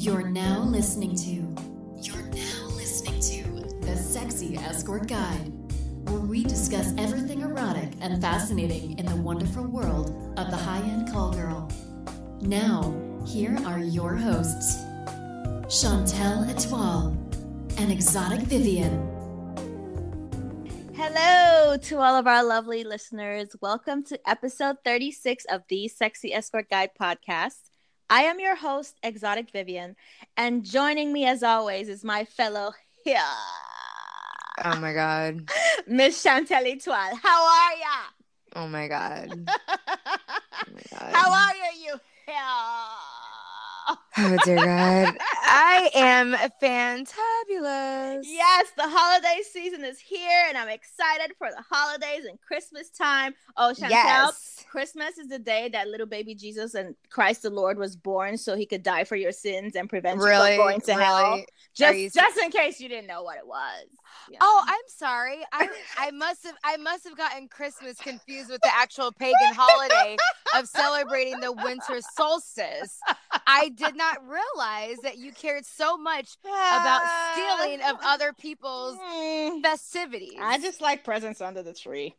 You're 0.00 0.30
now 0.30 0.62
listening 0.62 1.14
to. 1.14 1.30
You're 2.00 2.22
now 2.22 2.68
listening 2.68 3.20
to 3.20 3.76
the 3.84 3.94
Sexy 3.94 4.56
Escort 4.56 5.06
Guide, 5.06 5.52
where 6.08 6.20
we 6.20 6.42
discuss 6.42 6.94
everything 6.96 7.42
erotic 7.42 7.90
and 8.00 8.18
fascinating 8.18 8.98
in 8.98 9.04
the 9.04 9.16
wonderful 9.16 9.64
world 9.64 10.08
of 10.38 10.50
the 10.50 10.56
high-end 10.56 11.12
call 11.12 11.34
girl. 11.34 11.70
Now, 12.40 12.94
here 13.26 13.58
are 13.66 13.78
your 13.78 14.16
hosts, 14.16 14.78
Chantel 15.66 16.48
Etoile 16.48 17.14
and 17.76 17.92
Exotic 17.92 18.40
Vivian. 18.40 19.06
Hello 20.94 21.76
to 21.76 21.98
all 21.98 22.16
of 22.16 22.26
our 22.26 22.42
lovely 22.42 22.84
listeners. 22.84 23.54
Welcome 23.60 24.02
to 24.04 24.18
episode 24.26 24.78
36 24.82 25.44
of 25.50 25.60
the 25.68 25.88
Sexy 25.88 26.32
Escort 26.32 26.70
Guide 26.70 26.92
podcast. 26.98 27.69
I 28.10 28.22
am 28.22 28.40
your 28.40 28.56
host, 28.56 28.96
Exotic 29.04 29.52
Vivian, 29.52 29.94
and 30.36 30.64
joining 30.64 31.12
me 31.12 31.26
as 31.26 31.44
always 31.44 31.88
is 31.88 32.02
my 32.02 32.24
fellow 32.24 32.72
here, 33.04 33.22
Oh 34.62 34.76
my 34.78 34.92
god. 34.92 35.48
Miss 35.86 36.22
Chantel 36.22 36.66
Etoile. 36.66 37.16
How 37.22 37.46
are 37.46 37.76
ya? 37.78 37.96
Oh 38.56 38.68
my 38.68 38.88
god. 38.88 39.48
Oh 40.62 40.72
my 40.74 40.82
god. 40.98 41.14
How 41.14 41.32
are 41.32 41.54
you, 41.56 41.86
you 41.86 42.00
here? 42.26 42.36
Oh 44.18 44.36
dear 44.44 44.56
God. 44.56 45.16
I 45.42 45.90
am 45.94 46.34
fantabulous. 46.62 48.22
Yes, 48.24 48.66
the 48.76 48.88
holiday 48.88 49.40
season 49.50 49.84
is 49.84 49.98
here, 49.98 50.44
and 50.48 50.56
I'm 50.58 50.68
excited 50.68 51.34
for 51.38 51.48
the 51.50 51.62
holidays 51.70 52.24
and 52.28 52.40
Christmas 52.40 52.90
time. 52.90 53.34
Oh, 53.56 53.72
Chantel, 53.76 53.90
Yes. 53.90 54.64
Christmas 54.70 55.18
is 55.18 55.28
the 55.28 55.38
day 55.38 55.68
that 55.72 55.88
little 55.88 56.06
baby 56.06 56.34
Jesus 56.34 56.74
and 56.74 56.94
Christ 57.10 57.42
the 57.42 57.50
Lord 57.50 57.78
was 57.78 57.96
born, 57.96 58.36
so 58.36 58.56
he 58.56 58.66
could 58.66 58.82
die 58.82 59.04
for 59.04 59.16
your 59.16 59.32
sins 59.32 59.74
and 59.76 59.88
prevent 59.88 60.18
Really? 60.20 60.50
you 60.52 60.56
from 60.56 60.64
going 60.66 60.80
to 60.82 60.94
hell. 60.94 61.30
Really? 61.30 61.42
Are 61.42 61.46
Just, 61.74 61.98
you- 61.98 62.10
just 62.10 62.38
in 62.38 62.50
case 62.50 62.80
you 62.80 62.88
didn't 62.88 63.06
know 63.06 63.22
what 63.22 63.38
it 63.38 63.46
was. 63.46 63.86
Yeah. 64.28 64.38
Oh, 64.40 64.62
I'm 64.66 64.80
sorry. 64.88 65.38
I 65.52 65.68
I 65.98 66.10
must 66.10 66.44
have 66.44 66.56
I 66.64 66.76
must 66.76 67.04
have 67.04 67.16
gotten 67.16 67.48
Christmas 67.48 67.96
confused 67.98 68.50
with 68.50 68.60
the 68.62 68.70
actual 68.74 69.12
pagan 69.12 69.34
holiday 69.54 70.16
of 70.56 70.66
celebrating 70.68 71.40
the 71.40 71.52
winter 71.52 72.00
solstice. 72.16 72.98
I 73.46 73.70
did 73.70 73.96
not 74.00 74.18
realize 74.26 74.98
that 75.02 75.18
you 75.18 75.32
cared 75.32 75.66
so 75.66 75.96
much 75.98 76.36
about 76.44 77.02
stealing 77.32 77.80
of 77.82 77.96
other 78.04 78.32
people's 78.32 78.96
Mm, 78.98 79.62
festivities. 79.62 80.38
I 80.40 80.58
just 80.58 80.80
like 80.80 81.04
presents 81.04 81.40
under 81.40 81.62
the 81.62 81.74
tree. 81.74 82.14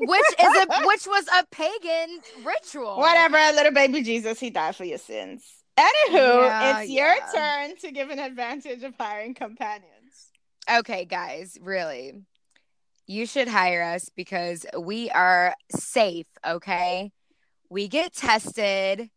which 0.00 0.26
is 0.40 0.56
a 0.56 0.66
which 0.86 1.06
was 1.06 1.26
a 1.28 1.44
pagan 1.50 2.20
ritual. 2.44 2.96
Whatever, 2.96 3.36
little 3.54 3.72
baby 3.72 4.02
Jesus, 4.02 4.40
he 4.40 4.50
died 4.50 4.74
for 4.76 4.84
your 4.84 4.98
sins. 4.98 5.44
Anywho, 5.78 6.48
Yeah, 6.48 6.80
it's 6.80 6.90
your 6.90 7.14
turn 7.34 7.76
to 7.82 7.92
give 7.92 8.10
an 8.10 8.18
advantage 8.18 8.82
of 8.82 8.94
hiring 8.98 9.34
companions. 9.34 10.32
Okay, 10.70 11.04
guys, 11.04 11.56
really. 11.60 12.14
You 13.06 13.24
should 13.26 13.48
hire 13.48 13.82
us 13.82 14.10
because 14.14 14.66
we 14.78 15.08
are 15.10 15.54
safe, 15.70 16.26
okay? 16.46 17.10
We 17.70 17.88
get 17.88 18.12
tested. 18.12 19.08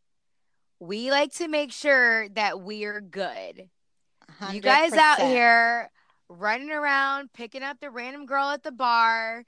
We 0.82 1.12
like 1.12 1.32
to 1.34 1.48
make 1.48 1.72
sure 1.72 2.28
that 2.30 2.60
we're 2.60 3.02
good. 3.02 3.70
You 4.52 4.62
guys 4.62 4.94
out 4.94 5.20
here 5.20 5.92
running 6.28 6.72
around 6.72 7.32
picking 7.34 7.62
up 7.62 7.80
the 7.80 7.92
random 7.92 8.26
girl 8.26 8.50
at 8.50 8.64
the 8.64 8.72
bar. 8.72 9.46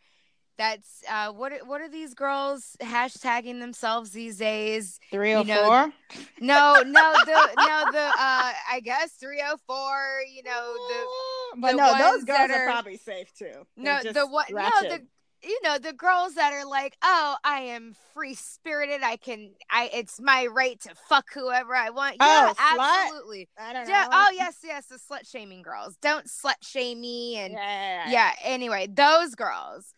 That's 0.60 1.04
uh 1.10 1.32
what 1.32 1.52
are, 1.52 1.66
what 1.66 1.82
are 1.82 1.90
these 1.90 2.14
girls 2.14 2.78
hashtagging 2.80 3.60
themselves 3.60 4.12
these 4.12 4.38
days? 4.38 5.00
three 5.10 5.34
or 5.34 5.44
four. 5.44 5.92
No, 6.40 6.84
no, 6.86 7.14
the 7.26 7.50
no 7.58 7.86
the 7.92 8.06
uh 8.06 8.54
I 8.72 8.80
guess 8.84 9.14
304, 9.14 10.20
you 10.32 10.44
know, 10.44 10.76
the 10.88 11.62
but 11.62 11.72
the 11.72 11.78
no, 11.78 11.98
those 11.98 12.24
girls 12.26 12.52
are, 12.52 12.54
are- 12.54 12.72
probably 12.72 12.98
safe 12.98 13.34
too. 13.34 13.66
They're 13.76 14.04
No, 14.04 14.12
the 14.12 14.28
what? 14.28 14.52
No, 14.52 14.70
the 14.84 15.02
you 15.44 15.60
know 15.64 15.78
the 15.78 15.94
girls 15.94 16.36
that 16.36 16.54
are 16.54 16.66
like, 16.66 16.96
oh, 17.04 17.36
I 17.44 17.60
am 17.62 17.96
free 18.14 18.34
spirited. 18.34 19.02
I 19.04 19.18
can, 19.18 19.52
I 19.70 19.90
it's 19.94 20.20
my 20.22 20.48
right 20.48 20.80
to 20.82 20.96
fuck 21.10 21.26
whoever 21.34 21.76
I 21.76 21.90
want. 21.90 22.16
Yeah, 22.20 22.54
Oh, 22.58 23.10
absolutely. 23.10 23.50
I 23.60 23.74
don't 23.74 23.88
know. 23.88 23.94
Yeah. 23.94 24.08
Oh 24.12 24.30
yes, 24.34 24.58
yes. 24.64 24.86
The 24.88 24.96
slut 24.98 25.30
shaming 25.30 25.62
girls. 25.62 25.98
Don't 26.02 26.26
slut 26.28 26.56
shame 26.62 27.02
me. 27.02 27.38
And 27.38 27.54
yeah, 27.54 28.10
yeah. 28.10 28.32
Anyway, 28.44 28.88
those 28.92 29.36
girls. 29.36 29.94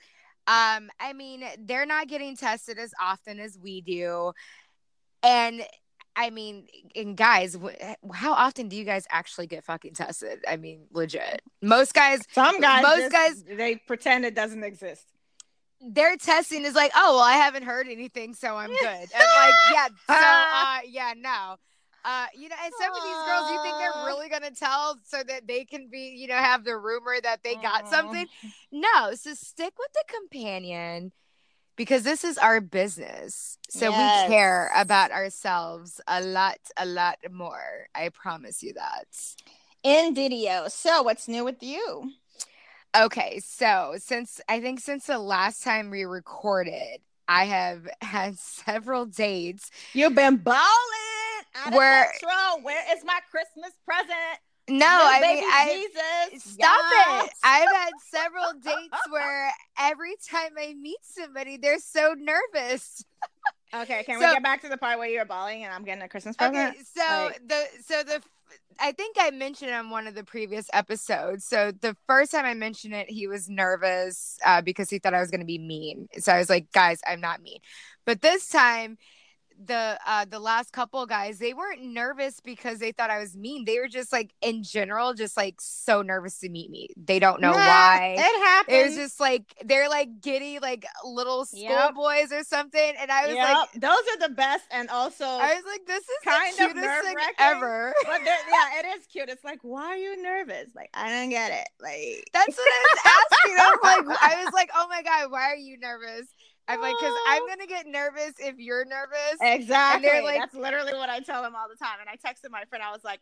Um, 0.47 0.89
I 0.99 1.13
mean, 1.15 1.43
they're 1.59 1.87
not 1.87 2.07
getting 2.07 2.35
tested 2.37 2.77
as 2.77 2.91
often 3.01 3.39
as 3.39 3.57
we 3.61 3.81
do, 3.81 4.31
and. 5.23 5.61
I 6.17 6.29
mean, 6.29 6.67
and 6.95 7.17
guys, 7.17 7.57
how 8.13 8.31
often 8.31 8.69
do 8.69 8.77
you 8.77 8.85
guys 8.85 9.03
actually 9.09 9.47
get 9.47 9.65
fucking 9.65 9.95
tested? 9.95 10.39
I 10.47 10.55
mean, 10.55 10.85
legit. 10.93 11.41
Most 11.61 11.93
guys, 11.93 12.21
Some 12.31 12.61
guys, 12.61 12.83
Most 12.83 12.97
just- 12.99 13.11
guys- 13.11 13.43
they 13.43 13.75
pretend 13.75 14.23
it 14.23 14.33
doesn't 14.33 14.63
exist. 14.63 15.11
Their 15.81 16.17
testing 16.17 16.63
is 16.65 16.75
like, 16.75 16.91
oh 16.95 17.15
well, 17.15 17.23
I 17.23 17.33
haven't 17.33 17.63
heard 17.63 17.87
anything, 17.87 18.33
so 18.33 18.55
I'm 18.55 18.69
good. 18.79 18.79
And 18.79 19.11
like, 19.11 19.53
yeah, 19.73 19.87
so 20.07 20.13
uh, 20.15 20.79
yeah, 20.87 21.13
no. 21.17 21.55
Uh, 22.07 22.27
you 22.35 22.47
know, 22.49 22.55
and 22.63 22.73
some 22.79 22.91
of 22.95 23.03
these 23.03 23.15
girls, 23.25 23.51
you 23.51 23.59
think 23.63 23.75
they're 23.79 24.05
really 24.05 24.29
gonna 24.29 24.51
tell 24.51 24.95
so 25.03 25.23
that 25.23 25.47
they 25.47 25.65
can 25.65 25.87
be, 25.89 26.15
you 26.15 26.27
know, 26.27 26.35
have 26.35 26.63
the 26.63 26.77
rumor 26.77 27.15
that 27.23 27.41
they 27.43 27.55
got 27.55 27.83
Aw. 27.85 27.89
something. 27.89 28.25
No, 28.71 29.13
so 29.15 29.33
stick 29.33 29.73
with 29.77 29.91
the 29.93 30.03
companion 30.13 31.11
because 31.75 32.03
this 32.03 32.23
is 32.23 32.37
our 32.37 32.61
business. 32.61 33.57
So 33.69 33.89
Yes. 33.89 34.29
we 34.29 34.35
care 34.35 34.71
about 34.75 35.11
ourselves 35.11 35.99
a 36.07 36.21
lot, 36.21 36.59
a 36.77 36.85
lot 36.85 37.17
more. 37.31 37.87
I 37.95 38.09
promise 38.09 38.61
you 38.61 38.73
that. 38.73 39.07
Indeedio. 39.83 40.69
So, 40.71 41.03
what's 41.03 41.27
new 41.27 41.43
with 41.43 41.61
you? 41.61 42.11
Okay, 42.97 43.41
so 43.43 43.95
since 43.97 44.39
I 44.47 44.61
think 44.61 44.79
since 44.79 45.07
the 45.07 45.19
last 45.19 45.63
time 45.63 45.89
we 45.89 46.03
recorded, 46.05 47.01
I 47.27 47.45
have 47.45 47.87
had 48.01 48.37
several 48.39 49.05
dates. 49.05 49.69
You've 49.93 50.15
been 50.15 50.37
balling 50.37 50.59
out 51.55 51.73
Where- 51.73 52.11
control. 52.19 52.61
Where 52.63 52.83
is 52.95 53.03
my 53.03 53.19
Christmas 53.31 53.71
present? 53.85 54.39
No, 54.67 54.75
Little 54.77 54.87
I 54.87 55.19
mean, 55.21 55.43
I 55.45 55.87
Jesus. 56.33 56.53
stop 56.53 56.79
Yes. 56.91 57.25
it. 57.27 57.33
I've 57.43 57.75
had 57.75 57.91
several 58.11 58.53
dates 58.63 58.97
where 59.11 59.51
every 59.79 60.15
time 60.27 60.51
I 60.59 60.73
meet 60.73 60.97
somebody, 61.03 61.57
they're 61.57 61.77
so 61.79 62.15
nervous. 62.17 63.03
Okay, 63.81 64.03
can 64.03 64.19
So- 64.19 64.27
we 64.27 64.33
get 64.33 64.43
back 64.43 64.61
to 64.61 64.69
the 64.69 64.77
part 64.77 64.99
where 64.99 65.09
you're 65.09 65.25
bawling 65.25 65.63
and 65.63 65.73
I'm 65.73 65.83
getting 65.83 66.03
a 66.03 66.09
Christmas 66.09 66.35
present? 66.35 66.75
Okay, 66.75 66.83
so 66.95 67.25
Like- 67.25 67.47
the 67.47 67.67
so 67.85 68.03
the 68.03 68.21
I 68.79 68.91
think 68.91 69.15
I 69.19 69.31
mentioned 69.31 69.71
on 69.71 69.89
one 69.89 70.05
of 70.05 70.15
the 70.15 70.23
previous 70.23 70.67
episodes. 70.73 71.45
So 71.45 71.71
the 71.71 71.95
first 72.07 72.31
time 72.31 72.45
I 72.45 72.53
mentioned 72.53 72.93
it, 72.93 73.09
he 73.09 73.27
was 73.27 73.49
nervous 73.49 74.37
uh, 74.45 74.61
because 74.61 74.89
he 74.89 74.99
thought 74.99 75.13
I 75.13 75.21
was 75.21 75.31
going 75.31 75.39
to 75.39 75.45
be 75.45 75.57
mean. 75.57 76.09
So 76.19 76.33
I 76.33 76.37
was 76.37 76.49
like, 76.49 76.71
guys, 76.71 76.99
I'm 77.07 77.21
not 77.21 77.41
mean. 77.41 77.59
But 78.05 78.21
this 78.21 78.49
time, 78.49 78.97
the 79.63 79.97
uh 80.05 80.25
the 80.25 80.39
last 80.39 80.71
couple 80.73 81.05
guys 81.05 81.39
they 81.39 81.53
weren't 81.53 81.81
nervous 81.81 82.39
because 82.41 82.79
they 82.79 82.91
thought 82.91 83.09
I 83.09 83.19
was 83.19 83.35
mean 83.37 83.65
they 83.65 83.79
were 83.79 83.87
just 83.87 84.11
like 84.11 84.33
in 84.41 84.63
general 84.63 85.13
just 85.13 85.37
like 85.37 85.55
so 85.59 86.01
nervous 86.01 86.39
to 86.39 86.49
meet 86.49 86.69
me 86.69 86.89
they 86.97 87.19
don't 87.19 87.39
know 87.41 87.51
Nah, 87.53 87.65
why 87.65 88.15
It 88.17 88.43
happened 88.45 88.75
it 88.77 88.83
was 88.85 88.95
just 88.95 89.19
like 89.19 89.43
they're 89.63 89.87
like 89.89 90.19
giddy 90.21 90.59
like 90.59 90.85
little 91.05 91.45
Yep. 91.53 91.71
schoolboys 91.71 92.31
or 92.31 92.43
something 92.43 92.93
and 92.99 93.11
I 93.11 93.27
was 93.27 93.35
Yep, 93.35 93.43
like 93.43 93.81
those 93.81 93.91
are 94.13 94.27
the 94.27 94.33
best, 94.35 94.63
and 94.71 94.89
also, 94.89 95.25
I 95.25 95.55
was 95.55 95.63
like 95.65 95.85
this 95.87 96.03
is 96.03 96.09
Kind 96.23 96.57
the 96.57 96.63
of 96.65 96.71
cutest 96.73 97.03
thing 97.03 97.13
nerve-wracking. 97.15 97.35
ever 97.39 97.93
but 98.05 98.21
yeah, 98.25 98.79
it 98.79 98.97
is 98.99 99.05
cute. 99.07 99.29
It's 99.29 99.43
like, 99.43 99.59
why 99.61 99.85
are 99.85 99.95
you 99.97 100.21
nervous? 100.21 100.69
Like, 100.75 100.89
I 100.93 101.09
don't 101.09 101.29
get 101.29 101.51
it. 101.51 101.67
Like, 101.81 102.25
That's 102.33 102.57
what 102.57 102.67
I 102.67 102.87
was 102.93 103.01
asking. 103.05 103.55
I 103.57 103.71
was 103.71 103.79
like, 104.09 104.19
I 104.21 104.43
was 104.43 104.53
like, 104.53 104.69
oh 104.75 104.87
my 104.89 105.01
god, 105.03 105.31
why 105.31 105.43
are 105.51 105.55
you 105.55 105.77
nervous? 105.79 106.27
I'm 106.67 106.81
like, 106.81 106.95
because 106.99 107.13
I'm 107.27 107.47
gonna 107.47 107.67
get 107.67 107.85
nervous 107.87 108.33
if 108.39 108.57
you're 108.57 108.85
nervous. 108.85 109.37
exactly. 109.41 110.09
And 110.09 110.25
like- 110.25 110.39
That's 110.39 110.55
literally 110.55 110.93
what 110.93 111.09
I 111.09 111.19
tell 111.19 111.41
them 111.41 111.55
all 111.55 111.67
the 111.69 111.75
time. 111.75 111.97
And 111.99 112.09
I 112.09 112.15
texted 112.15 112.49
my 112.51 112.63
friend. 112.65 112.83
I 112.83 112.91
was 112.91 113.03
like, 113.03 113.19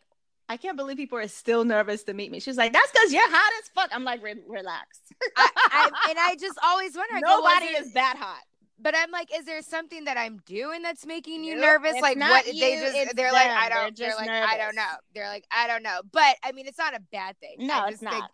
I 0.48 0.56
can't 0.56 0.76
believe 0.76 0.96
people 0.96 1.18
are 1.18 1.28
still 1.28 1.64
nervous 1.64 2.04
to 2.04 2.14
meet 2.14 2.30
me. 2.30 2.38
She's 2.40 2.56
like, 2.58 2.72
that's 2.72 2.90
because 2.92 3.12
you're 3.12 3.30
hot 3.30 3.52
as 3.62 3.68
fuck. 3.70 3.90
I'm 3.92 4.04
like, 4.04 4.22
"Re- 4.22 4.42
relax. 4.46 5.00
I, 5.36 5.48
I, 5.56 5.90
and 6.10 6.18
I 6.18 6.36
just 6.38 6.58
always 6.62 6.94
wonder. 6.94 7.16
I 7.16 7.20
go, 7.20 7.40
well, 7.42 7.54
Nobody 7.60 7.72
is, 7.76 7.92
that 7.94 8.16
hot. 8.18 8.42
But 8.78 8.94
I'm 8.96 9.10
like, 9.10 9.34
is 9.34 9.46
there 9.46 9.62
something 9.62 10.04
that 10.04 10.18
I'm 10.18 10.42
doing 10.44 10.82
that's 10.82 11.06
making 11.06 11.44
you 11.44 11.54
Nope, 11.54 11.64
nervous? 11.64 12.02
Like 12.02 12.18
not 12.18 12.30
what 12.30 12.46
you, 12.52 12.60
they 12.60 12.76
just 12.76 13.16
they're 13.16 13.32
like. 13.32 13.46
I 13.46 13.68
don't. 13.68 13.96
They're, 13.96 14.08
just 14.08 14.18
like, 14.18 14.28
I 14.28 14.58
don't 14.58 14.74
know. 14.74 14.82
They're 15.14 15.28
like, 15.28 15.44
I 15.50 15.66
don't 15.68 15.82
know. 15.82 16.00
But 16.12 16.36
I 16.42 16.52
mean, 16.52 16.66
it's 16.66 16.78
not 16.78 16.94
a 16.94 17.00
bad 17.12 17.38
thing. 17.38 17.66
No, 17.66 17.74
I 17.74 17.88
it's 17.88 18.00
just 18.00 18.02
think 18.02 18.20
not. 18.20 18.30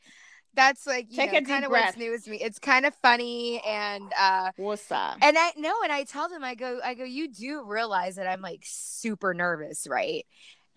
That's 0.55 0.87
like 0.87 1.07
you 1.11 1.17
Take 1.17 1.33
know, 1.33 1.41
kind 1.43 1.65
of 1.65 1.71
breath. 1.71 1.87
what's 1.87 1.99
new 1.99 2.19
to 2.19 2.31
me. 2.31 2.39
It's 2.41 2.59
kind 2.59 2.85
of 2.87 2.95
funny 2.97 3.61
and 3.67 4.05
uh 4.19 4.51
What's 4.57 4.91
up? 4.91 5.19
and 5.23 5.37
I 5.39 5.53
know, 5.57 5.75
and 5.83 5.93
I 5.93 6.05
tell 6.05 6.29
them, 6.29 6.43
I 6.45 6.55
go, 6.55 6.81
I 6.85 6.95
go, 6.95 7.05
you 7.05 7.29
do 7.29 7.63
realize 7.65 8.17
that 8.17 8.27
I'm 8.27 8.41
like 8.41 8.61
super 8.65 9.33
nervous, 9.35 9.87
right? 9.89 10.27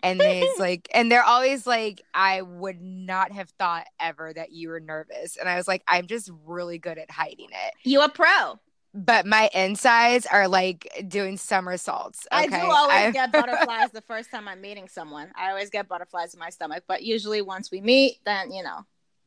And 0.02 0.20
it's 0.22 0.58
like, 0.60 0.88
and 0.94 1.10
they're 1.10 1.24
always 1.24 1.66
like, 1.66 2.02
I 2.12 2.42
would 2.42 2.80
not 2.82 3.32
have 3.32 3.48
thought 3.58 3.86
ever 3.98 4.32
that 4.34 4.52
you 4.52 4.68
were 4.68 4.80
nervous. 4.80 5.36
And 5.36 5.48
I 5.48 5.56
was 5.56 5.66
like, 5.66 5.82
I'm 5.88 6.06
just 6.06 6.30
really 6.44 6.78
good 6.78 6.98
at 6.98 7.10
hiding 7.10 7.48
it. 7.50 7.74
You 7.84 8.02
a 8.02 8.08
pro. 8.10 8.58
but 8.92 9.26
my 9.26 9.48
insides 9.54 10.26
are 10.26 10.46
like 10.46 10.86
doing 11.08 11.36
somersaults. 11.36 12.26
I 12.30 12.46
do 12.46 12.54
always 12.56 12.96
I- 12.96 13.10
get 13.12 13.32
butterflies 13.32 13.90
the 13.92 14.02
first 14.02 14.30
time 14.30 14.46
I'm 14.46 14.60
meeting 14.60 14.88
someone. 14.88 15.32
I 15.36 15.48
always 15.50 15.70
get 15.70 15.88
butterflies 15.88 16.32
in 16.34 16.38
my 16.38 16.50
stomach, 16.50 16.84
but 16.86 17.02
usually 17.02 17.40
once 17.42 17.70
we 17.72 17.80
meet, 17.80 18.18
then 18.24 18.52
you 18.52 18.62
know, 18.62 18.84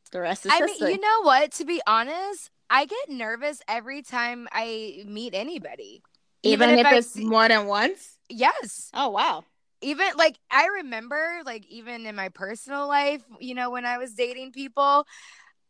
the 0.10 0.22
rest 0.22 0.46
is 0.46 0.52
I 0.54 0.62
mean, 0.62 0.76
you 0.80 1.00
know 1.00 1.22
what? 1.24 1.52
To 1.54 1.66
be 1.66 1.82
honest, 1.88 2.50
I 2.70 2.86
get 2.86 3.10
nervous 3.10 3.62
every 3.68 4.02
time 4.02 4.48
I 4.52 5.04
meet 5.06 5.34
anybody. 5.34 6.02
even, 6.44 6.70
if, 6.72 6.86
I 6.86 6.96
it's 6.98 7.10
see- 7.14 7.26
more 7.26 7.48
than 7.48 7.66
once. 7.68 8.18
yes, 8.30 8.90
Oh 8.94 9.10
wow. 9.10 9.44
even 9.82 10.08
like 10.18 10.38
I 10.52 10.68
remember, 10.68 11.42
like 11.46 11.66
even 11.68 12.06
in 12.06 12.16
my 12.16 12.30
personal 12.30 12.88
life, 12.88 13.22
you 13.40 13.56
know, 13.56 13.70
when 13.70 13.86
I 13.86 13.98
was 13.98 14.14
dating 14.14 14.52
people, 14.52 15.06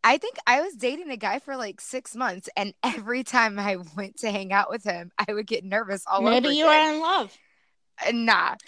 I 0.04 0.18
think 0.18 0.38
I 0.48 0.62
was 0.62 0.74
dating 0.75 1.10
a 1.12 1.18
guy 1.18 1.40
for 1.40 1.57
like 1.57 1.81
six 1.81 2.16
months, 2.16 2.50
and 2.56 2.74
every 2.83 3.24
time 3.24 3.60
I 3.60 3.78
went 3.95 4.18
to 4.19 4.31
hang 4.31 4.54
out 4.54 4.69
with 4.69 4.83
him, 4.83 5.12
I 5.28 5.33
would 5.33 5.48
get 5.48 5.63
nervous 5.66 6.04
all 6.10 6.22
Maybe 6.22 6.50
over. 6.50 6.56
you 6.57 6.66
are 6.68 6.94
in 6.94 7.00
love. 7.01 7.38
Uh, 8.06 8.12
are 8.12 8.62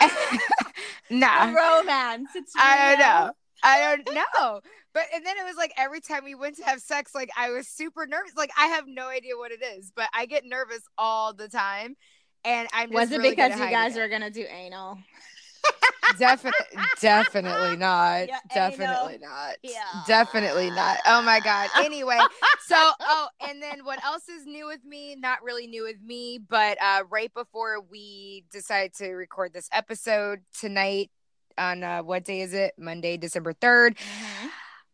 nah, 1.10 1.52
romance. 1.52 2.28
It's 2.34 2.52
I 2.56 2.90
don't 2.90 2.98
know. 3.00 3.32
I 3.62 3.96
don't 3.96 4.14
know. 4.14 4.60
But 4.92 5.04
and 5.14 5.26
then 5.26 5.36
it 5.36 5.44
was 5.44 5.56
like 5.56 5.72
every 5.76 6.00
time 6.00 6.24
we 6.24 6.34
went 6.34 6.56
to 6.56 6.64
have 6.64 6.80
sex, 6.80 7.14
like 7.14 7.30
I 7.36 7.50
was 7.50 7.66
super 7.68 8.06
nervous. 8.06 8.32
Like 8.36 8.50
I 8.58 8.66
have 8.66 8.84
no 8.86 9.08
idea 9.08 9.36
what 9.36 9.50
it 9.50 9.62
is, 9.62 9.92
but 9.94 10.08
I 10.14 10.26
get 10.26 10.44
nervous 10.44 10.82
all 10.96 11.32
the 11.32 11.48
time. 11.48 11.96
And 12.44 12.68
I'm 12.72 12.90
just 12.90 12.94
Was 12.94 13.10
it 13.12 13.18
really 13.18 13.30
because 13.30 13.58
you 13.58 13.70
guys 13.70 13.96
it. 13.96 14.00
are 14.00 14.08
gonna 14.08 14.30
do 14.30 14.44
anal? 14.44 14.98
definitely 16.18 16.78
definitely 17.00 17.76
not. 17.78 18.28
Yeah, 18.28 18.38
definitely 18.52 19.18
not. 19.18 19.56
Yeah. 19.62 19.80
Definitely 20.06 20.70
not. 20.70 20.98
Oh 21.06 21.22
my 21.22 21.40
god. 21.40 21.70
Anyway, 21.78 22.18
so 22.66 22.76
oh, 23.00 23.28
and 23.48 23.62
then 23.62 23.84
what 23.84 24.04
else 24.04 24.28
is 24.28 24.46
new 24.46 24.66
with 24.66 24.84
me? 24.84 25.16
Not 25.16 25.42
really 25.42 25.66
new 25.66 25.84
with 25.84 26.00
me, 26.02 26.38
but 26.38 26.78
uh 26.82 27.04
right 27.10 27.32
before 27.32 27.80
we 27.80 28.44
decided 28.50 28.94
to 28.96 29.08
record 29.12 29.52
this 29.52 29.68
episode 29.72 30.40
tonight 30.58 31.10
on 31.58 31.82
uh 31.82 32.02
what 32.02 32.24
day 32.24 32.40
is 32.40 32.54
it? 32.54 32.74
Monday, 32.78 33.16
December 33.16 33.52
3rd. 33.52 33.96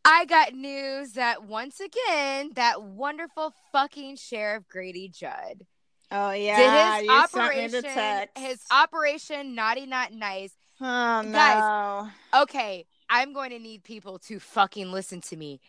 I 0.04 0.24
got 0.24 0.54
news 0.54 1.12
that 1.12 1.44
once 1.44 1.78
again, 1.78 2.52
that 2.54 2.82
wonderful 2.82 3.52
fucking 3.70 4.16
Sheriff 4.16 4.64
Grady 4.68 5.08
Judd 5.08 5.66
Oh 6.10 6.32
yeah. 6.32 6.56
did 6.56 7.02
his 7.02 7.06
you 7.06 7.18
operation, 7.18 8.28
his 8.36 8.60
operation 8.70 9.54
Naughty 9.54 9.86
Not 9.86 10.12
Nice. 10.12 10.52
Oh 10.80 11.22
no. 11.24 11.32
Guys, 11.32 12.10
Okay, 12.42 12.86
I'm 13.08 13.32
going 13.32 13.50
to 13.50 13.58
need 13.58 13.84
people 13.84 14.18
to 14.20 14.38
fucking 14.40 14.90
listen 14.90 15.20
to 15.22 15.36
me. 15.36 15.60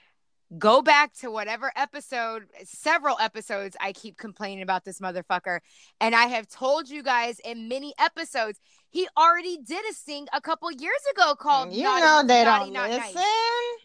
Go 0.57 0.81
back 0.81 1.13
to 1.19 1.31
whatever 1.31 1.71
episode, 1.77 2.47
several 2.63 3.17
episodes, 3.19 3.77
I 3.79 3.93
keep 3.93 4.17
complaining 4.17 4.61
about 4.61 4.83
this 4.83 4.99
motherfucker. 4.99 5.59
And 6.01 6.13
I 6.13 6.25
have 6.25 6.47
told 6.49 6.89
you 6.89 7.03
guys 7.03 7.39
in 7.39 7.69
many 7.69 7.93
episodes, 7.97 8.59
he 8.91 9.07
already 9.17 9.57
did 9.57 9.83
a 9.89 9.93
sting 9.93 10.27
a 10.33 10.39
couple 10.41 10.71
years 10.71 11.01
ago 11.13 11.33
called 11.35 11.73
you 11.73 11.83
Naughty- 11.83 12.01
know 12.01 12.23
they 12.27 12.43
Naughty 12.43 12.65
don't 12.65 12.73
Not 12.73 12.89
listen. 12.91 13.15
Nice. 13.15 13.25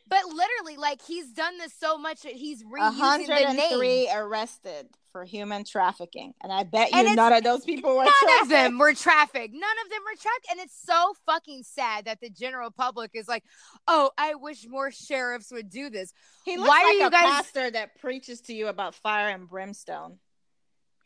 But 0.09 0.25
literally, 0.27 0.77
like 0.77 1.01
he's 1.03 1.33
done 1.33 1.57
this 1.59 1.73
so 1.73 1.97
much 1.99 2.23
that 2.23 2.33
he's 2.33 2.63
reusing 2.63 3.27
the 3.27 3.33
name. 3.55 3.57
103 3.57 4.11
arrested 4.15 4.89
for 5.13 5.25
human 5.25 5.65
trafficking, 5.65 6.35
and 6.43 6.53
I 6.53 6.63
bet 6.65 6.93
you 6.93 7.15
none 7.15 7.33
of 7.33 7.43
those 7.43 7.65
people 7.65 7.97
were. 7.97 8.05
None 8.05 8.43
of 8.43 8.49
them 8.51 8.79
were 8.79 8.93
trafficked. 8.95 9.55
None 9.55 9.77
of 9.85 9.91
them 9.91 10.01
were 10.05 10.17
trafficked. 10.21 10.47
And 10.51 10.61
it's 10.61 10.79
so 10.85 11.15
fucking 11.25 11.63
sad 11.65 12.05
that 12.05 12.21
the 12.21 12.29
general 12.31 12.71
public 12.71 13.13
is 13.15 13.27
like, 13.27 13.43
oh, 13.89 14.11
I 14.19 14.35
wish 14.35 14.67
more 14.69 14.91
sheriffs 14.91 15.51
would 15.53 15.71
do 15.71 15.89
this. 15.89 16.13
He 16.45 16.57
looks 16.59 16.69
Why 16.69 16.83
are 16.83 16.85
like 16.89 16.99
you 16.99 17.07
a 17.07 17.11
guys- 17.11 17.23
pastor 17.45 17.71
that 17.71 17.99
preaches 17.99 18.43
to 18.43 18.55
you 18.55 18.69
about 18.69 18.95
fire 18.95 19.31
and 19.31 19.49
brimstone. 19.49 20.19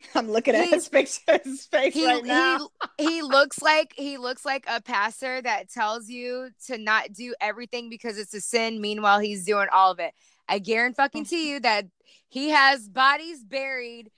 I'm 0.15 0.29
looking 0.31 0.55
at 0.55 0.65
He- 0.65 0.71
his 0.71 0.87
picture, 0.89 1.39
his 1.43 1.65
face 1.65 1.93
He, 1.93 2.05
right 2.05 2.23
now. 2.25 2.69
he 2.97 3.05
he 3.11 3.21
looks 3.21 3.61
like 3.61 3.93
he 3.95 4.17
looks 4.17 4.45
like 4.45 4.65
a 4.67 4.81
pastor 4.81 5.41
that 5.41 5.69
tells 5.69 6.09
you 6.09 6.49
to 6.67 6.77
not 6.77 7.13
do 7.13 7.33
everything 7.41 7.89
because 7.89 8.17
it's 8.17 8.33
a 8.33 8.41
sin. 8.41 8.81
Meanwhile, 8.81 9.19
he's 9.19 9.45
doing 9.45 9.67
all 9.71 9.91
of 9.91 9.99
it. 9.99 10.13
I 10.47 10.59
guarantee 10.59 10.95
fucking 10.95 11.25
to 11.25 11.35
you 11.37 11.59
that 11.61 11.85
he 12.29 12.49
has 12.49 12.87
bodies 12.89 13.43
buried. 13.43 14.11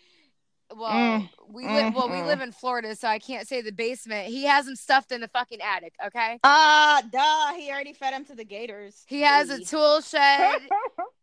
Well, 0.76 0.92
Mm, 0.92 1.30
we 1.50 1.68
live 1.68 1.94
well, 1.94 2.10
we 2.10 2.16
mm, 2.16 2.26
live 2.26 2.42
in 2.42 2.52
Florida, 2.52 2.96
so 2.96 3.08
I 3.08 3.20
can't 3.20 3.48
say 3.48 3.62
the 3.62 3.72
basement. 3.72 4.28
He 4.28 4.46
has 4.46 4.66
them 4.66 4.76
stuffed 4.76 5.12
in 5.12 5.22
the 5.22 5.28
fucking 5.28 5.62
attic. 5.62 5.94
Okay, 6.08 6.40
Ah, 6.44 7.04
duh. 7.12 7.54
He 7.60 7.70
already 7.70 7.94
fed 7.94 8.14
him 8.14 8.26
to 8.26 8.36
the 8.36 8.46
gators. 8.46 9.04
he 9.08 9.22
has 9.22 9.50
a 9.50 9.60
tool 9.64 10.02
shed. 10.02 10.62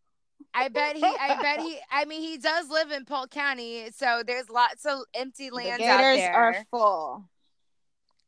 I 0.55 0.69
bet 0.69 0.97
he. 0.97 1.05
I 1.05 1.39
bet 1.41 1.61
he. 1.61 1.79
I 1.91 2.05
mean, 2.05 2.23
he 2.23 2.37
does 2.39 2.69
live 2.69 2.91
in 2.91 3.05
Polk 3.05 3.31
County, 3.31 3.91
so 3.95 4.23
there's 4.27 4.51
lots 4.51 4.85
of 4.85 5.01
empty 5.15 5.49
the 5.51 5.57
lands 5.57 5.83
out 5.85 5.99
gators 6.01 6.17
there. 6.19 6.35
are 6.35 6.57
full. 6.71 7.25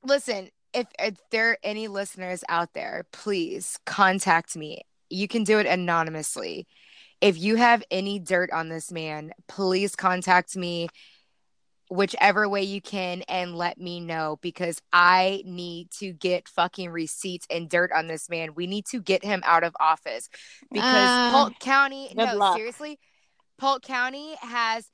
listen 0.04 0.48
if, 0.74 0.86
if 0.98 1.16
there 1.30 1.50
are 1.50 1.58
any 1.62 1.88
listeners 1.88 2.42
out 2.48 2.72
there 2.74 3.04
please 3.12 3.78
contact 3.86 4.56
me 4.56 4.82
you 5.10 5.28
can 5.28 5.44
do 5.44 5.58
it 5.58 5.66
anonymously 5.66 6.66
if 7.20 7.38
you 7.38 7.56
have 7.56 7.82
any 7.90 8.19
dirt 8.19 8.50
on 8.52 8.69
this 8.69 8.90
man 8.90 9.32
please 9.48 9.94
contact 9.94 10.56
me 10.56 10.88
whichever 11.92 12.48
way 12.48 12.62
you 12.62 12.80
can 12.80 13.22
and 13.28 13.54
let 13.56 13.78
me 13.78 14.00
know 14.00 14.38
because 14.42 14.80
i 14.92 15.42
need 15.44 15.90
to 15.90 16.12
get 16.12 16.48
fucking 16.48 16.90
receipts 16.90 17.46
and 17.50 17.68
dirt 17.68 17.90
on 17.92 18.06
this 18.06 18.28
man 18.30 18.54
we 18.54 18.66
need 18.66 18.84
to 18.86 19.00
get 19.00 19.24
him 19.24 19.42
out 19.44 19.62
of 19.64 19.74
office 19.78 20.28
because 20.72 20.84
Ah, 20.94 21.30
polk 21.32 21.58
county 21.60 22.12
no 22.16 22.34
luck. 22.36 22.56
seriously 22.56 22.98
polk 23.58 23.82
county 23.82 24.34
has 24.40 24.88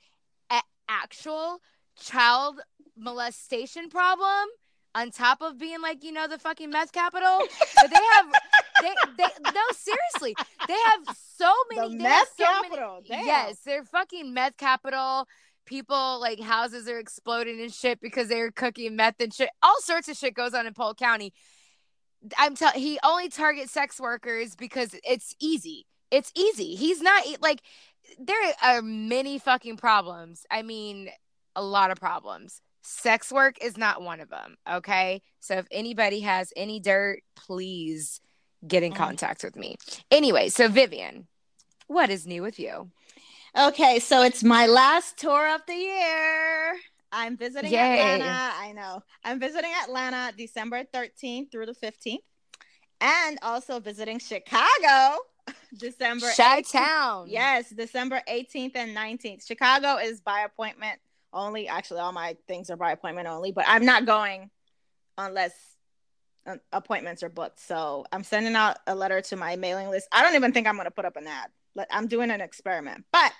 an 0.49 0.61
actual 0.89 1.59
child 1.99 2.59
molestation 2.97 3.89
problem 3.89 4.47
on 4.95 5.11
top 5.11 5.41
of 5.41 5.57
being 5.57 5.81
like 5.81 6.03
you 6.03 6.11
know 6.11 6.27
the 6.27 6.37
fucking 6.37 6.69
meth 6.69 6.91
capital 6.91 7.39
but 7.75 7.89
they 7.89 8.03
have 8.13 8.25
they 8.81 8.93
they 9.17 9.23
no 9.53 9.61
seriously 9.71 10.35
they 10.67 10.73
have 10.87 11.15
so 11.37 11.53
many 11.73 11.95
the 11.97 12.03
meth 12.03 12.27
so 12.37 12.45
many- 12.61 12.69
capital. 12.75 13.01
Damn. 13.07 13.25
yes 13.25 13.57
they're 13.65 13.83
fucking 13.85 14.33
meth 14.33 14.57
capital 14.57 15.27
people 15.69 16.19
like 16.19 16.39
houses 16.41 16.89
are 16.89 16.97
exploding 16.99 17.61
and 17.61 17.73
shit 17.73 18.01
because 18.01 18.27
they're 18.27 18.51
cooking 18.51 18.95
meth 18.95 19.21
and 19.21 19.33
shit. 19.33 19.49
All 19.63 19.79
sorts 19.79 20.09
of 20.09 20.17
shit 20.17 20.33
goes 20.33 20.53
on 20.53 20.65
in 20.67 20.73
polk 20.73 20.97
county. 20.97 21.31
I'm 22.37 22.55
telling 22.55 22.79
he 22.81 22.99
only 23.03 23.29
targets 23.29 23.71
sex 23.71 23.99
workers 23.99 24.55
because 24.55 24.93
it's 25.05 25.35
easy. 25.39 25.85
It's 26.11 26.31
easy. 26.35 26.75
He's 26.75 27.01
not 27.01 27.23
like 27.41 27.61
there 28.17 28.37
are 28.63 28.81
many 28.81 29.37
fucking 29.39 29.77
problems. 29.77 30.45
I 30.51 30.63
mean 30.63 31.09
a 31.55 31.63
lot 31.63 31.91
of 31.91 31.97
problems. 31.97 32.61
Sex 32.81 33.31
work 33.31 33.55
is 33.63 33.77
not 33.77 34.01
one 34.01 34.19
of 34.19 34.29
them 34.29 34.57
okay? 34.69 35.21
So 35.39 35.55
if 35.55 35.67
anybody 35.71 36.21
has 36.21 36.51
any 36.55 36.79
dirt 36.79 37.19
please 37.35 38.19
get 38.67 38.83
in 38.83 38.91
Mm. 38.93 38.97
contact 38.97 39.43
with 39.43 39.55
me. 39.55 39.75
Anyway 40.09 40.49
so 40.49 40.67
vivian 40.67 41.27
what 41.87 42.09
is 42.09 42.25
new 42.27 42.41
with 42.41 42.59
you 42.59 42.89
Okay, 43.57 43.99
so 43.99 44.21
it's 44.21 44.43
my 44.43 44.67
last 44.67 45.17
tour 45.17 45.53
of 45.53 45.61
the 45.65 45.73
year. 45.73 46.75
I'm 47.11 47.35
visiting 47.35 47.71
Yay. 47.71 47.99
Atlanta. 47.99 48.51
I 48.55 48.71
know. 48.73 49.01
I'm 49.23 49.39
visiting 49.39 49.71
Atlanta 49.83 50.31
December 50.37 50.83
13th 50.83 51.51
through 51.51 51.65
the 51.65 51.73
15th. 51.73 52.19
And 53.01 53.39
also 53.41 53.79
visiting 53.79 54.19
Chicago 54.19 55.19
December 55.77 56.27
18th. 56.27 56.37
chi-town 56.37 57.27
Yes, 57.29 57.69
December 57.69 58.21
18th 58.29 58.75
and 58.75 58.95
19th. 58.95 59.47
Chicago 59.47 59.95
is 59.95 60.21
by 60.21 60.41
appointment 60.41 60.99
only. 61.33 61.67
Actually, 61.67 62.01
all 62.01 62.11
my 62.11 62.35
things 62.47 62.69
are 62.69 62.77
by 62.77 62.91
appointment 62.91 63.27
only, 63.27 63.51
but 63.51 63.65
I'm 63.67 63.85
not 63.85 64.05
going 64.05 64.51
unless 65.17 65.53
uh, 66.45 66.57
appointments 66.71 67.23
are 67.23 67.29
booked. 67.29 67.59
So 67.59 68.05
I'm 68.11 68.23
sending 68.23 68.55
out 68.55 68.77
a 68.85 68.93
letter 68.93 69.21
to 69.21 69.35
my 69.35 69.55
mailing 69.55 69.89
list. 69.89 70.07
I 70.11 70.21
don't 70.21 70.35
even 70.35 70.51
think 70.51 70.67
I'm 70.67 70.75
going 70.75 70.85
to 70.85 70.91
put 70.91 71.05
up 71.05 71.15
an 71.15 71.25
ad. 71.25 71.49
I'm 71.89 72.07
doing 72.07 72.31
an 72.31 72.41
experiment, 72.41 73.05
but 73.11 73.31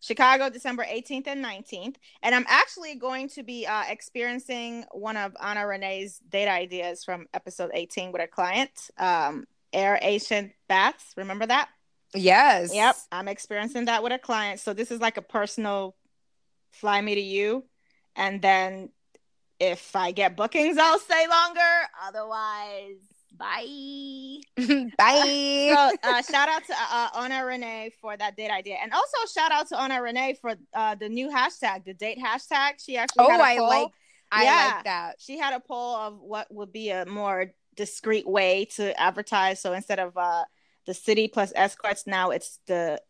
Chicago, 0.00 0.50
December 0.50 0.84
18th 0.84 1.26
and 1.26 1.44
19th. 1.44 1.96
And 2.22 2.34
I'm 2.34 2.44
actually 2.48 2.94
going 2.94 3.28
to 3.30 3.42
be 3.42 3.66
uh, 3.66 3.84
experiencing 3.88 4.84
one 4.92 5.16
of 5.16 5.34
Anna 5.42 5.66
Renee's 5.66 6.20
data 6.28 6.50
ideas 6.50 7.02
from 7.02 7.26
episode 7.34 7.70
18 7.74 8.12
with 8.12 8.22
a 8.22 8.26
client, 8.28 8.70
um, 8.98 9.46
aeration 9.74 10.52
baths. 10.68 11.12
Remember 11.16 11.46
that? 11.46 11.68
yes 12.14 12.72
Yep, 12.74 12.96
I'm 13.12 13.28
experiencing 13.28 13.86
that 13.86 14.02
with 14.02 14.12
a 14.12 14.18
client. 14.18 14.60
So 14.60 14.72
this 14.72 14.90
is 14.90 15.00
like 15.00 15.16
a 15.16 15.22
personal 15.22 15.96
fly 16.72 17.00
me 17.00 17.14
to 17.14 17.20
you, 17.20 17.64
and 18.14 18.40
then 18.40 18.90
if 19.58 19.96
I 19.96 20.12
get 20.12 20.36
bookings, 20.36 20.78
I'll 20.78 20.98
stay 20.98 21.26
longer. 21.28 21.60
Otherwise, 22.06 23.00
bye. 23.38 24.38
bye 24.98 25.74
So 25.74 25.96
uh, 26.02 26.22
shout 26.22 26.48
out 26.48 26.64
to 26.66 26.74
uh, 26.92 27.08
Ona 27.16 27.44
Renee 27.44 27.90
for 28.00 28.16
that 28.16 28.36
date 28.36 28.50
idea, 28.50 28.76
and 28.82 28.92
also 28.92 29.16
shout 29.32 29.52
out 29.52 29.68
to 29.68 29.82
Ona 29.82 30.00
Renee 30.02 30.34
for 30.40 30.54
uh, 30.74 30.94
the 30.94 31.08
new 31.08 31.28
hashtag, 31.30 31.84
the 31.84 31.94
date 31.94 32.18
hashtag. 32.18 32.74
She 32.84 32.96
actually 32.96 33.26
oh 33.26 33.30
had 33.30 33.40
a 33.40 33.44
i 33.44 33.56
poll. 33.56 33.68
like 33.68 33.88
i 34.32 34.44
Yeah. 34.44 34.72
like 34.74 34.84
that 34.84 35.14
She 35.18 35.38
had 35.38 35.54
a 35.54 35.60
poll 35.60 35.96
of 35.96 36.18
what 36.20 36.52
would 36.52 36.72
be 36.72 36.90
a 36.90 37.06
more 37.06 37.52
discreet 37.76 38.26
way 38.26 38.64
to 38.76 38.98
advertise. 39.00 39.60
So 39.60 39.72
instead 39.72 39.98
of 39.98 40.16
uh, 40.16 40.44
the 40.86 40.94
city 40.94 41.28
plus 41.28 41.52
escorts, 41.54 42.06
now 42.06 42.30
it's 42.30 42.58
the 42.66 43.00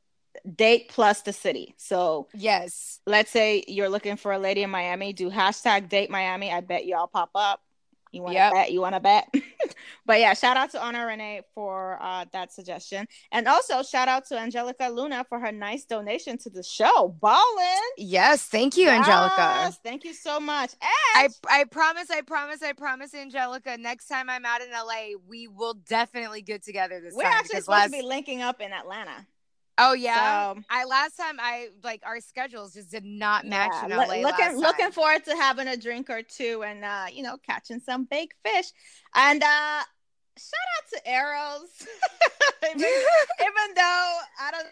date 0.55 0.89
plus 0.89 1.23
the 1.23 1.33
city. 1.33 1.75
So 1.79 2.29
Yes. 2.35 3.01
let's 3.07 3.31
say 3.31 3.65
you're 3.69 3.89
looking 3.89 4.17
for 4.17 4.33
a 4.33 4.39
lady 4.39 4.63
in 4.63 4.71
Miami, 4.71 5.13
do 5.13 5.31
hashtag 5.31 5.89
date 5.89 6.11
Miami. 6.11 6.53
I 6.53 6.61
bet 6.61 6.85
you 6.85 6.97
all 6.97 7.07
pop 7.07 7.31
up. 7.35 7.61
You 8.17 8.23
want 8.23 8.33
to 8.33 8.39
Yep. 8.39 8.53
bet? 8.53 8.73
You 8.73 8.81
want 8.81 8.95
to 8.95 9.01
bet? 9.01 9.29
but 10.07 10.21
yeah, 10.21 10.35
shout 10.35 10.57
out 10.57 10.71
to 10.73 10.83
Honor 10.83 11.07
Renee 11.07 11.43
for 11.55 11.99
uh, 12.01 12.25
that 12.33 12.53
suggestion, 12.53 13.07
and 13.33 13.47
also 13.49 13.83
shout 13.83 14.09
out 14.09 14.27
to 14.27 14.39
Angelica 14.39 14.89
Luna 14.89 15.25
for 15.29 15.39
her 15.39 15.53
nice 15.53 15.85
donation 15.85 16.39
to 16.39 16.51
the 16.51 16.63
show. 16.63 17.15
Ballin', 17.21 17.93
Yes. 17.97 18.43
Thank 18.45 18.77
you, 18.77 18.89
Angelica. 18.89 19.73
Thank 19.83 20.05
you 20.05 20.15
so 20.15 20.41
much. 20.41 20.73
I, 20.83 21.25
And 21.25 21.35
I 21.49 21.65
promise, 21.65 22.11
I 22.11 22.21
promise, 22.23 22.63
I 22.63 22.73
promise, 22.73 23.15
Angelica. 23.15 23.77
Next 23.79 24.07
time 24.09 24.29
I'm 24.31 24.45
out 24.45 24.61
in 24.61 24.71
LA, 24.71 25.19
we 25.29 25.49
will 25.49 25.75
definitely 25.75 26.43
get 26.43 26.63
together 26.63 27.01
this 27.01 27.15
we're 27.15 27.23
time. 27.23 27.33
actually 27.33 27.61
supposed 27.61 27.69
last- 27.69 27.93
to 27.93 27.99
be 27.99 28.03
linking 28.03 28.43
up 28.43 28.61
in 28.61 28.73
Atlanta. 28.73 29.27
Oh 29.79 29.93
yeah. 29.93 30.55
So- 30.55 30.63
I 30.71 30.85
last 30.85 31.17
time 31.17 31.37
I 31.41 31.69
like 31.85 32.03
our 32.07 32.21
schedules 32.21 32.75
just 32.75 32.91
did 32.91 33.05
not 33.05 33.45
match 33.47 33.73
Yeah, 33.73 33.85
in 33.85 33.91
LA. 33.91 34.23
looking 34.29 34.57
looking 34.59 34.91
forward 34.91 35.25
to 35.27 35.33
having 35.37 35.69
a 35.69 35.77
drink 35.77 36.09
or 36.11 36.23
two 36.23 36.63
and 36.65 36.85
uh, 36.85 37.07
you 37.13 37.23
know 37.23 37.37
catching 37.47 37.81
some 37.81 38.05
baked 38.05 38.35
fish. 38.45 38.67
And 39.15 39.43
uh, 39.43 39.83
shout 40.39 40.69
out 40.77 41.05
to 41.05 41.11
Eros, 41.11 41.87
even, 42.71 42.79
even 42.81 43.75
though 43.75 44.19
I 44.41 44.51
don't 44.51 44.65
know 44.65 44.71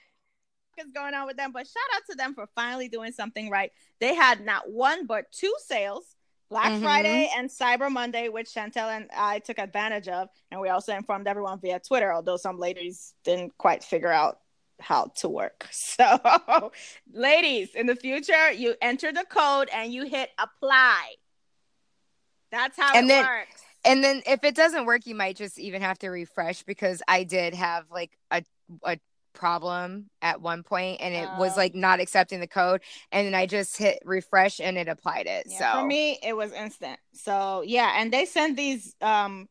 what's 0.76 0.90
going 0.92 1.14
on 1.14 1.26
with 1.26 1.36
them, 1.36 1.52
but 1.52 1.66
shout 1.66 1.82
out 1.96 2.02
to 2.10 2.16
them 2.16 2.34
for 2.34 2.46
finally 2.54 2.88
doing 2.88 3.12
something 3.12 3.50
right. 3.50 3.70
They 4.00 4.14
had 4.14 4.44
not 4.44 4.70
one 4.70 5.06
but 5.06 5.30
two 5.32 5.54
sales. 5.66 6.04
Black 6.50 6.72
Mhm. 6.72 6.82
Friday 6.82 7.30
and 7.36 7.48
Cyber 7.48 7.90
Monday, 7.90 8.28
which 8.28 8.48
Chantel 8.54 8.94
and 8.94 9.08
I 9.16 9.38
took 9.40 9.58
advantage 9.58 10.08
of, 10.08 10.28
and 10.50 10.60
we 10.60 10.68
also 10.68 10.94
informed 10.94 11.26
everyone 11.26 11.58
via 11.58 11.80
Twitter. 11.80 12.12
Although 12.12 12.36
some 12.36 12.58
ladies 12.58 13.14
didn't 13.24 13.56
quite 13.56 13.82
figure 13.82 14.12
out 14.12 14.38
how 14.84 15.10
to 15.16 15.28
work. 15.28 15.66
So, 15.72 16.72
ladies, 17.12 17.74
in 17.74 17.86
the 17.86 17.96
future, 17.96 18.50
you 18.52 18.74
enter 18.82 19.12
the 19.12 19.24
code 19.28 19.68
and 19.72 19.92
you 19.92 20.04
hit 20.06 20.30
apply. 20.38 21.14
That's 22.50 22.76
how 22.76 22.94
And 22.94 23.06
it 23.06 23.08
then- 23.08 23.24
works. 23.24 23.62
And 23.86 24.02
then 24.02 24.22
if 24.26 24.42
it 24.44 24.54
doesn't 24.54 24.86
work, 24.86 25.06
you 25.06 25.14
might 25.14 25.36
just 25.36 25.58
even 25.58 25.82
have 25.82 25.98
to 25.98 26.08
refresh 26.08 26.62
because 26.62 27.02
I 27.06 27.24
did 27.24 27.52
have 27.54 27.84
like 27.90 28.12
a 28.30 28.42
a 28.82 28.98
problem 29.34 30.08
at 30.22 30.40
one 30.40 30.62
point 30.62 31.00
and 31.02 31.12
it 31.14 31.28
was 31.38 31.52
Oh. 31.54 31.56
like 31.56 31.74
not 31.74 32.00
accepting 32.00 32.40
the 32.40 32.46
code 32.46 32.80
and 33.12 33.26
then 33.26 33.34
I 33.34 33.44
just 33.46 33.76
hit 33.76 33.98
refresh 34.04 34.58
and 34.60 34.78
it 34.78 34.88
applied 34.88 35.26
it. 35.26 35.46
Yeah, 35.50 35.58
so 35.74 35.80
for 35.80 35.86
me, 35.86 36.18
it 36.22 36.34
was 36.34 36.52
instant. 36.52 36.98
So 37.12 37.62
yeah, 37.66 37.94
and 37.98 38.10
they 38.12 38.24
send 38.24 38.56
these 38.56 38.94
um 39.02 39.48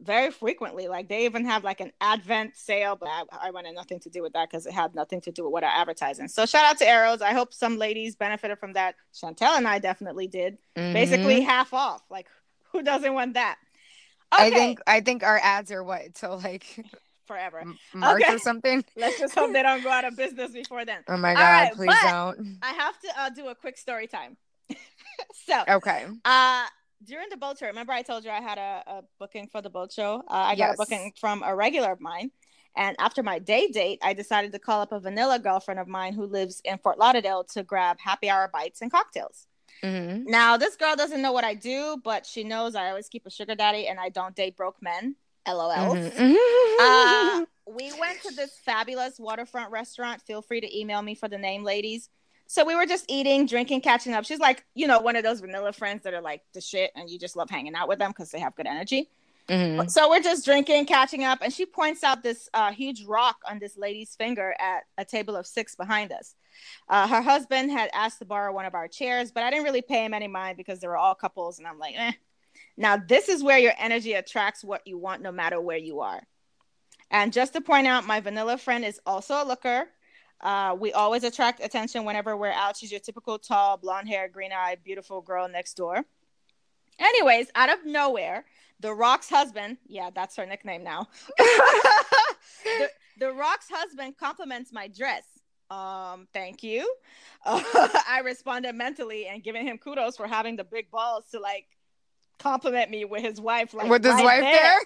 very 0.00 0.30
frequently. 0.30 0.88
Like 0.88 1.08
they 1.08 1.24
even 1.24 1.44
have 1.44 1.64
like 1.64 1.80
an 1.80 1.92
advent 2.00 2.56
sale, 2.56 2.96
but 2.96 3.08
I, 3.08 3.22
I 3.42 3.50
wanted 3.50 3.74
nothing 3.74 4.00
to 4.00 4.10
do 4.10 4.22
with 4.22 4.32
that 4.34 4.50
because 4.50 4.66
it 4.66 4.72
had 4.72 4.94
nothing 4.94 5.20
to 5.22 5.32
do 5.32 5.44
with 5.44 5.52
what 5.52 5.64
I'm 5.64 5.70
advertising. 5.80 6.28
So 6.28 6.46
shout 6.46 6.64
out 6.64 6.78
to 6.78 6.88
Eros. 6.88 7.22
I 7.22 7.32
hope 7.32 7.52
some 7.54 7.78
ladies 7.78 8.16
benefited 8.16 8.58
from 8.58 8.72
that. 8.74 8.96
Chantel 9.14 9.56
and 9.56 9.66
I 9.68 9.78
definitely 9.78 10.26
did. 10.26 10.58
Basically 10.74 11.40
Mhm. 11.40 11.46
half 11.46 11.72
off. 11.72 12.02
Like 12.10 12.28
who 12.72 12.82
doesn't 12.82 13.14
want 13.14 13.34
that? 13.34 13.56
I 14.32 14.50
think 14.50 14.80
I 14.86 15.00
think 15.00 15.22
our 15.22 15.38
ads 15.38 15.70
are 15.70 15.84
what 15.84 16.14
till 16.14 16.38
like 16.38 16.84
forever. 17.26 17.64
March 17.94 18.22
Okay. 18.22 18.34
or 18.34 18.38
something. 18.38 18.84
Let's 18.96 19.18
just 19.18 19.34
hope 19.34 19.52
they 19.52 19.62
don't 19.62 19.82
go 19.82 19.90
out 19.90 20.04
of 20.04 20.16
business 20.16 20.50
before 20.50 20.84
then. 20.84 21.02
Oh 21.08 21.16
my 21.16 21.34
god, 21.34 21.40
right, 21.40 21.72
please 21.72 21.94
don't. 22.02 22.58
I 22.62 22.72
have 22.72 22.98
to 23.00 23.08
uh, 23.20 23.30
do 23.30 23.46
a 23.46 23.54
quick 23.54 23.78
story 23.78 24.06
time. 24.08 24.36
so, 25.46 25.62
Okay. 25.68 26.06
uh, 26.24 26.66
during 27.02 27.28
the 27.28 27.36
boat 27.36 27.58
show, 27.58 27.66
remember 27.66 27.92
I 27.92 28.02
told 28.02 28.24
you 28.24 28.30
I 28.30 28.40
had 28.40 28.58
a, 28.58 28.82
a 28.86 29.02
booking 29.18 29.48
for 29.48 29.60
the 29.60 29.70
boat 29.70 29.92
show? 29.92 30.22
Uh, 30.28 30.34
I 30.34 30.56
got 30.56 30.74
a 30.74 30.76
booking 30.76 31.12
from 31.18 31.42
a 31.44 31.54
regular 31.54 31.92
of 31.92 32.00
mine. 32.00 32.30
And 32.76 32.96
after 32.98 33.22
my 33.22 33.38
day 33.38 33.68
date, 33.68 34.00
I 34.02 34.14
decided 34.14 34.52
to 34.52 34.58
call 34.58 34.80
up 34.80 34.92
a 34.92 34.98
vanilla 34.98 35.38
girlfriend 35.38 35.78
of 35.78 35.86
mine 35.86 36.12
who 36.12 36.26
lives 36.26 36.60
in 36.64 36.78
Fort 36.78 36.98
Lauderdale 36.98 37.44
to 37.52 37.62
grab 37.62 37.98
happy 38.00 38.28
hour 38.28 38.48
bites 38.52 38.82
and 38.82 38.90
cocktails. 38.90 39.46
hmm 39.82 40.24
Now, 40.24 40.56
this 40.56 40.76
girl 40.76 40.96
doesn't 40.96 41.22
know 41.22 41.32
what 41.32 41.44
I 41.44 41.54
do, 41.54 42.00
but 42.02 42.26
she 42.26 42.42
knows 42.42 42.74
I 42.74 42.88
always 42.88 43.08
keep 43.08 43.26
a 43.26 43.30
sugar 43.30 43.54
daddy 43.54 43.86
and 43.86 44.00
I 44.00 44.08
don't 44.08 44.34
date 44.34 44.56
broke 44.56 44.82
men. 44.82 45.16
LOL. 45.46 45.94
Mm-hmm. 45.94 46.80
Uh, 46.80 47.44
we 47.66 47.92
went 48.00 48.22
to 48.22 48.34
this 48.34 48.58
fabulous 48.64 49.18
waterfront 49.18 49.70
restaurant. 49.70 50.22
Feel 50.22 50.42
free 50.42 50.60
to 50.60 50.78
email 50.78 51.02
me 51.02 51.14
for 51.14 51.28
the 51.28 51.38
name, 51.38 51.64
ladies. 51.64 52.08
So 52.46 52.64
we 52.64 52.74
were 52.74 52.86
just 52.86 53.04
eating, 53.08 53.46
drinking, 53.46 53.80
catching 53.80 54.12
up. 54.12 54.24
She's 54.24 54.38
like, 54.38 54.64
you 54.74 54.86
know, 54.86 55.00
one 55.00 55.16
of 55.16 55.24
those 55.24 55.40
vanilla 55.40 55.72
friends 55.72 56.02
that 56.04 56.14
are 56.14 56.20
like 56.20 56.42
the 56.52 56.60
shit, 56.60 56.90
and 56.94 57.08
you 57.08 57.18
just 57.18 57.36
love 57.36 57.50
hanging 57.50 57.74
out 57.74 57.88
with 57.88 57.98
them 57.98 58.10
because 58.10 58.30
they 58.30 58.40
have 58.40 58.54
good 58.54 58.66
energy. 58.66 59.08
Mhm. 59.48 59.90
So 59.90 60.08
we're 60.08 60.22
just 60.22 60.44
drinking, 60.44 60.86
catching 60.86 61.22
up, 61.24 61.40
and 61.42 61.52
she 61.52 61.66
points 61.66 62.02
out 62.02 62.22
this 62.22 62.48
uh, 62.54 62.72
huge 62.72 63.04
rock 63.04 63.36
on 63.48 63.58
this 63.58 63.76
lady's 63.76 64.14
finger 64.16 64.54
at 64.58 64.84
a 64.96 65.04
table 65.04 65.36
of 65.36 65.46
six 65.46 65.74
behind 65.74 66.12
us. 66.12 66.34
Uh, 66.88 67.06
her 67.06 67.20
husband 67.20 67.70
had 67.70 67.90
asked 67.92 68.20
to 68.20 68.24
borrow 68.24 68.54
one 68.54 68.64
of 68.64 68.74
our 68.74 68.88
chairs, 68.88 69.32
but 69.32 69.42
I 69.42 69.50
didn't 69.50 69.64
really 69.64 69.82
pay 69.82 70.04
him 70.04 70.14
any 70.14 70.28
mind 70.28 70.56
because 70.56 70.80
they 70.80 70.88
were 70.88 70.96
all 70.96 71.14
couples, 71.14 71.58
and 71.58 71.68
I'm 71.68 71.78
like, 71.78 71.94
eh. 71.96 72.12
Now 72.76 72.96
this 72.96 73.28
is 73.28 73.42
where 73.42 73.58
your 73.58 73.74
energy 73.78 74.14
attracts 74.14 74.64
what 74.64 74.86
you 74.86 74.96
want, 74.96 75.22
no 75.22 75.32
matter 75.32 75.60
where 75.60 75.76
you 75.76 76.00
are. 76.00 76.22
And 77.10 77.32
just 77.32 77.52
to 77.52 77.60
point 77.60 77.86
out, 77.86 78.06
my 78.06 78.20
vanilla 78.20 78.56
friend 78.56 78.84
is 78.84 79.00
also 79.04 79.42
a 79.42 79.44
looker. 79.44 79.88
Uh, 80.44 80.76
we 80.78 80.92
always 80.92 81.24
attract 81.24 81.64
attention 81.64 82.04
whenever 82.04 82.36
we're 82.36 82.52
out. 82.52 82.76
She's 82.76 82.90
your 82.90 83.00
typical 83.00 83.38
tall, 83.38 83.78
blonde 83.78 84.08
hair, 84.08 84.28
green 84.28 84.52
eyed, 84.52 84.84
beautiful 84.84 85.22
girl 85.22 85.48
next 85.48 85.74
door. 85.74 86.04
Anyways, 86.98 87.48
out 87.54 87.70
of 87.72 87.84
nowhere, 87.86 88.44
the 88.78 88.92
Rock's 88.92 89.30
husband, 89.30 89.78
yeah, 89.86 90.10
that's 90.14 90.36
her 90.36 90.44
nickname 90.44 90.84
now. 90.84 91.08
the, 91.38 92.90
the 93.18 93.32
Rock's 93.32 93.68
husband 93.70 94.16
compliments 94.18 94.70
my 94.70 94.86
dress. 94.88 95.24
Um, 95.70 96.28
thank 96.34 96.62
you. 96.62 96.94
Uh, 97.44 97.62
I 98.08 98.20
responded 98.22 98.74
mentally 98.74 99.26
and 99.26 99.42
giving 99.42 99.66
him 99.66 99.78
kudos 99.78 100.16
for 100.18 100.26
having 100.26 100.56
the 100.56 100.64
big 100.64 100.90
balls 100.90 101.24
to 101.32 101.40
like 101.40 101.66
compliment 102.38 102.90
me 102.90 103.04
with 103.04 103.22
his 103.22 103.40
wife. 103.40 103.74
Like, 103.74 103.88
With 103.88 104.04
his 104.04 104.14
right 104.14 104.24
wife 104.24 104.42
there. 104.42 104.78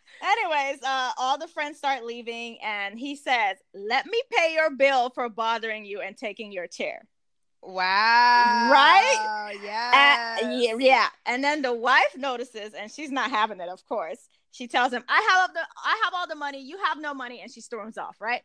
Uh, 0.82 1.12
all 1.18 1.38
the 1.38 1.48
friends 1.48 1.78
start 1.78 2.04
leaving, 2.04 2.58
and 2.62 2.98
he 2.98 3.16
says, 3.16 3.58
"Let 3.74 4.06
me 4.06 4.20
pay 4.30 4.54
your 4.54 4.70
bill 4.70 5.10
for 5.10 5.28
bothering 5.28 5.84
you 5.84 6.00
and 6.00 6.16
taking 6.16 6.52
your 6.52 6.66
chair." 6.66 7.06
Wow. 7.62 8.68
Right? 8.70 9.54
Yeah. 9.62 10.26
Yeah, 10.42 10.76
yeah. 10.78 11.08
And 11.26 11.42
then 11.44 11.62
the 11.62 11.72
wife 11.72 12.16
notices, 12.16 12.74
and 12.74 12.90
she's 12.90 13.10
not 13.10 13.30
having 13.30 13.60
it. 13.60 13.68
Of 13.68 13.84
course, 13.86 14.28
she 14.50 14.66
tells 14.66 14.92
him, 14.92 15.04
"I 15.08 15.38
have 15.38 15.54
the, 15.54 15.60
I 15.60 16.00
have 16.04 16.14
all 16.14 16.26
the 16.26 16.34
money. 16.34 16.62
You 16.62 16.78
have 16.84 16.98
no 16.98 17.14
money," 17.14 17.40
and 17.40 17.50
she 17.50 17.60
storms 17.60 17.98
off. 17.98 18.20
Right 18.20 18.42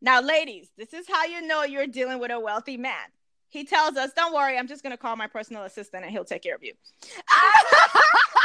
now, 0.00 0.20
ladies, 0.20 0.70
this 0.76 0.92
is 0.92 1.06
how 1.08 1.24
you 1.24 1.42
know 1.42 1.64
you're 1.64 1.86
dealing 1.86 2.18
with 2.20 2.30
a 2.30 2.40
wealthy 2.40 2.76
man. 2.76 3.08
He 3.48 3.64
tells 3.64 3.96
us, 3.96 4.12
"Don't 4.14 4.32
worry, 4.32 4.56
I'm 4.56 4.68
just 4.68 4.82
gonna 4.82 4.96
call 4.96 5.16
my 5.16 5.26
personal 5.26 5.64
assistant, 5.64 6.04
and 6.04 6.12
he'll 6.12 6.24
take 6.24 6.42
care 6.42 6.54
of 6.54 6.62
you." 6.62 6.74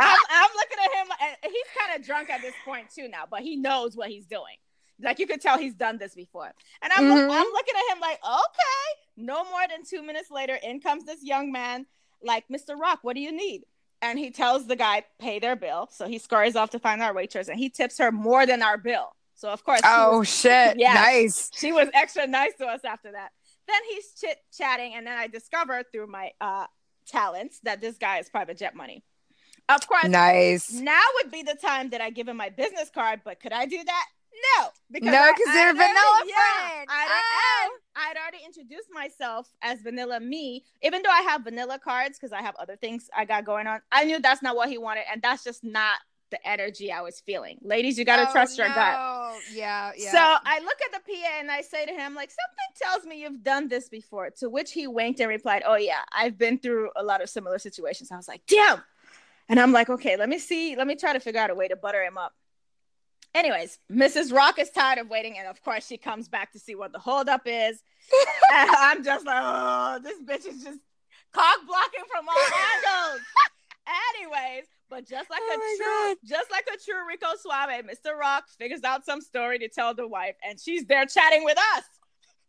I'm, 0.00 0.18
I'm 0.30 0.50
looking 0.56 0.78
at 0.84 0.92
him, 0.98 1.06
and 1.42 1.52
he's 1.52 1.64
kind 1.78 1.98
of 2.00 2.06
drunk 2.06 2.30
at 2.30 2.40
this 2.42 2.54
point 2.64 2.88
too 2.94 3.08
now, 3.08 3.24
but 3.30 3.40
he 3.40 3.56
knows 3.56 3.96
what 3.96 4.08
he's 4.08 4.26
doing. 4.26 4.56
Like 5.00 5.18
you 5.18 5.26
could 5.26 5.40
tell 5.42 5.58
he's 5.58 5.74
done 5.74 5.98
this 5.98 6.14
before. 6.14 6.52
And 6.82 6.92
I'm, 6.92 7.04
Mhm. 7.04 7.24
I'm 7.30 7.52
looking 7.52 7.74
at 7.76 7.94
him 7.94 8.00
like, 8.00 8.18
okay. 8.24 9.00
No 9.18 9.44
more 9.44 9.60
than 9.68 9.84
two 9.84 10.02
minutes 10.02 10.30
later, 10.30 10.58
in 10.62 10.80
comes 10.80 11.04
this 11.04 11.22
young 11.22 11.52
man, 11.52 11.86
like, 12.22 12.44
Mr. 12.48 12.78
Rock, 12.78 13.00
what 13.02 13.14
do 13.14 13.20
you 13.20 13.32
need? 13.32 13.64
And 14.02 14.18
he 14.18 14.30
tells 14.30 14.66
the 14.66 14.76
guy, 14.76 15.04
pay 15.18 15.38
their 15.38 15.56
bill. 15.56 15.88
So 15.92 16.06
he 16.06 16.18
scurries 16.18 16.56
off 16.56 16.70
to 16.70 16.78
find 16.78 17.02
our 17.02 17.14
waitress, 17.14 17.48
and 17.48 17.58
he 17.58 17.68
tips 17.70 17.98
her 17.98 18.10
more 18.12 18.46
than 18.46 18.62
our 18.62 18.78
bill. 18.78 19.14
So 19.34 19.50
of 19.50 19.62
course, 19.64 19.80
Oh 19.84 20.20
was- 20.20 20.28
shit. 20.34 20.76
Yes. 20.78 20.94
Nice. 20.94 21.50
she 21.54 21.72
was 21.72 21.88
extra 21.92 22.26
nice 22.26 22.54
to 22.58 22.66
us 22.66 22.80
after 22.84 23.12
that. 23.12 23.30
Then 23.68 23.80
he's 23.90 24.12
chit 24.18 24.38
chatting, 24.56 24.94
and 24.94 25.06
then 25.06 25.18
I 25.18 25.26
discover 25.26 25.82
through 25.92 26.06
my 26.06 26.30
uh, 26.40 26.66
talents 27.06 27.58
that 27.64 27.80
this 27.80 27.98
guy 27.98 28.18
is 28.18 28.28
private 28.30 28.56
jet 28.58 28.74
money. 28.74 29.02
Of 29.68 29.86
course, 29.88 30.04
Nice. 30.04 30.70
now 30.72 31.02
would 31.16 31.30
be 31.32 31.42
the 31.42 31.56
time 31.56 31.90
that 31.90 32.00
I 32.00 32.10
give 32.10 32.28
him 32.28 32.36
my 32.36 32.50
business 32.50 32.88
card, 32.90 33.22
but 33.24 33.40
could 33.40 33.52
I 33.52 33.66
do 33.66 33.82
that? 33.82 34.06
No, 34.58 34.68
because 34.90 35.06
No, 35.06 35.12
'cause 35.32 35.40
I 35.48 35.52
they're 35.54 35.64
already- 35.68 35.78
vanilla 35.78 36.22
yeah, 36.26 36.34
friend. 36.68 36.90
I'd, 36.90 37.08
Oh. 37.10 37.70
and 37.72 37.80
I'd 38.06 38.16
already 38.20 38.44
introduced 38.44 38.90
myself 38.90 39.48
as 39.62 39.80
vanilla 39.80 40.20
me, 40.20 40.64
even 40.82 41.02
though 41.02 41.10
I 41.10 41.22
have 41.22 41.42
vanilla 41.42 41.78
cards 41.78 42.18
because 42.18 42.32
I 42.32 42.42
have 42.42 42.54
other 42.56 42.76
things 42.76 43.08
I 43.16 43.24
got 43.24 43.44
going 43.44 43.66
on. 43.66 43.80
I 43.90 44.04
knew 44.04 44.20
that's 44.20 44.42
not 44.42 44.54
what 44.54 44.68
he 44.68 44.76
wanted, 44.78 45.04
and 45.10 45.22
that's 45.22 45.42
just 45.42 45.64
not 45.64 45.98
the 46.30 46.44
energy 46.46 46.92
I 46.92 47.00
was 47.02 47.20
feeling. 47.20 47.56
Ladies, 47.62 47.98
you 47.98 48.04
gotta 48.04 48.28
Oh, 48.28 48.32
trust 48.32 48.58
your 48.58 48.66
gut. 48.68 49.40
Yeah. 49.52 49.92
Yeah. 49.96 50.10
So 50.12 50.18
I 50.44 50.58
look 50.58 50.80
at 50.82 50.92
the 50.92 51.00
PA 51.00 51.38
and 51.38 51.50
I 51.50 51.60
say 51.62 51.86
to 51.86 51.92
him, 51.92 52.14
like, 52.14 52.30
something 52.30 52.92
tells 52.92 53.06
me 53.06 53.22
you've 53.22 53.42
done 53.44 53.68
this 53.68 53.88
before. 53.88 54.30
To 54.40 54.50
which 54.50 54.72
he 54.72 54.86
winked 54.86 55.20
and 55.20 55.28
replied, 55.28 55.62
Oh, 55.64 55.76
yeah, 55.76 56.02
I've 56.12 56.36
been 56.36 56.58
through 56.58 56.90
a 56.96 57.02
lot 57.02 57.22
of 57.22 57.30
similar 57.30 57.58
situations. 57.58 58.10
I 58.12 58.16
was 58.16 58.28
like, 58.28 58.44
Damn. 58.46 58.82
And 59.48 59.60
I'm 59.60 59.72
like, 59.72 59.88
Okay, 59.88 60.16
let 60.16 60.28
me 60.28 60.38
see. 60.38 60.76
Let 60.76 60.86
me 60.86 60.96
try 60.96 61.12
to 61.12 61.20
figure 61.20 61.40
out 61.40 61.50
a 61.50 61.54
way 61.54 61.68
to 61.68 61.76
butter 61.76 62.02
him 62.02 62.18
up. 62.18 62.32
Anyways, 63.34 63.78
Mrs. 63.92 64.32
Rock 64.32 64.58
is 64.58 64.70
tired 64.70 64.98
of 64.98 65.10
waiting. 65.10 65.36
And 65.38 65.46
of 65.46 65.62
course, 65.62 65.86
she 65.86 65.98
comes 65.98 66.28
back 66.28 66.52
to 66.52 66.58
see 66.58 66.74
what 66.74 66.92
the 66.92 66.98
holdup 66.98 67.42
is. 67.44 67.82
and 68.52 68.70
I'm 68.70 69.04
just 69.04 69.26
like, 69.26 69.42
Oh, 69.42 70.00
this 70.02 70.18
bitch 70.20 70.46
is 70.50 70.62
just 70.62 70.80
cock 71.32 71.58
blocking 71.66 72.04
from 72.10 72.26
all 72.28 72.36
angles. 73.14 73.22
Anyways, 74.18 74.64
but 74.88 75.06
just 75.06 75.30
like 75.30 75.40
Oh 75.42 75.54
a 75.54 76.16
true, 76.16 76.28
just 76.28 76.50
like 76.50 76.66
a 76.72 76.78
true 76.82 77.06
Rico 77.08 77.26
Suave, 77.40 77.84
Mr. 77.84 78.18
Rock 78.18 78.44
figures 78.58 78.82
out 78.84 79.04
some 79.04 79.20
story 79.20 79.58
to 79.60 79.68
tell 79.68 79.94
the 79.94 80.08
wife, 80.08 80.36
and 80.48 80.58
she's 80.58 80.86
there 80.86 81.06
chatting 81.06 81.44
with 81.44 81.58
us. 81.76 81.84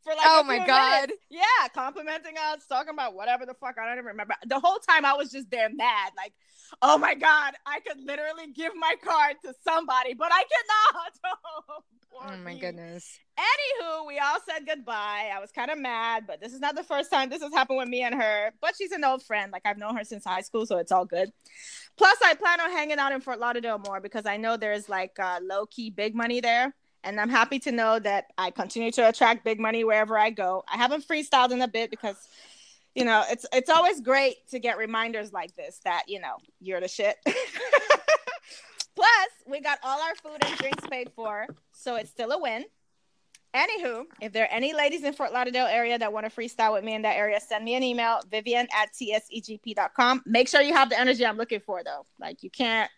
For 0.07 0.15
like 0.15 0.25
Oh 0.25 0.43
my 0.43 0.65
God. 0.65 1.01
minutes. 1.09 1.23
Yeah, 1.29 1.67
complimenting 1.73 2.35
us, 2.37 2.65
talking 2.67 2.93
about 2.93 3.13
whatever 3.15 3.45
the 3.45 3.53
fuck. 3.53 3.75
I 3.81 3.85
don't 3.85 3.93
even 3.97 4.05
remember. 4.05 4.35
The 4.45 4.59
whole 4.59 4.79
time 4.79 5.05
I 5.05 5.13
was 5.13 5.31
just 5.31 5.49
there 5.51 5.69
mad, 5.73 6.11
like, 6.15 6.33
oh 6.81 6.97
my 6.97 7.13
god, 7.13 7.53
I 7.65 7.79
could 7.81 7.99
literally 8.03 8.51
give 8.53 8.73
my 8.75 8.95
card 9.03 9.35
to 9.45 9.53
somebody, 9.63 10.13
but 10.13 10.29
I 10.31 10.43
cannot. 10.43 11.37
oh 11.69 11.83
Oh 12.19 12.37
my 12.43 12.53
me. 12.53 12.59
goodness. 12.59 13.19
Anywho, 13.37 14.07
we 14.07 14.17
all 14.17 14.37
said 14.49 14.65
goodbye. 14.65 15.29
I 15.35 15.39
was 15.39 15.51
kind 15.51 15.69
of 15.69 15.77
mad, 15.77 16.23
but 16.25 16.41
this 16.41 16.53
is 16.53 16.59
not 16.59 16.75
the 16.75 16.83
first 16.83 17.11
time 17.11 17.29
this 17.29 17.43
has 17.43 17.53
happened 17.53 17.77
with 17.77 17.87
me 17.89 18.01
and 18.01 18.15
her. 18.15 18.51
But 18.59 18.75
she's 18.75 18.91
an 18.91 19.03
old 19.03 19.21
friend. 19.23 19.51
Like 19.51 19.61
I've 19.65 19.77
known 19.77 19.95
her 19.97 20.03
since 20.03 20.25
high 20.25 20.41
school, 20.41 20.65
so 20.65 20.77
it's 20.77 20.91
all 20.91 21.05
good. 21.05 21.31
Plus, 21.97 22.17
I 22.23 22.33
plan 22.33 22.59
on 22.59 22.71
hanging 22.71 22.97
out 22.97 23.11
in 23.11 23.21
Fort 23.21 23.39
Lauderdale 23.39 23.77
more 23.77 23.99
because 24.01 24.25
I 24.25 24.37
know 24.37 24.57
there's 24.57 24.89
like 24.89 25.19
uh, 25.19 25.39
low 25.43 25.67
key 25.67 25.91
big 25.91 26.15
money 26.15 26.39
there. 26.41 26.73
And 27.07 27.21
I'm 27.21 27.29
happy 27.29 27.57
to 27.59 27.71
know 27.71 27.99
that 27.99 28.25
I 28.37 28.51
continue 28.51 28.91
to 28.91 29.07
attract 29.07 29.45
big 29.45 29.61
money 29.61 29.85
wherever 29.85 30.17
I 30.17 30.29
go. 30.29 30.65
I 30.71 30.75
haven't 30.75 31.07
freestyled 31.07 31.51
in 31.51 31.61
a 31.61 31.67
bit 31.67 31.89
because, 31.89 32.17
you 32.95 33.05
know, 33.05 33.23
it's 33.29 33.45
it's 33.53 33.69
always 33.69 34.01
great 34.01 34.35
to 34.49 34.59
get 34.59 34.77
reminders 34.77 35.31
like 35.31 35.55
this 35.55 35.79
that 35.85 36.03
you 36.09 36.19
know 36.19 36.35
you're 36.59 36.81
the 36.81 36.89
shit. 36.89 37.15
Plus, 38.95 39.29
we 39.47 39.61
got 39.61 39.79
all 39.83 40.01
our 40.01 40.15
food 40.15 40.43
and 40.45 40.57
drinks 40.57 40.85
paid 40.89 41.09
for, 41.15 41.47
so 41.71 41.95
it's 41.95 42.09
still 42.09 42.31
a 42.31 42.41
win. 42.41 42.65
Anywho, 43.55 44.03
if 44.21 44.33
there 44.33 44.43
are 44.43 44.51
any 44.51 44.73
ladies 44.73 45.03
in 45.03 45.13
Fort 45.13 45.31
Lauderdale 45.31 45.65
area 45.65 45.97
that 45.97 46.11
want 46.11 46.25
to 46.25 46.31
freestyle 46.31 46.73
with 46.73 46.83
me 46.83 46.93
in 46.93 47.03
that 47.03 47.15
area, 47.15 47.39
send 47.39 47.63
me 47.63 47.75
an 47.75 47.83
email, 47.83 48.19
vivian 48.29 48.67
at 48.75 48.89
tsegp.com. 48.93 50.23
Make 50.25 50.49
sure 50.49 50.61
you 50.61 50.73
have 50.73 50.89
the 50.89 50.99
energy 50.99 51.25
I'm 51.25 51.37
looking 51.37 51.61
for 51.61 51.83
though. 51.85 52.05
Like 52.19 52.43
you 52.43 52.49
can't 52.49 52.91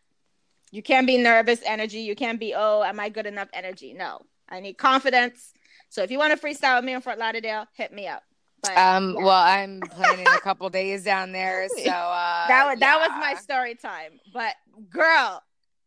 you 0.72 0.82
can't 0.84 1.08
be 1.08 1.18
nervous 1.18 1.62
energy. 1.66 2.00
You 2.02 2.16
can't 2.16 2.40
be, 2.40 2.54
oh, 2.56 2.84
am 2.84 3.00
I 3.00 3.10
good 3.10 3.26
enough 3.26 3.50
energy? 3.54 3.94
No. 3.94 4.22
I 4.50 4.60
need 4.60 4.74
confidence. 4.78 5.54
So 5.90 6.02
if 6.04 6.12
you 6.12 6.18
want 6.18 6.40
to 6.40 6.46
freestyle 6.48 6.78
with 6.78 6.86
me 6.86 6.94
in 6.94 7.02
Fort 7.02 7.18
Lauderdale, 7.20 7.66
hit 7.76 7.92
me 7.94 8.08
up. 8.08 8.24
But 8.62 8.78
Um, 8.78 9.14
yeah. 9.18 9.24
well, 9.24 9.30
I'm 9.44 9.80
planning 9.92 10.28
a 10.28 10.40
couple 10.40 10.70
days 10.70 11.04
down 11.04 11.32
there, 11.32 11.68
so 11.78 11.90
uh, 11.92 12.48
that 12.48 12.66
was 12.68 12.80
that 12.80 13.00
was 13.00 13.10
my 13.20 13.36
story 13.36 13.76
time. 13.76 14.20
But 14.34 14.54
girl, 14.90 15.42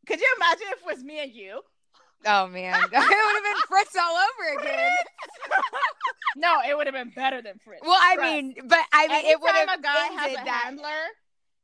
could 0.06 0.20
you 0.20 0.34
imagine 0.38 0.66
if 0.70 0.78
it 0.80 0.86
was 0.86 1.04
me 1.04 1.20
and 1.20 1.32
you? 1.32 1.60
Oh 2.24 2.46
man, 2.46 2.74
it 2.84 2.90
would 2.90 2.92
have 2.92 3.44
been 3.44 3.62
Fritz 3.68 3.94
all 4.00 4.16
over 4.16 4.60
again. 4.62 4.90
no, 6.36 6.60
it 6.68 6.76
would 6.76 6.86
have 6.86 6.94
been 6.94 7.10
better 7.14 7.42
than 7.42 7.58
Fritz. 7.64 7.82
Well, 7.84 7.98
I 8.00 8.14
Trust. 8.14 8.32
mean, 8.32 8.54
but 8.64 8.78
I 8.92 9.08
mean, 9.08 9.26
it 9.26 9.40
would 9.40 9.50
Anytime 9.54 9.68
have 9.68 9.78
a 9.78 9.82
guy 9.82 10.06
has 10.22 10.32
a 10.32 10.34
that. 10.44 10.62
handler, 10.64 10.88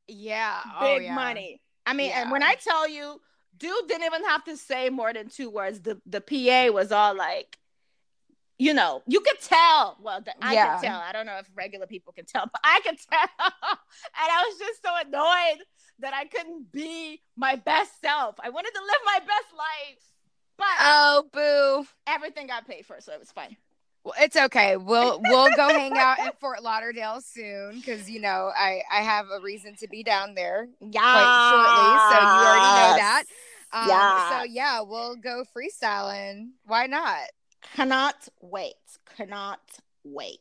Yeah, 0.08 0.60
big 0.80 0.98
oh, 0.98 0.98
yeah. 0.98 1.14
money. 1.14 1.60
I 1.88 1.94
mean, 1.94 2.12
and 2.14 2.30
when 2.30 2.42
I 2.42 2.54
tell 2.54 2.88
you, 2.88 3.20
dude 3.56 3.88
didn't 3.88 4.04
even 4.04 4.24
have 4.26 4.44
to 4.44 4.56
say 4.56 4.90
more 4.90 5.12
than 5.12 5.28
two 5.28 5.50
words. 5.50 5.80
The 5.80 6.00
the 6.06 6.20
PA 6.20 6.72
was 6.72 6.92
all 6.92 7.16
like, 7.16 7.58
you 8.58 8.74
know, 8.74 9.02
you 9.06 9.20
could 9.20 9.40
tell. 9.40 9.96
Well, 10.00 10.20
the, 10.20 10.32
I 10.42 10.52
Yeah. 10.54 10.76
could 10.78 10.86
tell. 10.86 10.98
I 11.00 11.12
don't 11.12 11.26
know 11.26 11.38
if 11.38 11.48
regular 11.54 11.86
people 11.86 12.12
can 12.12 12.26
tell, 12.26 12.44
but 12.52 12.60
I 12.64 12.80
could 12.84 12.98
tell. 13.10 13.28
and 13.40 14.28
I 14.30 14.44
was 14.48 14.58
just 14.58 14.82
so 14.84 14.90
annoyed 15.06 15.64
that 16.00 16.14
I 16.14 16.24
couldn't 16.26 16.70
be 16.70 17.20
my 17.36 17.56
best 17.56 18.00
self. 18.00 18.36
I 18.40 18.50
wanted 18.50 18.72
to 18.74 18.80
live 18.80 19.00
my 19.04 19.18
best 19.20 19.52
life, 19.56 20.04
but 20.56 20.66
Oh, 20.80 21.24
boo. 21.32 21.86
everything 22.06 22.46
got 22.48 22.66
paid 22.68 22.84
for, 22.86 23.00
so 23.00 23.12
it 23.12 23.18
was 23.18 23.32
fine. 23.32 23.56
Well, 24.08 24.24
it's 24.24 24.36
okay. 24.36 24.78
We'll 24.78 25.20
we'll 25.22 25.50
go 25.54 25.68
hang 25.68 25.98
out 25.98 26.18
in 26.18 26.30
Fort 26.40 26.62
Lauderdale 26.62 27.20
soon 27.20 27.76
because 27.76 28.08
you 28.08 28.20
know 28.20 28.50
I 28.56 28.80
I 28.90 29.02
have 29.02 29.26
a 29.30 29.38
reason 29.40 29.74
to 29.76 29.88
be 29.88 30.02
down 30.02 30.34
there 30.34 30.66
Yeah, 30.80 31.12
quite 31.12 31.50
shortly, 31.50 31.98
so 32.08 32.18
you 32.18 32.46
already 32.46 32.64
know 32.64 32.96
that. 32.96 33.24
Um, 33.70 33.88
Yes. 33.88 34.28
So 34.30 34.44
yeah, 34.44 34.80
we'll 34.80 35.16
go 35.16 35.44
freestyling. 35.54 36.52
Why 36.64 36.86
not? 36.86 37.20
Cannot 37.74 38.28
wait. 38.40 38.76
Cannot 39.14 39.60
wait. 40.04 40.40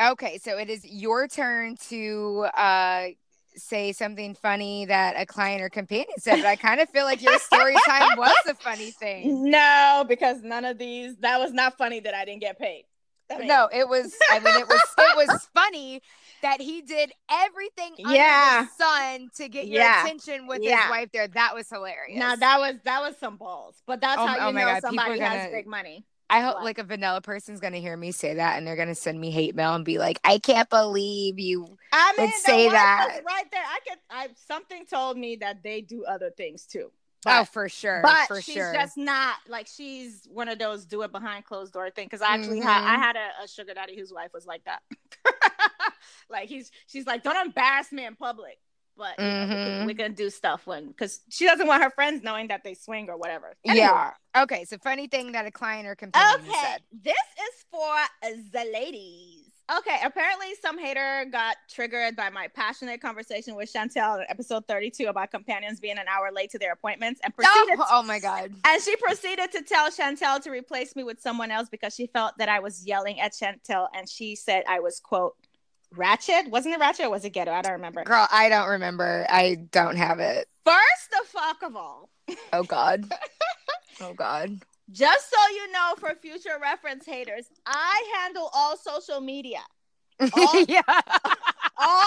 Okay, 0.00 0.38
so 0.38 0.56
it 0.56 0.70
is 0.70 0.86
your 0.86 1.28
turn 1.28 1.76
to 1.90 2.46
uh 2.56 3.08
say 3.56 3.92
something 3.92 4.34
funny 4.34 4.84
that 4.86 5.14
a 5.18 5.26
client 5.26 5.62
or 5.62 5.68
companion 5.68 6.06
said, 6.18 6.36
but 6.36 6.46
I 6.46 6.56
kind 6.56 6.80
of 6.80 6.88
feel 6.90 7.04
like 7.04 7.22
your 7.22 7.38
story 7.38 7.74
time 7.86 8.16
was 8.18 8.34
a 8.48 8.54
funny 8.54 8.90
thing. 8.90 9.50
No, 9.50 10.04
because 10.08 10.42
none 10.42 10.64
of 10.64 10.78
these. 10.78 11.16
That 11.18 11.38
was 11.38 11.52
not 11.52 11.76
funny 11.78 12.00
that 12.00 12.14
I 12.14 12.24
didn't 12.24 12.40
get 12.42 12.58
paid. 12.58 12.84
I 13.30 13.38
mean, 13.38 13.48
No, 13.48 13.68
it 13.72 13.88
was. 13.88 14.14
I 14.30 14.38
mean, 14.38 14.54
it 14.56 14.68
was. 14.68 14.80
It 14.98 15.16
was 15.28 15.48
funny 15.54 16.00
that 16.42 16.60
he 16.60 16.80
did 16.82 17.12
everything 17.30 17.94
under 18.04 18.14
Yeah. 18.16 18.66
the 18.66 18.84
sun 18.84 19.30
to 19.36 19.48
get 19.48 19.66
your 19.66 19.82
Yeah. 19.82 20.04
attention 20.04 20.46
with 20.46 20.62
Yeah. 20.62 20.82
his 20.82 20.90
wife. 20.90 21.08
There, 21.12 21.26
that 21.28 21.54
was 21.54 21.68
hilarious. 21.68 22.18
Now 22.18 22.36
that 22.36 22.58
was 22.60 22.76
that 22.84 23.00
was 23.00 23.16
some 23.18 23.36
balls, 23.36 23.82
but 23.86 24.00
that's 24.00 24.18
Oh- 24.20 24.26
how 24.26 24.34
you 24.36 24.40
oh 24.42 24.50
know 24.52 24.66
God, 24.66 24.80
somebody 24.82 25.18
has 25.18 25.44
gonna- 25.46 25.50
big 25.56 25.66
money. 25.66 26.04
I 26.28 26.40
hope 26.40 26.62
like 26.62 26.78
a 26.78 26.84
vanilla 26.84 27.20
person's 27.20 27.60
gonna 27.60 27.76
hear 27.78 27.96
me 27.96 28.10
say 28.12 28.34
that, 28.34 28.58
and 28.58 28.66
they're 28.66 28.76
gonna 28.76 28.94
send 28.94 29.20
me 29.20 29.30
hate 29.30 29.54
mail 29.54 29.74
and 29.74 29.84
be 29.84 29.98
like, 29.98 30.18
"I 30.24 30.38
can't 30.38 30.68
believe 30.68 31.38
you." 31.38 31.76
I 31.92 32.14
mean, 32.18 32.32
say 32.38 32.68
that. 32.68 33.20
right 33.26 33.44
there. 33.52 33.62
I 33.64 33.78
could. 33.88 33.98
I 34.10 34.28
something 34.46 34.86
told 34.86 35.16
me 35.16 35.36
that 35.36 35.62
they 35.62 35.80
do 35.80 36.04
other 36.04 36.30
things 36.30 36.66
too. 36.66 36.90
oh, 37.26 37.44
for 37.44 37.68
sure, 37.68 38.00
but 38.02 38.26
for 38.28 38.34
sure, 38.36 38.42
she's 38.42 38.54
sure. 38.54 38.72
just 38.72 38.96
not 38.96 39.36
like 39.48 39.66
she's 39.66 40.28
one 40.32 40.48
of 40.48 40.58
those 40.58 40.84
do 40.84 41.02
it 41.02 41.12
behind 41.12 41.44
closed 41.44 41.72
door 41.72 41.90
thing. 41.90 42.06
Because 42.06 42.22
I 42.22 42.34
actually 42.34 42.60
had 42.60 42.82
Mhm. 42.82 42.86
I 42.86 42.98
had 42.98 43.16
a, 43.16 43.44
a 43.44 43.48
sugar 43.48 43.74
daddy 43.74 43.96
whose 43.98 44.12
wife 44.12 44.32
was 44.32 44.46
like 44.46 44.64
that. 44.64 44.82
like 46.30 46.48
he's 46.48 46.70
she's 46.86 47.06
like, 47.06 47.22
don't 47.22 47.36
embarrass 47.46 47.92
me 47.92 48.04
in 48.04 48.16
public. 48.16 48.58
But 48.96 49.18
you 49.18 49.24
know, 49.24 49.42
we, 49.42 49.46
can, 49.54 49.56
Mhm. 49.82 49.86
we 49.86 49.94
can 49.94 50.12
do 50.14 50.30
stuff 50.30 50.66
when 50.66 50.88
because 50.88 51.20
she 51.28 51.44
doesn't 51.44 51.66
want 51.66 51.82
her 51.82 51.90
friends 51.90 52.22
knowing 52.22 52.48
that 52.48 52.64
they 52.64 52.74
swing 52.74 53.08
or 53.10 53.16
whatever. 53.16 53.54
Anywho. 53.66 53.76
Yeah. 53.76 54.10
Okay. 54.36 54.64
So 54.64 54.78
funny 54.78 55.06
thing 55.06 55.32
that 55.32 55.46
a 55.46 55.50
client 55.50 55.86
or 55.86 55.94
companion 55.94 56.40
Okay, 56.48 56.52
said. 56.62 56.82
this 57.02 57.14
is 57.14 57.64
for 57.70 57.94
the 58.52 58.64
ladies. 58.72 59.42
Okay, 59.78 59.96
apparently 60.04 60.54
some 60.62 60.78
hater 60.78 61.26
got 61.32 61.56
triggered 61.68 62.14
by 62.14 62.30
my 62.30 62.46
passionate 62.46 63.00
conversation 63.00 63.56
with 63.56 63.72
Chantel 63.72 64.18
in 64.20 64.24
episode 64.28 64.64
32 64.68 65.08
about 65.08 65.32
companions 65.32 65.80
being 65.80 65.98
an 65.98 66.06
hour 66.06 66.30
late 66.32 66.50
to 66.50 66.58
their 66.60 66.72
appointments 66.72 67.20
and 67.24 67.34
proceeded 67.34 67.76
Oh, 67.80 67.86
oh 67.90 68.02
my 68.04 68.20
god. 68.20 68.52
and 68.64 68.82
she 68.82 68.94
proceeded 68.94 69.50
to 69.50 69.62
tell 69.62 69.90
Chantel 69.90 70.40
to 70.44 70.50
replace 70.52 70.94
me 70.94 71.02
with 71.02 71.20
someone 71.20 71.50
else 71.50 71.68
because 71.68 71.96
she 71.96 72.06
felt 72.06 72.38
that 72.38 72.48
I 72.48 72.60
was 72.60 72.86
yelling 72.86 73.18
at 73.20 73.32
Chantel 73.32 73.88
and 73.92 74.08
she 74.08 74.36
said 74.36 74.62
I 74.68 74.78
was 74.78 75.00
quote 75.00 75.34
ratchet. 75.94 76.48
Wasn't 76.50 76.74
it 76.74 76.78
ratchet 76.80 77.06
or 77.06 77.10
was 77.10 77.24
it 77.24 77.30
ghetto? 77.30 77.52
I 77.52 77.62
don't 77.62 77.72
remember. 77.72 78.04
Girl, 78.04 78.26
I 78.30 78.48
don't 78.48 78.68
remember. 78.68 79.26
I 79.28 79.56
don't 79.70 79.96
have 79.96 80.20
it. 80.20 80.48
First 80.64 81.10
the 81.10 81.22
fuck 81.26 81.62
of 81.62 81.76
all, 81.76 82.10
Oh 82.52 82.64
god. 82.64 83.04
oh 84.00 84.12
god. 84.14 84.60
just 84.90 85.30
so 85.30 85.36
you 85.54 85.70
know 85.72 85.94
for 85.98 86.14
future 86.20 86.58
reference 86.60 87.06
haters, 87.06 87.46
I 87.66 88.02
handle 88.20 88.50
all 88.54 88.76
social 88.76 89.20
media. 89.20 89.60
Oh. 90.20 90.64
yeah. 90.68 90.82
all 91.78 92.06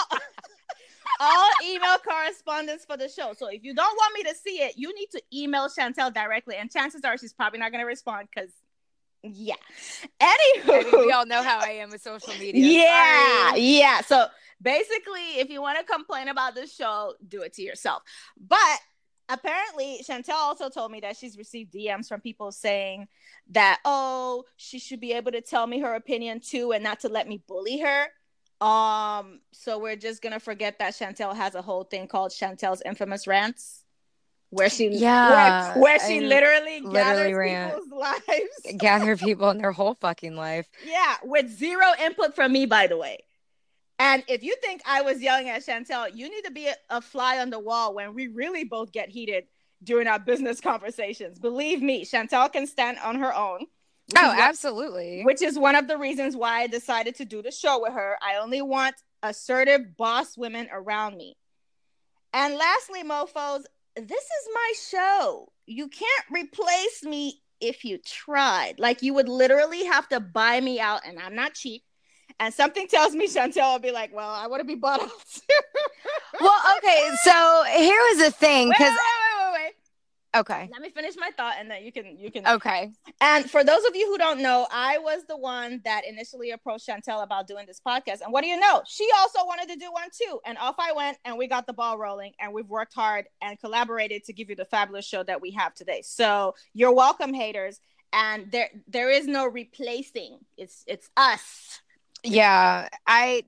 all 1.20 1.50
email 1.64 1.98
correspondence 1.98 2.84
for 2.84 2.96
the 2.96 3.08
show. 3.08 3.32
So 3.36 3.48
if 3.48 3.62
you 3.62 3.74
don't 3.74 3.96
want 3.96 4.14
me 4.14 4.22
to 4.24 4.34
see 4.34 4.62
it, 4.62 4.74
you 4.76 4.94
need 4.94 5.08
to 5.12 5.22
email 5.32 5.68
Chantel 5.68 6.12
directly, 6.12 6.56
and 6.56 6.70
chances 6.70 7.02
are 7.04 7.16
she's 7.18 7.32
probably 7.34 7.58
not 7.58 7.70
going 7.70 7.82
to 7.82 7.86
respond 7.86 8.28
because, 8.34 8.50
yeah. 9.22 9.54
I 10.20 10.60
mean, 10.66 10.84
we 11.06 11.12
all 11.12 11.26
know 11.26 11.42
how 11.42 11.58
I 11.60 11.70
am 11.72 11.90
with 11.90 12.02
social 12.02 12.32
media. 12.38 12.82
yeah, 12.82 13.48
Sorry. 13.50 13.60
yeah. 13.60 14.00
So 14.02 14.26
basically, 14.62 15.38
if 15.38 15.50
you 15.50 15.60
want 15.60 15.78
to 15.78 15.84
complain 15.84 16.28
about 16.28 16.54
the 16.54 16.66
show, 16.66 17.14
do 17.26 17.42
it 17.42 17.52
to 17.54 17.62
yourself. 17.62 18.02
But 18.38 18.78
apparently, 19.28 20.00
Chantel 20.08 20.34
also 20.34 20.68
told 20.68 20.90
me 20.90 21.00
that 21.00 21.16
she's 21.16 21.36
received 21.38 21.72
DMs 21.72 22.08
from 22.08 22.20
people 22.20 22.52
saying 22.52 23.08
that, 23.50 23.80
oh, 23.84 24.44
she 24.56 24.78
should 24.78 25.00
be 25.00 25.12
able 25.12 25.32
to 25.32 25.40
tell 25.40 25.66
me 25.66 25.80
her 25.80 25.94
opinion 25.94 26.40
too, 26.40 26.72
and 26.72 26.82
not 26.82 27.00
to 27.00 27.08
let 27.08 27.28
me 27.28 27.42
bully 27.46 27.80
her. 27.80 28.06
Um, 28.60 29.40
so 29.52 29.78
we're 29.78 29.96
just 29.96 30.20
gonna 30.20 30.40
forget 30.40 30.78
that 30.80 30.92
Chantel 30.94 31.34
has 31.34 31.54
a 31.54 31.62
whole 31.62 31.84
thing 31.84 32.06
called 32.06 32.30
Chantel's 32.30 32.82
infamous 32.84 33.26
rants, 33.26 33.79
where 34.50 34.68
she 34.68 34.88
Yeah, 34.88 35.74
where, 35.74 35.82
where 35.82 35.98
she 36.00 36.18
I 36.18 36.28
literally, 36.28 36.80
literally 36.80 36.92
gathers 36.92 37.32
rant. 37.34 37.74
people's 37.74 37.92
lives. 38.28 38.76
Gather 38.78 39.16
people 39.16 39.50
in 39.50 39.58
their 39.58 39.72
whole 39.72 39.94
fucking 39.94 40.36
life. 40.36 40.68
Yeah, 40.86 41.16
with 41.24 41.48
zero 41.48 41.86
input 42.02 42.34
from 42.34 42.52
me, 42.52 42.66
by 42.66 42.86
the 42.86 42.96
way. 42.96 43.18
And 43.98 44.24
if 44.28 44.42
you 44.42 44.56
think 44.62 44.80
I 44.86 45.02
was 45.02 45.20
yelling 45.20 45.48
at 45.50 45.64
Chantel, 45.64 46.14
you 46.14 46.28
need 46.30 46.44
to 46.46 46.50
be 46.50 46.68
a, 46.68 46.74
a 46.88 47.00
fly 47.00 47.38
on 47.38 47.50
the 47.50 47.58
wall 47.58 47.94
when 47.94 48.14
we 48.14 48.28
really 48.28 48.64
both 48.64 48.92
get 48.92 49.10
heated 49.10 49.44
during 49.82 50.06
our 50.06 50.18
business 50.18 50.60
conversations. 50.60 51.38
Believe 51.38 51.82
me, 51.82 52.04
Chantel 52.04 52.50
can 52.52 52.66
stand 52.66 52.98
on 53.04 53.16
her 53.16 53.34
own. 53.34 53.66
Oh, 54.16 54.34
absolutely. 54.36 55.22
which 55.22 55.40
is 55.40 55.56
one 55.58 55.76
of 55.76 55.86
the 55.86 55.96
reasons 55.96 56.34
why 56.34 56.62
I 56.62 56.66
decided 56.66 57.14
to 57.16 57.24
do 57.24 57.42
the 57.42 57.52
show 57.52 57.80
with 57.82 57.92
her. 57.92 58.16
I 58.20 58.36
only 58.36 58.60
want 58.60 58.96
assertive 59.22 59.96
boss 59.96 60.36
women 60.36 60.68
around 60.72 61.16
me. 61.16 61.36
And 62.32 62.56
lastly, 62.56 63.02
mofos, 63.04 63.62
this 63.96 64.22
is 64.22 64.48
my 64.54 64.72
show. 64.88 65.52
You 65.66 65.88
can't 65.88 66.24
replace 66.30 67.02
me 67.02 67.42
if 67.60 67.84
you 67.84 67.98
tried. 67.98 68.78
Like 68.78 69.02
you 69.02 69.14
would 69.14 69.28
literally 69.28 69.84
have 69.84 70.08
to 70.08 70.20
buy 70.20 70.60
me 70.60 70.80
out, 70.80 71.02
and 71.06 71.18
I'm 71.18 71.34
not 71.34 71.54
cheap. 71.54 71.82
And 72.38 72.54
something 72.54 72.86
tells 72.88 73.14
me 73.14 73.26
Chantel 73.26 73.72
will 73.72 73.78
be 73.80 73.92
like, 73.92 74.14
"Well, 74.14 74.30
I 74.30 74.46
want 74.46 74.60
to 74.60 74.64
be 74.64 74.74
bought 74.76 75.02
out." 75.02 75.10
too." 75.34 75.54
Well, 76.40 76.58
okay, 76.78 77.10
so 77.22 77.64
here 77.76 78.00
was 78.10 78.18
the 78.18 78.30
thing 78.30 78.68
because 78.68 78.92
wait, 78.92 78.96
wait, 78.96 79.52
wait, 79.52 79.64
wait. 79.64 79.74
Okay. 80.34 80.68
Let 80.70 80.80
me 80.80 80.90
finish 80.90 81.14
my 81.18 81.30
thought, 81.36 81.54
and 81.58 81.68
then 81.68 81.82
you 81.84 81.90
can 81.90 82.16
you 82.16 82.30
can. 82.30 82.46
Okay. 82.46 82.92
And 83.20 83.50
for 83.50 83.64
those 83.64 83.84
of 83.84 83.96
you 83.96 84.06
who 84.06 84.16
don't 84.16 84.40
know, 84.40 84.68
I 84.70 84.98
was 84.98 85.24
the 85.26 85.36
one 85.36 85.80
that 85.84 86.02
initially 86.06 86.52
approached 86.52 86.88
Chantel 86.88 87.24
about 87.24 87.48
doing 87.48 87.66
this 87.66 87.80
podcast. 87.84 88.20
And 88.20 88.32
what 88.32 88.42
do 88.42 88.48
you 88.48 88.58
know? 88.58 88.82
She 88.86 89.08
also 89.18 89.40
wanted 89.44 89.68
to 89.70 89.76
do 89.76 89.90
one 89.90 90.08
too. 90.16 90.38
And 90.46 90.56
off 90.58 90.76
I 90.78 90.92
went, 90.92 91.18
and 91.24 91.36
we 91.36 91.48
got 91.48 91.66
the 91.66 91.72
ball 91.72 91.98
rolling, 91.98 92.32
and 92.38 92.52
we've 92.52 92.68
worked 92.68 92.94
hard 92.94 93.26
and 93.42 93.58
collaborated 93.58 94.22
to 94.24 94.32
give 94.32 94.48
you 94.48 94.54
the 94.54 94.64
fabulous 94.64 95.04
show 95.04 95.24
that 95.24 95.40
we 95.40 95.50
have 95.52 95.74
today. 95.74 96.02
So 96.04 96.54
you're 96.74 96.94
welcome, 96.94 97.34
haters. 97.34 97.80
And 98.12 98.52
there 98.52 98.70
there 98.86 99.10
is 99.10 99.26
no 99.26 99.46
replacing. 99.46 100.38
It's 100.56 100.84
it's 100.86 101.10
us. 101.16 101.80
Yeah, 102.22 102.88
I 103.04 103.44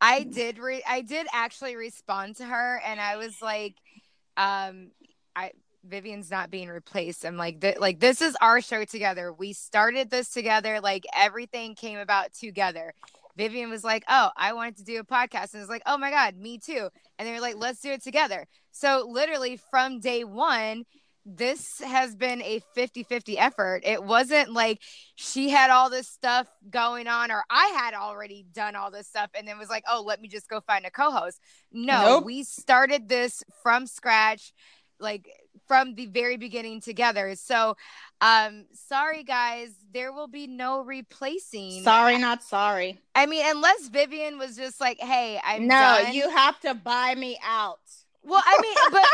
I 0.00 0.24
did 0.24 0.58
re- 0.58 0.84
I 0.88 1.00
did 1.00 1.26
actually 1.32 1.76
respond 1.76 2.36
to 2.36 2.44
her 2.44 2.80
and 2.86 3.00
I 3.00 3.16
was 3.16 3.42
like 3.42 3.74
um 4.36 4.90
I 5.36 5.52
Vivian's 5.84 6.30
not 6.30 6.50
being 6.50 6.68
replaced. 6.68 7.24
I'm 7.24 7.36
like 7.36 7.60
th- 7.60 7.78
like 7.78 8.00
this 8.00 8.20
is 8.20 8.36
our 8.40 8.60
show 8.60 8.84
together. 8.84 9.32
We 9.32 9.52
started 9.52 10.10
this 10.10 10.30
together 10.30 10.80
like 10.80 11.04
everything 11.16 11.74
came 11.74 11.98
about 11.98 12.32
together. 12.32 12.92
Vivian 13.36 13.70
was 13.70 13.84
like, 13.84 14.04
"Oh, 14.08 14.30
I 14.36 14.52
wanted 14.52 14.76
to 14.78 14.84
do 14.84 15.00
a 15.00 15.04
podcast." 15.04 15.54
And 15.54 15.62
it's 15.62 15.70
like, 15.70 15.82
"Oh 15.86 15.96
my 15.96 16.10
god, 16.10 16.36
me 16.36 16.58
too." 16.58 16.88
And 17.18 17.26
they 17.26 17.32
were 17.32 17.40
like, 17.40 17.56
"Let's 17.56 17.80
do 17.80 17.90
it 17.90 18.02
together." 18.02 18.46
So 18.72 19.06
literally 19.08 19.58
from 19.70 20.00
day 20.00 20.24
1, 20.24 20.84
this 21.24 21.80
has 21.80 22.14
been 22.16 22.42
a 22.42 22.60
50-50 22.76 23.38
effort. 23.38 23.82
It 23.84 24.02
wasn't 24.02 24.52
like 24.52 24.80
she 25.14 25.48
had 25.48 25.70
all 25.70 25.88
this 25.88 26.08
stuff 26.08 26.48
going 26.68 27.06
on 27.06 27.30
or 27.30 27.44
I 27.50 27.66
had 27.76 27.94
already 27.94 28.44
done 28.52 28.74
all 28.74 28.90
this 28.90 29.06
stuff 29.06 29.30
and 29.34 29.46
then 29.48 29.58
was 29.58 29.70
like, 29.70 29.84
"Oh, 29.88 30.02
let 30.04 30.20
me 30.20 30.28
just 30.28 30.48
go 30.48 30.60
find 30.60 30.84
a 30.84 30.90
co-host." 30.90 31.40
No, 31.72 32.02
Nope. 32.04 32.24
we 32.26 32.42
started 32.44 33.08
this 33.08 33.42
from 33.62 33.86
scratch 33.86 34.52
like 34.98 35.26
from 35.66 35.94
the 35.94 36.06
very 36.06 36.36
beginning 36.36 36.80
together. 36.80 37.34
So, 37.36 37.76
um 38.20 38.66
sorry 38.72 39.22
guys, 39.22 39.70
there 39.92 40.12
will 40.12 40.28
be 40.28 40.46
no 40.46 40.80
replacing. 40.82 41.82
Sorry, 41.82 42.18
not 42.18 42.42
sorry. 42.42 42.98
I 43.14 43.26
mean, 43.26 43.44
unless 43.46 43.88
Vivian 43.88 44.38
was 44.38 44.56
just 44.56 44.80
like, 44.80 44.98
"Hey, 45.00 45.40
I'm 45.44 45.66
no, 45.66 45.74
done." 46.02 46.12
you 46.12 46.28
have 46.30 46.58
to 46.60 46.74
buy 46.74 47.14
me 47.14 47.38
out. 47.44 47.78
Well, 48.22 48.42
I 48.44 48.58
mean, 48.60 48.74
but 48.90 49.06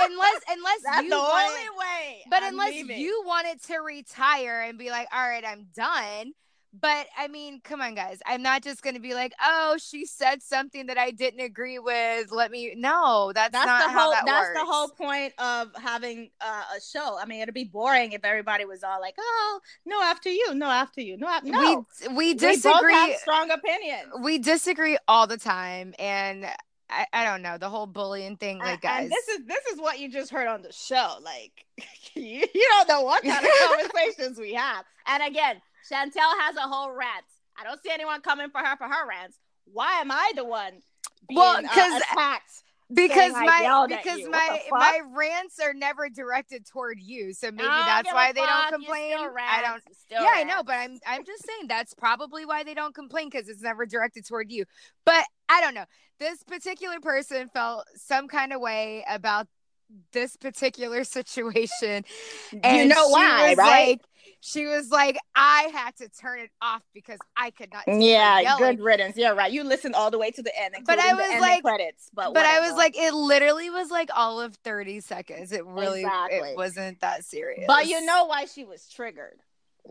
unless 0.10 0.40
unless 0.50 0.80
That's 0.84 1.04
you 1.04 1.10
the 1.10 1.16
wanted- 1.18 1.48
only 1.50 1.78
way. 1.78 2.24
but 2.28 2.42
I'm 2.42 2.54
unless 2.54 2.70
leaving. 2.72 2.98
you 2.98 3.22
wanted 3.26 3.62
to 3.64 3.76
retire 3.78 4.62
and 4.62 4.76
be 4.78 4.90
like, 4.90 5.06
all 5.12 5.28
right, 5.28 5.44
I'm 5.46 5.66
done. 5.76 6.32
But 6.72 7.06
I 7.16 7.28
mean, 7.28 7.60
come 7.64 7.80
on, 7.80 7.94
guys. 7.94 8.20
I'm 8.26 8.42
not 8.42 8.62
just 8.62 8.82
gonna 8.82 9.00
be 9.00 9.14
like, 9.14 9.32
oh, 9.42 9.76
she 9.80 10.04
said 10.04 10.42
something 10.42 10.86
that 10.86 10.98
I 10.98 11.10
didn't 11.10 11.40
agree 11.40 11.78
with. 11.78 12.30
Let 12.30 12.50
me. 12.50 12.74
No, 12.76 13.32
that's, 13.34 13.52
that's 13.52 13.66
not 13.66 13.84
the 13.86 13.92
how 13.92 14.00
whole 14.02 14.10
that 14.12 14.22
that's 14.26 14.48
works. 14.48 14.58
the 14.60 14.66
whole 14.66 14.88
point 14.88 15.32
of 15.38 15.70
having 15.82 16.30
uh, 16.40 16.62
a 16.76 16.80
show 16.80 17.18
i 17.20 17.24
mean 17.24 17.40
it'd 17.40 17.54
be 17.54 17.64
boring 17.64 18.12
if 18.12 18.24
everybody 18.24 18.64
was 18.64 18.82
all 18.84 19.00
like 19.00 19.14
oh 19.18 19.60
no 19.86 20.00
after 20.02 20.28
you 20.30 20.54
no 20.54 20.66
after 20.66 21.00
you 21.00 21.16
no 21.16 21.26
after 21.28 21.48
no 21.48 21.86
We 22.00 22.08
we 22.08 22.14
We 22.16 22.34
disagree. 22.34 22.92
have 22.94 23.14
strong 23.16 23.50
opinions 23.50 24.08
We 24.20 24.38
disagree 24.38 24.98
all 25.08 25.26
the 25.26 25.36
time, 25.38 25.94
and 25.98 26.46
I, 26.90 27.06
I 27.12 27.24
don't 27.24 27.42
know 27.42 27.58
the 27.58 27.68
whole 27.68 27.86
bullying 27.86 28.36
thing. 28.36 28.58
Like, 28.58 28.80
guys, 28.80 29.02
and 29.04 29.10
this 29.12 29.28
is 29.28 29.40
this 29.46 29.66
is 29.72 29.80
what 29.80 29.98
you 29.98 30.10
just 30.10 30.30
heard 30.30 30.46
on 30.48 30.62
the 30.62 30.72
show 30.72 31.16
like 31.22 31.66
you, 32.14 32.46
you 32.54 32.68
don't 32.70 32.88
know 32.88 33.02
what 33.02 33.22
kind 33.22 33.44
of 33.44 33.52
conversations 33.68 34.38
we 34.38 34.54
have 34.54 34.84
and 35.06 35.22
again 35.22 35.60
chantel 35.90 36.32
has 36.40 36.56
a 36.56 36.60
whole 36.62 36.90
rant 36.92 37.24
i 37.58 37.64
don't 37.64 37.82
see 37.82 37.90
anyone 37.90 38.20
coming 38.20 38.50
for 38.50 38.58
her 38.58 38.76
for 38.76 38.86
her 38.86 39.08
rants 39.08 39.38
why 39.72 40.00
am 40.00 40.10
i 40.10 40.32
the 40.36 40.44
one 40.44 40.72
being, 41.28 41.38
Well, 41.38 41.56
uh, 41.56 41.60
attacked 41.60 42.62
because 42.92 43.32
my 43.32 43.86
because 43.88 44.26
my 44.28 44.60
my 44.70 45.00
rants 45.14 45.60
are 45.60 45.74
never 45.74 46.08
directed 46.08 46.64
toward 46.66 46.98
you, 46.98 47.34
so 47.34 47.50
maybe 47.50 47.68
that's 47.68 48.10
why 48.10 48.32
they 48.32 48.40
don't 48.40 48.72
complain. 48.72 49.14
I 49.14 49.62
don't. 49.62 49.82
yeah, 50.10 50.30
I 50.32 50.44
know, 50.44 50.62
but 50.62 50.72
I'm 50.72 50.98
I'm 51.06 51.24
just 51.24 51.44
saying 51.46 51.68
that's 51.68 51.92
probably 51.92 52.46
why 52.46 52.64
they 52.64 52.72
don't 52.72 52.94
complain 52.94 53.28
because 53.30 53.48
it's 53.48 53.62
never 53.62 53.84
directed 53.84 54.26
toward 54.26 54.50
you. 54.50 54.64
But 55.04 55.26
I 55.50 55.60
don't 55.60 55.74
know. 55.74 55.84
This 56.18 56.42
particular 56.42 56.98
person 57.00 57.48
felt 57.48 57.84
some 57.94 58.26
kind 58.26 58.54
of 58.54 58.60
way 58.62 59.04
about 59.08 59.48
this 60.12 60.36
particular 60.36 61.04
situation. 61.04 62.04
you 62.52 62.86
know 62.86 63.08
why 63.08 63.54
right 63.54 63.88
Like, 63.88 64.00
she 64.40 64.66
was 64.66 64.90
like, 64.90 65.18
I 65.34 65.70
had 65.72 65.96
to 65.96 66.08
turn 66.08 66.38
it 66.40 66.50
off 66.62 66.82
because 66.94 67.18
I 67.36 67.50
could 67.50 67.72
not. 67.72 67.84
Yeah, 67.88 68.56
good 68.58 68.78
riddance. 68.80 69.16
Yeah, 69.16 69.30
right. 69.30 69.50
You 69.52 69.64
listened 69.64 69.94
all 69.94 70.10
the 70.10 70.18
way 70.18 70.30
to 70.30 70.42
the 70.42 70.52
end, 70.58 70.74
But 70.86 70.98
I 70.98 71.14
was 71.14 71.40
like- 71.40 71.62
credits. 71.62 72.08
But 72.14 72.34
But 72.34 72.46
I 72.46 72.60
was 72.60 72.76
like, 72.76 72.96
it 72.96 73.12
literally 73.14 73.70
was 73.70 73.90
like 73.90 74.10
all 74.14 74.40
of 74.40 74.54
30 74.64 75.00
seconds. 75.00 75.50
It 75.52 75.66
really 75.66 76.00
Exactly. 76.02 76.50
it 76.50 76.56
wasn't 76.56 77.00
that 77.00 77.24
serious. 77.24 77.64
but 77.66 77.86
you 77.86 78.04
know 78.04 78.26
why 78.26 78.44
she 78.46 78.64
was 78.64 78.88
triggered? 78.88 79.38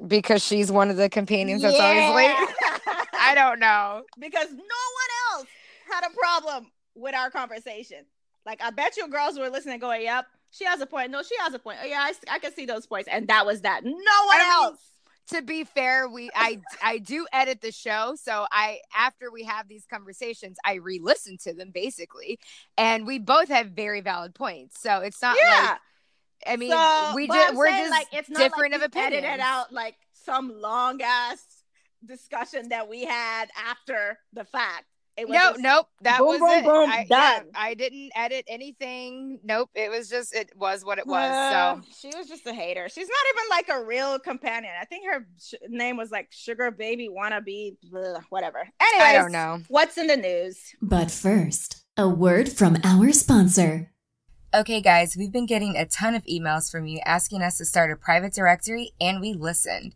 because 0.07 0.43
she's 0.45 0.71
one 0.71 0.91
of 0.91 0.95
the 0.97 1.09
companions 1.09 1.63
that's 1.63 1.79
always 1.79 2.13
late. 2.15 2.35
I 3.19 3.33
don't 3.33 3.59
know. 3.59 4.03
because 4.19 4.51
no 4.51 4.57
one 4.57 5.39
else 5.39 5.47
had 5.91 6.03
a 6.05 6.13
problem 6.15 6.71
with 6.93 7.15
our 7.15 7.31
conversation. 7.31 8.05
Like 8.45 8.61
I 8.63 8.69
bet 8.69 8.95
you 8.95 9.07
girls 9.07 9.39
were 9.39 9.49
listening, 9.49 9.79
going, 9.79 10.03
"Yep, 10.03 10.25
she 10.51 10.65
has 10.65 10.81
a 10.81 10.85
point. 10.85 11.11
No, 11.11 11.21
she 11.23 11.35
has 11.39 11.53
a 11.53 11.59
point. 11.59 11.79
Oh 11.81 11.85
yeah, 11.85 11.99
I, 12.01 12.13
I 12.35 12.39
can 12.39 12.53
see 12.53 12.65
those 12.65 12.85
points." 12.85 13.09
And 13.11 13.27
that 13.27 13.45
was 13.45 13.61
that. 13.61 13.83
No 13.83 13.91
one 13.91 13.97
I 14.01 14.39
mean, 14.39 14.65
else. 14.65 14.79
To 15.31 15.41
be 15.41 15.65
fair, 15.65 16.07
we 16.07 16.29
I 16.33 16.61
I 16.81 16.99
do 16.99 17.27
edit 17.33 17.61
the 17.61 17.71
show, 17.71 18.15
so 18.15 18.47
I 18.49 18.79
after 18.95 19.29
we 19.29 19.43
have 19.43 19.67
these 19.67 19.85
conversations, 19.85 20.57
I 20.65 20.75
re-listen 20.75 21.37
to 21.43 21.53
them 21.53 21.71
basically, 21.73 22.39
and 22.77 23.05
we 23.05 23.19
both 23.19 23.49
have 23.49 23.71
very 23.71 23.99
valid 23.99 24.33
points. 24.33 24.79
So 24.81 24.99
it's 24.99 25.21
not 25.21 25.35
yeah. 25.37 25.71
like 25.71 25.79
I 26.47 26.55
mean 26.55 26.71
So, 26.71 27.11
we 27.13 27.27
just 27.27 27.55
we're 27.55 27.67
saying, 27.67 27.79
just 27.79 27.91
like 27.91 28.07
it's 28.13 28.29
not 28.29 28.39
different 28.39 28.73
like 28.73 28.83
of 28.83 28.95
you 28.95 29.01
edited 29.01 29.39
out 29.41 29.73
like 29.73 29.95
some 30.13 30.61
long 30.61 31.01
ass 31.01 31.43
discussion 32.05 32.69
that 32.69 32.87
we 32.87 33.03
had 33.03 33.49
after 33.69 34.19
the 34.33 34.45
fact. 34.45 34.85
It 35.17 35.27
was 35.27 35.33
No, 35.35 35.49
just- 35.49 35.59
nope. 35.61 35.87
That 36.01 36.19
boom, 36.19 36.27
was 36.27 36.39
boom, 36.39 36.49
it. 36.49 36.63
boom, 36.63 36.89
I, 36.91 37.07
yeah. 37.09 37.39
I 37.55 37.73
didn't 37.73 38.11
edit 38.15 38.45
anything. 38.47 39.39
Nope. 39.43 39.71
It 39.73 39.89
was 39.89 40.09
just 40.09 40.33
it 40.35 40.51
was 40.55 40.85
what 40.85 40.99
it 40.99 41.07
was. 41.07 41.31
Uh, 41.31 41.81
so 41.81 41.81
she 41.99 42.15
was 42.15 42.27
just 42.27 42.45
a 42.45 42.53
hater. 42.53 42.87
She's 42.87 43.07
not 43.07 43.17
even 43.33 43.49
like 43.49 43.69
a 43.69 43.85
real 43.85 44.19
companion. 44.19 44.73
I 44.79 44.85
think 44.85 45.05
her 45.11 45.25
sh- 45.43 45.55
name 45.69 45.97
was 45.97 46.11
like 46.11 46.27
Sugar 46.31 46.69
Baby 46.69 47.09
Wannabe, 47.09 47.77
blah, 47.91 48.19
whatever. 48.29 48.59
Anyways, 48.79 49.07
I 49.07 49.13
don't 49.13 49.31
know. 49.31 49.59
What's 49.69 49.97
in 49.97 50.05
the 50.07 50.17
news? 50.17 50.59
But 50.81 51.09
first, 51.09 51.83
a 51.97 52.07
word 52.07 52.49
from 52.51 52.77
our 52.83 53.11
sponsor. 53.11 53.91
Okay, 54.53 54.81
guys, 54.81 55.15
we've 55.17 55.31
been 55.31 55.45
getting 55.47 55.75
a 55.75 55.85
ton 55.85 56.13
of 56.15 56.23
emails 56.25 56.71
from 56.71 56.85
you 56.85 56.99
asking 57.05 57.41
us 57.41 57.57
to 57.57 57.65
start 57.65 57.91
a 57.91 57.95
private 57.95 58.33
directory, 58.33 58.91
and 59.01 59.19
we 59.19 59.33
listened. 59.33 59.93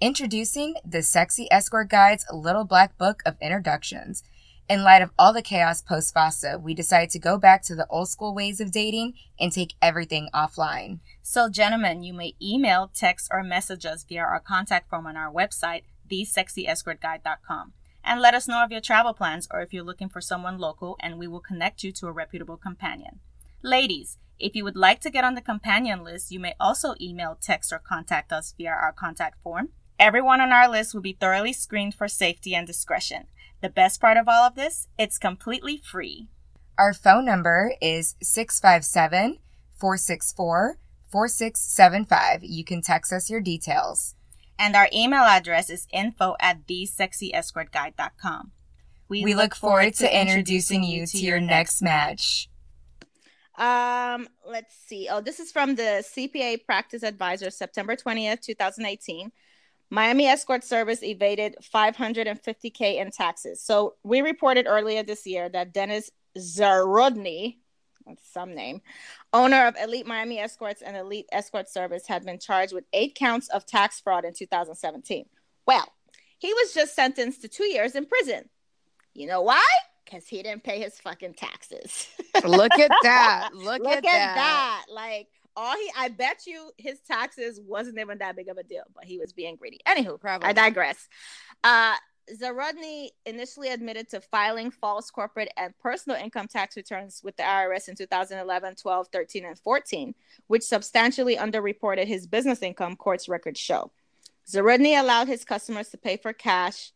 Introducing 0.00 0.74
the 0.84 1.02
Sexy 1.02 1.46
Escort 1.50 1.88
Guide's 1.88 2.26
Little 2.32 2.64
Black 2.64 2.98
Book 2.98 3.22
of 3.24 3.36
Introductions. 3.40 4.22
In 4.66 4.82
light 4.82 5.02
of 5.02 5.10
all 5.18 5.34
the 5.34 5.42
chaos 5.42 5.82
post 5.82 6.14
FOSTA, 6.14 6.58
we 6.58 6.72
decided 6.72 7.10
to 7.10 7.18
go 7.18 7.36
back 7.36 7.62
to 7.64 7.74
the 7.74 7.86
old 7.90 8.08
school 8.08 8.34
ways 8.34 8.60
of 8.60 8.72
dating 8.72 9.12
and 9.38 9.52
take 9.52 9.74
everything 9.82 10.30
offline. 10.32 11.00
So, 11.22 11.50
gentlemen, 11.50 12.02
you 12.02 12.14
may 12.14 12.34
email, 12.40 12.90
text, 12.94 13.28
or 13.30 13.42
message 13.42 13.84
us 13.84 14.04
via 14.04 14.22
our 14.22 14.40
contact 14.40 14.88
form 14.88 15.06
on 15.06 15.18
our 15.18 15.30
website, 15.30 15.82
thesexyescortguide.com, 16.10 17.74
and 18.02 18.22
let 18.22 18.32
us 18.32 18.48
know 18.48 18.64
of 18.64 18.72
your 18.72 18.80
travel 18.80 19.12
plans 19.12 19.46
or 19.50 19.60
if 19.60 19.74
you're 19.74 19.84
looking 19.84 20.08
for 20.08 20.22
someone 20.22 20.56
local, 20.56 20.96
and 20.98 21.18
we 21.18 21.28
will 21.28 21.40
connect 21.40 21.84
you 21.84 21.92
to 21.92 22.06
a 22.06 22.12
reputable 22.12 22.56
companion. 22.56 23.20
Ladies, 23.62 24.16
if 24.38 24.56
you 24.56 24.64
would 24.64 24.76
like 24.76 25.02
to 25.02 25.10
get 25.10 25.24
on 25.24 25.34
the 25.34 25.42
companion 25.42 26.02
list, 26.02 26.30
you 26.32 26.40
may 26.40 26.54
also 26.58 26.94
email, 26.98 27.36
text, 27.38 27.70
or 27.70 27.78
contact 27.78 28.32
us 28.32 28.54
via 28.56 28.70
our 28.70 28.92
contact 28.92 29.42
form. 29.42 29.68
Everyone 29.98 30.40
on 30.40 30.52
our 30.52 30.68
list 30.68 30.94
will 30.94 31.02
be 31.02 31.12
thoroughly 31.12 31.52
screened 31.52 31.94
for 31.94 32.08
safety 32.08 32.54
and 32.54 32.66
discretion. 32.66 33.26
The 33.64 33.70
best 33.70 33.98
part 33.98 34.18
of 34.18 34.28
all 34.28 34.42
of 34.42 34.56
this, 34.56 34.88
it's 34.98 35.16
completely 35.16 35.78
free. 35.78 36.28
Our 36.76 36.92
phone 36.92 37.24
number 37.24 37.72
is 37.80 38.14
657 38.20 39.38
464 39.78 40.78
4675. 41.10 42.44
You 42.44 42.62
can 42.62 42.82
text 42.82 43.10
us 43.10 43.30
your 43.30 43.40
details. 43.40 44.16
And 44.58 44.76
our 44.76 44.90
email 44.92 45.22
address 45.22 45.70
is 45.70 45.86
info 45.94 46.36
at 46.40 46.66
thesexyescortguide.com. 46.66 48.52
We 49.08 49.32
look 49.32 49.54
forward 49.54 49.94
to 49.94 50.20
introducing 50.20 50.84
you 50.84 51.06
to 51.06 51.16
your 51.16 51.40
next 51.40 51.80
match. 51.80 52.50
Um, 53.56 54.28
let's 54.46 54.74
see. 54.86 55.08
Oh, 55.10 55.22
this 55.22 55.40
is 55.40 55.50
from 55.50 55.76
the 55.76 56.04
CPA 56.14 56.66
Practice 56.66 57.02
Advisor, 57.02 57.48
September 57.48 57.96
20th, 57.96 58.42
2018. 58.42 59.32
Miami 59.90 60.26
Escort 60.26 60.64
Service 60.64 61.02
evaded 61.02 61.56
550K 61.62 62.96
in 63.00 63.10
taxes. 63.10 63.62
So 63.62 63.94
we 64.02 64.22
reported 64.22 64.66
earlier 64.66 65.02
this 65.02 65.26
year 65.26 65.48
that 65.48 65.72
Dennis 65.72 66.10
Zarodny, 66.38 67.58
that's 68.06 68.26
some 68.32 68.54
name, 68.54 68.80
owner 69.32 69.66
of 69.66 69.76
Elite 69.80 70.06
Miami 70.06 70.38
Escorts 70.38 70.82
and 70.82 70.96
Elite 70.96 71.28
Escort 71.32 71.68
Service, 71.68 72.06
had 72.06 72.24
been 72.24 72.38
charged 72.38 72.72
with 72.72 72.84
eight 72.92 73.14
counts 73.14 73.48
of 73.48 73.66
tax 73.66 74.00
fraud 74.00 74.24
in 74.24 74.34
2017. 74.34 75.26
Well, 75.66 75.86
he 76.38 76.52
was 76.52 76.74
just 76.74 76.94
sentenced 76.94 77.42
to 77.42 77.48
two 77.48 77.64
years 77.64 77.94
in 77.94 78.06
prison. 78.06 78.48
You 79.14 79.28
know 79.28 79.42
why? 79.42 79.64
Because 80.04 80.26
he 80.26 80.42
didn't 80.42 80.64
pay 80.64 80.80
his 80.80 80.98
fucking 81.00 81.34
taxes. 81.34 82.08
Look 82.44 82.72
at 82.78 82.90
that. 83.02 83.50
Look, 83.54 83.80
Look 83.80 83.92
at, 83.92 83.98
at, 83.98 84.02
that. 84.02 84.34
that. 84.34 84.84
Like, 84.92 85.28
all 85.56 85.74
he 85.76 85.90
I 85.96 86.08
bet 86.08 86.46
you 86.46 86.70
his 86.76 87.00
taxes 87.00 87.60
wasn't 87.60 87.98
even 87.98 88.18
that 88.18 88.36
big 88.36 88.48
of 88.48 88.58
a 88.58 88.62
deal, 88.62 88.84
but 88.94 89.04
he 89.04 89.18
was 89.18 89.32
being 89.32 89.56
greedy. 89.56 89.80
Anywho, 89.86 90.20
Probably. 90.20 90.48
I 90.48 90.52
digress. 90.52 91.08
Uh 91.62 91.94
Zarodny 92.32 93.10
initially 93.26 93.68
admitted 93.68 94.08
to 94.10 94.20
filing 94.20 94.70
false 94.70 95.10
corporate 95.10 95.52
and 95.56 95.76
personal 95.78 96.18
income 96.18 96.48
tax 96.48 96.76
returns 96.76 97.20
with 97.22 97.36
the 97.36 97.42
IRS 97.42 97.88
in 97.88 97.96
2011, 97.96 98.76
12, 98.76 99.08
13, 99.12 99.44
and 99.44 99.58
14, 99.58 100.14
which 100.46 100.62
substantially 100.62 101.36
underreported 101.36 102.06
his 102.06 102.26
business 102.26 102.62
income, 102.62 102.96
court's 102.96 103.28
records 103.28 103.60
show. 103.60 103.90
Zarodny 104.48 104.98
allowed 104.98 105.28
his 105.28 105.44
customers 105.44 105.88
to 105.90 105.98
pay 105.98 106.16
for 106.16 106.32
cash, 106.32 106.92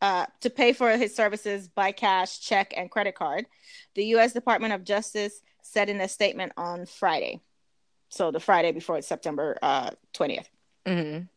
uh, 0.00 0.26
to 0.40 0.50
pay 0.50 0.72
for 0.72 0.96
his 0.96 1.14
services 1.14 1.68
by 1.68 1.92
cash, 1.92 2.40
check, 2.40 2.72
and 2.76 2.90
credit 2.90 3.14
card. 3.14 3.46
The 3.94 4.04
U.S. 4.06 4.32
Department 4.32 4.74
of 4.74 4.84
Justice 4.84 5.40
said 5.62 5.88
in 5.88 6.00
a 6.00 6.08
statement 6.08 6.52
on 6.56 6.86
Friday, 6.86 7.40
so 8.08 8.30
the 8.30 8.40
Friday 8.40 8.72
before 8.72 9.00
September 9.02 9.58
uh, 9.62 9.90
20th. 10.14 10.46
Mhm. 10.86 11.28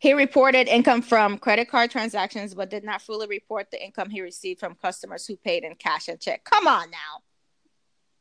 He 0.00 0.12
reported 0.12 0.68
income 0.68 1.00
from 1.00 1.38
credit 1.38 1.70
card 1.70 1.90
transactions, 1.90 2.54
but 2.54 2.68
did 2.68 2.84
not 2.84 3.00
fully 3.00 3.26
report 3.26 3.70
the 3.70 3.82
income 3.82 4.10
he 4.10 4.20
received 4.20 4.60
from 4.60 4.74
customers 4.74 5.26
who 5.26 5.36
paid 5.36 5.64
in 5.64 5.74
cash 5.76 6.08
and 6.08 6.20
check. 6.20 6.44
Come 6.44 6.66
on 6.66 6.90
now. 6.90 7.22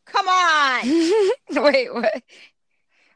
Come 0.06 0.28
on. 0.30 0.82
wait, 1.64 1.94
what? 1.94 2.24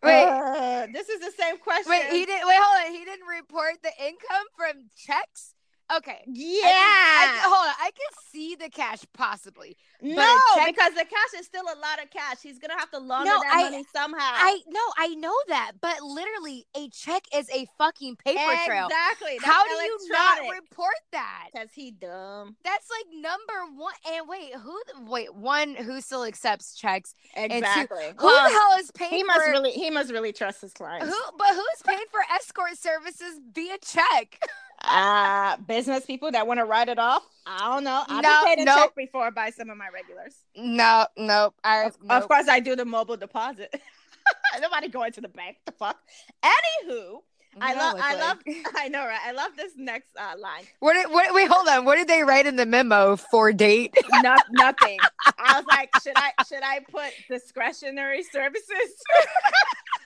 Wait, 0.04 0.24
Uh, 0.26 0.88
this 0.92 1.08
is 1.10 1.20
the 1.22 1.32
same 1.38 1.58
question. 1.60 1.92
wait. 1.92 2.10
He 2.12 2.26
didn't. 2.26 2.48
Wait, 2.48 2.58
hold 2.60 2.88
on. 2.88 2.92
He 2.92 3.06
didn't 3.06 3.28
report 3.28 3.76
the 3.82 3.92
income 4.06 4.46
from 4.58 4.90
checks. 4.98 5.54
Okay. 5.98 6.22
yeah. 6.28 6.62
I 6.64 7.26
can, 7.28 7.36
I, 7.36 7.42
hold 7.44 7.68
on. 7.68 7.76
I 7.80 7.92
can 7.92 8.24
see 8.32 8.56
the 8.56 8.70
cash 8.70 9.00
possibly. 9.14 9.76
no, 10.02 10.38
check- 10.56 10.68
because 10.76 10.94
the 10.94 11.06
cash 11.06 11.40
is 11.40 11.46
still 11.46 11.64
a 11.66 11.78
lot 11.80 12.02
of 12.02 12.10
cash. 12.12 12.38
He's 12.42 12.60
gonna 12.60 12.78
have 12.80 12.90
to 12.92 13.00
launder 13.00 13.30
No, 13.30 13.40
that 13.42 13.54
I- 13.54 13.64
money 13.70 13.86
somehow. 13.94 14.18
I 14.20 14.60
no, 14.68 14.80
I 14.98 15.08
know 15.16 15.34
that, 15.50 15.74
but 15.82 16.02
literally, 16.02 16.66
a 16.78 16.90
check 16.90 17.24
is 17.36 17.50
a 17.50 17.66
fucking 17.78 18.16
paper 18.18 18.40
trail. 18.66 18.88
exactly. 18.88 19.38
How 19.42 19.64
do 19.66 19.72
you 19.74 19.98
not 20.10 20.40
report 20.54 20.96
that? 21.12 21.50
Because 21.54 21.70
he 21.74 21.92
dumb. 21.92 22.56
That's 22.64 22.88
like 22.90 23.06
number 23.22 23.74
one. 23.78 23.94
And 24.12 24.28
wait, 24.28 24.54
who? 24.56 24.80
Wait, 25.08 25.34
one 25.36 25.76
who 25.76 26.00
still 26.02 26.24
accepts 26.24 26.76
checks. 26.76 27.16
two, 27.36 27.42
Exactly. 27.44 28.06
Who 28.18 28.30
the 28.30 28.50
hell 28.50 28.78
is 28.80 28.92
paying 28.92 29.12
he 29.12 29.22
for? 29.24 29.28
must 29.28 29.48
really 29.50 29.72
he 29.72 29.90
must 29.90 30.12
really 30.12 30.32
trust 30.32 30.62
his 30.62 30.74
clients. 30.74 31.08
who? 31.08 31.38
But 31.38 31.50
who's 31.50 31.82
paying 31.86 32.06
for 32.12 32.22
escort 32.34 32.78
services 32.78 33.40
via 33.54 33.78
check? 33.86 34.40
Uh 34.84 35.58
business 35.68 36.06
people 36.06 36.32
that 36.32 36.48
want 36.48 36.60
to 36.60 36.66
write 36.66 36.90
it 36.90 37.00
off. 37.00 37.24
I 37.46 37.74
don't 37.74 37.84
know. 37.84 38.04
I've 38.08 38.24
No, 38.24 38.30
been 38.46 38.56
paid 38.56 38.62
a 38.62 38.66
no. 38.66 38.76
check 38.76 38.96
before 38.96 39.32
by 39.32 39.50
some 39.52 39.70
of 39.70 39.78
my 39.78 39.90
regulars. 39.94 40.36
No, 40.56 41.08
nope. 41.18 41.56
I 41.64 41.86
Of, 41.86 41.98
of 42.10 42.28
course, 42.28 42.48
I 42.48 42.60
do 42.60 42.76
the 42.76 42.86
mobile 42.86 43.18
deposit. 43.18 43.74
Nobody 44.62 44.88
going 44.90 45.12
to 45.14 45.22
the 45.22 45.28
bank. 45.28 45.58
The 45.66 45.72
fuck. 45.72 45.98
Anywho, 46.44 47.18
I 47.60 47.74
love. 47.74 47.96
I 48.00 48.16
love. 48.16 48.38
I 48.78 48.88
know, 48.88 49.06
right? 49.06 49.20
I 49.26 49.32
love 49.32 49.52
this 49.58 49.74
next 49.76 50.10
uh, 50.18 50.38
line. 50.40 50.64
What, 50.80 50.94
did, 50.94 51.10
what? 51.12 51.34
Wait, 51.34 51.50
hold 51.50 51.68
on. 51.68 51.84
What 51.86 51.96
did 51.98 52.08
they 52.08 52.24
write 52.24 52.46
in 52.46 52.56
the 52.56 52.66
memo 52.66 53.16
for 53.18 53.52
date? 53.52 53.94
No, 54.24 54.36
nothing. 54.52 55.00
I 55.38 55.58
was 55.58 55.66
like, 55.70 55.90
should 56.02 56.14
I 56.16 56.32
should 56.48 56.64
I 56.64 56.80
put 56.90 57.12
discretionary 57.30 58.24
services? 58.24 58.68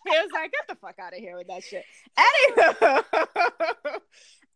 he 0.07 0.11
was 0.11 0.29
like, 0.33 0.51
get 0.51 0.67
the 0.69 0.75
fuck 0.75 0.97
out 0.99 1.13
of 1.13 1.19
here 1.19 1.37
with 1.37 1.47
that 1.47 1.63
shit. 1.63 1.83
Anywho, 2.17 3.03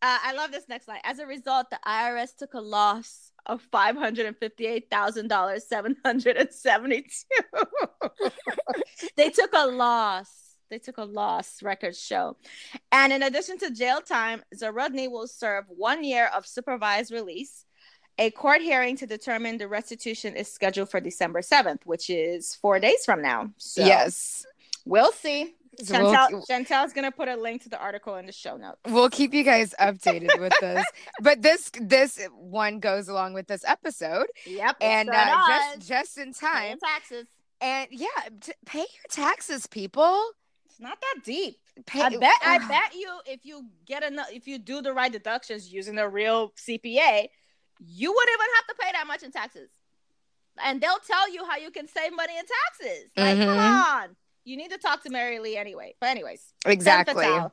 uh, 0.01 0.17
I 0.23 0.33
love 0.33 0.51
this 0.51 0.69
next 0.69 0.88
line. 0.88 1.01
As 1.03 1.19
a 1.19 1.25
result, 1.25 1.69
the 1.69 1.79
IRS 1.85 2.35
took 2.35 2.53
a 2.53 2.62
loss 2.62 3.31
of 3.45 3.62
five 3.71 3.95
hundred 3.95 4.25
and 4.27 4.38
fifty-eight 4.38 4.89
thousand 4.89 5.27
dollars, 5.27 5.67
seven 5.67 5.95
hundred 6.05 6.38
and 6.38 6.51
seventy-two. 6.51 8.31
they 9.17 9.29
took 9.29 9.51
a 9.53 9.67
loss. 9.67 10.55
They 10.69 10.79
took 10.79 10.97
a 10.97 11.03
loss, 11.03 11.63
records 11.63 11.99
show. 11.99 12.38
And 12.91 13.12
in 13.12 13.23
addition 13.23 13.57
to 13.59 13.71
jail 13.71 14.01
time, 14.01 14.43
Zarodny 14.55 15.09
will 15.09 15.27
serve 15.27 15.65
one 15.67 16.03
year 16.03 16.29
of 16.35 16.45
supervised 16.45 17.12
release. 17.12 17.65
A 18.19 18.29
court 18.31 18.62
hearing 18.62 18.95
to 18.97 19.07
determine 19.07 19.57
the 19.57 19.67
restitution 19.67 20.35
is 20.35 20.51
scheduled 20.51 20.91
for 20.91 20.99
December 20.99 21.41
7th, 21.41 21.85
which 21.85 22.09
is 22.09 22.53
four 22.53 22.79
days 22.79 23.05
from 23.05 23.21
now. 23.21 23.49
So 23.57 23.83
yes. 23.83 24.45
we'll 24.85 25.12
see. 25.12 25.55
Chantel, 25.84 26.32
we'll, 26.32 26.42
Chantel's 26.44 26.94
to 26.94 27.12
put 27.12 27.28
a 27.28 27.36
link 27.36 27.63
to 27.63 27.70
the 27.70 27.80
article 27.80 28.15
in 28.18 28.26
the 28.26 28.32
show 28.32 28.58
notes. 28.58 28.80
we'll 28.88 29.10
keep 29.10 29.34
you 29.34 29.44
guys 29.44 29.74
updated 29.80 30.39
with 30.39 30.54
this. 30.62 30.86
But 31.22 31.42
this 31.42 31.72
this 31.82 32.20
one 32.38 32.80
goes 32.80 33.08
along 33.08 33.34
with 33.34 33.48
this 33.48 33.63
episode, 33.65 34.28
Yep. 34.46 34.78
and 34.82 35.10
uh, 35.10 35.42
just 35.48 35.88
just 35.88 36.18
in 36.18 36.34
Paying 36.34 36.34
time. 36.34 36.80
taxes. 36.80 37.26
And 37.62 37.88
yeah, 37.92 38.08
t- 38.39 38.54
pay 38.65 38.80
your 38.80 39.08
taxes, 39.10 39.68
people. 39.68 40.32
It's 40.65 40.80
not 40.80 40.98
that 41.02 41.24
deep. 41.26 41.60
Pay, 41.86 42.02
I 42.02 42.10
bet 42.10 42.34
I 42.44 42.58
bet 42.68 42.94
you 42.96 43.10
if 43.26 43.46
you 43.46 43.65
get 43.86 44.04
enough 44.04 44.28
if 44.32 44.48
you 44.48 44.60
do 44.60 44.82
the 44.82 44.94
right 44.94 45.12
deductions 45.12 45.72
using 45.72 45.98
a 45.98 46.08
real 46.08 46.52
CPA, 46.58 47.28
you 47.80 48.13
wouldn't 48.13 48.34
even 48.34 48.48
have 48.56 48.68
to 48.68 48.76
pay 48.80 48.92
that 48.94 49.06
much 49.08 49.24
in 49.24 49.32
taxes. 49.32 49.70
And 50.62 50.82
they'll 50.82 51.00
tell 51.08 51.32
you 51.34 51.46
how 51.46 51.56
you 51.58 51.72
can 51.72 51.88
save 51.88 52.13
money 52.15 52.34
in 52.38 52.44
taxes. 52.46 53.10
Like, 53.15 53.38
come 53.38 53.58
Mhm. 53.58 54.04
on. 54.04 54.15
You 54.43 54.58
need 54.58 54.71
to 54.71 54.78
talk 54.78 55.04
to 55.04 55.10
Mary 55.10 55.39
Lee 55.39 55.58
anyway. 55.58 55.95
But 55.99 56.10
anyways. 56.10 56.41
exactly. 56.65 57.25
femme. 57.25 57.52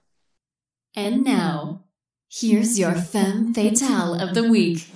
And 0.94 1.24
now, 1.24 1.84
here's 2.30 2.78
your 2.78 2.94
femme 2.94 3.52
fatale 3.52 4.14
of 4.14 4.34
the 4.34 4.48
week. 4.48 4.88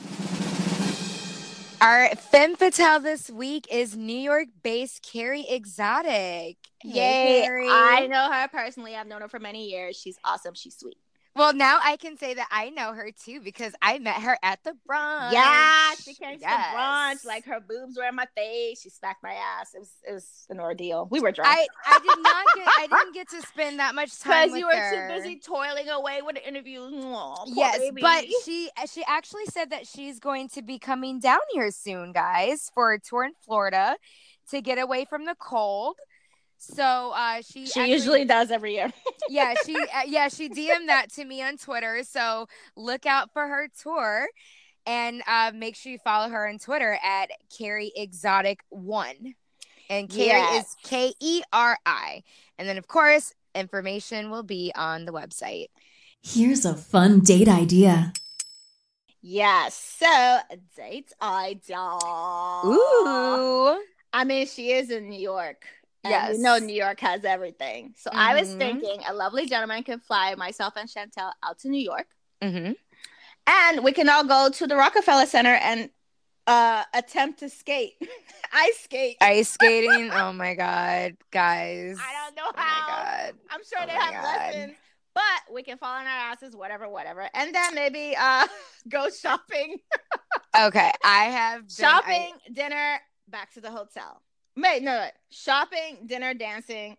Our 1.82 2.14
femme 2.14 2.56
fatale 2.56 3.00
this 3.00 3.30
week 3.30 3.66
is 3.70 3.96
New 3.96 4.12
York-based 4.12 5.02
Keri 5.02 5.46
Exotic. 5.48 6.58
Hey, 6.82 6.84
Yay. 6.84 7.42
Keri. 7.42 7.68
I 7.68 8.06
know 8.06 8.30
her 8.30 8.48
personally. 8.48 8.96
I've 8.96 9.06
known 9.06 9.22
her 9.22 9.28
for 9.28 9.38
many 9.38 9.68
years. 9.70 9.96
She's 9.96 10.18
awesome. 10.24 10.54
She's 10.54 10.76
sweet. 10.76 10.98
Well, 11.36 11.54
now 11.54 11.78
I 11.82 11.96
can 11.96 12.16
say 12.18 12.34
that 12.34 12.48
I 12.50 12.70
know 12.70 12.92
her 12.92 13.10
too 13.12 13.40
because 13.40 13.72
I 13.80 13.98
met 14.00 14.16
her 14.16 14.36
at 14.42 14.58
the 14.64 14.72
brunch. 14.88 15.32
Yeah, 15.32 15.92
she 16.04 16.14
came 16.14 16.34
to 16.34 16.40
Yes. 16.40 16.72
the 16.72 16.76
brunch. 16.76 17.24
Like 17.26 17.44
her 17.46 17.60
boobs 17.60 17.96
were 17.96 18.04
in 18.08 18.16
my 18.16 18.26
face. 18.36 18.80
She 18.82 18.90
smacked 18.90 19.22
my 19.22 19.32
ass. 19.32 19.72
It 19.74 19.78
was 19.78 19.92
it 20.08 20.12
was 20.12 20.46
an 20.50 20.58
ordeal. 20.58 21.06
We 21.10 21.20
were 21.20 21.30
drunk. 21.30 21.48
I 21.50 21.66
I 21.86 21.98
did 22.00 22.18
not 22.22 22.46
get 22.56 22.66
I 22.66 22.86
didn't 22.90 23.14
get 23.14 23.28
to 23.30 23.42
spend 23.42 23.78
that 23.78 23.94
much 23.94 24.18
time 24.18 24.48
because 24.48 24.58
you 24.58 24.66
were 24.66 24.74
her. 24.76 25.08
too 25.08 25.14
busy 25.16 25.38
toiling 25.38 25.88
away 25.88 26.20
with 26.22 26.34
the 26.34 26.46
interviews. 26.46 26.92
Aw, 27.04 27.34
poor 27.44 27.54
Yes, 27.54 27.78
baby. 27.78 28.00
but 28.02 28.24
she 28.44 28.68
she 28.92 29.04
actually 29.06 29.46
said 29.46 29.70
that 29.70 29.86
she's 29.86 30.18
going 30.18 30.48
to 30.50 30.62
be 30.62 30.78
coming 30.80 31.20
down 31.20 31.38
here 31.52 31.70
soon, 31.70 32.12
guys, 32.12 32.70
for 32.74 32.92
a 32.92 32.98
tour 33.00 33.24
in 33.24 33.32
Florida 33.44 33.96
to 34.50 34.60
get 34.60 34.78
away 34.78 35.04
from 35.04 35.26
the 35.26 35.36
cold. 35.38 35.96
So 36.62 37.12
uh, 37.14 37.40
she 37.42 37.64
she 37.66 37.80
actually- 37.80 37.92
usually 37.92 38.24
does 38.26 38.50
every 38.50 38.74
year. 38.74 38.92
yeah 39.30 39.54
she 39.64 39.74
uh, 39.76 40.02
yeah 40.06 40.28
she 40.28 40.48
DM'd 40.48 40.88
that 40.88 41.10
to 41.14 41.24
me 41.24 41.42
on 41.42 41.56
Twitter. 41.56 42.02
So 42.04 42.46
look 42.76 43.06
out 43.06 43.32
for 43.32 43.46
her 43.48 43.68
tour, 43.82 44.28
and 44.86 45.22
uh, 45.26 45.52
make 45.54 45.74
sure 45.74 45.90
you 45.92 45.98
follow 45.98 46.28
her 46.28 46.46
on 46.48 46.58
Twitter 46.58 46.98
at 47.02 47.30
Keri 47.56 47.92
Exotic 47.96 48.60
One, 48.68 49.34
and 49.88 50.08
Keri 50.10 50.26
Yes. 50.26 50.66
is 50.66 50.76
K 50.82 51.14
E 51.20 51.42
R 51.52 51.78
I, 51.86 52.22
and 52.58 52.68
then 52.68 52.76
of 52.76 52.86
course 52.88 53.32
information 53.54 54.30
will 54.30 54.42
be 54.44 54.70
on 54.76 55.06
the 55.06 55.12
website. 55.12 55.68
Here's 56.22 56.66
a 56.66 56.74
fun 56.74 57.20
date 57.20 57.48
idea. 57.48 58.12
yes. 59.22 59.74
So 59.98 60.38
date 60.76 61.10
idea. 61.22 61.78
Ooh. 62.66 63.82
I 64.12 64.24
mean, 64.24 64.46
she 64.46 64.72
is 64.72 64.90
in 64.90 65.08
New 65.08 65.18
York. 65.20 65.64
And 66.02 66.10
Yes. 66.12 66.36
you 66.36 66.42
know 66.42 66.58
New 66.58 66.74
York 66.74 66.98
has 67.00 67.24
everything. 67.24 67.94
So 67.98 68.10
I 68.12 68.34
was 68.38 68.48
Mhm. 68.54 68.58
thinking 68.58 69.02
a 69.06 69.12
lovely 69.12 69.46
gentleman 69.46 69.82
can 69.82 70.00
fly 70.00 70.34
myself 70.34 70.74
and 70.76 70.88
Chantel 70.88 71.32
out 71.42 71.58
to 71.60 71.68
New 71.68 71.82
York. 71.82 72.06
Mm-hmm. 72.42 72.72
And 73.46 73.84
we 73.84 73.92
can 73.92 74.08
all 74.08 74.24
go 74.24 74.48
to 74.48 74.66
the 74.66 74.76
Rockefeller 74.76 75.26
Center 75.26 75.54
and 75.54 75.90
uh 76.46 76.84
attempt 76.94 77.40
to 77.40 77.50
skate. 77.50 77.94
Ice 78.52 78.80
skate. 78.80 79.18
Ice 79.20 79.50
skating. 79.56 80.10
Oh 80.10 80.32
my 80.32 80.54
god, 80.54 81.16
guys. 81.30 81.98
I 82.00 82.12
don't 82.26 82.36
know 82.36 82.46
Oh 82.46 82.52
my 82.56 82.62
how. 82.62 82.86
god. 82.86 83.34
I'm 83.50 83.60
sure 83.64 83.78
Oh 83.82 83.86
they 83.86 83.92
have 83.92 84.14
God. 84.14 84.24
lessons. 84.54 84.76
But 85.12 85.52
we 85.52 85.62
can 85.64 85.76
fall 85.76 85.92
on 85.96 86.06
our 86.06 86.32
asses, 86.32 86.54
whatever, 86.56 86.88
whatever. 86.88 87.28
And 87.34 87.54
then 87.54 87.74
maybe 87.74 88.16
uh 88.16 88.46
go 88.88 89.10
shopping. 89.10 89.78
Okay, 90.58 90.90
I 91.04 91.24
have 91.24 91.62
been- 91.62 91.68
shopping, 91.68 92.32
dinner, 92.52 93.00
back 93.28 93.52
to 93.54 93.60
the 93.60 93.70
hotel. 93.70 94.22
Wait, 94.62 94.82
no, 94.82 94.92
no, 94.96 95.06
shopping, 95.30 95.98
dinner, 96.06 96.34
dancing, 96.34 96.96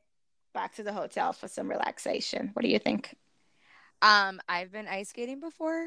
back 0.53 0.75
to 0.75 0.83
the 0.83 0.93
hotel 0.93 1.33
for 1.33 1.47
some 1.47 1.69
relaxation. 1.69 2.49
What 2.53 2.63
do 2.63 2.69
you 2.69 2.79
think? 2.79 3.15
Um, 4.01 4.41
I've 4.49 4.71
been 4.71 4.87
ice 4.87 5.09
skating 5.09 5.39
before, 5.39 5.85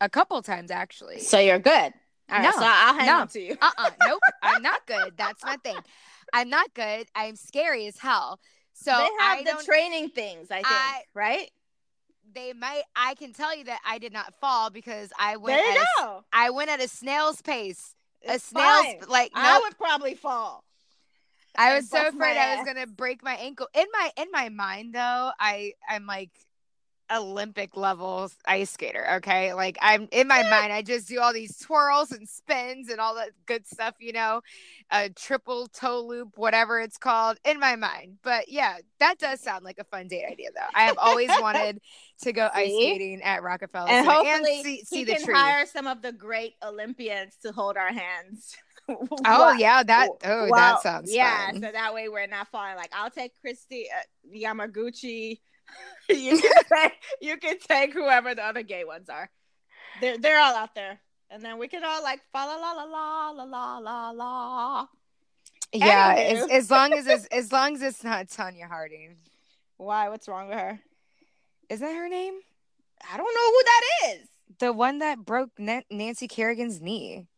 a 0.00 0.08
couple 0.08 0.40
times 0.42 0.70
actually. 0.70 1.18
So 1.20 1.38
you're 1.38 1.58
good. 1.58 1.92
All 2.30 2.36
right, 2.38 2.42
No, 2.42 2.50
so 2.52 2.62
I'll 2.62 2.94
hang 2.94 3.06
no. 3.06 3.26
to 3.26 3.40
you. 3.40 3.56
Uh 3.60 3.70
uh 3.76 3.90
nope. 4.06 4.20
I'm 4.42 4.62
not 4.62 4.86
good. 4.86 5.14
That's 5.16 5.44
my 5.44 5.56
thing. 5.56 5.76
I'm 6.32 6.48
not 6.48 6.72
good. 6.74 7.08
I'm 7.14 7.36
scary 7.36 7.86
as 7.88 7.98
hell. 7.98 8.38
So 8.72 8.92
they 8.92 9.24
have 9.24 9.38
I 9.38 9.42
the 9.44 9.62
training 9.64 10.10
things, 10.10 10.50
I 10.50 10.56
think, 10.56 10.66
I- 10.68 11.02
right? 11.14 11.50
they 12.32 12.52
might. 12.52 12.82
I 12.94 13.14
can 13.16 13.32
tell 13.32 13.54
you 13.56 13.64
that 13.64 13.80
I 13.84 13.98
did 13.98 14.12
not 14.12 14.32
fall 14.40 14.70
because 14.70 15.10
I 15.18 15.36
went. 15.36 15.58
There 15.60 15.72
you 15.72 15.78
at 15.80 15.82
a, 15.82 16.02
go. 16.04 16.24
I 16.32 16.50
went 16.50 16.70
at 16.70 16.80
a 16.80 16.88
snail's 16.88 17.42
pace. 17.42 17.94
A 18.26 18.38
snail's 18.38 18.86
fine. 18.86 19.00
like 19.08 19.32
I 19.34 19.58
would 19.58 19.76
probably 19.76 20.14
fall. 20.14 20.62
I 21.56 21.74
was 21.74 21.88
so 21.88 22.08
afraid 22.08 22.36
I 22.36 22.56
was 22.56 22.66
gonna 22.66 22.86
break 22.86 23.22
my 23.22 23.34
ankle. 23.34 23.68
In 23.74 23.86
my 23.92 24.10
in 24.16 24.28
my 24.32 24.48
mind 24.48 24.94
though, 24.94 25.30
I 25.38 25.72
I'm 25.88 26.06
like 26.06 26.30
Olympic 27.12 27.76
level 27.76 28.30
ice 28.46 28.70
skater. 28.70 29.04
Okay, 29.16 29.52
like 29.52 29.76
I'm 29.80 30.08
in 30.12 30.28
my 30.28 30.42
mind. 30.48 30.72
I 30.72 30.82
just 30.82 31.08
do 31.08 31.20
all 31.20 31.32
these 31.32 31.56
twirls 31.58 32.12
and 32.12 32.28
spins 32.28 32.88
and 32.88 33.00
all 33.00 33.16
that 33.16 33.30
good 33.46 33.66
stuff. 33.66 33.94
You 33.98 34.12
know, 34.12 34.40
a 34.90 35.10
triple 35.10 35.66
toe 35.66 36.02
loop, 36.06 36.36
whatever 36.36 36.80
it's 36.80 36.98
called, 36.98 37.38
in 37.44 37.58
my 37.58 37.76
mind. 37.76 38.18
But 38.22 38.48
yeah, 38.48 38.76
that 39.00 39.18
does 39.18 39.40
sound 39.40 39.64
like 39.64 39.78
a 39.78 39.84
fun 39.84 40.08
date 40.08 40.24
idea 40.30 40.50
though. 40.54 40.60
I 40.74 40.84
have 40.84 40.98
always 40.98 41.30
wanted 41.40 41.80
to 42.22 42.32
go 42.32 42.48
ice 42.54 42.70
skating 42.70 43.22
at 43.22 43.42
Rockefeller 43.42 43.88
and 43.90 44.06
Center 44.06 44.22
hopefully 44.22 44.62
see, 44.62 44.84
see 44.84 44.98
he 44.98 45.04
the 45.04 45.14
can 45.14 45.24
tree. 45.24 45.34
hire 45.34 45.66
some 45.66 45.86
of 45.86 46.02
the 46.02 46.12
great 46.12 46.54
Olympians 46.62 47.34
to 47.42 47.52
hold 47.52 47.76
our 47.76 47.92
hands. 47.92 48.56
Oh 49.26 49.52
yeah, 49.52 49.82
that 49.82 50.08
oh 50.24 50.48
Well, 50.48 50.50
that 50.50 50.82
sounds 50.82 51.14
yeah. 51.14 51.46
fun. 51.46 51.62
So 51.62 51.72
that 51.72 51.94
way 51.94 52.08
we're 52.08 52.26
not 52.26 52.48
falling. 52.48 52.76
Like 52.76 52.90
I'll 52.94 53.10
take 53.10 53.32
Kristi 53.44 53.84
uh, 53.84 54.34
Yamaguchi. 54.34 55.38
you 56.08 56.38
can 56.40 56.64
take 56.72 56.92
you 57.20 57.36
can 57.36 57.58
take 57.58 57.92
whoever 57.92 58.34
the 58.34 58.44
other 58.44 58.62
gay 58.62 58.84
ones 58.84 59.08
are. 59.08 59.30
They're 60.00 60.18
they're 60.18 60.40
all 60.40 60.54
out 60.54 60.74
there, 60.74 61.00
and 61.30 61.42
then 61.42 61.58
we 61.58 61.68
can 61.68 61.84
all 61.84 62.02
like 62.02 62.20
fa 62.32 62.38
la 62.38 62.56
la 62.56 62.72
la 62.72 62.84
la 62.84 63.30
la 63.30 63.78
la 63.78 63.78
la 63.78 64.10
la. 64.10 64.86
Yeah, 65.72 66.14
as, 66.16 66.50
as 66.50 66.70
long 66.70 66.92
as 66.92 67.06
it's, 67.06 67.26
as 67.26 67.52
long 67.52 67.76
as 67.76 67.82
it's 67.82 68.02
not 68.02 68.26
Tonya 68.26 68.66
Harding. 68.66 69.16
Why? 69.76 70.08
What's 70.08 70.26
wrong 70.26 70.48
with 70.48 70.58
her? 70.58 70.80
Is 71.68 71.80
that 71.80 71.94
her 71.94 72.08
name? 72.08 72.34
I 73.12 73.16
don't 73.16 73.34
know 73.34 73.50
who 73.50 73.62
that 73.64 73.82
is. 74.14 74.28
The 74.58 74.72
one 74.72 74.98
that 74.98 75.24
broke 75.24 75.50
Nancy 75.58 76.26
Kerrigan's 76.26 76.80
knee. 76.80 77.28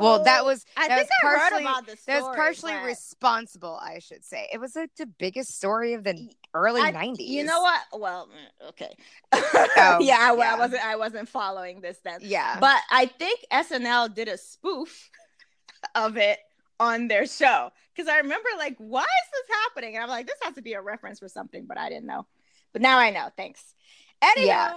Well, 0.00 0.24
that 0.24 0.40
Oh, 0.42 0.44
was 0.46 0.64
I 0.76 0.88
that 0.88 0.96
think 0.98 1.08
was 1.10 1.18
I 1.22 1.26
heard 1.28 1.38
partially- 1.50 1.62
about 1.64 1.86
the 1.86 1.98
that 2.06 2.22
was 2.22 2.36
partially 2.36 2.72
but- 2.72 2.84
responsible, 2.84 3.78
I 3.82 3.98
should 3.98 4.24
say. 4.24 4.48
It 4.52 4.58
was 4.58 4.74
like 4.74 4.90
the 4.96 5.06
biggest 5.06 5.56
story 5.56 5.92
of 5.94 6.04
the 6.04 6.30
early 6.54 6.80
I- 6.80 6.90
nineties. 6.90 7.28
You 7.28 7.44
know 7.44 7.60
what? 7.60 7.80
Well, 7.92 8.28
mm, 8.28 8.68
okay. 8.70 8.96
Oh, 9.76 9.98
yeah, 10.00 10.18
I, 10.20 10.28
I 10.30 10.56
wasn't. 10.58 10.84
I 10.86 10.96
wasn't 10.96 11.28
following 11.28 11.80
this 11.80 11.98
then. 12.04 12.20
Yeah, 12.22 12.56
But 12.60 12.80
I 12.90 13.06
think 13.06 13.40
SNL 13.52 14.14
did 14.14 14.28
a 14.28 14.38
spoof 14.38 15.10
of 15.94 16.16
it 16.16 16.38
on 16.80 17.08
their 17.08 17.26
show 17.26 17.70
because 17.94 18.08
I 18.08 18.16
remember 18.18 18.48
like, 18.56 18.76
why 18.78 19.02
is 19.02 19.30
this 19.32 19.56
happening? 19.64 19.94
And 19.96 20.02
I'm 20.02 20.08
like, 20.08 20.26
this 20.26 20.38
has 20.42 20.54
to 20.54 20.62
be 20.62 20.72
a 20.72 20.80
reference 20.80 21.18
for 21.20 21.28
something, 21.28 21.66
but 21.66 21.76
I 21.78 21.88
didn't 21.88 22.06
know. 22.06 22.26
But 22.72 22.82
now 22.82 22.98
I 22.98 23.10
know. 23.10 23.28
Thanks. 23.36 23.74
Anywho, 24.22 24.46
Yeah. 24.46 24.72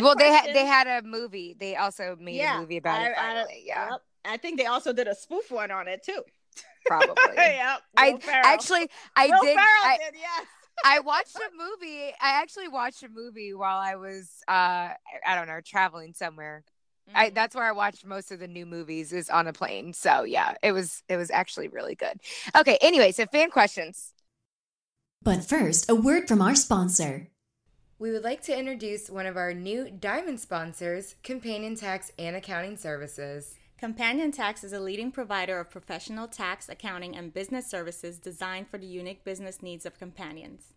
well, 0.00 0.16
they 0.16 0.32
had 0.32 0.52
they 0.54 0.66
had 0.66 0.86
a 0.88 1.02
movie. 1.06 1.54
They 1.58 1.76
also 1.76 2.16
made 2.20 2.36
Yeah, 2.36 2.58
a 2.58 2.60
movie 2.60 2.78
about 2.78 3.02
it. 3.02 3.12
I- 3.16 3.42
I- 3.42 3.62
yeah, 3.64 3.90
Yep. 3.92 4.02
I 4.28 4.36
think 4.36 4.58
they 4.58 4.66
also 4.66 4.92
did 4.92 5.08
a 5.08 5.14
spoof 5.14 5.50
one 5.50 5.70
on 5.70 5.88
it 5.88 6.02
too. 6.02 6.22
probably. 6.86 7.16
yeah. 7.36 7.76
I 7.96 8.16
Ferrell. 8.18 8.42
actually, 8.44 8.88
I 9.16 9.26
Will 9.28 9.42
did. 9.42 9.54
Ferrell 9.54 9.84
I, 9.84 9.98
did, 9.98 10.14
yes. 10.18 10.46
I 10.84 11.00
watched 11.00 11.36
a 11.36 11.50
movie. 11.56 12.12
I 12.20 12.40
actually 12.40 12.68
watched 12.68 13.02
a 13.02 13.08
movie 13.08 13.52
while 13.54 13.78
I 13.78 13.96
was, 13.96 14.30
uh, 14.48 14.52
I 15.26 15.34
don't 15.34 15.48
know, 15.48 15.60
traveling 15.64 16.12
somewhere. 16.14 16.64
I 17.14 17.30
Mhm. 17.30 17.34
that's 17.34 17.54
where 17.56 17.64
I 17.64 17.72
watched 17.72 18.04
most 18.04 18.30
of 18.30 18.38
the 18.38 18.46
new 18.46 18.66
movies 18.66 19.12
is 19.14 19.30
on 19.30 19.46
a 19.46 19.52
plane. 19.52 19.92
So 19.94 20.24
yeah, 20.24 20.54
it 20.62 20.72
was 20.72 21.02
it 21.08 21.16
was 21.16 21.30
actually 21.30 21.68
really 21.68 21.94
good. 21.94 22.20
Okay, 22.54 22.78
anyway, 22.82 23.12
so 23.12 23.24
fan 23.26 23.50
questions. 23.50 24.12
But 25.22 25.42
first, 25.44 25.88
a 25.90 25.94
word 25.94 26.28
from 26.28 26.40
our 26.42 26.54
sponsor. 26.54 27.28
We 27.98 28.12
would 28.12 28.22
like 28.22 28.42
to 28.42 28.56
introduce 28.56 29.10
one 29.10 29.26
of 29.26 29.36
our 29.36 29.52
new 29.52 29.90
diamond 29.90 30.38
sponsors, 30.38 31.16
Companion 31.24 31.74
Tax 31.74 32.12
and 32.18 32.36
Accounting 32.36 32.76
Services. 32.76 33.56
Companion 33.78 34.32
Tax 34.32 34.64
is 34.64 34.72
a 34.72 34.80
leading 34.80 35.12
provider 35.12 35.60
of 35.60 35.70
professional 35.70 36.26
tax, 36.26 36.68
accounting, 36.68 37.14
and 37.14 37.32
business 37.32 37.70
services 37.70 38.18
designed 38.18 38.68
for 38.68 38.76
the 38.76 38.88
unique 38.88 39.22
business 39.22 39.62
needs 39.62 39.86
of 39.86 40.00
companions. 40.00 40.72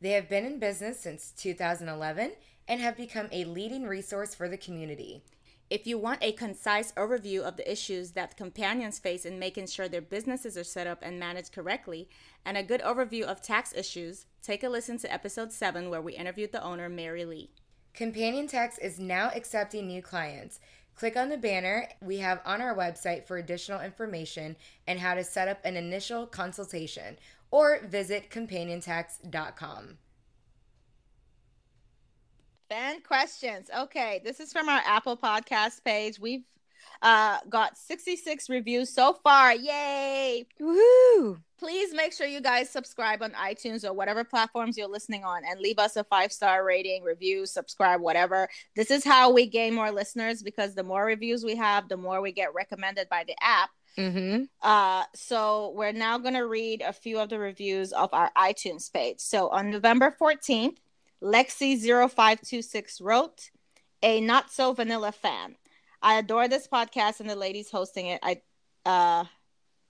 They 0.00 0.10
have 0.12 0.28
been 0.28 0.44
in 0.44 0.58
business 0.58 0.98
since 0.98 1.30
2011 1.30 2.32
and 2.66 2.80
have 2.80 2.96
become 2.96 3.28
a 3.30 3.44
leading 3.44 3.84
resource 3.84 4.34
for 4.34 4.48
the 4.48 4.56
community. 4.56 5.22
If 5.70 5.86
you 5.86 5.96
want 5.96 6.24
a 6.24 6.32
concise 6.32 6.90
overview 6.92 7.42
of 7.42 7.56
the 7.56 7.70
issues 7.70 8.10
that 8.12 8.36
companions 8.36 8.98
face 8.98 9.24
in 9.24 9.38
making 9.38 9.68
sure 9.68 9.88
their 9.88 10.00
businesses 10.00 10.58
are 10.58 10.64
set 10.64 10.88
up 10.88 10.98
and 11.02 11.20
managed 11.20 11.52
correctly, 11.52 12.08
and 12.44 12.56
a 12.56 12.64
good 12.64 12.80
overview 12.80 13.22
of 13.22 13.40
tax 13.40 13.72
issues, 13.72 14.26
take 14.42 14.64
a 14.64 14.68
listen 14.68 14.98
to 14.98 15.12
episode 15.12 15.52
7 15.52 15.88
where 15.88 16.02
we 16.02 16.14
interviewed 16.14 16.50
the 16.50 16.64
owner, 16.64 16.88
Mary 16.88 17.24
Lee. 17.24 17.52
Companion 17.92 18.46
Tax 18.46 18.78
is 18.78 18.98
now 18.98 19.30
accepting 19.34 19.86
new 19.86 20.00
clients. 20.00 20.60
Click 21.00 21.16
on 21.16 21.30
the 21.30 21.38
banner 21.38 21.88
we 22.02 22.18
have 22.18 22.42
on 22.44 22.60
our 22.60 22.76
website 22.76 23.24
for 23.24 23.38
additional 23.38 23.80
information 23.80 24.54
and 24.86 25.00
how 25.00 25.14
to 25.14 25.24
set 25.24 25.48
up 25.48 25.58
an 25.64 25.74
initial 25.74 26.26
consultation, 26.26 27.16
or 27.50 27.80
visit 27.86 28.28
companiontax.com. 28.28 29.96
Fan 32.68 33.00
questions. 33.00 33.70
Okay, 33.74 34.20
this 34.22 34.40
is 34.40 34.52
from 34.52 34.68
our 34.68 34.82
Apple 34.84 35.16
Podcast 35.16 35.82
page. 35.84 36.20
We've 36.20 36.44
uh, 37.02 37.38
got 37.48 37.76
66 37.76 38.48
reviews 38.48 38.92
so 38.92 39.14
far. 39.24 39.54
Yay! 39.54 40.46
Woo! 40.58 41.38
Please 41.58 41.92
make 41.94 42.12
sure 42.12 42.26
you 42.26 42.40
guys 42.40 42.70
subscribe 42.70 43.22
on 43.22 43.32
iTunes 43.32 43.84
or 43.84 43.92
whatever 43.92 44.24
platforms 44.24 44.78
you're 44.78 44.88
listening 44.88 45.24
on 45.24 45.42
and 45.44 45.60
leave 45.60 45.78
us 45.78 45.96
a 45.96 46.04
five 46.04 46.32
star 46.32 46.64
rating, 46.64 47.02
review, 47.02 47.44
subscribe, 47.44 48.00
whatever. 48.00 48.48
This 48.76 48.90
is 48.90 49.04
how 49.04 49.30
we 49.30 49.46
gain 49.46 49.74
more 49.74 49.90
listeners 49.90 50.42
because 50.42 50.74
the 50.74 50.82
more 50.82 51.04
reviews 51.04 51.44
we 51.44 51.56
have, 51.56 51.88
the 51.88 51.98
more 51.98 52.20
we 52.20 52.32
get 52.32 52.54
recommended 52.54 53.08
by 53.10 53.24
the 53.26 53.34
app. 53.42 53.70
Mm-hmm. 53.98 54.44
Uh, 54.62 55.04
so 55.14 55.72
we're 55.74 55.92
now 55.92 56.16
going 56.18 56.34
to 56.34 56.46
read 56.46 56.80
a 56.80 56.92
few 56.92 57.18
of 57.18 57.28
the 57.28 57.38
reviews 57.38 57.92
of 57.92 58.14
our 58.14 58.30
iTunes 58.36 58.90
page. 58.90 59.20
So 59.20 59.48
on 59.48 59.70
November 59.70 60.14
14th, 60.18 60.76
Lexi0526 61.22 63.02
wrote, 63.02 63.50
a 64.02 64.20
not 64.20 64.50
so 64.50 64.72
vanilla 64.72 65.12
fan. 65.12 65.56
I 66.02 66.18
adore 66.18 66.48
this 66.48 66.66
podcast 66.66 67.20
and 67.20 67.28
the 67.28 67.36
ladies 67.36 67.70
hosting 67.70 68.06
it. 68.06 68.20
I, 68.22 68.40
uh, 68.86 69.24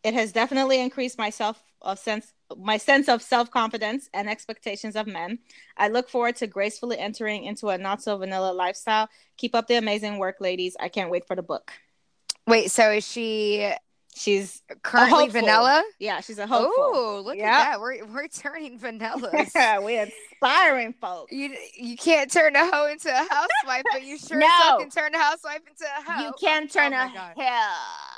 it 0.02 0.14
has 0.14 0.32
definitely 0.32 0.80
increased 0.80 1.18
my 1.18 1.30
self 1.30 1.62
of 1.82 1.98
sense, 1.98 2.32
my 2.58 2.76
sense 2.76 3.08
of 3.08 3.22
self 3.22 3.50
confidence 3.50 4.08
and 4.12 4.28
expectations 4.28 4.96
of 4.96 5.06
men. 5.06 5.38
I 5.76 5.88
look 5.88 6.08
forward 6.08 6.36
to 6.36 6.46
gracefully 6.46 6.98
entering 6.98 7.44
into 7.44 7.68
a 7.68 7.78
not 7.78 8.02
so 8.02 8.16
vanilla 8.16 8.52
lifestyle. 8.52 9.08
Keep 9.36 9.54
up 9.54 9.66
the 9.66 9.76
amazing 9.76 10.18
work, 10.18 10.36
ladies. 10.40 10.76
I 10.80 10.88
can't 10.88 11.10
wait 11.10 11.26
for 11.26 11.36
the 11.36 11.42
book. 11.42 11.72
Wait, 12.46 12.70
so 12.70 12.90
is 12.90 13.06
she 13.06 13.72
She's 14.16 14.62
currently 14.82 15.28
vanilla? 15.28 15.82
yeah, 15.98 16.20
she's 16.20 16.38
a 16.38 16.46
hopeful. 16.46 16.72
Oh, 16.78 17.22
look 17.24 17.36
Yep. 17.36 17.46
at 17.46 17.64
that. 17.72 17.80
We're 17.80 18.04
we're 18.06 18.28
turning 18.28 18.78
vanillas. 18.78 19.50
Yeah, 19.54 19.78
we're 19.78 20.02
inspiring 20.32 20.94
folks. 21.00 21.32
You 21.32 21.54
you 21.76 21.96
can't 21.96 22.30
turn 22.30 22.56
a 22.56 22.70
hoe 22.70 22.88
into 22.90 23.08
a 23.08 23.14
housewife, 23.30 23.84
but 23.92 24.02
you 24.04 24.18
sure 24.18 24.38
No. 24.40 24.46
can 24.78 24.90
turn 24.90 25.14
a 25.14 25.18
housewife 25.18 25.60
into 25.66 25.84
a 25.84 26.02
hoe. 26.12 26.24
You 26.26 26.32
can 26.40 26.68
turn 26.68 26.92
oh 26.92 26.96
a 26.98 27.06
hair 27.06 27.70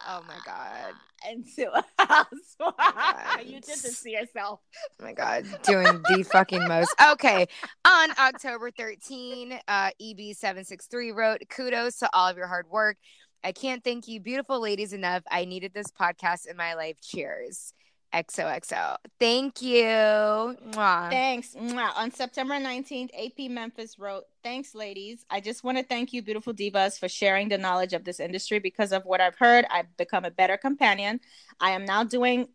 Oh 0.08 0.22
my 0.26 0.34
god. 0.44 0.94
into 1.30 1.70
a 1.72 1.84
housewife. 1.98 3.46
You 3.46 3.60
did 3.60 3.64
this 3.64 4.02
to 4.02 4.10
yourself. 4.10 4.60
Oh 5.00 5.04
my 5.04 5.12
god, 5.12 5.44
doing 5.62 5.84
the 6.08 6.24
fucking 6.32 6.66
most. 6.66 6.92
Okay, 7.12 7.46
on 7.84 8.10
October 8.18 8.70
13, 8.72 9.58
uh, 9.68 9.90
EB763 10.00 11.14
wrote, 11.14 11.42
"Kudos 11.48 11.98
to 11.98 12.10
all 12.12 12.28
of 12.28 12.36
your 12.36 12.48
hard 12.48 12.66
work. 12.70 12.96
I 13.44 13.52
can't 13.52 13.82
thank 13.82 14.08
you, 14.08 14.20
beautiful 14.20 14.60
ladies, 14.60 14.92
enough. 14.92 15.22
I 15.30 15.44
needed 15.44 15.72
this 15.74 15.88
podcast 15.88 16.46
in 16.46 16.56
my 16.56 16.74
life. 16.74 16.96
Cheers." 17.00 17.74
XOXO. 18.12 18.96
Thank 19.18 19.62
you. 19.62 19.84
Mwah. 19.84 21.10
Thanks. 21.10 21.54
Mwah. 21.54 21.96
On 21.96 22.10
September 22.10 22.54
19th, 22.54 23.10
AP 23.14 23.50
Memphis 23.50 23.98
wrote, 23.98 24.24
Thanks, 24.42 24.74
ladies. 24.74 25.24
I 25.30 25.40
just 25.40 25.64
want 25.64 25.78
to 25.78 25.84
thank 25.84 26.12
you, 26.12 26.20
beautiful 26.20 26.52
divas, 26.52 26.98
for 26.98 27.08
sharing 27.08 27.48
the 27.48 27.58
knowledge 27.58 27.92
of 27.92 28.04
this 28.04 28.20
industry. 28.20 28.58
Because 28.58 28.92
of 28.92 29.04
what 29.04 29.20
I've 29.20 29.36
heard, 29.36 29.64
I've 29.70 29.96
become 29.96 30.24
a 30.24 30.30
better 30.30 30.56
companion. 30.56 31.20
I 31.60 31.70
am 31.70 31.84
now 31.84 32.04
doing 32.04 32.48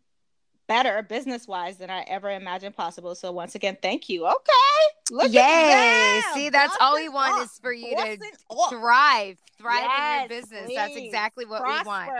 better 0.68 1.02
business 1.02 1.48
wise 1.48 1.78
than 1.78 1.90
I 1.90 2.02
ever 2.02 2.30
imagined 2.30 2.76
possible. 2.76 3.14
So, 3.14 3.32
once 3.32 3.54
again, 3.54 3.76
thank 3.82 4.08
you. 4.08 4.26
Okay. 4.26 5.10
Look 5.10 5.32
Yay. 5.32 6.22
See, 6.34 6.50
that's 6.50 6.76
all 6.80 6.94
we 6.94 7.08
want 7.08 7.40
up. 7.40 7.46
is 7.46 7.58
for 7.58 7.72
you 7.72 7.96
to 7.96 8.18
up. 8.50 8.70
thrive. 8.70 9.38
Thrive 9.58 9.82
in 9.82 10.20
your 10.20 10.28
business. 10.28 10.70
That's 10.74 10.96
exactly 10.96 11.44
what 11.44 11.62
we 11.62 11.82
want. 11.84 12.10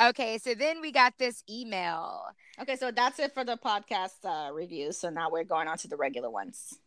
Okay, 0.00 0.38
so 0.38 0.54
then 0.54 0.80
we 0.80 0.92
got 0.92 1.14
this 1.18 1.42
email. 1.50 2.22
Okay, 2.60 2.76
so 2.76 2.90
that's 2.92 3.18
it 3.18 3.34
for 3.34 3.44
the 3.44 3.56
podcast 3.56 4.24
uh, 4.24 4.52
reviews. 4.52 4.96
So 4.96 5.10
now 5.10 5.28
we're 5.30 5.44
going 5.44 5.66
on 5.66 5.76
to 5.78 5.88
the 5.88 5.96
regular 5.96 6.30
ones. 6.30 6.78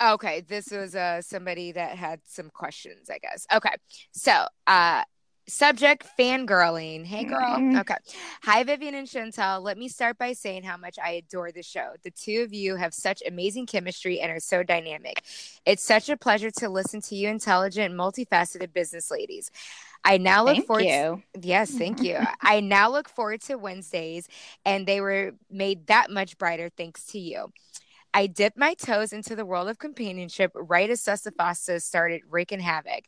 Okay, 0.00 0.42
this 0.42 0.70
was 0.70 0.94
uh 0.94 1.20
somebody 1.22 1.72
that 1.72 1.96
had 1.96 2.20
some 2.24 2.50
questions, 2.50 3.10
I 3.10 3.18
guess. 3.18 3.46
Okay. 3.52 3.74
So, 4.12 4.46
uh 4.66 5.02
subject 5.48 6.06
fangirling. 6.18 7.04
Hey 7.04 7.24
girl. 7.24 7.56
Mhm. 7.56 7.80
Okay. 7.80 7.96
Hi 8.42 8.62
Vivian 8.62 8.94
and 8.94 9.08
Chantel. 9.08 9.62
Let 9.62 9.78
me 9.78 9.88
start 9.88 10.18
by 10.18 10.34
saying 10.34 10.62
how 10.62 10.76
much 10.76 10.98
I 11.02 11.12
adore 11.12 11.50
the 11.50 11.62
show. 11.62 11.94
The 12.02 12.10
two 12.10 12.42
of 12.42 12.52
you 12.52 12.76
have 12.76 12.92
such 12.92 13.22
amazing 13.26 13.66
chemistry 13.66 14.20
and 14.20 14.30
are 14.30 14.40
so 14.40 14.62
dynamic. 14.62 15.22
It's 15.64 15.82
such 15.82 16.08
a 16.08 16.16
pleasure 16.16 16.50
to 16.58 16.68
listen 16.68 17.00
to 17.02 17.16
you 17.16 17.28
intelligent, 17.28 17.94
multifaceted 17.94 18.72
business 18.72 19.10
ladies. 19.10 19.50
I 20.04 20.18
now 20.18 20.44
look 20.44 20.56
Thank 20.56 20.66
forward 20.66 20.84
you. 20.84 21.22
Yes, 21.40 21.70
thank 21.70 22.02
you. 22.02 22.18
I 22.40 22.60
now 22.60 22.90
look 22.90 23.08
forward 23.08 23.40
to 23.42 23.56
Wednesdays, 23.56 24.28
and 24.64 24.86
they 24.86 25.00
were 25.00 25.32
made 25.50 25.86
that 25.88 26.10
much 26.10 26.38
brighter 26.38 26.68
thanks 26.68 27.04
to 27.06 27.18
you. 27.18 27.52
I 28.14 28.26
dipped 28.26 28.56
my 28.56 28.74
toes 28.74 29.12
into 29.12 29.36
the 29.36 29.44
world 29.44 29.68
of 29.68 29.78
companionship 29.78 30.52
right 30.54 30.88
as 30.88 31.02
SESTA-FOSTA 31.02 31.80
started 31.80 32.22
wreaking 32.30 32.60
havoc. 32.60 33.04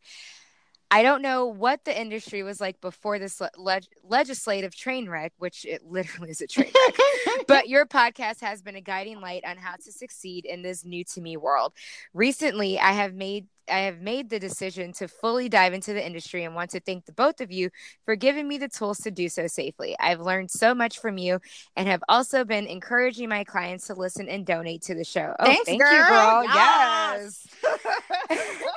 I 0.90 1.02
don't 1.02 1.22
know 1.22 1.46
what 1.46 1.84
the 1.84 1.98
industry 1.98 2.42
was 2.42 2.60
like 2.60 2.80
before 2.80 3.18
this 3.18 3.40
le- 3.40 3.50
leg- 3.56 3.86
legislative 4.02 4.74
train 4.74 5.08
wreck, 5.08 5.32
which 5.38 5.64
it 5.64 5.82
literally 5.86 6.30
is 6.30 6.40
a 6.40 6.46
train 6.46 6.70
wreck. 6.74 7.46
but 7.46 7.68
your 7.68 7.86
podcast 7.86 8.40
has 8.40 8.60
been 8.62 8.76
a 8.76 8.80
guiding 8.80 9.20
light 9.20 9.44
on 9.46 9.56
how 9.56 9.76
to 9.76 9.92
succeed 9.92 10.44
in 10.44 10.62
this 10.62 10.84
new 10.84 11.04
to 11.04 11.20
me 11.20 11.36
world. 11.36 11.72
Recently, 12.12 12.78
I 12.78 12.92
have 12.92 13.14
made 13.14 13.46
I 13.70 13.80
have 13.80 14.00
made 14.00 14.30
the 14.30 14.40
decision 14.40 14.92
to 14.94 15.06
fully 15.06 15.48
dive 15.48 15.72
into 15.72 15.92
the 15.92 16.04
industry 16.04 16.42
and 16.42 16.56
want 16.56 16.70
to 16.70 16.80
thank 16.80 17.06
the 17.06 17.12
both 17.12 17.40
of 17.40 17.52
you 17.52 17.70
for 18.04 18.16
giving 18.16 18.48
me 18.48 18.58
the 18.58 18.68
tools 18.68 18.98
to 19.00 19.12
do 19.12 19.28
so 19.28 19.46
safely. 19.46 19.94
I've 20.00 20.20
learned 20.20 20.50
so 20.50 20.74
much 20.74 20.98
from 20.98 21.18
you 21.18 21.38
and 21.76 21.86
have 21.86 22.02
also 22.08 22.44
been 22.44 22.66
encouraging 22.66 23.28
my 23.28 23.44
clients 23.44 23.86
to 23.86 23.94
listen 23.94 24.28
and 24.28 24.44
donate 24.44 24.82
to 24.82 24.94
the 24.94 25.04
show. 25.04 25.34
Oh, 25.38 25.44
Thanks, 25.44 25.66
thank 25.66 25.80
you, 25.80 25.86
girl. 25.86 26.08
girl. 26.08 26.44
Yes. 26.44 27.46
Yes. 27.62 28.62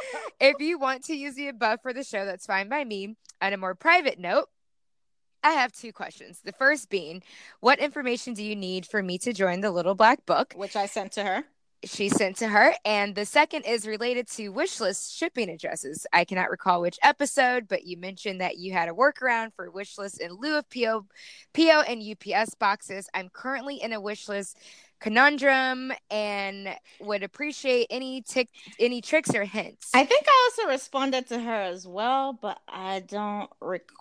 if 0.43 0.59
you 0.59 0.77
want 0.77 1.05
to 1.05 1.15
use 1.15 1.35
the 1.35 1.47
above 1.47 1.81
for 1.81 1.93
the 1.93 2.03
show, 2.03 2.25
that's 2.25 2.45
fine 2.45 2.67
by 2.67 2.83
me. 2.83 3.15
On 3.41 3.53
a 3.53 3.57
more 3.57 3.75
private 3.75 4.19
note, 4.19 4.49
I 5.41 5.51
have 5.51 5.71
two 5.71 5.91
questions. 5.93 6.41
The 6.43 6.51
first 6.51 6.89
being, 6.89 7.23
what 7.59 7.79
information 7.79 8.33
do 8.33 8.43
you 8.43 8.55
need 8.55 8.85
for 8.85 9.01
me 9.01 9.17
to 9.19 9.33
join 9.33 9.61
the 9.61 9.71
Little 9.71 9.95
Black 9.95 10.25
Book? 10.25 10.53
Which 10.55 10.75
I 10.75 10.85
sent 10.85 11.13
to 11.13 11.23
her. 11.23 11.45
She 11.85 12.07
sent 12.07 12.37
to 12.37 12.47
her. 12.47 12.73
And 12.85 13.15
the 13.15 13.25
second 13.25 13.63
is 13.63 13.85
related 13.85 14.29
to 14.31 14.49
wish 14.49 14.79
list 14.79 15.15
shipping 15.17 15.49
addresses. 15.49 16.07
I 16.13 16.23
cannot 16.23 16.49
recall 16.49 16.81
which 16.81 16.99
episode, 17.03 17.67
but 17.67 17.85
you 17.85 17.97
mentioned 17.97 18.39
that 18.39 18.57
you 18.57 18.71
had 18.71 18.87
a 18.87 18.93
workaround 18.93 19.53
for 19.53 19.69
wish 19.69 19.97
list 19.97 20.21
in 20.21 20.31
lieu 20.31 20.57
of 20.57 20.69
PO, 20.69 21.05
PO 21.53 21.81
and 21.81 22.01
UPS 22.01 22.55
boxes. 22.55 23.09
I'm 23.13 23.29
currently 23.29 23.81
in 23.81 23.91
a 23.91 23.99
wish 23.99 24.29
list 24.29 24.57
conundrum 25.03 25.91
and 26.09 26.69
would 27.01 27.23
appreciate 27.23 27.87
any 27.89 28.21
tick 28.21 28.47
any 28.79 29.01
tricks 29.01 29.35
or 29.35 29.43
hints. 29.43 29.91
I 29.93 30.05
think 30.05 30.23
I 30.25 30.49
also 30.49 30.71
responded 30.71 31.27
to 31.27 31.39
her 31.39 31.61
as 31.61 31.85
well, 31.85 32.31
but 32.41 32.61
I 32.69 33.01
don't 33.01 33.49
rec- 33.59 33.91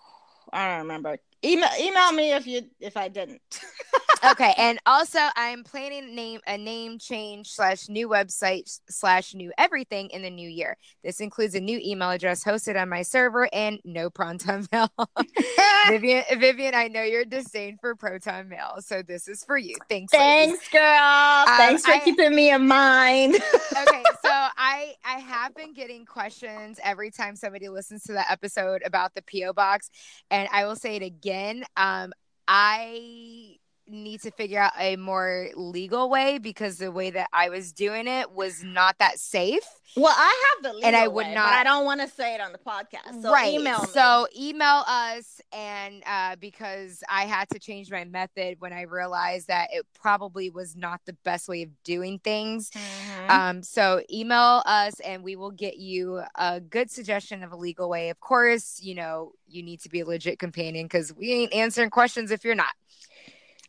I 0.53 0.69
don't 0.69 0.83
remember. 0.83 1.17
Email 1.45 1.69
email 1.79 2.11
me 2.13 2.31
if 2.33 2.47
you 2.47 2.61
if 2.79 2.95
I 2.95 3.09
didn't. 3.09 3.41
okay, 4.31 4.53
and 4.57 4.79
also 4.85 5.19
I'm 5.35 5.63
planning 5.65 6.15
name 6.15 6.39
a 6.47 6.57
name 6.57 6.99
change 6.99 7.49
slash 7.49 7.89
new 7.89 8.07
website 8.07 8.79
slash 8.89 9.33
new 9.33 9.51
everything 9.57 10.09
in 10.11 10.21
the 10.21 10.29
new 10.29 10.47
year. 10.47 10.77
This 11.03 11.19
includes 11.19 11.53
a 11.55 11.59
new 11.59 11.79
email 11.83 12.11
address 12.11 12.45
hosted 12.45 12.81
on 12.81 12.87
my 12.87 13.01
server 13.01 13.49
and 13.51 13.79
no 13.83 14.09
Proton 14.09 14.65
Mail. 14.71 14.89
Vivian, 15.89 16.23
Vivian, 16.37 16.73
I 16.75 16.87
know 16.87 17.03
your 17.03 17.25
disdain 17.25 17.77
for 17.81 17.93
Proton 17.95 18.47
Mail, 18.47 18.75
so 18.79 19.01
this 19.01 19.27
is 19.27 19.43
for 19.43 19.57
you. 19.57 19.75
Thanks. 19.89 20.13
ladies. 20.13 20.59
Thanks, 20.59 20.69
girl. 20.69 20.81
Um, 20.81 21.57
Thanks 21.57 21.85
for 21.85 21.91
I- 21.91 21.99
keeping 21.99 22.33
me 22.33 22.51
in 22.51 22.65
mind. 22.67 23.35
okay, 23.35 24.03
so 24.23 24.29
I 24.31 24.93
I 25.03 25.19
have 25.19 25.53
been 25.55 25.73
getting 25.73 26.05
questions 26.05 26.79
every 26.83 27.11
time 27.11 27.35
somebody 27.35 27.67
listens 27.67 28.03
to 28.03 28.13
the 28.13 28.31
episode 28.31 28.81
about 28.85 29.11
the 29.13 29.21
PO 29.23 29.51
box, 29.51 29.89
and 30.31 30.47
I 30.53 30.65
will 30.65 30.77
say 30.77 30.95
it 30.95 31.03
again. 31.03 31.32
Um, 31.77 32.11
I 32.47 33.57
need 33.87 34.21
to 34.21 34.31
figure 34.31 34.59
out 34.59 34.71
a 34.79 34.95
more 34.95 35.49
legal 35.55 36.09
way 36.09 36.37
because 36.37 36.77
the 36.77 36.91
way 36.91 37.09
that 37.11 37.27
I 37.33 37.49
was 37.49 37.71
doing 37.73 38.07
it 38.07 38.31
was 38.31 38.63
not 38.63 38.97
that 38.99 39.19
safe. 39.19 39.63
well, 39.97 40.13
I 40.15 40.53
have 40.55 40.63
the 40.63 40.73
legal 40.73 40.87
And 40.87 40.95
I 40.95 41.07
would 41.07 41.25
way, 41.27 41.33
not- 41.35 41.45
but 41.49 41.53
I 41.53 41.63
don't 41.63 41.85
want 41.85 42.01
to 42.01 42.07
say 42.07 42.33
it 42.33 42.41
on 42.41 42.51
the 42.53 42.57
podcast. 42.57 43.21
So 43.21 43.31
right. 43.31 43.53
email 43.53 43.81
me. 43.81 43.87
So 43.87 44.27
email 44.39 44.83
us 44.87 45.41
and 45.51 46.01
uh, 46.07 46.35
because 46.37 47.03
I 47.09 47.25
had 47.25 47.49
to 47.49 47.59
change 47.59 47.91
my 47.91 48.05
method 48.05 48.55
when 48.59 48.71
I 48.73 48.83
realized 48.83 49.49
that 49.49 49.69
it 49.73 49.85
probably 49.93 50.49
was 50.49 50.75
not 50.75 51.01
the 51.05 51.13
best 51.25 51.47
way 51.49 51.61
of 51.63 51.69
doing 51.83 52.19
things. 52.19 52.71
Mhm. 52.71 53.29
Um, 53.29 53.63
so 53.63 54.01
email 54.11 54.63
us 54.65 54.99
and 55.01 55.23
we 55.23 55.35
will 55.35 55.51
get 55.51 55.77
you 55.77 56.21
a 56.35 56.59
good 56.61 56.89
suggestion 56.89 57.43
of 57.43 57.51
a 57.51 57.57
legal 57.57 57.89
way. 57.89 58.09
Of 58.09 58.19
course, 58.19 58.79
you 58.81 58.95
know, 58.95 59.33
you 59.47 59.61
need 59.61 59.81
to 59.81 59.89
be 59.89 59.99
a 59.99 60.05
legit 60.05 60.39
companion 60.39 60.85
because 60.85 61.13
we 61.13 61.31
ain't 61.33 61.53
answering 61.53 61.89
questions 61.91 62.31
if 62.31 62.43
you're 62.43 62.55
not. 62.55 62.73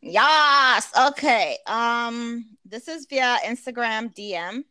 Yes. 0.05 0.91
Okay. 1.09 1.59
Um, 1.67 2.45
this 2.65 2.89
is 2.89 3.07
via 3.09 3.39
Instagram 3.45 4.15
DM. 4.15 4.65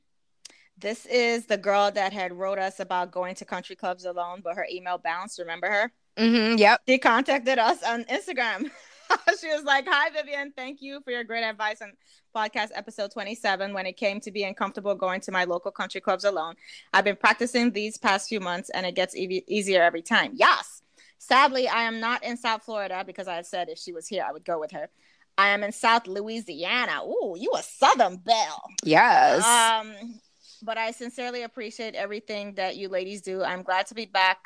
This 0.77 1.05
is 1.07 1.47
the 1.47 1.57
girl 1.57 1.91
that 1.91 2.13
had 2.13 2.33
wrote 2.33 2.59
us 2.59 2.79
about 2.79 3.11
going 3.11 3.33
to 3.35 3.45
country 3.45 3.75
clubs 3.75 4.05
alone, 4.05 4.41
but 4.43 4.55
her 4.55 4.67
email 4.71 4.99
bounced. 4.99 5.39
Remember 5.39 5.67
her? 5.67 5.91
Mm-hmm, 6.17 6.57
yep. 6.57 6.81
She 6.87 6.99
contacted 6.99 7.57
us 7.57 7.81
on 7.83 8.03
Instagram. 8.03 8.69
she 9.41 9.47
was 9.47 9.63
like, 9.63 9.87
Hi, 9.87 10.11
Vivian. 10.11 10.53
Thank 10.55 10.81
you 10.83 11.01
for 11.01 11.09
your 11.09 11.23
great 11.23 11.43
advice 11.43 11.81
on 11.81 11.93
podcast 12.35 12.69
episode 12.75 13.11
27 13.11 13.73
when 13.73 13.87
it 13.87 13.97
came 13.97 14.19
to 14.21 14.31
being 14.31 14.53
comfortable 14.53 14.93
going 14.93 15.21
to 15.21 15.31
my 15.31 15.45
local 15.45 15.71
country 15.71 16.01
clubs 16.01 16.25
alone. 16.25 16.53
I've 16.93 17.05
been 17.05 17.15
practicing 17.15 17.71
these 17.71 17.97
past 17.97 18.29
few 18.29 18.39
months 18.39 18.69
and 18.69 18.85
it 18.85 18.93
gets 18.93 19.15
e- 19.15 19.43
easier 19.47 19.81
every 19.81 20.03
time. 20.03 20.33
Yes. 20.35 20.83
Sadly, 21.17 21.69
I 21.69 21.83
am 21.83 21.99
not 21.99 22.23
in 22.23 22.35
South 22.35 22.63
Florida 22.63 23.03
because 23.05 23.27
I 23.27 23.35
had 23.35 23.45
said 23.45 23.69
if 23.69 23.79
she 23.79 23.93
was 23.93 24.07
here, 24.07 24.25
I 24.27 24.33
would 24.33 24.43
go 24.43 24.59
with 24.59 24.71
her. 24.71 24.89
I 25.37 25.49
am 25.49 25.63
in 25.63 25.71
South 25.71 26.07
Louisiana. 26.07 27.03
Ooh, 27.03 27.35
you 27.37 27.51
a 27.57 27.63
Southern 27.63 28.17
belle. 28.17 28.63
Yes. 28.83 29.45
Um, 29.45 30.19
but 30.61 30.77
I 30.77 30.91
sincerely 30.91 31.43
appreciate 31.43 31.95
everything 31.95 32.55
that 32.55 32.77
you 32.77 32.89
ladies 32.89 33.21
do. 33.21 33.43
I'm 33.43 33.63
glad 33.63 33.87
to 33.87 33.95
be 33.95 34.05
back 34.05 34.39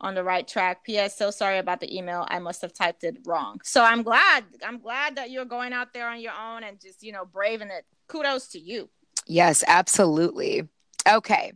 on 0.00 0.14
the 0.14 0.24
right 0.24 0.46
track. 0.46 0.84
P.S. 0.84 1.16
So 1.16 1.30
sorry 1.30 1.58
about 1.58 1.80
the 1.80 1.96
email. 1.96 2.26
I 2.28 2.38
must 2.40 2.60
have 2.62 2.72
typed 2.72 3.04
it 3.04 3.18
wrong. 3.24 3.60
So 3.62 3.82
I'm 3.82 4.02
glad. 4.02 4.44
I'm 4.66 4.78
glad 4.78 5.16
that 5.16 5.30
you're 5.30 5.44
going 5.44 5.72
out 5.72 5.94
there 5.94 6.08
on 6.08 6.20
your 6.20 6.32
own 6.32 6.64
and 6.64 6.80
just 6.80 7.02
you 7.02 7.12
know 7.12 7.24
braving 7.24 7.68
it. 7.68 7.84
Kudos 8.08 8.48
to 8.48 8.58
you. 8.58 8.90
Yes, 9.26 9.62
absolutely. 9.66 10.68
Okay. 11.08 11.52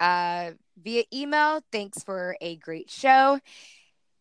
Uh, 0.00 0.52
via 0.80 1.04
email, 1.12 1.62
thanks 1.72 2.02
for 2.02 2.36
a 2.40 2.56
great 2.56 2.90
show. 2.90 3.40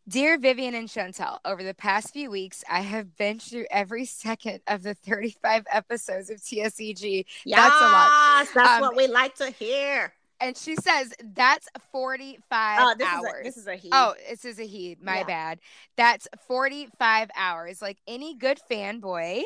Dear 0.10 0.38
Vivian 0.38 0.74
and 0.74 0.88
Chantel, 0.88 1.39
over 1.43 1.62
the 1.64 1.74
past 1.74 2.14
few 2.14 2.32
weeks, 2.32 2.64
I 2.70 2.80
have 2.80 3.08
binged 3.20 3.49
through 3.49 3.66
every 3.70 4.05
second 4.05 4.62
of 4.66 4.82
the 4.84 4.93
35 4.93 5.66
episodes 5.70 6.30
of 6.30 6.39
TSEG. 6.39 7.26
That's 7.45 7.82
a 7.82 7.84
lot. 7.88 8.14
That's 8.53 8.74
Um, 8.74 8.82
what 8.82 8.95
we 8.95 9.08
like 9.08 9.36
to 9.36 9.49
hear. 9.49 10.14
And 10.39 10.55
she 10.55 10.76
says 10.76 11.14
that's 11.36 11.68
45 11.91 12.80
Oh, 12.80 12.95
this 12.97 13.08
hours. 13.08 13.18
is 13.18 13.24
a, 13.24 13.43
this 13.43 13.58
is 13.58 13.68
a 13.68 13.76
he. 13.76 13.89
Oh, 13.91 14.14
this 14.30 14.45
is 14.45 14.60
a 14.60 14.66
he. 14.66 14.95
My 15.01 15.18
Yeah. 15.18 15.24
bad. 15.26 15.60
That's 15.97 16.28
45 16.47 17.30
hours. 17.36 17.82
Like 17.82 17.97
any 18.08 18.36
good 18.36 18.60
fanboy, 18.72 19.41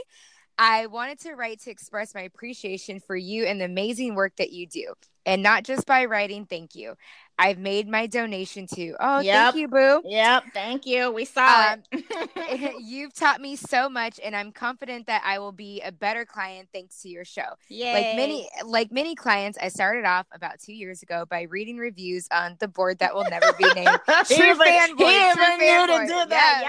I 0.60 0.88
wanted 0.88 1.20
to 1.22 1.34
write 1.34 1.62
to 1.62 1.72
express 1.72 2.14
my 2.14 2.22
appreciation 2.22 3.00
for 3.00 3.16
you 3.16 3.46
and 3.46 3.60
the 3.60 3.66
amazing 3.66 4.14
work 4.16 4.36
that 4.38 4.52
you 4.52 4.68
do. 4.68 4.94
And 5.26 5.44
not 5.44 5.64
just 5.64 5.86
by 5.86 6.06
writing, 6.06 6.46
thank 6.46 6.76
you. 6.76 6.96
I've 7.38 7.58
made 7.58 7.88
my 7.88 8.06
donation 8.08 8.68
to. 8.76 8.96
Oh, 9.00 9.20
Yep. 9.20 9.44
thank 9.44 9.56
you, 9.56 9.68
Boo. 9.68 10.02
Yep. 10.06 10.44
Thank 10.54 10.86
you. 10.86 11.12
We 11.12 11.26
saw 11.26 11.74
Um, 11.74 11.84
it. 11.92 12.76
You've 12.82 13.14
taught 13.14 13.40
me 13.42 13.56
so 13.56 13.90
much, 13.90 14.20
and 14.24 14.36
I'm 14.36 14.52
confident 14.52 15.08
that 15.08 15.24
I 15.26 15.40
will 15.40 15.52
be 15.52 15.82
a 15.82 15.92
better 15.92 16.26
client 16.26 16.70
thanks 16.74 17.02
to 17.02 17.10
your 17.10 17.26
show 17.26 17.56
Yay. 17.70 17.94
like 17.94 18.16
many 18.16 18.50
like 18.66 18.92
many 18.92 19.16
clients 19.16 19.58
i 19.62 19.68
started 19.70 20.06
off 20.06 20.26
about 20.34 20.60
two 20.60 20.74
years 20.74 21.02
ago 21.02 21.26
by 21.30 21.44
reading 21.44 21.78
reviews 21.78 22.28
on 22.32 22.56
the 22.60 22.68
board 22.68 23.00
that 23.00 23.14
will 23.16 23.24
never 23.30 23.54
be 23.54 23.64
named 23.74 23.88
True 24.26 24.56
fanboy, 24.56 24.96
true 24.96 25.08
even 25.08 25.58
knew 25.58 25.88
to 25.88 25.94
fanboy. 25.94 26.30
that. 26.30 26.62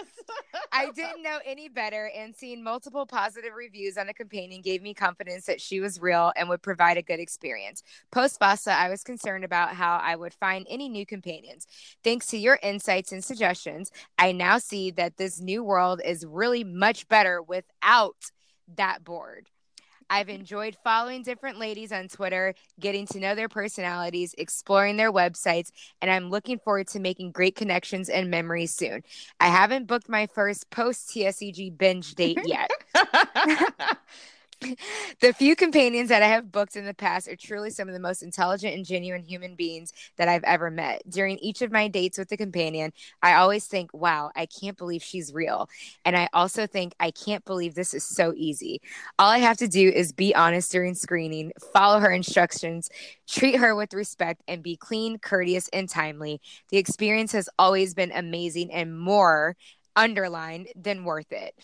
Yes. 0.00 0.17
I 0.72 0.90
didn't 0.90 1.22
know 1.22 1.38
any 1.44 1.68
better 1.68 2.10
and 2.16 2.34
seeing 2.34 2.62
multiple 2.62 3.06
positive 3.06 3.52
reviews 3.54 3.96
on 3.96 4.08
a 4.08 4.14
companion 4.14 4.62
gave 4.62 4.82
me 4.82 4.94
confidence 4.94 5.46
that 5.46 5.60
she 5.60 5.80
was 5.80 6.00
real 6.00 6.32
and 6.36 6.48
would 6.48 6.62
provide 6.62 6.96
a 6.96 7.02
good 7.02 7.20
experience. 7.20 7.82
Post 8.10 8.38
FOSTA, 8.40 8.72
i 8.72 8.88
was 8.88 9.02
concerned 9.02 9.44
about 9.44 9.74
how 9.74 9.98
i 10.02 10.14
would 10.14 10.34
find 10.34 10.66
any 10.68 10.88
new 10.88 11.06
companions. 11.06 11.66
Thanks 12.04 12.26
to 12.28 12.38
your 12.38 12.58
insights 12.62 13.12
and 13.12 13.24
suggestions 13.24 13.90
i 14.18 14.32
now 14.32 14.58
see 14.58 14.90
that 14.92 15.16
this 15.16 15.40
new 15.40 15.62
world 15.62 16.00
is 16.04 16.24
really 16.26 16.64
much 16.64 17.08
better 17.08 17.42
without 17.42 18.16
that 18.76 19.04
board 19.04 19.48
I've 20.10 20.28
enjoyed 20.28 20.76
following 20.82 21.22
different 21.22 21.58
ladies 21.58 21.92
on 21.92 22.08
Twitter, 22.08 22.54
getting 22.80 23.06
to 23.08 23.20
know 23.20 23.34
their 23.34 23.48
personalities, 23.48 24.34
exploring 24.38 24.96
their 24.96 25.12
websites, 25.12 25.70
and 26.00 26.10
I'm 26.10 26.30
looking 26.30 26.58
forward 26.58 26.88
to 26.88 27.00
making 27.00 27.32
great 27.32 27.56
connections 27.56 28.08
and 28.08 28.30
memories 28.30 28.74
soon. 28.74 29.02
I 29.40 29.48
haven't 29.48 29.86
booked 29.86 30.08
my 30.08 30.26
first 30.26 30.70
post 30.70 31.10
TSEG 31.10 31.76
binge 31.76 32.14
date 32.14 32.40
yet. 32.44 32.70
the 35.20 35.32
few 35.32 35.54
companions 35.54 36.08
that 36.08 36.22
I 36.22 36.26
have 36.26 36.50
booked 36.50 36.76
in 36.76 36.84
the 36.84 36.94
past 36.94 37.28
are 37.28 37.36
truly 37.36 37.70
some 37.70 37.88
of 37.88 37.94
the 37.94 38.00
most 38.00 38.22
intelligent 38.22 38.74
and 38.74 38.84
genuine 38.84 39.22
human 39.22 39.54
beings 39.54 39.92
that 40.16 40.28
I've 40.28 40.44
ever 40.44 40.70
met. 40.70 41.02
During 41.08 41.38
each 41.38 41.62
of 41.62 41.70
my 41.70 41.88
dates 41.88 42.18
with 42.18 42.28
the 42.28 42.36
companion, 42.36 42.92
I 43.22 43.34
always 43.34 43.66
think, 43.66 43.92
wow, 43.94 44.30
I 44.34 44.46
can't 44.46 44.76
believe 44.76 45.02
she's 45.02 45.32
real. 45.32 45.68
And 46.04 46.16
I 46.16 46.28
also 46.32 46.66
think, 46.66 46.94
I 46.98 47.10
can't 47.10 47.44
believe 47.44 47.74
this 47.74 47.94
is 47.94 48.04
so 48.04 48.32
easy. 48.36 48.80
All 49.18 49.30
I 49.30 49.38
have 49.38 49.58
to 49.58 49.68
do 49.68 49.88
is 49.88 50.12
be 50.12 50.34
honest 50.34 50.72
during 50.72 50.94
screening, 50.94 51.52
follow 51.72 52.00
her 52.00 52.10
instructions, 52.10 52.90
treat 53.28 53.56
her 53.56 53.74
with 53.74 53.94
respect, 53.94 54.42
and 54.48 54.62
be 54.62 54.76
clean, 54.76 55.18
courteous, 55.18 55.68
and 55.72 55.88
timely. 55.88 56.40
The 56.70 56.78
experience 56.78 57.32
has 57.32 57.48
always 57.58 57.94
been 57.94 58.12
amazing 58.12 58.72
and 58.72 58.98
more 58.98 59.56
underlined 59.94 60.68
than 60.74 61.04
worth 61.04 61.32
it. 61.32 61.54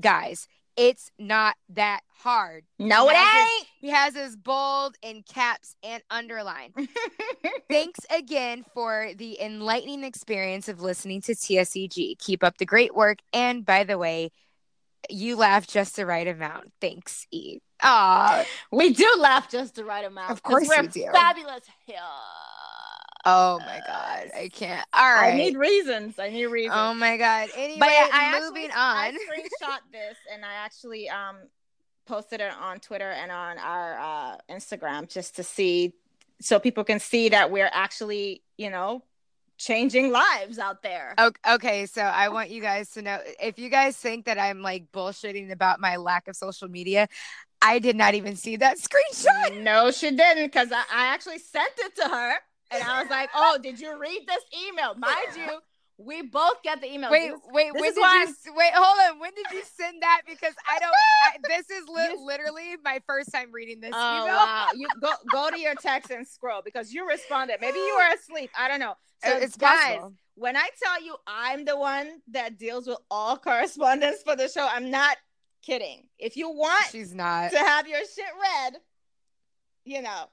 Guys, 0.00 0.46
it's 0.78 1.10
not 1.18 1.56
that 1.70 2.00
hard. 2.06 2.64
No, 2.78 3.08
it 3.08 3.16
has 3.16 3.42
his- 3.44 3.52
ain't. 3.52 3.66
He 3.80 3.88
has 3.90 4.14
his 4.14 4.36
bold 4.36 4.96
in 5.02 5.22
caps 5.22 5.74
and 5.82 6.02
underline. 6.10 6.72
Thanks 7.70 8.00
again 8.10 8.64
for 8.74 9.10
the 9.16 9.40
enlightening 9.40 10.04
experience 10.04 10.68
of 10.68 10.80
listening 10.80 11.20
to 11.22 11.32
TSEG. 11.34 12.18
Keep 12.18 12.42
up 12.42 12.58
the 12.58 12.66
great 12.66 12.94
work. 12.94 13.18
And 13.32 13.64
by 13.64 13.84
the 13.84 13.98
way, 13.98 14.30
you 15.10 15.36
laugh 15.36 15.66
just 15.66 15.96
the 15.96 16.06
right 16.06 16.26
amount. 16.26 16.72
Thanks, 16.80 17.26
E. 17.30 17.58
Aw. 17.82 18.44
we 18.72 18.92
do 18.92 19.08
laugh 19.18 19.48
just 19.48 19.76
the 19.76 19.84
right 19.84 20.04
amount. 20.04 20.30
Of 20.32 20.42
course 20.42 20.68
we're 20.68 20.82
we 20.82 20.88
do. 20.88 21.06
Fabulous. 21.12 21.62
Oh 23.30 23.58
my 23.60 23.80
God. 23.86 24.30
I 24.34 24.48
can't. 24.48 24.86
All 24.94 25.14
right. 25.14 25.34
I 25.34 25.36
need 25.36 25.56
reasons. 25.56 26.18
I 26.18 26.30
need 26.30 26.46
reasons. 26.46 26.74
oh 26.76 26.94
my 26.94 27.16
God. 27.18 27.50
Anyway, 27.54 27.78
but 27.78 27.90
yeah, 27.90 28.08
I 28.10 28.40
moving 28.40 28.70
actually, 28.70 28.72
on. 28.72 28.96
I 28.96 29.10
screenshot 29.12 29.78
this 29.92 30.16
and 30.32 30.44
I 30.44 30.54
actually 30.64 31.10
um 31.10 31.36
posted 32.06 32.40
it 32.40 32.52
on 32.58 32.80
Twitter 32.80 33.10
and 33.10 33.30
on 33.30 33.58
our 33.58 33.98
uh, 33.98 34.36
Instagram 34.50 35.12
just 35.12 35.36
to 35.36 35.44
see 35.44 35.92
so 36.40 36.58
people 36.58 36.84
can 36.84 37.00
see 37.00 37.28
that 37.28 37.50
we're 37.50 37.68
actually, 37.70 38.42
you 38.56 38.70
know, 38.70 39.02
changing 39.58 40.10
lives 40.10 40.58
out 40.58 40.82
there. 40.82 41.14
Okay, 41.46 41.84
so 41.84 42.00
I 42.00 42.30
want 42.30 42.48
you 42.48 42.62
guys 42.62 42.90
to 42.92 43.02
know 43.02 43.18
if 43.42 43.58
you 43.58 43.68
guys 43.68 43.96
think 43.96 44.24
that 44.24 44.38
I'm 44.38 44.62
like 44.62 44.90
bullshitting 44.92 45.52
about 45.52 45.80
my 45.80 45.96
lack 45.96 46.28
of 46.28 46.36
social 46.36 46.68
media, 46.68 47.08
I 47.60 47.78
did 47.78 47.96
not 47.96 48.14
even 48.14 48.36
see 48.36 48.56
that 48.56 48.78
screenshot. 48.78 49.62
No, 49.62 49.90
she 49.90 50.10
didn't 50.12 50.46
because 50.46 50.72
I, 50.72 50.84
I 50.90 51.06
actually 51.08 51.40
sent 51.40 51.72
it 51.78 51.96
to 51.96 52.08
her 52.08 52.34
and 52.70 52.82
I 52.82 53.00
was 53.02 53.10
like, 53.10 53.30
"Oh, 53.34 53.58
did 53.62 53.80
you 53.80 53.98
read 53.98 54.20
this 54.26 54.42
email?" 54.68 54.94
Mind 54.96 55.36
you, 55.36 55.58
we 55.98 56.22
both 56.22 56.62
get 56.62 56.80
the 56.80 56.92
email. 56.92 57.10
Wait, 57.10 57.30
This- 57.30 57.40
wait, 57.50 57.72
this 57.72 57.80
when 57.80 57.94
did 57.94 58.00
why 58.00 58.26
you 58.46 58.54
wait? 58.54 58.70
Hold 58.74 58.98
on, 59.14 59.18
when 59.20 59.30
did 59.34 59.46
you 59.52 59.62
send 59.76 60.02
that? 60.02 60.22
Because 60.28 60.54
I 60.68 60.78
don't. 60.78 60.92
I, 60.92 61.38
this 61.48 61.70
is 61.70 61.88
li- 61.88 62.02
You- 62.12 62.24
literally 62.24 62.76
my 62.84 63.00
first 63.06 63.32
time 63.32 63.50
reading 63.52 63.80
this 63.80 63.92
Oh 63.94 64.22
email. 64.22 64.34
wow! 64.36 64.68
You 64.76 64.88
go 65.00 65.12
go 65.32 65.50
to 65.50 65.58
your 65.58 65.74
text 65.74 66.10
and 66.10 66.26
scroll 66.26 66.62
because 66.64 66.92
you 66.92 67.08
responded. 67.08 67.56
Maybe 67.60 67.78
you 67.78 67.96
were 67.96 68.14
asleep. 68.14 68.50
I 68.58 68.68
don't 68.68 68.80
know. 68.80 68.94
So 69.24 69.36
it's 69.36 69.56
guys, 69.56 69.96
possible. 69.96 70.14
when 70.36 70.56
I 70.56 70.68
tell 70.80 71.02
you 71.02 71.16
I'm 71.26 71.64
the 71.64 71.76
one 71.76 72.20
that 72.28 72.56
deals 72.58 72.86
with 72.86 72.98
all 73.10 73.36
correspondence 73.48 74.22
for 74.22 74.36
the 74.36 74.48
show, 74.48 74.68
I'm 74.70 74.90
not 74.92 75.16
kidding. 75.66 76.06
If 76.20 76.36
you 76.36 76.48
want 76.50 76.84
She's 76.92 77.12
not 77.12 77.50
to 77.50 77.58
have 77.58 77.88
your 77.88 77.98
shit 77.98 78.24
read, 78.40 78.76
you 79.84 80.02
know, 80.02 80.26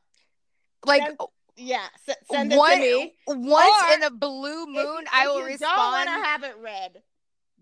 like 0.85 1.01
send- 1.01 1.17
yeah, 1.57 1.85
s- 2.07 2.15
send 2.31 2.51
it 2.53 2.57
one, 2.57 2.73
to 2.75 2.79
me. 2.81 3.13
once 3.27 3.83
Or 3.89 3.93
in 3.95 4.03
a 4.03 4.09
blue 4.11 4.63
If 4.63 4.69
moon. 4.69 5.05
I 5.11 5.23
if 5.23 5.27
will 5.29 5.39
you 5.39 5.45
respond. 5.45 5.75
Don't 5.75 5.91
want 5.91 6.07
to 6.07 6.11
have 6.27 6.43
it 6.43 6.55
read, 6.61 7.01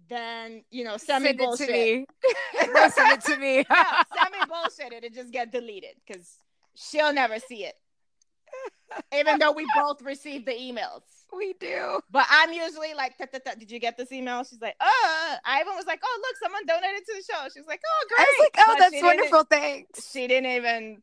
then 0.09 0.63
you 0.71 0.83
know, 0.83 0.97
send, 0.97 1.23
me 1.23 1.31
it 1.31 1.37
bullshit. 1.37 1.67
to 1.67 1.73
me. 1.73 2.05
no, 2.73 2.89
send 2.89 3.11
it 3.13 3.21
to 3.25 3.37
me. 3.37 3.57
yeah, 3.69 4.03
send 4.15 4.31
me 4.33 4.39
bullshit. 4.47 4.93
It'll 4.93 5.09
just 5.15 5.31
get 5.31 5.51
deleted 5.51 5.95
because 6.05 6.37
she'll 6.75 7.13
never 7.13 7.39
see 7.39 7.65
it. 7.65 7.75
Even 9.15 9.39
though 9.39 9.51
we 9.51 9.65
both 9.75 10.01
received 10.03 10.45
the 10.45 10.51
emails. 10.51 11.01
we 11.35 11.53
do. 11.59 11.99
But 12.11 12.27
I'm 12.29 12.53
usually 12.53 12.93
like, 12.93 13.17
"Ta, 13.17 13.25
ta, 13.25 13.39
ta, 13.43 13.51
did 13.57 13.71
you 13.71 13.79
get 13.79 13.97
this 13.97 14.11
email? 14.11 14.43
She's 14.43 14.61
like, 14.61 14.75
uh. 14.79 14.85
oh, 14.87 15.35
Ivan 15.45 15.73
was 15.75 15.87
like, 15.87 15.99
oh, 16.03 16.19
look, 16.21 16.35
someone 16.37 16.63
donated 16.67 17.03
to 17.07 17.13
the 17.17 17.23
show. 17.33 17.47
She's 17.51 17.65
like, 17.65 17.81
oh, 17.83 18.05
great. 18.09 18.19
I 18.19 18.23
was 18.29 18.39
like, 18.39 18.55
oh, 18.59 18.63
But 18.67 18.73
she 18.75 18.79
that's 18.79 18.91
didn't- 18.91 19.05
wonderful. 19.05 19.43
Thanks. 19.49 20.11
She 20.11 20.27
didn't 20.27 20.51
even, 20.51 21.01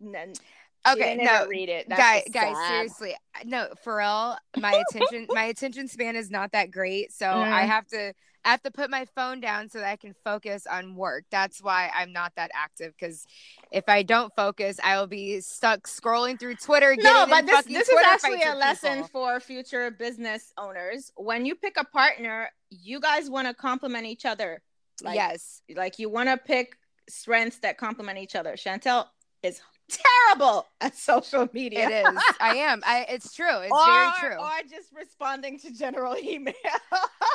n- 0.00 0.32
she 0.34 0.40
Okay, 0.86 1.16
didn't 1.16 1.24
no, 1.24 1.46
read 1.46 1.68
it. 1.68 1.88
That's 1.88 2.00
guys, 2.00 2.22
guys, 2.32 2.66
seriously, 2.66 3.14
no, 3.44 3.68
for 3.84 3.98
real, 3.98 4.36
my 4.56 4.82
attention, 4.88 5.28
my 5.30 5.44
attention 5.44 5.86
span 5.88 6.16
is 6.16 6.30
not 6.30 6.52
that 6.52 6.70
great, 6.70 7.12
so 7.12 7.28
I 7.30 7.62
Mhm. 7.62 7.66
have 7.68 7.86
to, 7.88 8.14
I 8.44 8.50
have 8.50 8.62
to 8.62 8.72
put 8.72 8.90
my 8.90 9.04
phone 9.14 9.40
down 9.40 9.68
so 9.68 9.78
that 9.78 9.88
I 9.88 9.96
can 9.96 10.14
focus 10.24 10.66
on 10.66 10.96
work. 10.96 11.24
That's 11.30 11.62
why 11.62 11.90
I'm 11.94 12.12
not 12.12 12.32
that 12.34 12.50
active 12.52 12.92
because 12.98 13.24
if 13.70 13.88
I 13.88 14.02
don't 14.02 14.34
focus, 14.34 14.80
I 14.82 14.98
will 14.98 15.06
be 15.06 15.40
stuck 15.40 15.86
scrolling 15.86 16.40
through 16.40 16.56
Twitter. 16.56 16.96
No, 16.98 17.26
but 17.28 17.40
in 17.40 17.46
this 17.46 17.54
fucking 17.54 17.74
this 17.74 17.88
is 17.88 17.98
actually 18.04 18.42
a 18.42 18.54
lesson 18.54 19.04
people. 19.04 19.08
for 19.08 19.38
future 19.40 19.90
business 19.92 20.52
owners. 20.58 21.12
When 21.16 21.46
you 21.46 21.54
pick 21.54 21.76
a 21.76 21.84
partner, 21.84 22.50
you 22.70 22.98
guys 22.98 23.30
want 23.30 23.46
to 23.46 23.54
complement 23.54 24.06
each 24.06 24.24
other. 24.24 24.60
Like, 25.00 25.14
yes, 25.14 25.62
like 25.74 26.00
you 26.00 26.08
want 26.08 26.28
to 26.28 26.36
pick 26.36 26.76
strengths 27.08 27.58
that 27.60 27.78
complement 27.78 28.18
each 28.18 28.34
other. 28.34 28.54
Chantel 28.54 29.06
is 29.42 29.60
terrible 29.88 30.66
at 30.80 30.96
social 30.96 31.48
media. 31.52 31.88
it 31.88 31.92
is. 32.14 32.22
I 32.40 32.56
am. 32.56 32.82
I. 32.86 33.06
It's 33.08 33.34
true. 33.34 33.60
It's 33.60 33.72
or, 33.72 33.86
very 33.86 34.10
true. 34.18 34.40
Or 34.42 34.50
just 34.70 34.92
responding 34.96 35.58
to 35.60 35.72
general 35.72 36.16
email. 36.16 36.54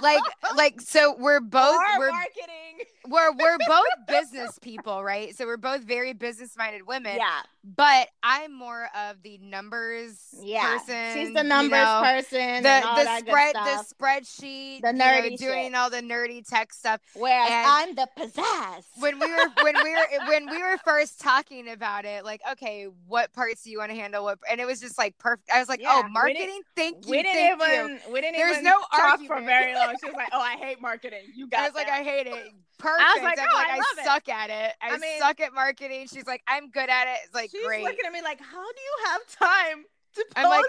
like, 0.02 0.22
like, 0.56 0.82
so 0.82 1.16
we're 1.18 1.40
both 1.42 1.76
or 1.76 2.00
we're 2.00 2.12
marketing. 2.12 2.86
we're 3.08 3.32
we're 3.34 3.58
both 3.68 3.86
business 4.08 4.58
people, 4.60 5.04
right? 5.04 5.36
So 5.36 5.46
we're 5.46 5.58
both 5.58 5.82
very 5.84 6.14
business 6.14 6.56
minded 6.58 6.88
women. 6.88 7.16
Yeah, 7.18 7.42
But 7.64 8.10
I'm 8.24 8.54
more 8.54 8.90
of 8.96 9.22
the 9.24 9.38
numbers 9.40 10.18
yeah. 10.42 10.78
person. 10.78 11.14
She's 11.14 11.34
the 11.34 11.44
you 11.44 11.50
numbers 11.50 11.72
know, 11.80 12.02
person. 12.04 12.64
the 12.64 12.70
and 12.70 12.86
all 12.86 12.96
the 12.96 13.18
spread 13.20 13.56
the 13.56 13.84
spreadsheet 13.96 14.82
The 14.82 14.88
you 14.88 14.94
know, 14.94 15.22
doing 15.38 15.66
shit. 15.68 15.76
all 15.76 15.90
the 15.90 16.02
nerdy 16.02 16.48
tech 16.48 16.74
stuff 16.74 17.02
Whereas 17.16 17.50
and- 17.52 17.68
I'm 17.68 17.96
the 17.96 18.08
pizzazz. 18.18 18.84
when 19.00 19.20
we 19.20 19.30
were 19.32 19.48
when 19.62 19.76
we 19.84 19.92
were 19.92 20.28
when 20.28 20.50
we 20.50 20.62
were 20.62 20.78
first 20.84 21.20
talking 21.20 21.70
about 21.70 22.06
it 22.06 22.24
like 22.26 22.37
okay 22.52 22.88
what 23.08 23.32
parts 23.34 23.64
do 23.64 23.70
you 23.72 23.78
want 23.80 23.92
to 23.92 23.96
handle 23.98 24.24
what 24.24 24.40
and 24.50 24.60
it 24.60 24.66
was 24.66 24.80
just 24.80 24.98
like 24.98 25.18
perfect 25.18 25.50
i 25.54 25.60
was 25.60 25.68
like 25.70 25.80
oh, 25.82 25.84
Yeah, 25.84 25.92
oh 25.94 25.98
we 25.98 26.02
didn't- 26.04 26.14
marketing 26.14 26.62
thank 26.76 27.06
you 27.06 27.12
we 27.12 27.24
didn't 27.24 27.34
thank 27.34 27.62
you 27.62 27.86
even 27.86 28.14
we 28.14 28.22
didn't 28.22 28.36
There's 28.38 28.52
even 28.58 28.64
no 28.66 28.80
talk 28.96 29.20
for 29.22 29.42
very 29.42 29.74
long. 29.76 29.96
She 30.02 30.08
was 30.08 30.16
like, 30.16 30.30
"Oh, 30.34 30.40
I 30.40 30.54
hate 30.58 30.82
marketing. 30.82 31.22
You 31.36 31.48
guys. 31.48 31.60
I 31.60 31.64
was 31.68 31.76
like. 31.76 31.90
I 31.90 32.04
hate 32.04 32.28
it. 32.28 32.54
Perfect. 32.78 33.24
like, 33.24 33.40
I'm 33.40 33.48
"Oh, 33.52 33.58
like, 33.58 33.68
I 33.68 33.74
I, 33.74 33.76
love 33.78 33.98
it." 33.98 34.04
suck 34.06 34.30
at 34.30 34.50
it. 34.50 34.74
I, 34.82 34.90
I 34.94 34.98
mean- 34.98 35.20
suck 35.20 35.40
at 35.40 35.54
marketing. 35.54 36.08
She's 36.08 36.28
like, 36.28 36.42
I'm 36.48 36.70
good 36.70 36.90
at 36.90 37.08
it. 37.08 37.18
It's 37.26 37.34
like 37.34 37.50
She's 37.52 37.66
great. 37.66 37.84
looking 37.84 38.06
at 38.06 38.12
me 38.14 38.22
like, 38.22 38.40
"How 38.40 38.64
do 38.64 38.82
you 38.82 39.06
have 39.08 39.22
time 39.28 39.86
to 40.16 40.22
post 40.22 40.34
I'm 40.36 40.50
like- 40.50 40.66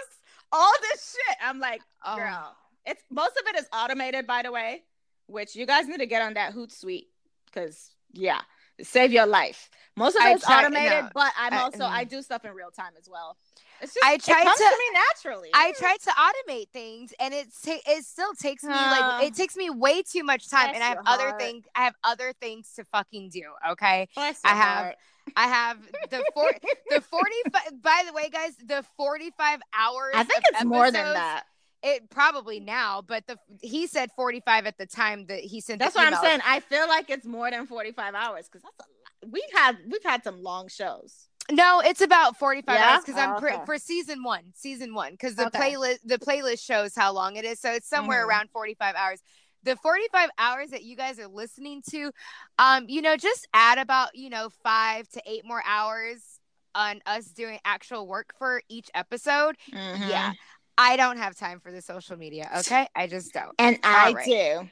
all 0.51 0.71
this 0.81 1.15
shit?" 1.27 1.37
I'm 1.43 1.59
like, 1.59 1.81
Oh. 2.05 2.15
"Girl, 2.15 2.55
it's 2.85 3.03
most 3.11 3.37
of 3.37 3.43
it 3.53 3.59
is 3.59 3.67
automated, 3.73 4.25
by 4.25 4.41
the 4.41 4.51
way, 4.51 4.83
which 5.27 5.55
you 5.55 5.65
guys 5.65 5.87
need 5.87 5.97
to 5.99 6.07
get 6.07 6.21
on 6.21 6.33
that 6.35 6.53
Hootsuite 6.53 7.05
because 7.45 7.91
yeah, 8.13 8.41
save 8.81 9.11
your 9.11 9.27
life. 9.27 9.69
Most 9.99 10.15
of 10.15 10.21
it's 10.25 10.45
try- 10.45 10.61
automated, 10.65 11.03
no, 11.03 11.09
but 11.13 11.31
I'm 11.37 11.53
also 11.53 11.83
I 11.83 12.05
mm. 12.05 12.09
do 12.09 12.21
stuff 12.21 12.45
in 12.45 12.53
real 12.53 12.71
time 12.71 12.93
as 12.99 13.07
well. 13.09 13.37
It's 13.81 13.93
just 13.93 14.05
I 14.05 14.13
it 14.13 14.23
comes 14.23 14.57
to- 14.57 14.63
to 14.63 14.69
me 14.77 14.99
naturally. 15.07 15.49
I 15.53 15.73
tried 15.77 15.99
to 16.01 16.09
automate 16.11 16.69
things, 16.69 17.13
and 17.19 17.33
it 17.33 17.47
ta- 17.63 17.79
it 17.85 18.03
still 18.05 18.33
takes 18.33 18.63
me 18.63 18.71
Ah. 18.73 19.17
like 19.19 19.27
it 19.27 19.35
takes 19.35 19.55
me 19.55 19.69
way 19.69 20.01
too 20.01 20.23
much 20.23 20.49
time, 20.49 20.73
and 20.73 20.83
I 20.83 20.87
have 20.87 20.99
other 21.05 21.29
heart. 21.29 21.41
things. 21.41 21.65
I 21.75 21.83
have 21.83 21.95
other 22.03 22.33
things 22.33 22.71
to 22.75 22.83
fucking 22.85 23.29
do. 23.29 23.43
Okay, 23.71 24.07
I 24.17 24.33
have 24.43 24.83
heart. 24.83 24.95
I 25.35 25.47
have 25.47 25.77
the 26.09 26.23
four 26.33 26.51
the 26.89 27.01
forty 27.01 27.35
five. 27.51 27.69
By 27.81 28.03
the 28.05 28.13
way, 28.13 28.29
guys, 28.29 28.55
the 28.63 28.83
forty 28.97 29.31
five 29.37 29.59
hours. 29.77 30.13
I 30.15 30.23
think 30.23 30.43
it's 30.47 30.63
more 30.65 30.91
than 30.91 31.13
that. 31.13 31.43
It 31.81 32.09
probably 32.09 32.59
now, 32.59 33.01
but 33.01 33.25
the 33.27 33.37
he 33.61 33.87
said 33.87 34.11
forty 34.15 34.41
five 34.41 34.65
at 34.65 34.77
the 34.77 34.85
time 34.85 35.27
that 35.27 35.39
he 35.39 35.61
sent. 35.61 35.79
That's 35.79 35.95
what 35.95 36.11
I'm 36.11 36.21
saying. 36.21 36.41
I 36.45 36.59
feel 36.59 36.87
like 36.89 37.09
it's 37.09 37.25
more 37.25 37.49
than 37.49 37.65
45 37.67 38.15
hours 38.15 38.49
because 38.49 38.63
that's 38.63 38.79
a 38.79 38.83
lot. 38.83 38.98
We've 39.27 39.43
had 39.53 39.77
we've 39.89 40.03
had 40.03 40.23
some 40.23 40.41
long 40.41 40.67
shows. 40.69 41.27
No, 41.51 41.81
it's 41.83 42.01
about 42.01 42.37
45 42.37 42.75
Yeah? 42.75 42.89
hours 42.93 43.03
because 43.03 43.19
I'm 43.19 43.33
Oh, 43.35 43.39
pre- 43.39 43.53
okay. 43.53 43.65
for 43.65 43.77
season 43.79 44.21
one, 44.23 44.53
season 44.55 44.93
one, 44.93 45.11
because 45.13 45.35
the 45.35 45.47
Okay. 45.47 45.59
playlist 45.73 45.97
the 46.05 46.19
playlist 46.19 46.63
shows 46.63 46.93
how 46.95 47.11
long 47.11 47.35
it 47.37 47.43
is, 47.45 47.59
so 47.59 47.71
it's 47.71 47.87
somewhere 47.87 48.23
Mhm. 48.23 48.27
around 48.29 48.49
45 48.51 48.95
hours. 48.95 49.21
The 49.63 49.75
45 49.75 50.29
hours 50.37 50.69
that 50.69 50.83
you 50.83 50.95
guys 50.95 51.19
are 51.19 51.27
listening 51.27 51.81
to, 51.89 52.11
um, 52.59 52.85
you 52.87 53.01
know, 53.01 53.17
just 53.17 53.47
add 53.53 53.77
about 53.77 54.15
you 54.15 54.29
know 54.29 54.49
five 54.63 55.09
to 55.09 55.21
eight 55.25 55.43
more 55.43 55.61
hours 55.65 56.39
on 56.75 57.01
us 57.07 57.25
doing 57.25 57.59
actual 57.65 58.07
work 58.07 58.33
for 58.37 58.61
each 58.69 58.89
episode. 58.93 59.57
Mm-hmm. 59.73 60.07
Yeah, 60.09 60.33
I 60.77 60.95
don't 60.97 61.17
have 61.17 61.35
time 61.35 61.59
for 61.59 61.71
the 61.71 61.81
social 61.81 62.15
media. 62.15 62.49
Okay, 62.59 62.87
I 62.95 63.07
just 63.07 63.33
don't. 63.33 63.53
and 63.57 63.79
I 63.83 64.07
All 64.09 64.13
right. 64.13 64.25
do. 64.25 64.69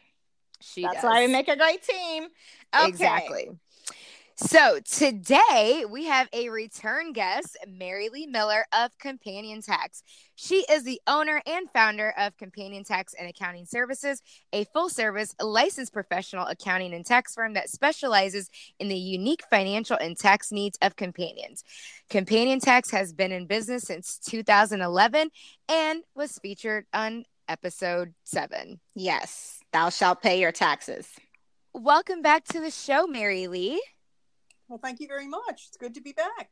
She 0.61 0.83
That's 0.83 0.95
does. 0.95 1.03
why 1.03 1.25
we 1.25 1.31
make 1.31 1.47
a 1.47 1.55
great 1.55 1.83
team. 1.83 2.27
Okay. 2.73 2.87
Exactly. 2.87 3.49
So 4.39 4.77
today 4.85 5.85
we 5.89 6.05
have 6.05 6.29
a 6.31 6.49
return 6.49 7.11
guest, 7.11 7.57
Mary 7.67 8.09
Lee 8.09 8.27
Miller 8.27 8.67
of 8.71 8.95
Companion 8.99 9.63
Tax. 9.63 10.03
She 10.35 10.63
is 10.69 10.83
the 10.83 11.01
owner 11.07 11.41
and 11.47 11.67
founder 11.71 12.13
of 12.19 12.37
Companion 12.37 12.83
Tax 12.83 13.15
and 13.17 13.27
Accounting 13.27 13.65
Services, 13.65 14.21
a 14.53 14.65
full 14.65 14.89
service 14.89 15.33
licensed 15.41 15.91
professional 15.91 16.45
accounting 16.45 16.93
and 16.93 17.03
tax 17.03 17.33
firm 17.33 17.55
that 17.55 17.71
specializes 17.71 18.51
in 18.79 18.89
the 18.89 18.95
unique 18.95 19.41
financial 19.49 19.97
and 19.99 20.15
tax 20.15 20.51
needs 20.51 20.77
of 20.83 20.95
companions. 20.95 21.63
Companion 22.07 22.59
Tax 22.59 22.91
has 22.91 23.13
been 23.13 23.31
in 23.31 23.47
business 23.47 23.85
since 23.85 24.19
2011 24.19 25.31
and 25.67 26.03
was 26.13 26.37
featured 26.37 26.85
on 26.93 27.25
episode 27.49 28.13
seven. 28.23 28.81
Yes, 28.93 29.61
thou 29.73 29.89
shalt 29.89 30.21
pay 30.21 30.39
your 30.39 30.51
taxes. 30.51 31.09
Welcome 31.73 32.21
back 32.21 32.43
to 32.49 32.59
the 32.59 32.69
show, 32.69 33.07
Mary 33.07 33.47
Lee. 33.47 33.81
Well, 34.67 34.79
thank 34.79 34.99
you 34.99 35.07
very 35.07 35.27
much. 35.27 35.65
It's 35.67 35.77
good 35.77 35.95
to 35.95 36.01
be 36.01 36.11
back. 36.11 36.49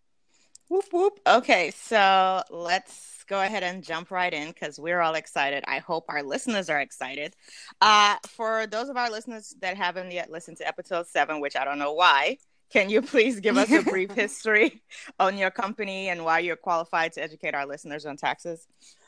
Whoop 0.67 0.85
whoop. 0.91 1.19
Okay, 1.27 1.71
so 1.71 2.41
let's 2.49 3.23
go 3.27 3.41
ahead 3.41 3.61
and 3.61 3.83
jump 3.83 4.09
right 4.09 4.33
in 4.33 4.47
because 4.47 4.79
we're 4.79 4.99
all 4.99 5.13
excited. 5.13 5.63
I 5.67 5.77
hope 5.77 6.05
our 6.09 6.23
listeners 6.23 6.71
are 6.71 6.79
excited. 6.79 7.35
Uh, 7.81 8.15
for 8.29 8.65
those 8.65 8.89
of 8.89 8.97
our 8.97 9.11
listeners 9.11 9.55
that 9.61 9.77
haven't 9.77 10.11
yet 10.11 10.31
listened 10.31 10.57
to 10.57 10.67
episode 10.67 11.05
seven, 11.05 11.39
which 11.39 11.55
I 11.55 11.65
don't 11.65 11.77
know 11.77 11.93
why, 11.93 12.39
can 12.71 12.89
you 12.89 13.03
please 13.03 13.39
give 13.39 13.57
us 13.57 13.71
a 13.71 13.83
brief 13.83 14.11
history 14.15 14.81
on 15.19 15.37
your 15.37 15.51
company 15.51 16.09
and 16.09 16.25
why 16.25 16.39
you're 16.39 16.55
qualified 16.55 17.13
to 17.13 17.23
educate 17.23 17.53
our 17.53 17.67
listeners 17.67 18.07
on 18.07 18.17
taxes? 18.17 18.67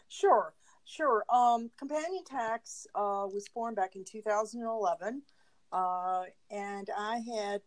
Sure, 0.09 0.53
sure. 0.85 1.23
Um, 1.27 1.71
Companion 1.77 2.23
Tax 2.23 2.85
uh, 2.93 3.25
was 3.33 3.47
formed 3.47 3.77
back 3.77 3.95
in 3.95 4.03
2011. 4.05 5.23
Uh, 5.71 6.23
and 6.49 6.89
I 6.97 7.21
had, 7.35 7.61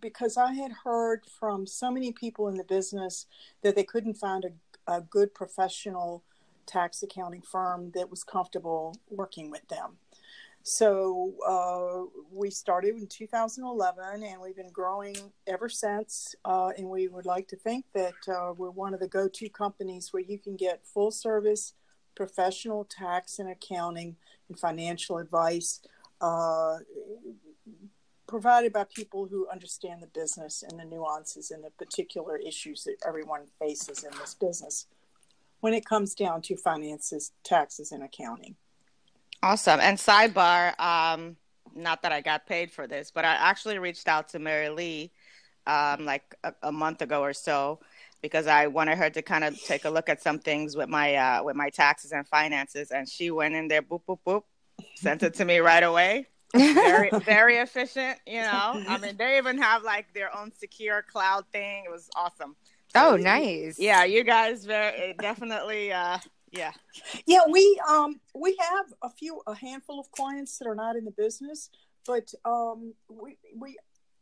because 0.00 0.36
I 0.36 0.52
had 0.52 0.72
heard 0.84 1.24
from 1.38 1.66
so 1.66 1.90
many 1.90 2.12
people 2.12 2.48
in 2.48 2.56
the 2.56 2.64
business 2.64 3.26
that 3.62 3.76
they 3.76 3.84
couldn't 3.84 4.14
find 4.14 4.44
a, 4.44 4.92
a 4.92 5.00
good 5.00 5.34
professional 5.34 6.24
tax 6.66 7.02
accounting 7.02 7.42
firm 7.42 7.92
that 7.94 8.10
was 8.10 8.24
comfortable 8.24 8.96
working 9.10 9.50
with 9.50 9.66
them. 9.68 9.96
So 10.62 11.32
uh, 11.46 12.20
we 12.30 12.50
started 12.50 12.96
in 12.96 13.06
2011 13.06 14.22
and 14.22 14.40
we've 14.40 14.56
been 14.56 14.70
growing 14.70 15.16
ever 15.46 15.68
since. 15.68 16.34
Uh, 16.44 16.72
and 16.76 16.88
we 16.88 17.08
would 17.08 17.24
like 17.24 17.48
to 17.48 17.56
think 17.56 17.86
that 17.94 18.14
uh, 18.28 18.52
we're 18.56 18.70
one 18.70 18.92
of 18.92 19.00
the 19.00 19.08
go 19.08 19.28
to 19.28 19.48
companies 19.48 20.12
where 20.12 20.22
you 20.22 20.38
can 20.38 20.56
get 20.56 20.86
full 20.86 21.10
service 21.10 21.72
professional 22.14 22.84
tax 22.84 23.38
and 23.38 23.48
accounting 23.48 24.16
and 24.48 24.58
financial 24.58 25.18
advice 25.18 25.80
uh, 26.20 26.78
provided 28.26 28.72
by 28.72 28.84
people 28.94 29.26
who 29.26 29.48
understand 29.48 30.02
the 30.02 30.06
business 30.08 30.62
and 30.68 30.78
the 30.78 30.84
nuances 30.84 31.50
and 31.50 31.64
the 31.64 31.70
particular 31.70 32.36
issues 32.36 32.84
that 32.84 32.96
everyone 33.06 33.42
faces 33.58 34.04
in 34.04 34.10
this 34.18 34.34
business 34.34 34.86
when 35.60 35.74
it 35.74 35.84
comes 35.84 36.14
down 36.14 36.42
to 36.42 36.56
finances, 36.56 37.32
taxes, 37.42 37.90
and 37.90 38.04
accounting. 38.04 38.54
Awesome. 39.42 39.80
And 39.80 39.98
sidebar, 39.98 40.78
um, 40.78 41.36
not 41.74 42.02
that 42.02 42.12
I 42.12 42.20
got 42.20 42.46
paid 42.46 42.70
for 42.70 42.86
this, 42.86 43.10
but 43.10 43.24
I 43.24 43.34
actually 43.34 43.78
reached 43.78 44.08
out 44.08 44.28
to 44.30 44.38
Mary 44.38 44.68
Lee 44.68 45.12
um, 45.66 46.04
like 46.04 46.34
a, 46.44 46.52
a, 46.62 46.72
month 46.72 47.02
ago 47.02 47.20
or 47.20 47.32
so 47.32 47.78
because 48.22 48.46
I 48.46 48.66
wanted 48.66 48.98
her 48.98 49.10
to 49.10 49.22
kind 49.22 49.44
of 49.44 49.60
take 49.62 49.84
a 49.84 49.90
look 49.90 50.08
at 50.08 50.22
some 50.22 50.38
things 50.38 50.76
with 50.76 50.88
my 50.88 51.14
uh, 51.14 51.42
with 51.42 51.56
my 51.56 51.68
taxes 51.68 52.12
and 52.12 52.26
finances, 52.26 52.90
and 52.90 53.08
she 53.08 53.30
went 53.30 53.54
in 53.54 53.68
there, 53.68 53.82
boop 53.82 54.00
boop 54.08 54.18
boop, 54.26 54.42
sent 54.96 55.22
it 55.22 55.34
to 55.34 55.44
me 55.44 55.58
right 55.58 55.82
away. 55.82 56.26
very 56.54 57.10
very 57.24 57.56
efficient 57.56 58.18
you 58.26 58.40
know. 58.40 58.82
I 58.88 58.98
mean 58.98 59.16
they 59.18 59.36
even 59.36 59.58
have 59.58 59.82
like 59.82 60.12
their 60.14 60.34
own 60.36 60.50
secure 60.56 61.02
cloud 61.02 61.44
thing. 61.52 61.84
It 61.84 61.90
was 61.90 62.08
awesome. 62.16 62.56
So, 62.94 63.12
oh 63.12 63.16
nice. 63.16 63.78
yeah 63.78 64.04
you 64.04 64.24
guys 64.24 64.64
very 64.64 65.14
definitely 65.18 65.92
uh 65.92 66.18
yeah. 66.50 66.72
Yeah 67.26 67.40
we 67.50 67.78
um 67.86 68.20
we 68.34 68.56
have 68.58 68.86
a 69.02 69.10
few 69.10 69.42
a 69.46 69.54
handful 69.54 70.00
of 70.00 70.10
clients 70.10 70.56
that 70.58 70.66
are 70.66 70.74
not 70.74 70.96
in 70.96 71.04
the 71.04 71.10
business 71.10 71.68
but 72.06 72.32
um 72.46 72.94
we 73.10 73.36
we 73.54 73.76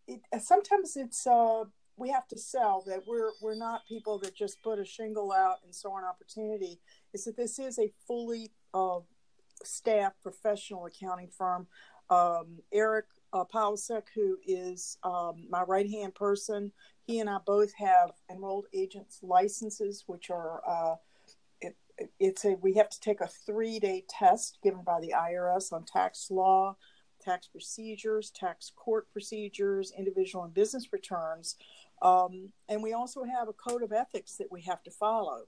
it, 0.08 0.20
sometimes 0.42 0.96
it's 0.96 1.26
uh 1.26 1.64
we 1.96 2.10
have 2.10 2.28
to 2.28 2.38
sell 2.38 2.84
that 2.86 3.06
we're 3.06 3.30
we're 3.40 3.54
not 3.54 3.86
people 3.88 4.18
that 4.18 4.34
just 4.34 4.62
put 4.62 4.78
a 4.78 4.84
shingle 4.84 5.32
out 5.32 5.56
and 5.64 5.74
saw 5.74 5.96
an 5.96 6.04
opportunity. 6.04 6.78
Is 7.14 7.24
that 7.24 7.36
this 7.36 7.58
is 7.58 7.78
a 7.78 7.92
fully 8.06 8.50
uh 8.74 9.00
staff 9.66 10.12
professional 10.22 10.86
accounting 10.86 11.28
firm 11.28 11.66
um, 12.10 12.58
Eric 12.72 13.06
uh, 13.32 13.44
who 14.14 14.38
is 14.46 14.98
um, 15.02 15.46
my 15.50 15.62
right 15.62 15.90
hand 15.90 16.14
person. 16.14 16.72
He 17.06 17.20
and 17.20 17.28
I 17.28 17.38
both 17.44 17.72
have 17.74 18.12
enrolled 18.30 18.66
agents 18.72 19.20
licenses, 19.22 20.04
which 20.06 20.30
are 20.30 20.60
uh, 20.66 20.94
it, 21.60 21.76
it's 22.18 22.44
a 22.44 22.56
we 22.62 22.74
have 22.74 22.88
to 22.90 23.00
take 23.00 23.20
a 23.20 23.26
three 23.26 23.78
day 23.78 24.04
test 24.08 24.58
given 24.62 24.82
by 24.82 25.00
the 25.00 25.14
IRS 25.16 25.72
on 25.72 25.84
tax 25.84 26.30
law, 26.30 26.76
tax 27.20 27.48
procedures, 27.48 28.30
tax 28.30 28.72
court 28.74 29.10
procedures, 29.12 29.92
individual 29.96 30.44
and 30.44 30.54
business 30.54 30.92
returns, 30.92 31.56
um, 32.02 32.52
and 32.68 32.82
we 32.82 32.92
also 32.92 33.24
have 33.24 33.48
a 33.48 33.52
code 33.52 33.82
of 33.82 33.92
ethics 33.92 34.36
that 34.36 34.50
we 34.50 34.62
have 34.62 34.82
to 34.84 34.90
follow. 34.90 35.42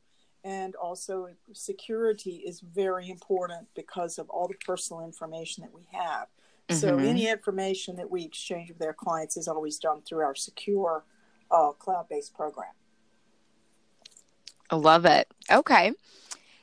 And 0.49 0.75
also, 0.77 1.29
security 1.53 2.37
is 2.37 2.61
very 2.61 3.11
important 3.11 3.69
because 3.77 4.19
of 4.19 4.31
all 4.31 4.49
the 4.49 4.55
personal 4.55 5.05
information 5.05 5.63
that 5.63 5.75
we 5.75 5.87
have. 5.93 6.29
Mm-hmm. 6.71 6.77
So 6.77 6.97
any 6.97 7.29
information 7.29 7.97
that 7.97 8.11
we 8.11 8.25
exchange 8.25 8.71
with 8.71 8.83
our 8.83 8.95
clients 8.95 9.37
is 9.37 9.47
always 9.47 9.79
done 9.79 10.01
through 10.01 10.21
our 10.21 10.35
secure 10.35 11.05
uh, 11.51 11.73
cloud-based 11.73 12.35
program. 12.35 12.73
I 14.71 14.77
love 14.77 15.05
it. 15.05 15.29
Okay. 15.53 15.93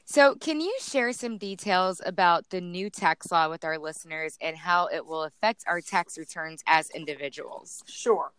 So, 0.08 0.34
can 0.34 0.62
you 0.62 0.76
share 0.82 1.14
some 1.14 1.38
details 1.38 2.02
about 2.04 2.50
the 2.50 2.62
new 2.62 2.90
tax 2.90 3.32
law 3.32 3.50
with 3.50 3.64
our 3.64 3.78
listeners 3.78 4.36
and 4.42 4.58
how 4.58 4.88
it 4.88 5.06
will 5.06 5.24
affect 5.24 5.64
our 5.68 5.82
tax 5.82 6.18
returns 6.18 6.64
as 6.66 6.90
individuals? 6.92 7.84
Sure. 7.88 8.32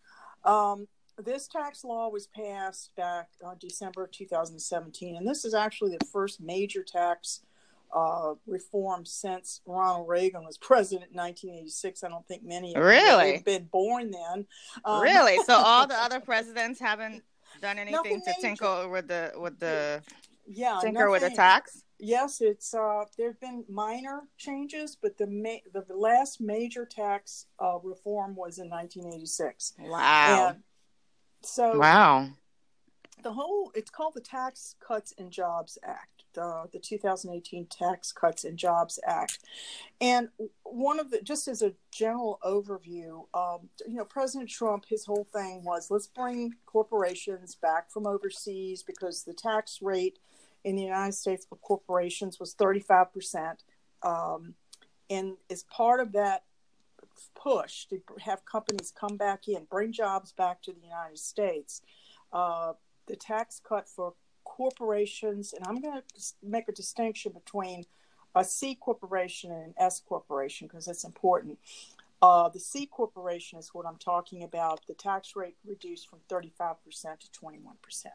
Um, 0.43 0.87
this 1.23 1.47
tax 1.47 1.83
law 1.83 2.09
was 2.09 2.27
passed 2.27 2.95
back 2.95 3.29
uh, 3.45 3.55
December 3.59 4.07
2017, 4.11 5.15
and 5.15 5.27
this 5.27 5.45
is 5.45 5.53
actually 5.53 5.97
the 5.97 6.05
first 6.05 6.41
major 6.41 6.83
tax 6.83 7.41
uh, 7.93 8.33
reform 8.45 9.05
since 9.05 9.61
Ronald 9.65 10.07
Reagan 10.07 10.43
was 10.43 10.57
president 10.61 11.11
in 11.11 11.17
1986. 11.17 12.03
I 12.03 12.09
don't 12.09 12.27
think 12.27 12.43
many 12.43 12.75
of 12.75 12.83
really 12.83 13.33
have 13.33 13.45
been 13.45 13.65
born 13.65 14.11
then. 14.11 14.45
Um, 14.85 15.01
really? 15.01 15.37
So 15.45 15.53
all 15.55 15.87
the 15.87 15.97
other 15.97 16.19
presidents 16.19 16.79
haven't 16.79 17.23
done 17.61 17.79
anything 17.79 18.21
to 18.21 18.33
tinker 18.41 18.87
with 18.89 19.07
the 19.07 19.31
with 19.37 19.59
the 19.59 20.01
yeah 20.45 20.79
tinker 20.81 20.99
nothing, 20.99 21.11
with 21.11 21.21
the 21.21 21.29
tax. 21.29 21.83
Yes, 21.99 22.41
it's 22.41 22.73
uh, 22.73 23.05
there 23.17 23.29
have 23.29 23.39
been 23.39 23.63
minor 23.69 24.23
changes, 24.37 24.95
but 25.01 25.17
the 25.17 25.27
ma- 25.27 25.63
the 25.73 25.95
last 25.95 26.39
major 26.39 26.85
tax 26.85 27.47
uh, 27.59 27.79
reform 27.81 28.35
was 28.35 28.59
in 28.59 28.69
1986. 28.69 29.73
Wow. 29.79 30.49
And 30.49 30.63
so 31.47 31.77
wow. 31.77 32.29
The 33.23 33.33
whole 33.33 33.71
it's 33.75 33.89
called 33.89 34.13
the 34.13 34.21
Tax 34.21 34.75
Cuts 34.79 35.13
and 35.17 35.31
Jobs 35.31 35.77
Act 35.83 36.17
uh, 36.37 36.65
the 36.71 36.79
2018 36.79 37.65
Tax 37.65 38.11
Cuts 38.11 38.43
and 38.43 38.57
Jobs 38.57 38.99
Act. 39.05 39.39
And 39.99 40.29
one 40.63 40.99
of 40.99 41.11
the, 41.11 41.21
just 41.21 41.47
as 41.47 41.61
a 41.61 41.73
general 41.91 42.39
overview, 42.43 43.25
um, 43.33 43.69
you 43.87 43.95
know, 43.95 44.05
President 44.05 44.49
Trump, 44.49 44.85
his 44.87 45.05
whole 45.05 45.27
thing 45.33 45.63
was 45.63 45.89
let's 45.89 46.07
bring 46.07 46.53
corporations 46.65 47.55
back 47.55 47.91
from 47.91 48.05
overseas 48.05 48.83
because 48.83 49.23
the 49.23 49.33
tax 49.33 49.79
rate 49.81 50.19
in 50.63 50.75
the 50.75 50.83
United 50.83 51.13
States 51.13 51.45
for 51.47 51.55
corporations 51.57 52.39
was 52.39 52.55
35%. 52.55 53.55
Um, 54.03 54.53
and 55.09 55.33
as 55.49 55.63
part 55.63 55.99
of 55.99 56.11
that 56.11 56.43
push 57.35 57.85
to 57.85 58.01
have 58.19 58.45
companies 58.45 58.93
come 58.97 59.17
back 59.17 59.47
in, 59.47 59.65
bring 59.69 59.91
jobs 59.91 60.31
back 60.31 60.61
to 60.63 60.71
the 60.71 60.81
United 60.81 61.17
States, 61.17 61.81
uh, 62.33 62.73
the 63.07 63.15
tax 63.15 63.61
cut 63.67 63.87
for 63.87 64.13
corporations, 64.43 65.53
and 65.53 65.65
I'm 65.67 65.81
going 65.81 66.01
to 66.01 66.23
make 66.41 66.67
a 66.67 66.71
distinction 66.71 67.33
between 67.33 67.85
a 68.35 68.43
C 68.43 68.75
corporation 68.75 69.51
and 69.51 69.65
an 69.67 69.73
S 69.77 70.01
corporation 70.07 70.67
because 70.67 70.87
it's 70.87 71.03
important. 71.03 71.57
Uh, 72.21 72.49
the 72.49 72.59
C 72.59 72.85
corporation 72.85 73.59
is 73.59 73.69
what 73.73 73.85
I'm 73.85 73.97
talking 73.97 74.43
about. 74.43 74.81
The 74.87 74.93
tax 74.93 75.35
rate 75.35 75.55
reduced 75.65 76.09
from 76.09 76.19
35% 76.29 76.75
to 77.19 77.27
21%. 77.39 78.05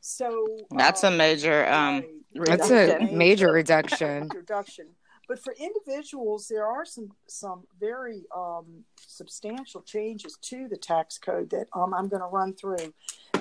So 0.00 0.46
that's 0.70 1.02
a 1.02 1.08
um, 1.08 1.16
major. 1.16 1.66
Um, 1.68 2.04
that's 2.34 2.70
a 2.70 3.08
major 3.12 3.50
reduction. 3.50 4.28
reduction. 4.32 4.86
But 5.28 5.38
for 5.38 5.54
individuals, 5.60 6.48
there 6.48 6.66
are 6.66 6.84
some 6.86 7.10
some 7.26 7.64
very 7.78 8.24
um, 8.34 8.84
substantial 8.98 9.82
changes 9.82 10.38
to 10.42 10.68
the 10.68 10.76
tax 10.78 11.18
code 11.18 11.50
that 11.50 11.66
um, 11.74 11.92
I'm 11.94 12.08
going 12.08 12.22
to 12.22 12.28
run 12.28 12.54
through. 12.54 12.94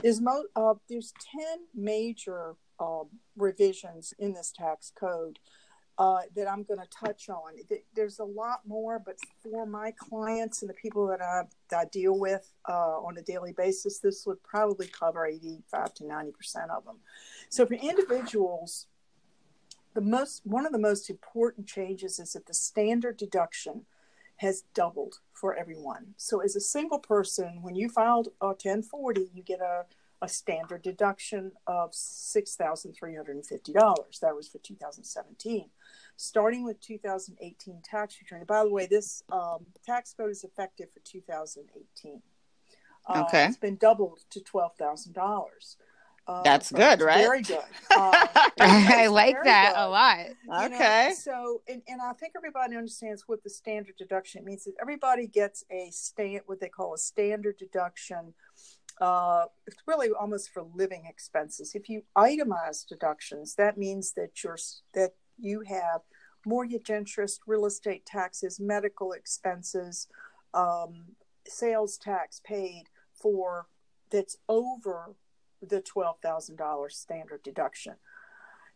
Is 0.03 0.19
mo- 0.21 0.43
uh, 0.55 0.73
there's 0.89 1.13
ten 1.33 1.59
major 1.73 2.55
uh, 2.79 3.03
revisions 3.37 4.13
in 4.19 4.33
this 4.33 4.51
tax 4.51 4.91
code. 4.99 5.39
uh, 5.97 6.21
that 6.35 6.47
I'm 6.47 6.63
going 6.63 6.79
to 6.79 6.87
touch 6.89 7.27
on. 7.29 7.53
There's 7.95 8.19
a 8.19 8.23
lot 8.23 8.61
more, 8.67 8.99
but 8.99 9.15
for 9.41 9.65
my 9.65 9.91
clients 9.97 10.61
and 10.61 10.69
the 10.69 10.75
people 10.75 11.07
that 11.07 11.21
I, 11.21 11.43
that 11.69 11.77
I 11.79 11.85
deal 11.85 12.17
with 12.19 12.51
uh, 12.69 12.99
on 13.01 13.17
a 13.17 13.21
daily 13.21 13.51
basis, 13.53 13.97
this 13.99 14.25
would 14.27 14.41
probably 14.43 14.87
cover 14.87 15.25
85 15.25 15.93
to 15.95 16.05
90 16.05 16.31
percent 16.31 16.69
of 16.69 16.85
them. 16.85 16.97
So 17.49 17.65
for 17.65 17.73
individuals, 17.73 18.85
the 19.97 20.03
most 20.03 20.45
one 20.45 20.67
of 20.67 20.71
the 20.71 20.77
most 20.77 21.09
important 21.09 21.65
changes 21.65 22.19
is 22.19 22.33
that 22.33 22.45
the 22.45 22.53
standard 22.53 23.17
deduction 23.17 23.87
has 24.35 24.65
doubled 24.75 25.15
for 25.33 25.55
everyone. 25.55 26.13
So 26.17 26.39
as 26.39 26.55
a 26.55 26.61
single 26.61 26.99
person, 26.99 27.63
when 27.63 27.73
you 27.73 27.89
filed 27.89 28.27
a 28.39 28.49
1040, 28.49 29.31
you 29.33 29.41
get 29.41 29.59
a 29.59 29.85
a 30.21 30.27
standard 30.27 30.81
deduction 30.81 31.51
of 31.67 31.91
$6,350. 31.91 34.19
That 34.19 34.35
was 34.35 34.47
for 34.47 34.57
2017. 34.59 35.69
Starting 36.15 36.63
with 36.63 36.81
2018 36.81 37.81
tax 37.83 38.17
return. 38.19 38.43
By 38.45 38.63
the 38.63 38.71
way, 38.71 38.87
this 38.87 39.21
um, 39.31 39.67
tax 39.85 40.13
code 40.13 40.31
is 40.31 40.43
effective 40.43 40.91
for 40.91 41.01
2018. 41.01 42.23
Uh, 43.07 43.23
okay. 43.27 43.45
It's 43.45 43.57
been 43.57 43.77
doubled 43.77 44.21
to 44.31 44.39
$12,000. 44.39 45.75
Uh, 46.27 46.43
That's 46.43 46.71
good, 46.71 47.01
right? 47.01 47.21
Very 47.21 47.41
good. 47.41 47.59
Uh, 47.89 48.27
I 48.59 49.07
like 49.07 49.43
that 49.43 49.73
good. 49.75 49.81
a 49.81 49.87
lot. 49.89 50.65
Okay. 50.65 51.07
Know, 51.09 51.15
so, 51.15 51.61
and, 51.67 51.81
and 51.87 52.01
I 52.01 52.13
think 52.13 52.33
everybody 52.35 52.75
understands 52.75 53.23
what 53.27 53.43
the 53.43 53.49
standard 53.49 53.95
deduction 53.97 54.43
means. 54.43 54.65
That 54.65 54.73
everybody 54.81 55.25
gets 55.25 55.63
a 55.71 55.89
stand, 55.91 56.41
what 56.47 56.59
they 56.59 56.69
call 56.69 56.93
a 56.93 56.97
standard 56.97 57.57
deduction 57.57 58.33
uh, 58.99 59.45
it's 59.67 59.77
really 59.85 60.09
almost 60.09 60.49
for 60.51 60.63
living 60.73 61.05
expenses. 61.07 61.75
If 61.75 61.89
you 61.89 62.03
itemize 62.17 62.85
deductions, 62.87 63.55
that 63.55 63.77
means 63.77 64.13
that 64.13 64.43
you're 64.43 64.57
that 64.93 65.11
you 65.37 65.61
have 65.67 66.01
mortgage 66.45 66.89
interest, 66.89 67.41
real 67.45 67.65
estate 67.65 68.05
taxes, 68.05 68.59
medical 68.59 69.11
expenses, 69.11 70.07
um, 70.53 71.05
sales 71.45 71.97
tax 71.97 72.41
paid 72.43 72.85
for 73.13 73.67
that's 74.09 74.37
over 74.49 75.15
the 75.61 75.81
twelve 75.81 76.19
thousand 76.21 76.57
dollars 76.57 76.97
standard 76.97 77.43
deduction. 77.43 77.95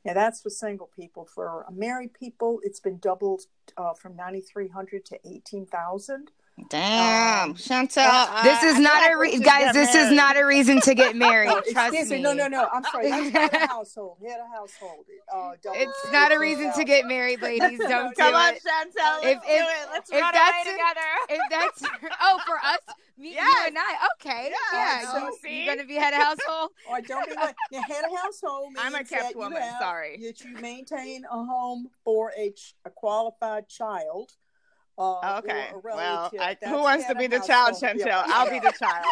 Now 0.04 0.14
that's 0.14 0.42
for 0.42 0.50
single 0.50 0.90
people. 0.96 1.26
For 1.26 1.66
married 1.72 2.14
people, 2.14 2.60
it's 2.64 2.80
been 2.80 2.98
doubled 2.98 3.44
uh, 3.78 3.94
from 3.94 4.16
ninety 4.16 4.42
three 4.42 4.70
hundred 4.70 5.06
to 5.06 5.20
eighteen 5.26 5.66
thousand. 5.66 6.32
Damn, 6.70 7.52
um, 7.52 7.56
Chantel. 7.56 8.44
This 8.44 8.64
is 8.64 8.80
not 8.80 9.12
a 9.12 9.18
re- 9.18 9.40
guys. 9.40 9.74
This 9.74 9.94
married. 9.94 10.08
is 10.08 10.12
not 10.14 10.38
a 10.38 10.46
reason 10.46 10.80
to 10.82 10.94
get 10.94 11.16
married. 11.16 11.48
no, 11.48 11.62
trust 11.72 11.94
me. 11.94 12.18
me. 12.18 12.22
No, 12.22 12.34
no, 12.34 12.48
no. 12.48 12.68
I'm 12.72 12.84
sorry. 12.84 13.10
Head 13.10 13.54
a 13.54 13.68
household. 13.68 14.18
Head 14.26 14.40
a 14.40 14.56
household. 14.56 15.06
Uh, 15.34 15.52
it's 15.74 16.12
not 16.12 16.32
a 16.32 16.40
reason 16.40 16.72
to 16.74 16.84
get 16.84 17.06
married, 17.06 17.42
ladies. 17.42 17.80
Don't 17.80 17.90
do 17.90 18.12
it. 18.12 18.18
come 18.18 18.36
on, 18.36 18.54
it. 18.54 18.62
Chantel. 18.64 19.24
Let's 19.24 19.26
if, 19.26 19.42
do 19.42 19.48
it. 19.48 19.88
Let's 19.92 20.12
if 20.12 20.22
run 20.22 20.36
away 20.36 20.72
together. 20.72 21.10
If 21.30 21.42
that's 21.50 21.84
oh 22.22 22.40
for 22.46 22.56
us, 22.56 22.80
me, 23.18 23.34
yes. 23.34 23.46
you 23.46 23.68
and 23.68 23.78
I. 23.78 24.08
Okay, 24.16 24.52
yeah. 24.52 25.02
yeah. 25.02 25.12
So 25.12 25.48
you 25.48 25.66
gonna 25.66 25.86
be 25.86 25.96
head 25.96 26.14
of 26.14 26.20
household? 26.20 26.72
or 26.90 26.98
oh, 26.98 27.02
don't 27.02 27.28
be 27.28 27.36
like 27.36 27.56
the 27.72 27.82
head 27.82 28.04
of 28.06 28.18
household. 28.18 28.74
I'm 28.78 28.96
a 28.96 29.04
kept 29.04 29.36
woman. 29.36 29.62
Have, 29.62 29.80
sorry. 29.80 30.18
That 30.24 30.42
you 30.44 30.56
maintain 30.58 31.26
a 31.26 31.46
home 31.46 31.90
for 32.04 32.32
a, 32.38 32.54
a 32.86 32.90
qualified 32.90 33.68
child 33.68 34.32
uh, 34.98 35.42
okay. 35.44 35.70
Well, 35.84 36.32
I, 36.40 36.58
who 36.66 36.82
wants 36.82 37.08
to 37.08 37.16
be 37.16 37.28
the 37.28 37.40
child, 37.40 37.76
Chantel? 37.76 38.06
Yeah. 38.06 38.24
I'll 38.28 38.50
be 38.50 38.60
the 38.60 38.74
child. 38.78 39.06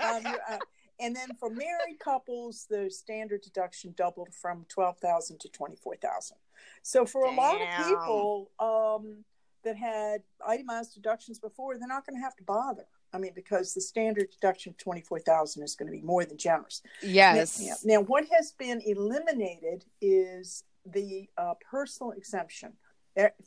um, 0.26 0.34
uh, 0.50 0.58
and 1.00 1.14
then 1.14 1.28
for 1.38 1.50
married 1.50 1.98
couples, 2.02 2.66
the 2.68 2.90
standard 2.90 3.42
deduction 3.42 3.94
doubled 3.96 4.34
from 4.34 4.66
twelve 4.68 4.98
thousand 4.98 5.40
to 5.40 5.48
twenty 5.48 5.76
four 5.76 5.96
thousand. 5.96 6.38
So 6.82 7.06
for 7.06 7.24
Damn. 7.24 7.34
a 7.34 7.36
lot 7.36 7.60
of 7.60 7.86
people 7.86 8.50
um, 8.58 9.24
that 9.64 9.76
had 9.76 10.22
itemized 10.46 10.94
deductions 10.94 11.38
before, 11.38 11.78
they're 11.78 11.88
not 11.88 12.06
going 12.06 12.16
to 12.16 12.22
have 12.22 12.36
to 12.36 12.44
bother. 12.44 12.86
I 13.12 13.18
mean, 13.18 13.32
because 13.34 13.74
the 13.74 13.80
standard 13.80 14.30
deduction 14.30 14.70
of 14.70 14.78
twenty 14.78 15.02
four 15.02 15.20
thousand 15.20 15.62
is 15.62 15.74
going 15.74 15.90
to 15.90 15.96
be 15.96 16.02
more 16.02 16.24
than 16.24 16.36
generous. 16.36 16.82
Yes. 17.02 17.60
Now, 17.60 17.74
now, 17.84 18.00
what 18.02 18.24
has 18.36 18.52
been 18.52 18.80
eliminated 18.84 19.84
is 20.00 20.64
the 20.84 21.28
uh, 21.36 21.54
personal 21.70 22.12
exemption 22.12 22.72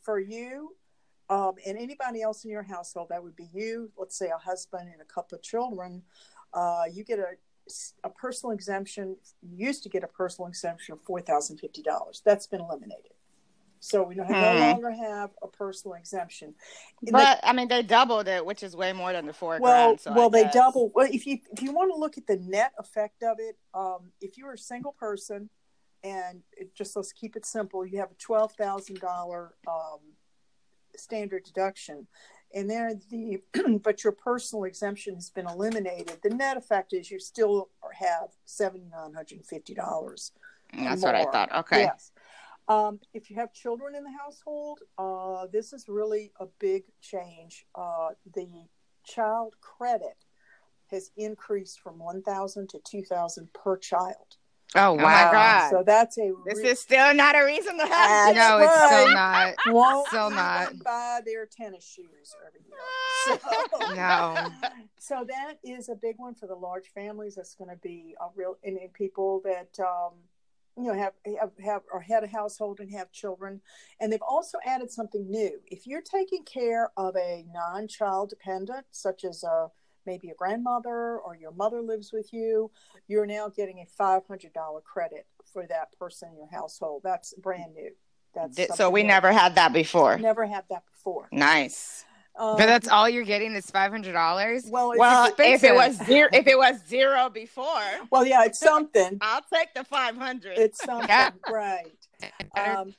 for 0.04 0.20
you 0.20 0.76
um, 1.32 1.54
and 1.66 1.78
anybody 1.78 2.22
else 2.22 2.44
in 2.44 2.52
your 2.52 2.62
household, 2.62 3.08
that 3.10 3.24
would 3.24 3.38
be 3.38 3.48
you, 3.54 3.90
let's 3.98 4.18
say 4.18 4.30
a 4.36 4.38
husband 4.38 4.90
and 4.92 5.02
a 5.02 5.06
couple 5.06 5.38
of 5.38 5.42
children, 5.42 6.04
uh, 6.54 6.84
you 6.92 7.06
get 7.06 7.20
a, 7.20 7.36
a 8.04 8.10
personal 8.10 8.52
exemption. 8.52 9.16
You 9.42 9.68
used 9.68 9.82
to 9.84 9.90
get 9.90 10.04
a 10.04 10.08
personal 10.08 10.50
exemption 10.50 10.92
of 10.92 11.02
$4,050. 11.06 12.22
That's 12.26 12.48
been 12.48 12.60
eliminated. 12.60 13.14
So 13.80 14.04
we 14.04 14.16
no, 14.16 14.26
hmm. 14.26 14.34
no 14.34 14.56
longer 14.60 14.92
have 14.92 15.32
a 15.42 15.48
personal 15.48 15.96
exemption. 15.96 16.54
But 17.10 17.40
I 17.42 17.54
mean, 17.54 17.70
they 17.70 17.82
doubled 17.82 18.28
it, 18.28 18.46
which 18.46 18.62
is 18.62 18.76
way 18.76 18.92
more 18.92 19.14
than 19.14 19.26
the 19.26 19.34
four 19.34 19.58
well, 19.60 19.88
grand. 19.88 20.02
So 20.02 20.14
well, 20.14 20.30
they 20.30 20.50
double. 20.54 20.92
Well, 20.94 21.08
if 21.12 21.26
you 21.26 21.40
if 21.52 21.64
you 21.64 21.72
want 21.72 21.92
to 21.92 21.98
look 21.98 22.16
at 22.18 22.28
the 22.28 22.38
net 22.38 22.74
effect 22.78 23.24
of 23.24 23.38
it, 23.40 23.58
um, 23.74 24.12
if 24.20 24.38
you're 24.38 24.54
a 24.54 24.58
single 24.58 24.92
person 24.92 25.50
and 26.04 26.42
it 26.58 26.76
just 26.76 26.96
let's 26.96 27.12
keep 27.12 27.36
it 27.36 27.46
simple. 27.46 27.86
You 27.86 28.00
have 28.00 28.12
a 28.12 28.16
twelve 28.16 28.54
thousand 28.54 29.00
dollar 29.00 29.54
um, 29.68 30.00
standard 30.96 31.44
deduction, 31.44 32.08
and 32.54 32.70
then 32.70 33.02
the 33.10 33.42
but 33.84 34.04
your 34.04 34.14
personal 34.14 34.64
exemption 34.64 35.16
has 35.16 35.30
been 35.30 35.48
eliminated. 35.48 36.18
The 36.24 36.30
net 36.30 36.58
effect 36.58 36.94
is 36.94 37.12
you 37.12 37.20
still 37.20 37.70
have 38.00 38.30
seventy 38.46 38.90
nine 38.90 39.14
hundred 39.14 39.38
and 39.38 39.46
fifty 39.46 39.74
dollars. 39.74 40.32
That's 40.74 41.02
more. 41.02 41.14
what 41.14 41.16
I 41.16 41.32
thought. 41.32 41.56
Okay. 41.60 41.82
Yes. 41.82 42.12
Um, 42.68 43.00
if 43.14 43.30
you 43.30 43.36
have 43.36 43.54
children 43.54 43.96
in 43.96 44.04
the 44.04 44.12
household, 44.18 44.80
uh, 44.98 45.48
this 45.52 45.74
is 45.74 45.90
really 45.90 46.32
a 46.40 46.46
big 46.60 46.84
change. 47.02 47.66
Uh, 47.76 48.10
the 48.34 48.48
child 49.04 49.56
credit 49.62 50.26
has 50.90 51.12
increased 51.18 51.80
from 51.80 52.00
one 52.00 52.22
thousand 52.22 52.70
to 52.70 52.80
two 52.80 53.04
thousand 53.04 53.52
per 53.54 53.78
child. 53.78 54.38
Oh, 54.74 54.94
oh 54.94 54.96
my 54.96 55.30
God! 55.32 55.70
So 55.70 55.84
that's 55.86 56.18
a. 56.18 56.32
This 56.46 56.60
re- 56.60 56.70
is 56.70 56.80
still 56.80 57.14
not 57.14 57.36
a 57.36 57.44
reason 57.44 57.78
to 57.78 57.86
have. 57.86 58.36
No, 58.36 58.58
it's 58.60 58.86
still 58.86 59.14
not. 59.14 59.54
Won't 59.68 60.08
still 60.08 60.30
not. 60.30 60.80
Buy 60.84 61.20
their 61.26 61.46
tennis 61.46 61.86
shoes 61.86 62.36
every 62.48 62.62
year. 62.68 62.78
So, 63.24 63.94
no. 63.94 64.48
So 64.98 65.26
that 65.28 65.56
is 65.64 65.90
a 65.90 65.96
big 65.96 66.16
one 66.18 66.36
for 66.36 66.48
the 66.48 66.56
large 66.56 66.88
families. 66.88 67.36
That's 67.36 67.54
going 67.54 67.70
to 67.70 67.76
be 67.76 68.16
a 68.20 68.28
real 68.36 68.58
and, 68.64 68.78
and 68.78 68.94
people 68.94 69.42
that 69.44 69.78
um, 69.80 70.14
you 70.78 70.86
know 70.86 70.94
have 70.94 71.14
have 71.40 71.52
have 71.64 71.82
or 71.92 72.00
head 72.00 72.24
a 72.24 72.28
household 72.28 72.80
and 72.80 72.90
have 72.92 73.12
children, 73.12 73.62
and 74.00 74.12
they've 74.12 74.22
also 74.22 74.58
added 74.66 74.90
something 74.90 75.30
new. 75.30 75.60
If 75.68 75.86
you're 75.86 76.02
taking 76.02 76.44
care 76.46 76.92
of 76.96 77.16
a 77.18 77.46
non-child 77.54 78.30
dependent, 78.30 78.86
such 78.92 79.26
as 79.26 79.44
a 79.44 79.68
maybe 80.06 80.30
a 80.30 80.36
grandmother 80.36 81.18
or 81.18 81.36
your 81.36 81.52
mother 81.52 81.82
lives 81.82 82.12
with 82.12 82.34
you, 82.34 82.72
you're 83.08 83.26
now 83.26 83.50
getting 83.50 83.80
a 83.80 84.02
$500 84.02 84.84
credit 84.84 85.28
for 85.52 85.66
that 85.68 85.98
person 85.98 86.30
in 86.30 86.38
your 86.38 86.50
household. 86.52 87.02
That's 87.04 87.34
brand 87.36 87.74
new. 87.74 87.92
That's 88.34 88.78
so 88.78 88.90
we 88.90 89.04
new. 89.04 89.10
never 89.10 89.32
had 89.32 89.56
that 89.56 89.74
before. 89.74 90.18
Never 90.18 90.46
had 90.46 90.64
that 90.70 90.84
before. 90.86 91.28
Nice. 91.32 92.06
Um, 92.40 92.56
but 92.58 92.66
that's 92.66 92.88
all 92.88 93.10
you're 93.10 93.26
getting 93.26 93.54
is 93.56 93.70
five 93.70 93.92
hundred 93.92 94.14
dollars. 94.14 94.66
Well, 94.70 94.94
well, 94.98 95.34
if 95.38 95.64
it 95.64 95.76
was 95.76 95.98
zero, 96.06 96.30
if 96.32 96.48
it 96.48 96.58
was 96.58 96.82
zero 96.88 97.30
before, 97.30 97.82
well, 98.12 98.26
yeah, 98.26 98.46
it's 98.46 98.60
something. 98.60 99.18
I'll 99.22 99.44
take 99.54 99.74
the 99.74 99.84
five 99.84 100.16
hundred. 100.16 100.58
It's 100.58 100.82
something, 100.82 101.10
yeah. 101.10 101.32
right? 101.50 101.92
Um, 102.56 102.94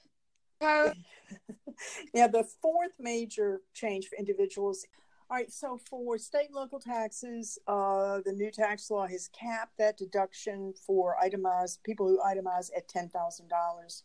yeah, 2.15 2.27
the 2.29 2.45
fourth 2.61 2.93
major 2.99 3.61
change 3.75 4.07
for 4.07 4.17
individuals 4.17 4.85
all 5.33 5.39
right, 5.39 5.51
so 5.51 5.81
for 5.89 6.19
state 6.19 6.49
and 6.49 6.55
local 6.55 6.79
taxes, 6.79 7.59
uh, 7.67 8.21
the 8.23 8.35
new 8.35 8.51
tax 8.51 8.91
law 8.91 9.07
has 9.07 9.29
capped 9.29 9.79
that 9.79 9.97
deduction 9.97 10.75
for 10.87 11.17
itemized 11.19 11.83
people 11.85 12.07
who 12.07 12.19
itemize 12.19 12.69
at 12.77 12.87
ten 12.87 13.09
thousand 13.09 13.51
uh, 13.51 13.57
dollars. 13.57 14.05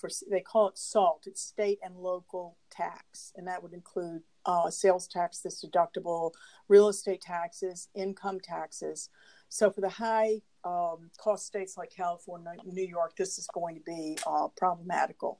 For 0.00 0.08
they 0.30 0.40
call 0.40 0.68
it 0.68 0.78
SALT, 0.78 1.24
it's 1.26 1.42
state 1.42 1.78
and 1.82 1.94
local 1.94 2.56
tax, 2.70 3.34
and 3.36 3.46
that 3.48 3.62
would 3.62 3.74
include 3.74 4.22
uh, 4.46 4.70
sales 4.70 5.06
tax 5.06 5.40
that's 5.40 5.62
deductible, 5.62 6.32
real 6.68 6.88
estate 6.88 7.20
taxes, 7.20 7.88
income 7.94 8.40
taxes. 8.40 9.10
So 9.50 9.70
for 9.70 9.82
the 9.82 9.90
high 9.90 10.40
um, 10.64 11.10
cost 11.18 11.44
states 11.44 11.76
like 11.76 11.90
California, 11.94 12.52
New 12.64 12.86
York, 12.86 13.14
this 13.14 13.36
is 13.36 13.46
going 13.52 13.74
to 13.74 13.82
be 13.82 14.16
uh, 14.26 14.48
problematical. 14.56 15.38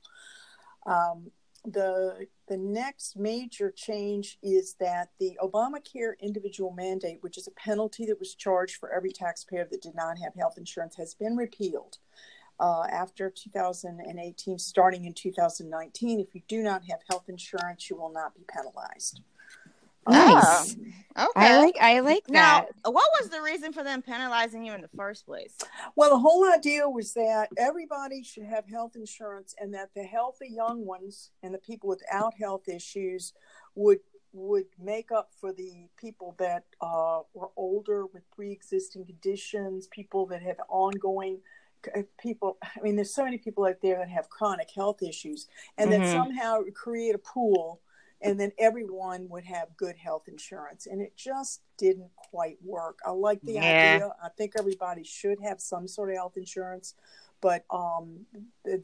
Um, 0.84 1.30
the 1.64 2.26
the 2.48 2.56
next 2.56 3.16
major 3.16 3.70
change 3.70 4.38
is 4.42 4.74
that 4.80 5.10
the 5.18 5.38
Obamacare 5.42 6.18
individual 6.20 6.72
mandate, 6.72 7.18
which 7.20 7.38
is 7.38 7.46
a 7.46 7.52
penalty 7.52 8.06
that 8.06 8.18
was 8.18 8.34
charged 8.34 8.76
for 8.76 8.90
every 8.90 9.12
taxpayer 9.12 9.66
that 9.70 9.82
did 9.82 9.94
not 9.94 10.18
have 10.18 10.34
health 10.34 10.58
insurance, 10.58 10.96
has 10.96 11.14
been 11.14 11.36
repealed. 11.36 11.98
Uh, 12.58 12.84
after 12.90 13.30
2018, 13.30 14.58
starting 14.58 15.06
in 15.06 15.14
2019, 15.14 16.20
if 16.20 16.34
you 16.34 16.42
do 16.46 16.62
not 16.62 16.82
have 16.84 17.00
health 17.08 17.24
insurance, 17.28 17.88
you 17.88 17.96
will 17.96 18.12
not 18.12 18.34
be 18.34 18.42
penalized. 18.52 19.20
Nice. 20.08 20.76
Oh, 21.16 21.28
okay. 21.36 21.46
I 21.46 21.58
like 21.58 21.76
I 21.80 22.00
like 22.00 22.28
now, 22.28 22.60
that. 22.60 22.92
What 22.92 23.08
was 23.20 23.30
the 23.30 23.42
reason 23.42 23.72
for 23.72 23.82
them 23.82 24.00
penalizing 24.00 24.64
you 24.64 24.72
in 24.72 24.80
the 24.80 24.90
first 24.96 25.26
place? 25.26 25.56
Well, 25.96 26.10
the 26.10 26.18
whole 26.18 26.50
idea 26.50 26.88
was 26.88 27.12
that 27.14 27.48
everybody 27.58 28.22
should 28.22 28.44
have 28.44 28.66
health 28.68 28.96
insurance, 28.96 29.54
and 29.58 29.74
that 29.74 29.90
the 29.94 30.04
healthy 30.04 30.48
young 30.48 30.86
ones 30.86 31.30
and 31.42 31.52
the 31.52 31.58
people 31.58 31.88
without 31.88 32.34
health 32.34 32.68
issues 32.68 33.32
would 33.74 33.98
would 34.32 34.66
make 34.80 35.10
up 35.10 35.30
for 35.40 35.52
the 35.52 35.88
people 36.00 36.36
that 36.38 36.64
uh, 36.80 37.20
were 37.34 37.50
older 37.56 38.06
with 38.06 38.22
pre-existing 38.30 39.04
conditions, 39.04 39.88
people 39.88 40.26
that 40.26 40.42
have 40.42 40.58
ongoing 40.68 41.38
uh, 41.96 42.02
people 42.20 42.58
i 42.62 42.80
mean 42.82 42.94
there's 42.94 43.14
so 43.14 43.24
many 43.24 43.38
people 43.38 43.64
out 43.64 43.80
there 43.82 43.96
that 43.98 44.10
have 44.10 44.28
chronic 44.28 44.68
health 44.74 45.02
issues 45.02 45.48
and 45.78 45.90
mm-hmm. 45.90 46.02
then 46.02 46.12
somehow 46.12 46.60
create 46.74 47.14
a 47.14 47.18
pool 47.18 47.80
and 48.22 48.38
then 48.38 48.52
everyone 48.58 49.28
would 49.28 49.44
have 49.44 49.76
good 49.76 49.96
health 49.96 50.28
insurance. 50.28 50.86
And 50.86 51.00
it 51.00 51.16
just 51.16 51.62
didn't 51.78 52.10
quite 52.16 52.58
work. 52.62 52.98
I 53.04 53.10
like 53.10 53.40
the 53.42 53.54
yeah. 53.54 53.94
idea. 53.94 54.10
I 54.22 54.28
think 54.28 54.52
everybody 54.58 55.04
should 55.04 55.40
have 55.42 55.60
some 55.60 55.88
sort 55.88 56.10
of 56.10 56.16
health 56.16 56.36
insurance 56.36 56.94
but 57.40 57.64
um, 57.70 58.26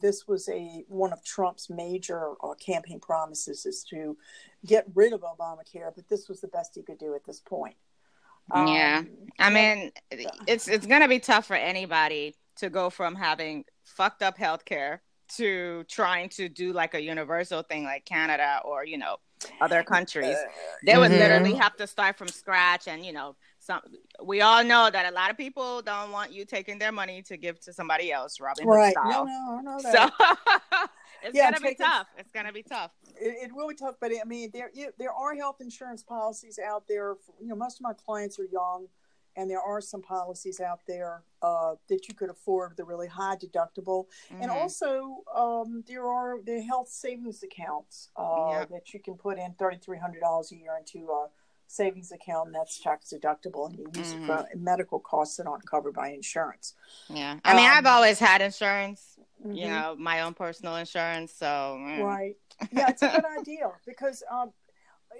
this 0.01 0.27
was 0.27 0.49
a 0.49 0.83
one 0.87 1.13
of 1.13 1.23
trump's 1.23 1.69
major 1.69 2.33
uh, 2.43 2.53
campaign 2.55 2.99
promises 2.99 3.65
is 3.65 3.83
to 3.83 4.17
get 4.65 4.85
rid 4.95 5.13
of 5.13 5.21
obamacare 5.21 5.91
but 5.95 6.07
this 6.09 6.27
was 6.27 6.41
the 6.41 6.47
best 6.47 6.71
he 6.75 6.81
could 6.81 6.97
do 6.97 7.15
at 7.15 7.23
this 7.25 7.39
point. 7.39 7.75
Yeah. 8.53 8.99
Um, 8.99 9.09
i 9.39 9.49
mean 9.49 9.91
it's 10.47 10.67
it's 10.67 10.87
going 10.87 11.01
to 11.01 11.07
be 11.07 11.19
tough 11.19 11.45
for 11.45 11.55
anybody 11.55 12.35
to 12.57 12.69
go 12.69 12.89
from 12.89 13.13
having 13.13 13.65
fucked 13.83 14.23
up 14.23 14.37
healthcare 14.37 14.99
to 15.35 15.83
trying 15.89 16.29
to 16.29 16.47
do 16.47 16.71
like 16.71 16.93
a 16.93 17.01
universal 17.01 17.61
thing 17.61 17.83
like 17.83 18.05
Canada 18.05 18.61
or 18.63 18.85
you 18.85 18.97
know 18.97 19.17
other 19.61 19.83
countries. 19.83 20.35
Uh, 20.35 20.49
they 20.85 20.97
would 20.97 21.11
mm-hmm. 21.11 21.19
literally 21.19 21.53
have 21.53 21.75
to 21.77 21.87
start 21.87 22.17
from 22.17 22.27
scratch 22.27 22.87
and 22.87 23.05
you 23.05 23.13
know 23.13 23.35
some 23.59 23.81
we 24.23 24.41
all 24.41 24.63
know 24.63 24.89
that 24.89 25.11
a 25.11 25.15
lot 25.15 25.29
of 25.29 25.37
people 25.37 25.81
don't 25.81 26.11
want 26.11 26.31
you 26.31 26.45
taking 26.45 26.79
their 26.79 26.91
money 26.91 27.21
to 27.23 27.37
give 27.37 27.59
to 27.61 27.73
somebody 27.73 28.11
else, 28.11 28.39
Robin 28.39 28.67
right. 28.67 28.91
style. 28.91 29.25
No, 29.25 29.31
no, 29.31 29.57
I 29.57 29.61
know 29.61 29.79
that. 29.81 30.13
So 30.19 30.87
it's 31.23 31.35
yeah, 31.35 31.51
gonna 31.51 31.69
be 31.69 31.75
tough. 31.75 32.07
It's 32.17 32.31
gonna 32.31 32.53
be 32.53 32.63
tough. 32.63 32.91
It, 33.19 33.49
it 33.49 33.51
will 33.53 33.67
be 33.67 33.75
tough, 33.75 33.95
but 33.99 34.11
I 34.11 34.25
mean, 34.25 34.49
there 34.53 34.71
there 34.97 35.13
are 35.13 35.35
health 35.35 35.57
insurance 35.61 36.03
policies 36.03 36.59
out 36.59 36.83
there. 36.87 37.15
For, 37.15 37.33
you 37.39 37.47
know, 37.47 37.55
most 37.55 37.79
of 37.79 37.81
my 37.81 37.93
clients 37.93 38.39
are 38.39 38.47
young 38.51 38.87
and 39.37 39.49
there 39.49 39.61
are 39.61 39.79
some 39.79 40.01
policies 40.01 40.59
out 40.59 40.81
there 40.87 41.21
uh, 41.41 41.75
that 41.87 42.09
you 42.09 42.15
could 42.15 42.29
afford 42.29 42.75
the 42.75 42.83
really 42.83 43.07
high 43.07 43.35
deductible 43.35 44.07
mm-hmm. 44.33 44.41
and 44.41 44.51
also 44.51 45.17
um, 45.33 45.83
there 45.87 46.07
are 46.07 46.41
the 46.43 46.61
health 46.61 46.89
savings 46.89 47.43
accounts 47.43 48.09
uh, 48.17 48.49
yep. 48.51 48.69
that 48.69 48.93
you 48.93 48.99
can 48.99 49.13
put 49.13 49.37
in 49.37 49.53
$3300 49.53 50.51
a 50.51 50.55
year 50.55 50.71
into 50.77 51.07
a 51.09 51.27
savings 51.67 52.11
account 52.11 52.47
and 52.47 52.55
that's 52.55 52.79
tax 52.79 53.13
deductible 53.13 53.69
and 53.69 53.77
you 53.77 53.85
use 53.95 54.13
mm-hmm. 54.13 54.23
it 54.23 54.27
for 54.27 54.33
mm-hmm. 54.33 54.63
medical 54.63 54.99
costs 54.99 55.37
that 55.37 55.45
aren't 55.45 55.65
covered 55.69 55.93
by 55.93 56.09
insurance 56.09 56.73
yeah 57.09 57.37
i 57.43 57.55
mean 57.55 57.69
um, 57.69 57.77
i've 57.77 57.85
always 57.85 58.19
had 58.19 58.41
insurance 58.41 59.19
mm-hmm. 59.45 59.53
you 59.53 59.67
know 59.67 59.95
my 59.99 60.21
own 60.21 60.33
personal 60.33 60.77
insurance 60.77 61.33
so 61.33 61.77
mm. 61.77 62.01
right 62.01 62.37
yeah 62.71 62.87
it's 62.89 63.01
a 63.01 63.09
good 63.09 63.25
idea 63.39 63.69
because 63.85 64.23
um, 64.31 64.51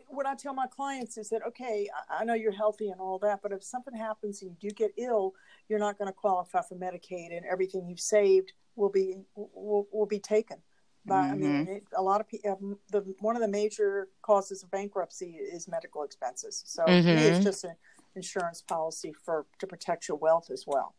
what 0.10 0.26
I 0.26 0.36
tell 0.36 0.54
my 0.54 0.68
clients 0.68 1.18
is 1.18 1.30
that 1.30 1.46
okay, 1.48 1.90
I, 2.10 2.24
know 2.24 2.34
you're 2.34 2.52
healthy 2.52 2.90
and 2.90 3.00
all 3.00 3.20
that, 3.20 3.40
but 3.42 3.52
if 3.52 3.64
something 3.64 3.96
happens 3.96 4.42
and 4.42 4.52
you 4.52 4.70
do 4.70 4.74
get 4.74 4.92
ill, 4.98 5.34
you're 5.70 5.80
not 5.80 5.98
going 5.98 6.08
to 6.08 6.14
qualify 6.14 6.62
for 6.62 6.76
Medicaid, 6.76 7.36
and 7.36 7.46
everything 7.46 7.88
you've 7.88 8.00
saved 8.00 8.54
will 8.76 8.90
be 8.90 9.18
will, 9.36 9.88
will 9.92 10.06
be 10.06 10.20
taken. 10.20 10.58
By, 11.06 11.16
mm-hmm. 11.16 11.32
I 11.32 11.36
mean, 11.36 11.52
mm-hmm. 11.52 11.72
it, 11.72 11.84
a 11.96 12.02
lot 12.02 12.22
of 12.22 12.28
people. 12.28 12.52
Um, 12.52 12.78
the 12.92 13.16
one 13.20 13.36
of 13.36 13.42
the 13.42 13.48
major 13.48 14.08
causes 14.22 14.64
of 14.64 14.72
bankruptcy 14.72 15.38
is 15.38 15.68
medical 15.68 16.04
expenses. 16.04 16.64
So 16.66 16.84
mm-hmm. 16.84 17.08
it's 17.08 17.44
just 17.44 17.64
an 17.64 17.76
insurance 18.16 18.62
policy 18.62 19.14
for 19.26 19.46
to 19.60 19.68
protect 19.68 20.08
your 20.08 20.18
wealth 20.18 20.50
as 20.52 20.66
well. 20.68 20.96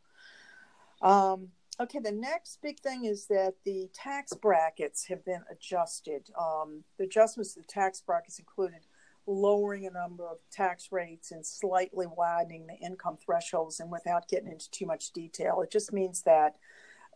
Um, 1.02 1.48
Okay, 1.80 2.00
the 2.00 2.10
next 2.10 2.58
big 2.60 2.80
thing 2.80 3.04
is 3.04 3.26
that 3.26 3.54
the 3.64 3.88
tax 3.94 4.32
brackets 4.34 5.06
have 5.06 5.24
been 5.24 5.42
adjusted. 5.48 6.28
Um, 6.36 6.82
the 6.98 7.04
adjustments 7.04 7.54
to 7.54 7.60
the 7.60 7.66
tax 7.66 8.00
brackets 8.00 8.40
included 8.40 8.80
lowering 9.28 9.86
a 9.86 9.90
number 9.90 10.26
of 10.26 10.38
tax 10.50 10.88
rates 10.90 11.30
and 11.30 11.44
slightly 11.44 12.06
widening 12.06 12.66
the 12.66 12.74
income 12.84 13.18
thresholds. 13.24 13.78
And 13.78 13.90
without 13.90 14.28
getting 14.28 14.50
into 14.50 14.70
too 14.70 14.86
much 14.86 15.12
detail, 15.12 15.60
it 15.60 15.70
just 15.70 15.92
means 15.92 16.22
that 16.22 16.56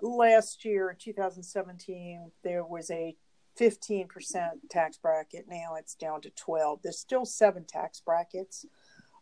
last 0.03 0.65
year 0.65 0.91
in 0.91 0.97
2017, 0.97 2.31
there 2.45 2.65
was 2.65 2.91
a 2.91 3.17
15% 3.59 4.09
tax 4.71 4.99
bracket. 4.99 5.47
Now 5.49 5.75
it's 5.79 5.95
down 5.95 6.21
to 6.23 6.31
12. 6.31 6.81
There's 6.83 6.99
still 6.99 7.25
seven 7.25 7.65
tax 7.65 8.01
brackets, 8.01 8.67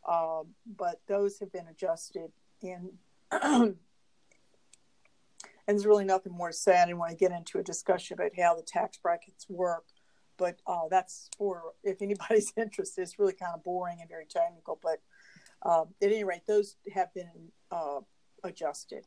um, 0.08 0.48
but 0.76 1.00
those 1.06 1.38
have 1.38 1.52
been 1.52 1.68
adjusted 1.68 2.32
in 2.60 2.92
and 5.70 5.78
there's 5.78 5.86
really 5.86 6.04
nothing 6.04 6.32
more 6.32 6.48
to 6.48 6.56
say. 6.56 6.80
I 6.80 6.86
didn't 6.86 6.98
want 6.98 7.12
to 7.12 7.16
get 7.16 7.30
into 7.30 7.58
a 7.58 7.62
discussion 7.62 8.14
about 8.14 8.32
how 8.36 8.56
the 8.56 8.62
tax 8.62 8.98
brackets 8.98 9.46
work, 9.48 9.84
but 10.40 10.56
uh, 10.66 10.88
that's 10.90 11.28
for 11.36 11.74
if 11.84 12.02
anybody's 12.02 12.52
interested. 12.56 13.02
It's 13.02 13.18
really 13.18 13.34
kind 13.34 13.52
of 13.54 13.62
boring 13.62 13.98
and 14.00 14.08
very 14.08 14.26
technical, 14.26 14.80
but 14.82 15.00
uh, 15.62 15.82
at 16.02 16.08
any 16.08 16.24
rate, 16.24 16.46
those 16.48 16.76
have 16.94 17.12
been 17.14 17.52
uh, 17.70 18.00
adjusted. 18.42 19.04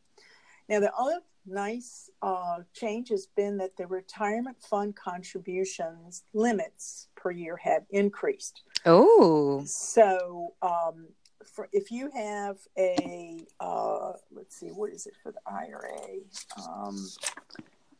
Now, 0.69 0.79
the 0.79 0.93
other 0.93 1.19
nice 1.45 2.09
uh, 2.21 2.59
change 2.73 3.09
has 3.09 3.27
been 3.35 3.57
that 3.57 3.75
the 3.75 3.87
retirement 3.87 4.57
fund 4.61 4.95
contributions 4.95 6.23
limits 6.33 7.09
per 7.15 7.31
year 7.31 7.57
have 7.57 7.83
increased. 7.89 8.61
Oh, 8.85 9.63
so 9.65 10.53
um, 10.61 11.07
for 11.43 11.67
if 11.73 11.91
you 11.91 12.09
have 12.13 12.57
a 12.77 13.45
uh, 13.59 14.13
let's 14.31 14.55
see 14.55 14.67
what 14.67 14.91
is 14.91 15.07
it 15.07 15.13
for 15.21 15.31
the 15.31 15.39
IRA 15.45 16.19
um, 16.69 17.09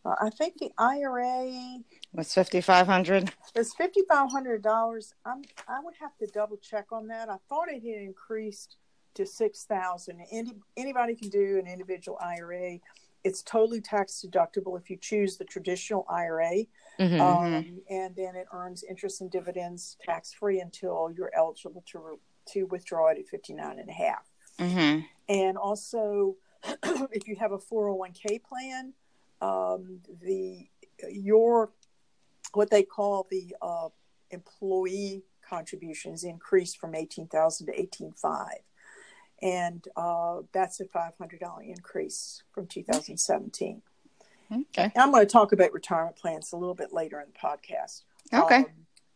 uh, 0.06 0.16
I 0.22 0.30
think 0.30 0.58
the 0.58 0.72
IRA 0.78 1.80
was 2.14 2.34
fifty 2.34 2.62
five 2.62 2.88
hundred. 2.88 3.32
It's 3.56 3.74
fifty 3.74 4.02
five 4.08 4.32
hundred 4.32 4.62
dollars. 4.62 5.14
I'm 5.26 5.44
I 5.68 5.80
would 5.82 5.96
have 6.00 6.18
to 6.18 6.28
double 6.28 6.58
check 6.58 6.92
on 6.92 7.08
that. 7.08 7.30
I 7.30 7.38
thought 7.50 7.70
it 7.70 7.82
had 7.82 8.02
increased 8.02 8.78
to 9.16 9.26
six 9.26 9.64
thousand. 9.66 10.22
Any 10.32 10.54
anybody 10.76 11.16
can 11.16 11.30
do 11.30 11.60
an 11.60 11.72
individual 11.72 12.18
IRA. 12.22 12.80
It's 13.24 13.42
totally 13.42 13.80
tax 13.80 14.26
deductible 14.28 14.78
if 14.78 14.90
you 14.90 14.98
choose 14.98 15.38
the 15.38 15.46
traditional 15.46 16.06
IRA, 16.10 16.66
mm-hmm, 17.00 17.22
um, 17.22 17.54
mm-hmm. 17.54 17.78
and 17.90 18.14
then 18.18 18.36
it 18.36 18.48
earns 18.52 18.84
interest 18.84 19.22
and 19.22 19.32
dividends 19.32 19.96
tax 20.04 20.34
free 20.34 20.60
until 20.60 21.10
you're 21.16 21.32
eligible 21.34 21.84
to 21.92 22.20
to 22.52 22.64
withdraw 22.66 23.08
it 23.08 23.18
at 23.20 23.28
59 23.28 23.80
and 23.80 23.90
a 23.90 23.94
half. 23.94 24.30
Mm-hmm. 24.60 25.00
And 25.30 25.58
also, 25.58 26.36
if 26.84 27.28
you 27.28 27.38
have 27.38 27.54
a 27.54 27.58
401k 27.58 28.44
plan, 28.44 28.94
um, 29.44 30.00
the 30.22 30.68
your 31.10 31.72
what 32.54 32.70
they 32.70 32.84
call 32.84 33.28
the 33.30 33.56
uh, 33.62 33.90
employee 34.32 35.24
contributions 35.48 36.24
increased 36.24 36.78
from 36.78 36.96
18,000 36.96 37.68
to 37.68 37.74
18.5 37.74 38.48
and 39.42 39.88
uh, 39.98 40.38
that's 40.54 40.80
a 40.80 40.86
$500 40.86 41.68
increase 41.68 42.44
from 42.52 42.68
2017 42.68 43.82
okay. 44.52 44.92
I'm 44.96 45.12
going 45.12 45.26
to 45.26 45.32
talk 45.32 45.52
about 45.52 45.74
retirement 45.74 46.16
plans 46.16 46.52
a 46.54 46.58
little 46.58 46.76
bit 46.76 46.94
later 46.94 47.20
in 47.20 47.28
the 47.28 47.40
podcast. 47.40 48.04
Okay. 48.34 48.58
Um, 48.58 48.66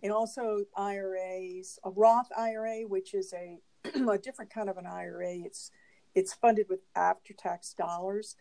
and 0.04 0.12
also 0.12 0.64
IRAs, 0.76 1.80
a 1.84 1.90
Roth 1.90 2.30
IRA, 2.38 2.82
which 2.82 3.14
is 3.14 3.34
a, 3.34 3.60
a 4.10 4.18
different 4.18 4.54
kind 4.54 4.70
of 4.70 4.78
an 4.78 4.86
IRA. 4.86 5.36
It's 5.38 5.72
it's 6.16 6.34
funded 6.34 6.68
with 6.68 6.80
after 6.96 7.34
tax 7.34 7.74
dollars, 7.74 8.36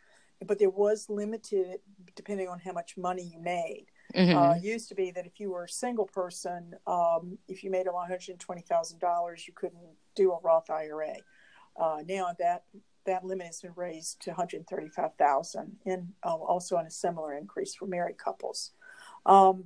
but 0.44 0.58
there 0.58 0.70
was 0.70 1.08
limited 1.08 1.80
depending 2.14 2.48
on 2.48 2.58
how 2.58 2.72
much 2.72 2.96
money 2.96 3.22
you 3.22 3.38
made. 3.38 3.86
Mm-hmm. 4.14 4.36
Uh, 4.36 4.54
used 4.56 4.88
to 4.88 4.94
be 4.94 5.10
that 5.10 5.26
if 5.26 5.40
you 5.40 5.50
were 5.50 5.64
a 5.64 5.68
single 5.68 6.06
person, 6.06 6.74
um, 6.86 7.38
if 7.48 7.64
you 7.64 7.70
made 7.70 7.86
one 7.86 8.08
hundred 8.08 8.38
twenty 8.38 8.62
thousand 8.62 9.00
dollars, 9.00 9.46
you 9.46 9.54
couldn't 9.54 9.82
do 10.14 10.32
a 10.32 10.40
Roth 10.40 10.70
IRA. 10.70 11.16
Uh, 11.76 11.98
now 12.06 12.34
that 12.38 12.64
that 13.04 13.24
limit 13.24 13.46
has 13.46 13.60
been 13.60 13.72
raised 13.76 14.22
to 14.22 14.30
one 14.30 14.36
hundred 14.36 14.66
thirty-five 14.68 15.14
thousand, 15.18 15.76
and 15.86 16.08
uh, 16.24 16.34
also 16.34 16.76
on 16.76 16.86
a 16.86 16.90
similar 16.90 17.36
increase 17.36 17.74
for 17.74 17.86
married 17.86 18.18
couples. 18.18 18.72
Um, 19.24 19.64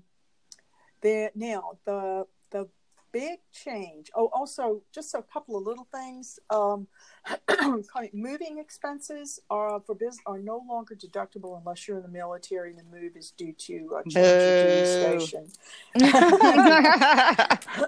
there 1.03 1.31
now 1.35 1.79
the 1.85 2.27
the 2.51 2.69
big 3.13 3.39
change. 3.53 4.11
Oh, 4.15 4.31
also 4.33 4.83
just 4.93 5.15
a 5.15 5.23
couple 5.23 5.57
of 5.57 5.65
little 5.65 5.87
things. 5.93 6.39
Um, 6.51 6.87
moving 8.13 8.59
expenses 8.59 9.41
are 9.51 9.81
for 9.81 9.95
business 9.95 10.21
are 10.27 10.39
no 10.39 10.63
longer 10.69 10.95
deductible 10.95 11.59
unless 11.59 11.87
you're 11.87 11.99
in 11.99 12.03
the 12.03 12.09
military 12.09 12.71
and 12.71 12.79
the 12.79 12.85
move 12.85 13.17
is 13.17 13.33
due 13.33 13.53
to 13.53 14.01
a 14.05 14.09
change 14.09 14.17
of 14.17 14.87
station. 14.87 15.47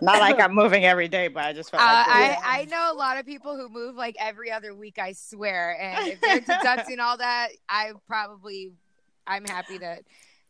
Not 0.02 0.20
like 0.20 0.40
I'm 0.40 0.54
moving 0.54 0.84
every 0.84 1.08
day, 1.08 1.28
but 1.28 1.44
I 1.44 1.52
just 1.52 1.70
felt 1.70 1.82
like 1.82 2.06
uh, 2.06 2.10
I 2.10 2.38
I 2.44 2.64
know 2.66 2.90
a 2.92 2.96
lot 2.96 3.18
of 3.18 3.26
people 3.26 3.56
who 3.56 3.68
move 3.68 3.96
like 3.96 4.16
every 4.18 4.50
other 4.50 4.74
week. 4.74 4.98
I 4.98 5.12
swear, 5.12 5.80
and 5.80 6.08
if 6.08 6.20
they're 6.20 6.40
deducting 6.58 7.00
all 7.00 7.16
that, 7.18 7.48
I 7.68 7.92
probably 8.06 8.72
I'm 9.26 9.44
happy 9.44 9.78
to 9.78 9.98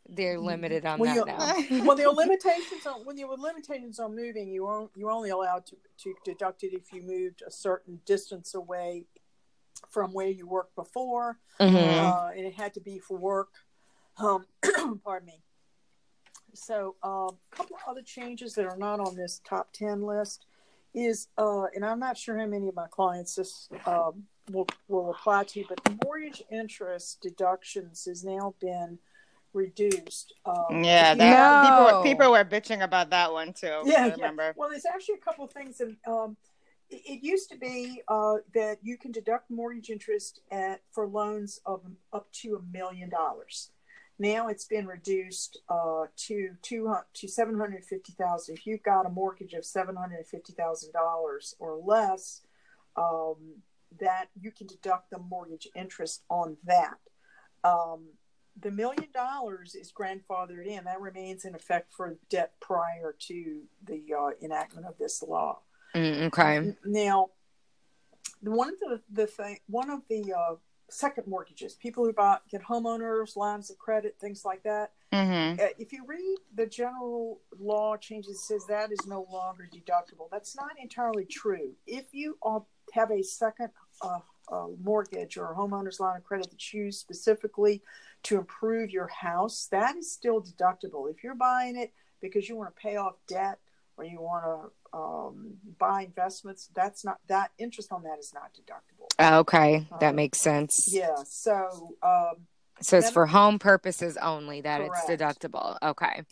they're 0.08 0.38
limited 0.38 0.84
on 0.84 1.00
that 1.00 1.26
now. 1.26 1.84
well, 1.86 1.96
there 1.96 2.08
are 2.08 2.14
limitations 2.14 2.86
on 2.86 3.04
when 3.04 3.16
there 3.16 3.26
were 3.26 3.36
limitations 3.36 3.98
on 3.98 4.16
moving. 4.16 4.48
You 4.48 4.64
were 4.64 4.88
you 4.94 5.10
only 5.10 5.30
allowed 5.30 5.66
to 5.66 5.76
to 5.98 6.14
deduct 6.24 6.64
it 6.64 6.72
if 6.72 6.92
you 6.92 7.02
moved 7.02 7.42
a 7.46 7.50
certain 7.50 8.00
distance 8.04 8.54
away 8.54 9.06
from 9.90 10.12
where 10.12 10.28
you 10.28 10.46
worked 10.46 10.74
before, 10.74 11.38
mm-hmm. 11.60 11.76
uh, 11.76 12.30
and 12.30 12.46
it 12.46 12.54
had 12.54 12.74
to 12.74 12.80
be 12.80 12.98
for 12.98 13.16
work. 13.16 13.50
Um, 14.18 14.46
pardon 15.04 15.26
me. 15.26 15.42
So, 16.54 16.96
uh, 17.02 17.28
a 17.28 17.56
couple 17.56 17.76
of 17.76 17.82
other 17.88 18.02
changes 18.02 18.54
that 18.54 18.66
are 18.66 18.76
not 18.76 19.00
on 19.00 19.16
this 19.16 19.40
top 19.48 19.72
ten 19.72 20.02
list 20.02 20.46
is, 20.94 21.28
uh, 21.38 21.66
and 21.74 21.84
I'm 21.84 21.98
not 21.98 22.18
sure 22.18 22.38
how 22.38 22.46
many 22.46 22.68
of 22.68 22.74
my 22.74 22.86
clients 22.90 23.36
this 23.36 23.68
um, 23.86 24.24
will 24.50 24.68
will 24.88 25.10
apply 25.12 25.44
to, 25.44 25.64
but 25.68 25.82
the 25.84 25.98
mortgage 26.04 26.42
interest 26.50 27.22
deductions 27.22 28.04
has 28.04 28.24
now 28.24 28.54
been 28.60 28.98
reduced. 29.52 30.34
Um, 30.44 30.84
yeah, 30.84 31.14
that, 31.14 31.18
no. 31.18 31.68
people 31.68 31.84
were, 31.84 32.04
people 32.04 32.32
were 32.32 32.44
bitching 32.44 32.82
about 32.82 33.10
that 33.10 33.32
one 33.32 33.52
too. 33.52 33.82
Yeah, 33.84 34.06
I 34.06 34.08
remember. 34.10 34.44
Yeah. 34.44 34.52
Well, 34.56 34.70
there's 34.70 34.86
actually 34.86 35.16
a 35.16 35.24
couple 35.24 35.44
of 35.44 35.52
things, 35.52 35.80
and 35.80 35.96
um, 36.06 36.36
it, 36.90 37.02
it, 37.04 37.22
used 37.22 37.50
to 37.50 37.58
be 37.58 38.02
uh, 38.08 38.36
that 38.54 38.78
you 38.82 38.96
can 38.96 39.12
deduct 39.12 39.50
mortgage 39.50 39.90
interest 39.90 40.40
at 40.50 40.80
for 40.90 41.06
loans 41.06 41.60
of 41.66 41.82
up 42.12 42.30
to 42.32 42.56
a 42.56 42.76
million 42.76 43.08
dollars. 43.08 43.70
Now 44.18 44.48
it's 44.48 44.66
been 44.66 44.86
reduced 44.86 45.60
uh, 45.68 46.04
to 46.28 46.50
two 46.62 46.94
to 47.14 47.28
seven 47.28 47.58
hundred 47.58 47.84
fifty 47.84 48.12
thousand. 48.12 48.56
If 48.56 48.66
you've 48.66 48.82
got 48.82 49.06
a 49.06 49.10
mortgage 49.10 49.54
of 49.54 49.64
seven 49.64 49.96
hundred 49.96 50.26
fifty 50.26 50.52
thousand 50.52 50.92
dollars 50.92 51.56
or 51.58 51.80
less, 51.84 52.42
um, 52.96 53.62
that 54.00 54.26
you 54.40 54.50
can 54.50 54.66
deduct 54.66 55.10
the 55.10 55.18
mortgage 55.18 55.68
interest 55.74 56.22
on 56.28 56.56
that. 56.64 56.98
Um, 57.64 58.08
the 58.60 58.70
million 58.70 59.08
dollars 59.14 59.74
is 59.74 59.92
grandfathered 59.92 60.66
in. 60.66 60.84
That 60.84 61.00
remains 61.00 61.44
in 61.44 61.54
effect 61.54 61.92
for 61.94 62.16
debt 62.28 62.52
prior 62.60 63.14
to 63.18 63.62
the 63.84 64.02
uh, 64.18 64.30
enactment 64.42 64.86
of 64.86 64.98
this 64.98 65.22
law. 65.22 65.60
Mm, 65.94 66.22
okay. 66.26 66.74
Now, 66.84 67.30
one 68.40 68.68
of 68.68 68.78
the 68.80 69.00
the 69.12 69.26
thing, 69.26 69.58
one 69.68 69.90
of 69.90 70.00
the 70.08 70.32
uh, 70.32 70.54
second 70.90 71.26
mortgages, 71.26 71.74
people 71.74 72.04
who 72.04 72.12
buy 72.12 72.38
get 72.50 72.62
homeowners 72.62 73.36
lines 73.36 73.70
of 73.70 73.78
credit, 73.78 74.16
things 74.20 74.44
like 74.44 74.62
that. 74.62 74.92
Mm-hmm. 75.12 75.60
Uh, 75.60 75.68
if 75.78 75.92
you 75.92 76.04
read 76.06 76.38
the 76.54 76.66
general 76.66 77.40
law 77.58 77.96
changes, 77.96 78.36
it 78.36 78.38
says 78.38 78.66
that 78.66 78.92
is 78.92 79.06
no 79.06 79.26
longer 79.30 79.68
deductible. 79.72 80.28
That's 80.30 80.56
not 80.56 80.70
entirely 80.80 81.24
true. 81.24 81.72
If 81.86 82.06
you 82.12 82.38
are, 82.42 82.62
have 82.92 83.10
a 83.10 83.22
second 83.22 83.70
uh, 84.00 84.20
uh, 84.50 84.66
mortgage 84.82 85.36
or 85.36 85.52
a 85.52 85.54
homeowner's 85.54 86.00
line 86.00 86.16
of 86.16 86.24
credit 86.24 86.48
that's 86.50 86.72
used 86.72 87.00
specifically 87.00 87.82
to 88.24 88.38
improve 88.38 88.90
your 88.90 89.08
house, 89.08 89.68
that 89.70 89.96
is 89.96 90.12
still 90.12 90.40
deductible. 90.40 91.10
If 91.10 91.22
you're 91.22 91.34
buying 91.34 91.76
it 91.76 91.92
because 92.20 92.48
you 92.48 92.56
want 92.56 92.74
to 92.74 92.80
pay 92.80 92.96
off 92.96 93.14
debt 93.26 93.58
or 93.96 94.04
you 94.04 94.20
want 94.20 94.44
to 94.44 94.98
um, 94.98 95.54
buy 95.78 96.02
investments, 96.02 96.68
that's 96.74 97.04
not 97.04 97.18
that 97.28 97.50
interest 97.58 97.92
on 97.92 98.02
that 98.04 98.18
is 98.18 98.32
not 98.34 98.52
deductible. 98.54 99.40
Okay, 99.40 99.86
that 100.00 100.10
um, 100.10 100.16
makes 100.16 100.40
sense. 100.40 100.92
Yeah. 100.92 101.16
So. 101.24 101.96
Um, 102.02 102.46
so 102.80 102.98
it's 102.98 103.10
for 103.10 103.26
home 103.26 103.60
purposes 103.60 104.16
only 104.16 104.62
that 104.62 104.80
correct. 104.80 105.08
it's 105.08 105.22
deductible. 105.22 105.76
Okay. 105.82 106.22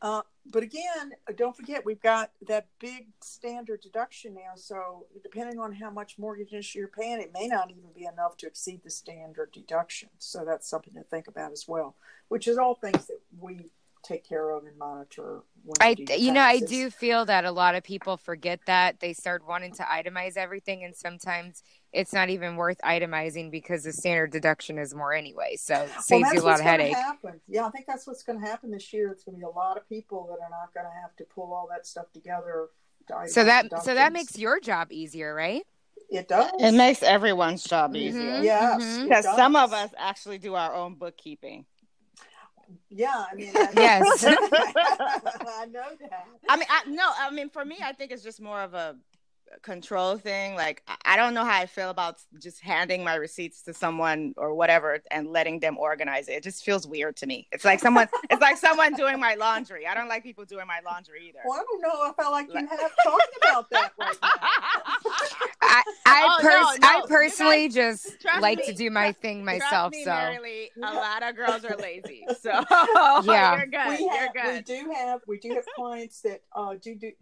Uh, 0.00 0.22
but 0.50 0.62
again, 0.62 1.12
don't 1.36 1.56
forget 1.56 1.84
we've 1.84 2.02
got 2.02 2.30
that 2.46 2.68
big 2.78 3.08
standard 3.22 3.80
deduction 3.80 4.34
now. 4.34 4.52
So 4.56 5.06
depending 5.22 5.58
on 5.58 5.72
how 5.72 5.90
much 5.90 6.18
mortgage 6.18 6.52
interest 6.52 6.74
you're 6.74 6.88
paying, 6.88 7.20
it 7.20 7.32
may 7.32 7.46
not 7.46 7.70
even 7.70 7.90
be 7.94 8.04
enough 8.04 8.36
to 8.38 8.46
exceed 8.46 8.82
the 8.84 8.90
standard 8.90 9.52
deduction. 9.52 10.10
So 10.18 10.44
that's 10.44 10.68
something 10.68 10.94
to 10.94 11.02
think 11.02 11.28
about 11.28 11.52
as 11.52 11.66
well. 11.66 11.96
Which 12.28 12.46
is 12.46 12.58
all 12.58 12.74
things 12.74 13.06
that 13.06 13.20
we 13.38 13.70
take 14.04 14.28
care 14.28 14.50
of 14.50 14.64
and 14.66 14.76
monitor. 14.78 15.42
I, 15.80 15.96
you, 15.98 16.06
you 16.16 16.32
know, 16.32 16.42
I 16.42 16.60
do 16.60 16.90
feel 16.90 17.24
that 17.24 17.44
a 17.44 17.50
lot 17.50 17.74
of 17.74 17.82
people 17.82 18.16
forget 18.18 18.60
that 18.66 19.00
they 19.00 19.14
start 19.14 19.46
wanting 19.48 19.72
to 19.74 19.82
itemize 19.82 20.36
everything, 20.36 20.84
and 20.84 20.94
sometimes 20.94 21.62
it's 21.94 22.12
not 22.12 22.28
even 22.28 22.56
worth 22.56 22.78
itemizing 22.84 23.50
because 23.50 23.84
the 23.84 23.92
standard 23.92 24.32
deduction 24.32 24.78
is 24.78 24.94
more 24.94 25.14
anyway. 25.14 25.56
So 25.56 25.74
it 25.74 25.90
saves 26.00 26.24
well, 26.24 26.34
you 26.34 26.40
a 26.40 26.42
lot 26.42 26.58
of 26.58 26.66
headache. 26.66 26.94
Happen. 26.94 27.40
Yeah, 27.48 27.66
I 27.66 27.70
think 27.70 27.86
that's 27.86 28.06
what's 28.06 28.24
going 28.24 28.40
to 28.40 28.46
happen 28.46 28.70
this 28.70 28.92
year. 28.92 29.10
It's 29.10 29.24
going 29.24 29.36
to 29.36 29.38
be 29.38 29.44
a 29.44 29.48
lot 29.48 29.76
of 29.76 29.88
people 29.88 30.26
that 30.28 30.42
are 30.44 30.50
not 30.50 30.74
going 30.74 30.86
to 30.86 31.00
have 31.00 31.14
to 31.16 31.24
pull 31.24 31.52
all 31.52 31.68
that 31.70 31.86
stuff 31.86 32.12
together. 32.12 32.68
so 33.26 33.44
that 33.44 33.66
so 33.84 33.94
that 33.94 34.12
makes 34.12 34.36
your 34.36 34.60
job 34.60 34.90
easier, 34.90 35.34
right? 35.34 35.62
It 36.10 36.28
does. 36.28 36.50
It 36.58 36.72
makes 36.72 37.02
everyone's 37.02 37.64
job 37.64 37.92
mm-hmm. 37.92 38.08
easier. 38.08 38.42
Yes, 38.42 38.82
mm-hmm. 38.82 39.04
because 39.04 39.24
some 39.24 39.56
of 39.56 39.72
us 39.72 39.90
actually 39.96 40.38
do 40.38 40.54
our 40.54 40.74
own 40.74 40.96
bookkeeping. 40.96 41.64
Yeah, 42.88 43.24
I 43.30 43.34
mean, 43.34 43.50
yes, 43.54 44.24
I 44.24 45.66
know 45.70 45.84
that. 46.00 46.26
I 46.48 46.56
mean, 46.56 46.66
I, 46.68 46.82
no, 46.88 47.10
I 47.18 47.30
mean, 47.30 47.50
for 47.50 47.64
me, 47.64 47.78
I 47.82 47.92
think 47.92 48.10
it's 48.10 48.22
just 48.22 48.40
more 48.40 48.60
of 48.62 48.74
a 48.74 48.96
control 49.62 50.16
thing. 50.16 50.54
Like 50.54 50.82
I 51.04 51.16
don't 51.16 51.34
know 51.34 51.44
how 51.44 51.58
I 51.58 51.66
feel 51.66 51.90
about 51.90 52.20
just 52.40 52.60
handing 52.60 53.04
my 53.04 53.14
receipts 53.14 53.62
to 53.62 53.74
someone 53.74 54.34
or 54.36 54.54
whatever 54.54 55.00
and 55.10 55.28
letting 55.28 55.60
them 55.60 55.78
organize 55.78 56.28
it. 56.28 56.32
It 56.32 56.42
just 56.42 56.64
feels 56.64 56.86
weird 56.86 57.16
to 57.16 57.26
me. 57.26 57.48
It's 57.52 57.64
like 57.64 57.80
someone 57.80 58.08
it's 58.30 58.40
like 58.40 58.56
someone 58.56 58.94
doing 58.94 59.18
my 59.20 59.34
laundry. 59.34 59.86
I 59.86 59.94
don't 59.94 60.08
like 60.08 60.22
people 60.22 60.44
doing 60.44 60.66
my 60.66 60.80
laundry 60.84 61.28
either. 61.28 61.40
Well, 61.44 61.60
I 61.60 61.64
don't 61.64 61.82
know 61.82 62.10
if 62.10 62.18
I 62.18 62.30
like 62.30 62.48
you 62.52 62.66
have 62.66 62.92
talking 63.02 63.28
about 63.42 63.70
that 63.70 63.92
right 63.98 64.16
now. 64.22 64.28
I 65.62 65.82
I, 66.06 66.26
oh, 66.26 66.42
pers- 66.42 66.80
no, 66.80 66.88
no. 66.88 66.98
I 66.98 67.02
personally 67.08 67.68
guys, 67.68 67.74
just 67.74 68.16
like 68.40 68.58
me, 68.58 68.66
to 68.66 68.72
do 68.72 68.90
my 68.90 69.12
thing 69.12 69.44
myself. 69.44 69.92
Me, 69.92 70.04
so 70.04 70.10
Marylee, 70.10 70.68
a 70.76 70.94
lot 70.94 71.22
of 71.22 71.36
girls 71.36 71.64
are 71.64 71.76
lazy. 71.76 72.26
So 72.40 72.50
yeah, 73.24 73.56
you're 73.56 73.66
good. 73.66 73.98
We 73.98 74.08
have, 74.08 74.30
you're 74.34 74.44
good. 74.44 74.68
We 74.68 74.82
do 74.82 74.92
have 74.92 75.20
we 75.26 75.38
do 75.38 75.54
have 75.54 75.64
clients 75.74 76.20
that 76.22 76.42
uh, 76.54 76.74
do 76.80 76.94
do 76.94 77.12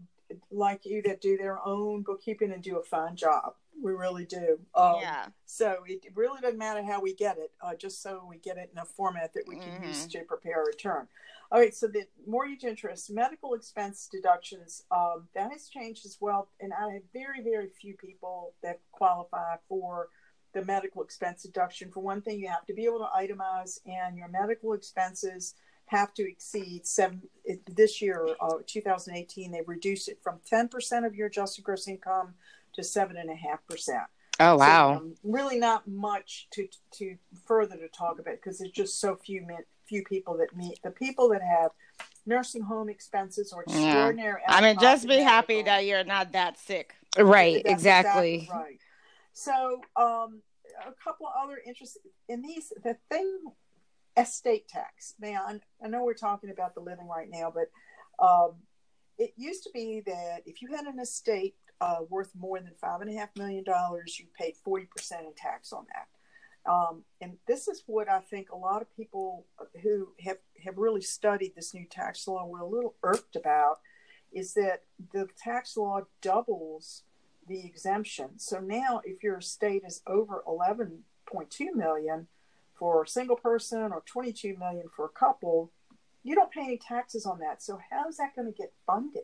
like 0.51 0.85
you 0.85 1.03
that 1.03 1.21
do 1.21 1.37
their 1.37 1.59
own 1.65 2.03
bookkeeping 2.03 2.53
and 2.53 2.63
do 2.63 2.79
a 2.79 2.83
fine 2.83 3.17
job. 3.17 3.55
We 3.83 3.93
really 3.93 4.25
do. 4.25 4.61
Um, 4.75 4.97
yeah. 5.01 5.27
So 5.47 5.79
it 5.87 6.05
really 6.15 6.41
doesn't 6.41 6.59
matter 6.59 6.83
how 6.85 7.01
we 7.01 7.15
get 7.15 7.39
it, 7.39 7.53
uh, 7.61 7.75
just 7.75 8.03
so 8.03 8.25
we 8.29 8.39
get 8.39 8.59
it 8.59 8.71
in 8.73 8.79
a 8.79 8.85
format 8.85 9.33
that 9.35 9.45
we 9.49 9.57
can 9.57 9.71
mm-hmm. 9.71 9.89
use 9.89 10.07
to 10.09 10.23
prepare 10.25 10.63
a 10.63 10.67
return. 10.67 11.09
All 11.51 11.59
right. 11.59 11.75
So 11.75 11.87
the 11.87 12.05
mortgage 12.27 12.65
interest, 12.65 13.11
medical 13.11 13.55
expense 13.55 14.09
deductions, 14.11 14.85
um, 14.91 15.29
that 15.35 15.51
has 15.51 15.69
changed 15.69 16.07
as 16.07 16.19
well. 16.21 16.49
And 16.61 16.73
I 16.73 16.93
have 16.93 17.03
very, 17.13 17.43
very 17.43 17.69
few 17.69 17.95
people 17.97 18.55
that 18.63 18.81
qualify 18.93 19.57
for 19.69 20.09
the 20.55 20.65
medical 20.65 21.03
expense 21.03 21.43
deduction. 21.43 21.91
For 21.91 22.01
one 22.01 22.23
thing, 22.23 22.39
you 22.39 22.49
have 22.49 22.67
to 22.67 22.75
be 22.75 22.85
able 22.85 22.99
to 22.99 23.09
itemize, 23.19 23.81
and 23.87 24.17
your 24.17 24.29
medical 24.29 24.75
expenses 24.75 25.55
have 25.93 26.15
to 26.15 26.29
exceed 26.29 26.87
seven 26.87 27.21
this 27.69 28.01
year 28.01 28.27
uh, 28.41 28.55
2018 28.67 29.53
they've 29.53 29.69
reduced 29.69 30.09
it 30.09 30.19
from 30.23 30.41
10% 30.51 31.07
of 31.07 31.15
your 31.15 31.27
adjusted 31.27 31.63
gross 31.63 31.87
income 31.87 32.35
to 32.73 32.81
7.5% 32.81 34.07
oh 34.41 34.57
wow 34.57 34.95
so, 34.95 34.97
um, 34.97 35.15
really 35.23 35.59
not 35.59 35.87
much 35.87 36.49
to 36.51 36.67
to 36.93 37.17
further 37.47 37.77
to 37.77 37.89
talk 37.89 38.19
about 38.19 38.37
because 38.37 38.59
there's 38.59 38.71
just 38.71 39.01
so 39.01 39.17
few 39.17 39.47
few 39.87 40.03
people 40.05 40.37
that 40.39 40.57
meet 40.57 40.81
the 40.83 40.91
people 40.91 41.29
that 41.29 41.43
have 41.43 41.71
nursing 42.25 42.63
home 42.63 42.89
expenses 42.89 43.53
or 43.53 43.63
extraordinary 43.65 44.41
yeah. 44.49 44.57
i 44.57 44.63
mean 44.63 44.79
just 44.81 45.03
be 45.03 45.09
medical, 45.09 45.29
happy 45.29 45.63
that 45.63 45.85
you're 45.85 46.05
not 46.05 46.33
that 46.33 46.59
sick 46.59 46.95
right 47.19 47.63
exactly. 47.67 48.35
exactly 48.37 48.49
right 48.51 48.79
so 49.35 49.83
um 49.97 50.41
a 50.87 50.93
couple 51.05 51.27
of 51.27 51.33
other 51.45 51.61
interests 51.67 51.99
in 52.29 52.41
these 52.41 52.73
the 52.83 52.97
thing 53.11 53.39
estate 54.17 54.69
tax. 54.69 55.15
Now, 55.21 55.47
I 55.83 55.89
know 55.89 56.05
we're 56.05 56.15
talking 56.15 56.51
about 56.51 56.75
the 56.75 56.81
living 56.81 57.09
right 57.09 57.29
now, 57.31 57.53
but 57.53 57.71
um, 58.25 58.55
it 59.19 59.33
used 59.37 59.65
to 59.65 59.71
be 59.73 60.03
that 60.07 60.43
if 60.47 60.63
you 60.63 60.69
had 60.75 60.87
an 60.87 61.01
estate 61.01 61.55
uh, 61.81 62.01
worth 62.09 62.31
more 62.39 62.61
than 62.61 62.73
five 62.81 63.01
and 63.01 63.11
a 63.11 63.19
half 63.19 63.31
million 63.37 63.65
dollars, 63.65 64.19
you 64.19 64.27
paid 64.39 64.55
forty 64.65 64.87
percent 64.87 65.27
in 65.27 65.35
tax 65.35 65.73
on 65.73 65.87
that. 65.89 66.09
Um, 66.71 67.03
and 67.21 67.37
this 67.49 67.67
is 67.67 67.83
what 67.87 68.09
I 68.09 68.21
think 68.21 68.51
a 68.51 68.57
lot 68.57 68.83
of 68.83 68.97
people 68.97 69.47
who 69.83 70.09
have, 70.21 70.39
have 70.65 70.79
really 70.79 71.01
studied 71.01 71.55
this 71.57 71.75
new 71.75 71.87
tax 71.87 72.29
law 72.29 72.47
were 72.47 72.61
a 72.61 72.69
little 72.69 72.95
irked 73.03 73.35
about 73.35 73.81
is 74.33 74.55
that 74.55 74.83
the 75.13 75.29
tax 75.37 75.77
law 75.77 76.03
doubles 76.21 77.03
the 77.49 77.65
exemption. 77.65 78.39
So 78.39 78.61
now 78.61 79.01
if 79.05 79.23
your 79.23 79.39
estate 79.39 79.83
is 79.85 80.03
over 80.07 80.45
11.2 80.47 81.75
million, 81.75 82.29
for 82.75 83.03
a 83.03 83.09
single 83.09 83.37
person 83.37 83.93
or 83.93 84.03
22 84.07 84.57
million 84.59 84.87
for 84.95 85.05
a 85.05 85.11
couple, 85.11 85.71
you 86.23 86.35
don't 86.35 86.51
pay 86.51 86.63
any 86.63 86.79
taxes 86.79 87.27
on 87.27 87.39
that. 87.41 87.63
So 87.63 87.79
how 87.91 88.09
is 88.09 88.17
that 88.17 88.35
going 88.37 88.53
to 88.53 88.57
get 88.57 88.73
funded? 88.87 89.23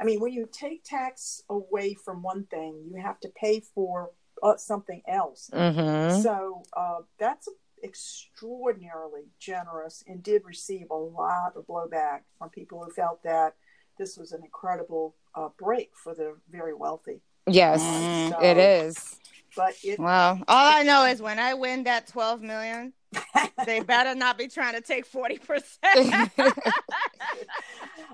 I 0.00 0.04
mean, 0.04 0.20
when 0.20 0.32
you 0.32 0.48
take 0.50 0.84
tax 0.84 1.42
away 1.48 1.94
from 1.94 2.22
one 2.22 2.44
thing, 2.44 2.90
you 2.90 3.00
have 3.00 3.20
to 3.20 3.28
pay 3.28 3.60
for 3.60 4.10
uh, 4.42 4.56
something 4.56 5.02
else. 5.06 5.50
Mm-hmm. 5.52 6.20
So 6.22 6.62
uh, 6.76 7.00
that's 7.18 7.48
extraordinarily 7.84 9.22
generous 9.38 10.04
and 10.06 10.22
did 10.22 10.42
receive 10.44 10.90
a 10.90 10.96
lot 10.96 11.54
of 11.56 11.66
blowback 11.66 12.20
from 12.38 12.50
people 12.50 12.82
who 12.82 12.90
felt 12.92 13.22
that 13.22 13.54
this 13.98 14.16
was 14.16 14.32
an 14.32 14.42
incredible 14.42 15.14
uh, 15.34 15.48
break 15.58 15.90
for 15.94 16.14
the 16.14 16.36
very 16.50 16.74
wealthy. 16.74 17.20
Yes, 17.46 17.82
so, 18.30 18.40
it 18.40 18.56
is. 18.56 19.18
But 19.56 19.74
it, 19.84 19.98
well, 20.00 20.40
all 20.48 20.72
I 20.72 20.82
know 20.82 21.04
is 21.04 21.20
when 21.20 21.38
I 21.38 21.54
win 21.54 21.84
that 21.84 22.06
twelve 22.06 22.40
million, 22.42 22.92
they 23.66 23.80
better 23.80 24.14
not 24.14 24.38
be 24.38 24.48
trying 24.48 24.74
to 24.74 24.80
take 24.80 25.10
40%. 25.10 26.52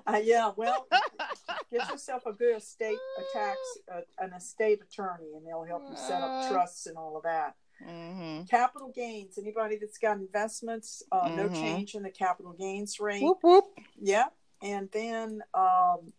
Uh, 0.06 0.20
yeah, 0.22 0.50
well, 0.56 0.86
get 1.70 1.88
yourself 1.90 2.24
a 2.26 2.32
good 2.32 2.56
estate, 2.56 2.96
a 3.18 3.22
tax, 3.38 3.58
uh, 3.94 4.00
an 4.18 4.32
estate 4.32 4.80
attorney, 4.82 5.26
and 5.36 5.46
they'll 5.46 5.64
help 5.64 5.82
you 5.90 5.96
set 5.96 6.22
up 6.22 6.32
trusts 6.48 6.86
and 6.86 6.96
all 6.96 7.16
of 7.16 7.22
that. 7.24 7.54
hmm 7.84 8.42
Capital 8.48 8.90
gains. 8.94 9.36
Anybody 9.38 9.76
that's 9.76 9.98
got 9.98 10.16
investments, 10.16 11.02
uh, 11.12 11.28
no 11.34 11.48
Mhm. 11.48 11.60
change 11.60 11.94
in 11.94 12.02
the 12.02 12.10
capital 12.10 12.52
gains 12.52 12.98
rate. 13.00 13.22
Whoop, 13.22 13.38
whoop. 13.42 13.64
Yeah, 14.00 14.28
and 14.62 14.90
then 14.92 15.42
um, 15.52 16.12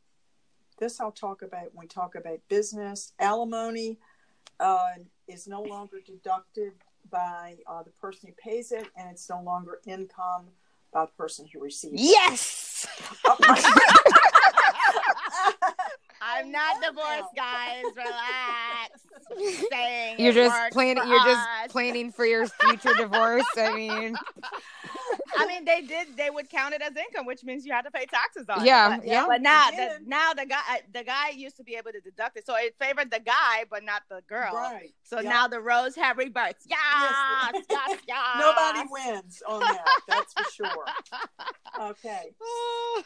this 0.78 1.00
I'll 1.00 1.12
talk 1.12 1.42
about 1.42 1.74
when 1.74 1.86
we 1.86 1.88
talk 1.88 2.14
about 2.16 2.40
business. 2.48 3.14
Alimony 3.20 3.98
uh, 4.60 4.90
is 5.28 5.48
no 5.48 5.62
longer 5.62 5.98
deducted 6.06 6.74
by 7.12 7.56
uh, 7.68 7.84
the 7.84 7.92
person 7.92 8.30
who 8.30 8.36
pays 8.36 8.72
it, 8.72 8.88
and 8.96 9.10
it's 9.10 9.30
no 9.30 9.42
longer 9.42 9.80
income 9.86 10.48
by 10.94 11.06
the 11.06 11.12
person 11.12 11.48
who 11.52 11.62
receives 11.62 11.94
it. 11.94 12.00
Yes. 12.00 12.88
I'm 16.22 16.52
not 16.52 16.82
divorced, 16.82 17.36
guys. 17.36 17.84
Relax. 17.96 19.68
Saying 19.72 20.20
You're 20.20 20.34
just 20.34 20.72
planning. 20.72 21.04
You're 21.08 21.24
just 21.26 21.48
planning 21.70 22.12
for 22.12 22.26
your 22.26 22.48
future 22.48 22.94
divorce. 22.96 23.46
I 23.58 23.74
mean, 23.76 24.16
I 25.40 25.48
mean, 25.48 25.66
they 25.66 25.82
did. 25.82 26.16
They 26.18 26.30
would 26.30 26.50
count 26.50 26.74
it 26.74 26.82
as 26.82 26.92
income, 26.96 27.26
which 27.26 27.44
means 27.44 27.66
you 27.66 27.72
had 27.74 27.84
to 27.84 27.92
pay 27.92 28.06
taxes 28.06 28.46
on 28.50 28.66
Yeah, 28.66 28.96
it. 28.96 28.98
But, 29.00 29.08
yeah. 29.08 29.26
But 29.28 29.42
now, 29.42 29.70
They 29.72 29.78
the, 29.78 29.90
now 30.06 30.34
the 30.34 30.46
guy, 30.46 30.82
the 30.94 31.04
guy 31.04 31.30
used 31.30 31.58
to 31.58 31.64
be 31.64 31.76
able 31.76 31.92
to 31.92 32.02
deduct 32.02 32.38
it, 32.38 32.46
so 32.46 32.56
it 32.58 32.76
favored 32.80 33.12
the 33.12 33.20
guy, 33.20 33.66
but 33.70 33.84
not 33.84 34.04
the 34.10 34.22
girl. 34.28 34.54
Right. 34.54 34.94
So 35.04 35.20
Yeah. 35.20 35.30
now 35.30 35.48
the 35.48 35.60
roles 35.62 35.96
have 35.96 36.18
reversed. 36.18 36.66
Yes, 36.68 37.16
Yes. 37.52 37.66
yes, 37.70 38.00
yes. 38.08 38.36
Nobody 38.40 38.88
wins 38.92 39.42
on 39.48 39.60
that. 39.62 39.86
That's 40.08 40.34
for 40.34 40.44
sure. 40.52 40.86
Okay. 41.80 42.36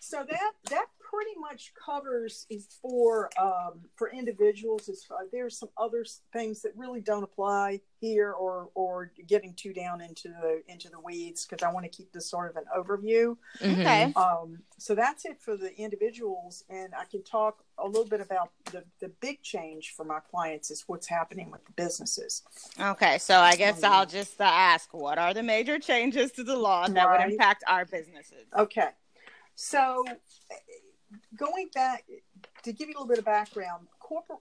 So 0.00 0.24
that 0.28 0.52
that 0.70 0.86
pretty 1.10 1.38
much 1.40 1.72
covers 1.74 2.46
is 2.50 2.68
for 2.82 3.30
um, 3.40 3.80
for 3.96 4.10
individuals. 4.10 4.88
As 4.88 5.04
far, 5.04 5.20
there's 5.32 5.58
some 5.58 5.70
other 5.78 6.04
things 6.32 6.60
that 6.62 6.72
really 6.76 7.00
don't 7.00 7.22
apply 7.22 7.80
here, 8.00 8.32
or 8.32 8.68
or 8.74 9.12
getting 9.26 9.54
too 9.54 9.72
down 9.72 10.00
into 10.00 10.28
the 10.28 10.62
into 10.68 10.88
the 10.90 11.00
weeds 11.00 11.46
because 11.46 11.64
I 11.64 11.72
want 11.72 11.84
to 11.84 11.90
keep 11.90 12.12
this 12.12 12.30
sort 12.30 12.50
of 12.50 12.56
an 12.56 12.64
overview. 12.76 13.36
Okay. 13.62 14.12
Um, 14.16 14.58
so 14.76 14.94
that's 14.94 15.24
it 15.24 15.40
for 15.40 15.56
the 15.56 15.74
individuals, 15.78 16.64
and 16.68 16.92
I 16.94 17.04
can 17.04 17.22
talk 17.22 17.64
a 17.78 17.86
little 17.86 18.04
bit 18.06 18.20
about 18.20 18.50
the 18.66 18.84
the 19.00 19.08
big 19.20 19.42
change 19.42 19.94
for 19.96 20.04
my 20.04 20.20
clients 20.30 20.70
is 20.70 20.84
what's 20.86 21.06
happening 21.06 21.50
with 21.50 21.64
the 21.64 21.72
businesses. 21.72 22.42
Okay, 22.80 23.18
so 23.18 23.38
I 23.38 23.56
guess 23.56 23.82
I'll 23.82 24.06
just 24.06 24.40
uh, 24.40 24.44
ask, 24.44 24.92
what 24.92 25.18
are 25.18 25.32
the 25.32 25.42
major 25.42 25.78
changes 25.78 26.32
to 26.32 26.44
the 26.44 26.56
law 26.56 26.86
that 26.86 27.06
Right. 27.06 27.24
would 27.24 27.32
impact 27.32 27.64
our 27.66 27.84
businesses? 27.84 28.46
Okay. 28.56 28.88
So 29.54 30.04
going 31.36 31.68
back 31.74 32.04
to 32.62 32.72
give 32.72 32.88
you 32.88 32.94
a 32.94 32.98
little 32.98 33.08
bit 33.08 33.18
of 33.18 33.24
background, 33.24 33.86
corporate 34.00 34.40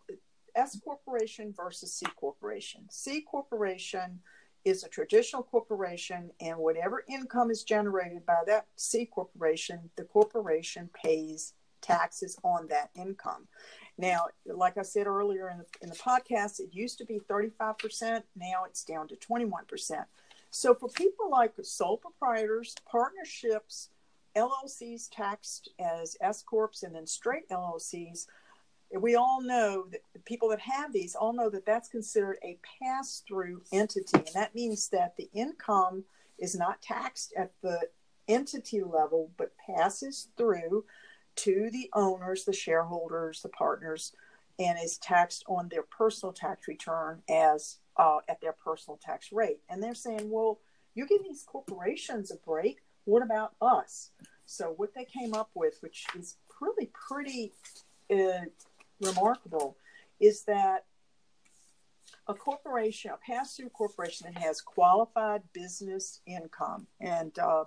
S 0.55 0.79
corporation 0.83 1.53
versus 1.55 1.93
C 1.93 2.05
corporation. 2.15 2.85
C 2.89 3.21
corporation 3.21 4.19
is 4.65 4.83
a 4.83 4.89
traditional 4.89 5.43
corporation 5.43 6.31
and 6.41 6.57
whatever 6.57 7.03
income 7.07 7.51
is 7.51 7.63
generated 7.63 8.25
by 8.25 8.41
that 8.47 8.65
C 8.75 9.05
corporation, 9.05 9.89
the 9.95 10.03
corporation 10.03 10.89
pays 10.93 11.53
taxes 11.81 12.37
on 12.43 12.67
that 12.67 12.89
income. 12.95 13.47
Now, 13.97 14.25
like 14.45 14.77
I 14.77 14.81
said 14.81 15.07
earlier 15.07 15.49
in 15.49 15.59
the, 15.59 15.65
in 15.81 15.89
the 15.89 15.95
podcast, 15.95 16.59
it 16.59 16.69
used 16.73 16.97
to 16.97 17.05
be 17.05 17.19
35%, 17.29 18.23
now 18.35 18.65
it's 18.65 18.83
down 18.83 19.07
to 19.07 19.15
21%. 19.15 20.05
So 20.51 20.73
for 20.73 20.89
people 20.89 21.29
like 21.29 21.53
sole 21.61 21.97
proprietors, 21.97 22.75
partnerships, 22.89 23.89
LLCs 24.37 25.09
taxed 25.11 25.69
as 25.79 26.15
S 26.21 26.43
corps 26.43 26.83
and 26.83 26.95
then 26.95 27.07
straight 27.07 27.49
LLCs, 27.49 28.27
we 28.99 29.15
all 29.15 29.41
know 29.41 29.85
that 29.91 30.01
people 30.25 30.49
that 30.49 30.59
have 30.61 30.93
these 30.93 31.15
all 31.15 31.33
know 31.33 31.49
that 31.49 31.65
that's 31.65 31.89
considered 31.89 32.37
a 32.43 32.57
pass 32.81 33.23
through 33.27 33.61
entity. 33.73 34.17
And 34.17 34.27
that 34.33 34.55
means 34.55 34.89
that 34.89 35.17
the 35.17 35.29
income 35.33 36.03
is 36.39 36.55
not 36.55 36.81
taxed 36.81 37.33
at 37.35 37.51
the 37.61 37.79
entity 38.27 38.81
level, 38.81 39.31
but 39.37 39.57
passes 39.57 40.29
through 40.37 40.85
to 41.35 41.69
the 41.71 41.89
owners, 41.93 42.45
the 42.45 42.53
shareholders, 42.53 43.41
the 43.41 43.49
partners, 43.49 44.13
and 44.59 44.77
is 44.81 44.97
taxed 44.97 45.43
on 45.47 45.69
their 45.69 45.83
personal 45.83 46.33
tax 46.33 46.67
return 46.67 47.21
as 47.29 47.77
uh, 47.97 48.17
at 48.27 48.41
their 48.41 48.53
personal 48.53 48.97
tax 48.97 49.31
rate. 49.31 49.59
And 49.69 49.81
they're 49.81 49.93
saying, 49.93 50.29
well, 50.29 50.59
you 50.95 51.05
give 51.07 51.23
these 51.23 51.43
corporations 51.43 52.31
a 52.31 52.37
break. 52.37 52.79
What 53.07 53.23
about 53.23 53.53
us? 53.61 54.11
So 54.45 54.73
what 54.75 54.93
they 54.93 55.05
came 55.05 55.33
up 55.33 55.49
with, 55.53 55.77
which 55.79 56.05
is 56.19 56.35
really 56.59 56.89
pretty 56.93 57.53
uh, 58.11 58.47
remarkable, 58.99 59.77
is 60.19 60.43
that 60.43 60.83
a 62.27 62.33
corporation, 62.33 63.11
a 63.11 63.17
pass-through 63.17 63.69
corporation 63.69 64.27
that 64.29 64.43
has 64.43 64.59
qualified 64.59 65.41
business 65.53 66.19
income, 66.25 66.87
and 66.99 67.39
uh, 67.39 67.63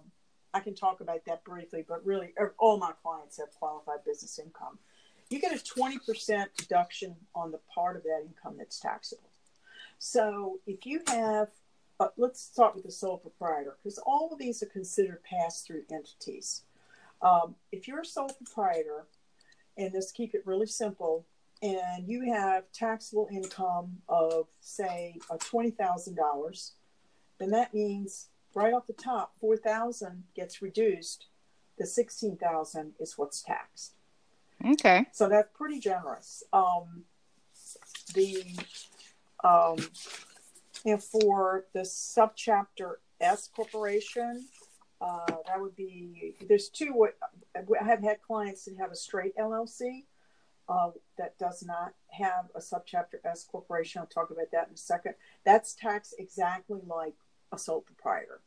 I 0.52 0.60
can 0.60 0.74
talk 0.74 1.00
about 1.00 1.24
that 1.24 1.42
briefly, 1.42 1.86
but 1.88 2.04
really 2.04 2.34
er, 2.38 2.54
all 2.58 2.76
my 2.76 2.92
clients 3.02 3.38
have 3.38 3.48
qualified 3.58 4.04
business 4.04 4.38
income. 4.38 4.78
You 5.30 5.40
get 5.40 5.54
a 5.54 5.58
20% 5.58 6.48
deduction 6.58 7.16
on 7.34 7.50
the 7.50 7.60
part 7.74 7.96
of 7.96 8.02
that 8.02 8.24
income 8.26 8.56
that's 8.58 8.78
taxable. 8.78 9.30
So 9.98 10.58
if 10.66 10.84
you 10.84 11.00
have, 11.06 11.48
uh, 12.00 12.08
let's 12.16 12.40
start 12.40 12.74
with 12.74 12.84
the 12.84 12.90
sole 12.90 13.18
proprietor, 13.18 13.76
because 13.78 13.98
all 13.98 14.30
of 14.32 14.38
these 14.38 14.62
are 14.62 14.66
considered 14.66 15.22
pass-through 15.22 15.82
entities. 15.92 16.62
Um, 17.22 17.54
if 17.70 17.86
you're 17.86 18.00
a 18.00 18.04
sole 18.04 18.30
proprietor, 18.30 19.06
and 19.76 19.92
let's 19.94 20.10
keep 20.10 20.34
it 20.34 20.42
really 20.44 20.66
simple, 20.66 21.26
and 21.62 22.08
you 22.08 22.32
have 22.32 22.64
taxable 22.72 23.28
income 23.30 23.98
of 24.08 24.48
say 24.60 25.16
uh, 25.30 25.36
twenty 25.38 25.70
thousand 25.70 26.16
dollars, 26.16 26.72
then 27.38 27.50
that 27.50 27.74
means 27.74 28.28
right 28.54 28.72
off 28.72 28.86
the 28.86 28.94
top, 28.94 29.34
four 29.40 29.56
thousand 29.56 30.24
gets 30.34 30.62
reduced. 30.62 31.26
The 31.78 31.86
sixteen 31.86 32.36
thousand 32.36 32.94
is 32.98 33.16
what's 33.16 33.42
taxed. 33.42 33.94
Okay. 34.64 35.06
So 35.12 35.28
that's 35.28 35.48
pretty 35.54 35.78
generous. 35.78 36.42
Um, 36.52 37.04
the 38.14 38.44
um, 39.44 39.76
and 40.84 41.02
for 41.02 41.64
the 41.72 41.80
subchapter 41.80 42.94
S 43.20 43.48
corporation, 43.54 44.46
uh, 45.00 45.26
that 45.46 45.60
would 45.60 45.76
be 45.76 46.34
there's 46.48 46.68
two. 46.68 47.08
I 47.56 47.84
have 47.84 48.02
had 48.02 48.22
clients 48.22 48.64
that 48.64 48.76
have 48.78 48.92
a 48.92 48.96
straight 48.96 49.36
LLC 49.36 50.04
uh, 50.68 50.90
that 51.18 51.38
does 51.38 51.64
not 51.66 51.94
have 52.10 52.46
a 52.54 52.60
subchapter 52.60 53.18
S 53.24 53.44
corporation. 53.44 54.00
I'll 54.00 54.06
talk 54.06 54.30
about 54.30 54.50
that 54.52 54.68
in 54.68 54.74
a 54.74 54.78
second. 54.78 55.14
That's 55.44 55.74
taxed 55.74 56.14
exactly 56.18 56.80
like 56.86 57.14
a 57.52 57.58
sole 57.58 57.80
proprietor. 57.80 58.40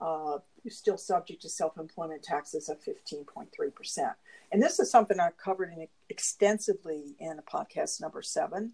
Uh, 0.00 0.38
you're 0.64 0.72
still 0.72 0.98
subject 0.98 1.42
to 1.42 1.48
self-employment 1.48 2.24
taxes 2.24 2.68
of 2.68 2.78
15.3%. 2.82 4.14
And 4.50 4.60
this 4.60 4.80
is 4.80 4.90
something 4.90 5.20
I 5.20 5.30
covered 5.30 5.72
in 5.72 5.86
extensively 6.08 7.14
in 7.20 7.40
podcast 7.50 8.00
number 8.00 8.20
seven. 8.20 8.72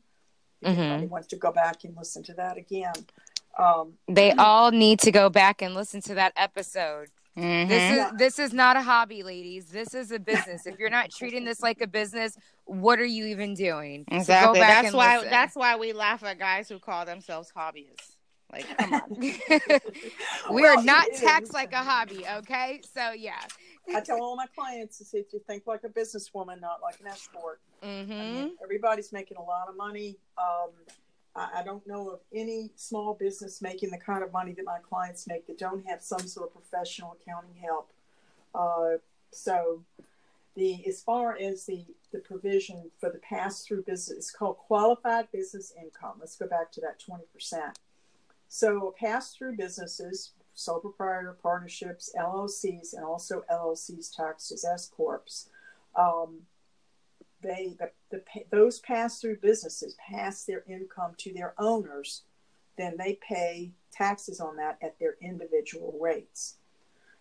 If 0.63 0.77
Mhm. 0.77 0.79
anybody 0.79 1.07
wants 1.07 1.29
to 1.29 1.37
go 1.37 1.53
back 1.53 1.85
and 1.85 1.97
listen 1.97 2.23
to 2.25 2.35
that 2.35 2.57
again. 2.57 2.93
Um, 3.59 3.99
They 4.09 4.33
all 4.33 4.71
need 4.71 5.01
to 5.01 5.11
go 5.11 5.29
back 5.29 5.63
and 5.63 5.75
listen 5.75 6.01
to 6.03 6.15
that 6.15 6.33
episode. 6.37 7.11
Mhm. 7.37 7.69
This 7.69 7.81
Yeah. 7.97 8.07
is 8.13 8.19
this 8.19 8.39
is 8.39 8.53
not 8.53 8.77
a 8.77 8.83
hobby, 8.83 9.23
ladies. 9.23 9.67
This 9.71 9.95
is 9.95 10.11
a 10.11 10.19
business. 10.19 10.67
if 10.67 10.79
you're 10.79 10.91
not 10.91 11.11
treating 11.11 11.45
this 11.45 11.61
like 11.61 11.81
a 11.81 11.87
business, 11.87 12.37
what 12.65 12.99
are 12.99 13.05
you 13.05 13.27
even 13.27 13.55
doing? 13.55 14.05
So 14.09 14.15
go 14.15 14.17
Exactly. 14.21 14.61
back 14.61 14.69
That's 14.69 14.87
and 14.89 14.97
why. 14.97 15.17
listen. 15.17 15.31
That's 15.31 15.55
why 15.57 15.77
we 15.77 15.93
laugh 15.93 16.23
at 16.25 16.39
guys 16.39 16.69
who 16.69 16.79
call 16.81 17.05
themselves 17.05 17.53
hobbyists. 17.57 18.17
Like, 18.53 18.67
come 18.79 18.95
on. 18.95 19.03
we 19.19 20.63
Well, 20.63 20.79
are 20.79 20.83
not 20.83 21.07
taxed 21.15 21.53
like 21.53 21.73
a 21.73 21.83
hobby, 21.83 22.25
okay? 22.27 22.81
So 22.95 23.11
yeah. 23.11 23.39
I 23.95 24.01
tell 24.01 24.21
all 24.23 24.37
my 24.37 24.47
clients 24.47 24.99
to 24.99 25.05
see 25.05 25.19
if 25.19 25.33
you 25.33 25.41
think 25.47 25.67
like 25.67 25.85
a 25.85 25.89
businesswoman, 25.89 26.61
not 26.61 26.81
like 26.83 26.99
an 27.01 27.07
escort. 27.09 27.61
I 27.83 27.87
Mm-hmm. 27.87 28.35
mean, 28.35 28.51
everybody's 28.62 29.12
making 29.12 29.37
a 29.37 29.43
lot 29.43 29.68
of 29.68 29.76
money. 29.76 30.16
Um, 30.37 30.70
I, 31.37 31.61
I 31.61 31.62
don't 31.62 31.87
know 31.87 32.11
of 32.11 32.20
any 32.33 32.70
small 32.76 33.14
business 33.14 33.62
making 33.62 33.91
the 33.91 33.99
kind 33.99 34.22
of 34.24 34.33
money 34.33 34.53
that 34.53 34.64
my 34.64 34.79
clients 34.81 35.26
make 35.26 35.47
that 35.47 35.59
don't 35.59 35.87
have 35.87 36.03
some 36.03 36.20
sort 36.26 36.49
of 36.49 36.55
professional 36.55 37.16
accounting 37.20 37.55
help. 37.62 37.91
Uh, 38.55 38.99
so, 39.31 39.83
the 40.57 40.85
as 40.89 41.01
far 41.03 41.37
as 41.37 41.66
the 41.66 41.85
the 42.12 42.18
provision 42.18 42.91
for 42.99 43.11
the 43.11 43.18
pass 43.18 43.64
through 43.64 43.83
business, 43.83 44.16
it's 44.18 44.30
called 44.30 44.57
qualified 44.57 45.30
business 45.30 45.72
income. 45.80 46.14
Let's 46.18 46.37
go 46.37 46.46
back 46.49 46.72
to 46.72 46.80
that 46.80 46.99
twenty 46.99 47.25
percent. 47.33 47.79
So, 48.49 48.95
pass 48.99 49.34
through 49.34 49.57
businesses, 49.57 50.33
sole 50.55 50.80
proprietor 50.80 51.37
partnerships, 51.42 52.11
LLCs, 52.18 52.95
and 52.95 53.05
also 53.05 53.45
LLCs 53.53 54.17
taxed 54.17 54.50
as 54.50 54.64
S 54.64 54.88
corps. 54.88 55.22
Um, 55.95 56.41
they 57.43 57.77
the, 57.79 57.91
the, 58.11 58.23
those 58.51 58.81
pass 58.81 59.21
through 59.21 59.39
businesses 59.39 59.97
pass 59.99 60.45
their 60.45 60.65
income 60.69 61.13
to 61.19 61.33
their 61.33 61.55
owners, 61.59 62.23
then 62.77 62.97
they 62.99 63.19
pay 63.27 63.73
taxes 63.93 64.41
on 64.41 64.57
that 64.57 64.79
at 64.83 64.99
their 64.99 65.17
individual 65.21 65.97
rates. 66.01 66.57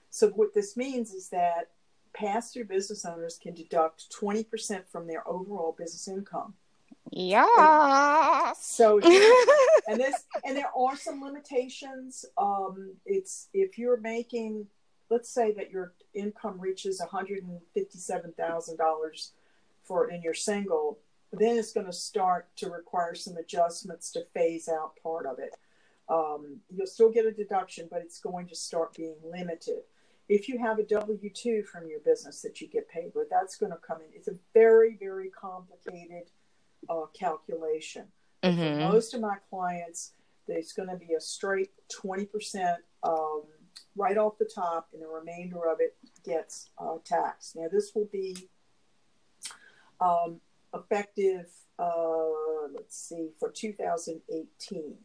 So 0.10 0.30
what 0.30 0.54
this 0.54 0.78
means 0.78 1.14
is 1.14 1.30
that 1.30 1.72
pass 2.14 2.54
through 2.54 2.66
business 2.66 3.06
owners 3.06 3.40
can 3.42 3.54
deduct 3.54 4.12
20% 4.12 4.88
from 4.88 5.08
their 5.08 5.28
overall 5.28 5.76
business 5.78 6.08
income. 6.08 6.54
Yeah. 7.12 8.54
So 8.60 9.00
and 9.88 10.00
this 10.00 10.26
and 10.44 10.58
there 10.58 10.72
are 10.76 10.98
some 10.98 11.22
limitations. 11.22 12.26
Um, 12.38 12.96
it's 13.06 13.50
if 13.54 13.78
you're 13.78 14.00
making 14.00 14.68
let's 15.10 15.30
say 15.30 15.54
that 15.54 15.72
your 15.72 15.94
income 16.14 16.60
reaches 16.60 17.02
$157,000 17.02 19.30
for 19.88 20.10
in 20.10 20.22
you're 20.22 20.34
single, 20.34 21.00
then 21.32 21.58
it's 21.58 21.74
going 21.74 21.86
to 21.86 21.94
start 21.94 22.50
to 22.58 22.70
require 22.70 23.16
some 23.16 23.38
adjustments 23.38 24.12
to 24.12 24.26
phase 24.34 24.68
out 24.70 24.98
part 25.02 25.26
of 25.26 25.40
it. 25.40 25.56
Um, 26.10 26.62
you'll 26.70 26.88
still 26.88 27.12
get 27.12 27.26
a 27.26 27.32
deduction, 27.32 27.88
but 27.92 28.02
it's 28.02 28.20
going 28.20 28.48
to 28.48 28.56
start 28.56 28.96
being 28.96 29.18
limited. 29.24 29.82
If 30.30 30.50
you 30.50 30.58
have 30.60 30.80
a 30.80 30.84
W 30.84 31.30
two 31.34 31.64
from 31.64 31.88
your 31.88 32.00
business 32.00 32.42
that 32.42 32.60
you 32.60 32.68
get 32.68 32.90
paid 32.90 33.12
with, 33.16 33.30
that's 33.30 33.58
going 33.58 33.72
to 33.72 33.78
come 33.78 33.98
in. 34.02 34.08
It's 34.14 34.28
a 34.28 34.36
very 34.54 34.98
very 35.00 35.30
complicated 35.30 36.32
uh, 36.90 37.06
calculation. 37.18 38.06
Mhm. 38.44 38.90
most 38.92 39.14
of 39.14 39.22
my 39.22 39.38
clients, 39.50 40.14
there's 40.48 40.72
going 40.72 40.90
to 40.90 40.96
be 40.96 41.14
a 41.16 41.20
straight 41.20 41.72
20% 41.90 42.78
um, 43.04 43.44
right 43.96 44.18
off 44.18 44.38
the 44.38 44.46
top, 44.46 44.90
and 44.94 45.02
the 45.02 45.08
remainder 45.08 45.68
of 45.68 45.80
it 45.80 45.98
gets 46.24 46.70
uh, 46.78 46.98
taxed. 47.04 47.56
Now, 47.56 47.68
this 47.72 47.94
will 47.96 48.10
be 48.12 48.50
um, 50.00 50.40
effective, 50.74 51.48
uh, 51.80 52.68
let's 52.74 52.98
see, 52.98 53.30
for 53.40 53.50
2018. 53.50 54.96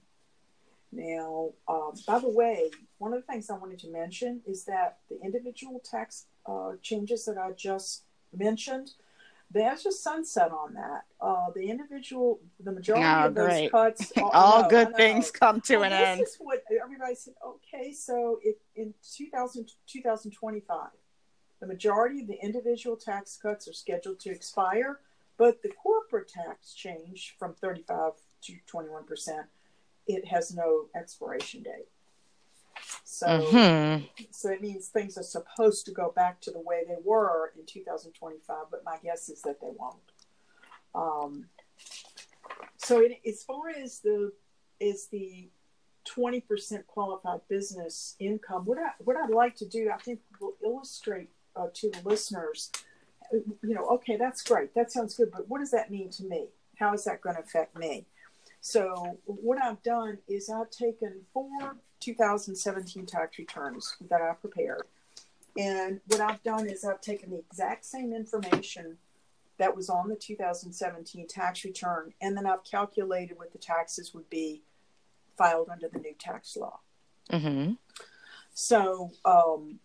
Now, 0.94 1.50
um, 1.68 1.92
by 2.06 2.18
the 2.18 2.28
way, 2.28 2.70
one 2.98 3.14
of 3.14 3.20
the 3.24 3.32
things 3.32 3.48
I 3.48 3.56
wanted 3.56 3.78
to 3.80 3.90
mention 3.90 4.42
is 4.46 4.64
that 4.64 4.98
the 5.08 5.18
individual 5.22 5.80
tax 5.82 6.26
uh, 6.44 6.72
changes 6.82 7.24
that 7.24 7.38
I 7.38 7.52
just 7.52 8.02
mentioned, 8.36 8.90
there's 9.50 9.86
a 9.86 9.92
sunset 9.92 10.50
on 10.50 10.74
that. 10.74 11.04
Uh, 11.20 11.50
the 11.54 11.68
individual, 11.70 12.40
the 12.62 12.72
majority 12.72 13.04
Oh, 13.06 13.26
of 13.28 13.34
those 13.34 13.46
great. 13.48 13.70
cuts, 13.70 14.12
are, 14.18 14.30
All 14.34 14.62
no, 14.62 14.68
good 14.68 14.90
know. 14.90 14.96
things 14.96 15.30
come 15.30 15.60
to 15.62 15.76
Well, 15.78 15.84
an 15.84 15.90
this 15.92 16.08
end. 16.08 16.20
is 16.22 16.36
what 16.38 16.62
everybody 16.82 17.14
said. 17.14 17.34
Okay, 17.46 17.92
so 17.92 18.38
if 18.42 18.56
in 18.76 18.92
2000, 19.16 19.68
2025, 19.86 20.88
the 21.62 21.68
majority 21.68 22.20
of 22.20 22.26
the 22.26 22.42
individual 22.42 22.96
tax 22.96 23.38
cuts 23.40 23.68
are 23.68 23.72
scheduled 23.72 24.18
to 24.18 24.30
expire, 24.30 24.98
but 25.38 25.62
the 25.62 25.68
corporate 25.68 26.26
tax 26.26 26.74
change 26.74 27.36
from 27.38 27.54
35 27.54 28.14
to 28.42 28.56
21 28.66 29.04
percent, 29.04 29.46
it 30.08 30.26
has 30.26 30.52
no 30.52 30.86
expiration 30.96 31.62
date. 31.62 31.86
So, 33.04 33.28
Mhm. 33.28 34.08
so 34.32 34.50
it 34.50 34.60
means 34.60 34.88
things 34.88 35.16
are 35.16 35.22
supposed 35.22 35.86
to 35.86 35.92
go 35.92 36.10
back 36.10 36.40
to 36.40 36.50
the 36.50 36.58
way 36.58 36.82
they 36.84 36.98
were 37.04 37.52
in 37.56 37.64
2025, 37.64 38.68
but 38.68 38.82
my 38.82 38.98
guess 38.98 39.28
is 39.28 39.42
that 39.42 39.60
they 39.60 39.70
won't. 39.70 40.02
Um, 40.96 41.48
so 42.76 42.98
it, 43.02 43.20
as 43.24 43.44
far 43.44 43.68
as 43.68 44.00
the 44.00 44.32
is 44.80 45.06
the 45.06 45.48
20% 46.06 46.88
qualified 46.88 47.46
business 47.46 48.16
income, 48.18 48.64
what 48.64 48.78
I 48.78 48.94
what 48.98 49.16
I'd 49.16 49.30
like 49.30 49.54
to 49.56 49.64
do, 49.64 49.92
I 49.92 49.98
think 49.98 50.20
will 50.40 50.56
illustrate 50.60 51.30
uh, 51.56 51.66
to 51.74 51.90
the 51.90 52.08
listeners, 52.08 52.70
you 53.32 53.74
know, 53.74 53.86
okay, 53.88 54.16
that's 54.16 54.42
great, 54.42 54.74
that 54.74 54.92
sounds 54.92 55.16
good, 55.16 55.30
but 55.30 55.48
what 55.48 55.58
does 55.58 55.70
that 55.70 55.90
mean 55.90 56.10
to 56.10 56.24
me? 56.24 56.46
How 56.78 56.92
is 56.94 57.04
that 57.04 57.20
going 57.20 57.36
to 57.36 57.42
affect 57.42 57.76
me? 57.78 58.06
So 58.60 59.18
what 59.24 59.60
I've 59.60 59.82
done 59.82 60.18
is 60.28 60.48
I've 60.48 60.70
taken 60.70 61.22
four 61.32 61.76
2017 62.00 63.06
tax 63.06 63.38
returns 63.38 63.96
that 64.08 64.20
I 64.20 64.32
prepared. 64.34 64.82
And 65.56 66.00
what 66.06 66.20
I've 66.20 66.42
done 66.42 66.68
is 66.68 66.84
I've 66.84 67.00
taken 67.00 67.30
the 67.30 67.38
exact 67.38 67.84
same 67.84 68.12
information 68.12 68.98
that 69.58 69.76
was 69.76 69.90
on 69.90 70.08
the 70.08 70.16
2017 70.16 71.26
tax 71.28 71.64
return, 71.64 72.14
and 72.20 72.36
then 72.36 72.46
I've 72.46 72.64
calculated 72.64 73.38
what 73.38 73.52
the 73.52 73.58
taxes 73.58 74.14
would 74.14 74.28
be 74.30 74.62
filed 75.36 75.68
under 75.68 75.88
the 75.88 75.98
new 75.98 76.14
tax 76.18 76.56
law. 76.56 76.80
Mhm. 77.30 77.78
So, 78.54 79.10
um, 79.24 79.80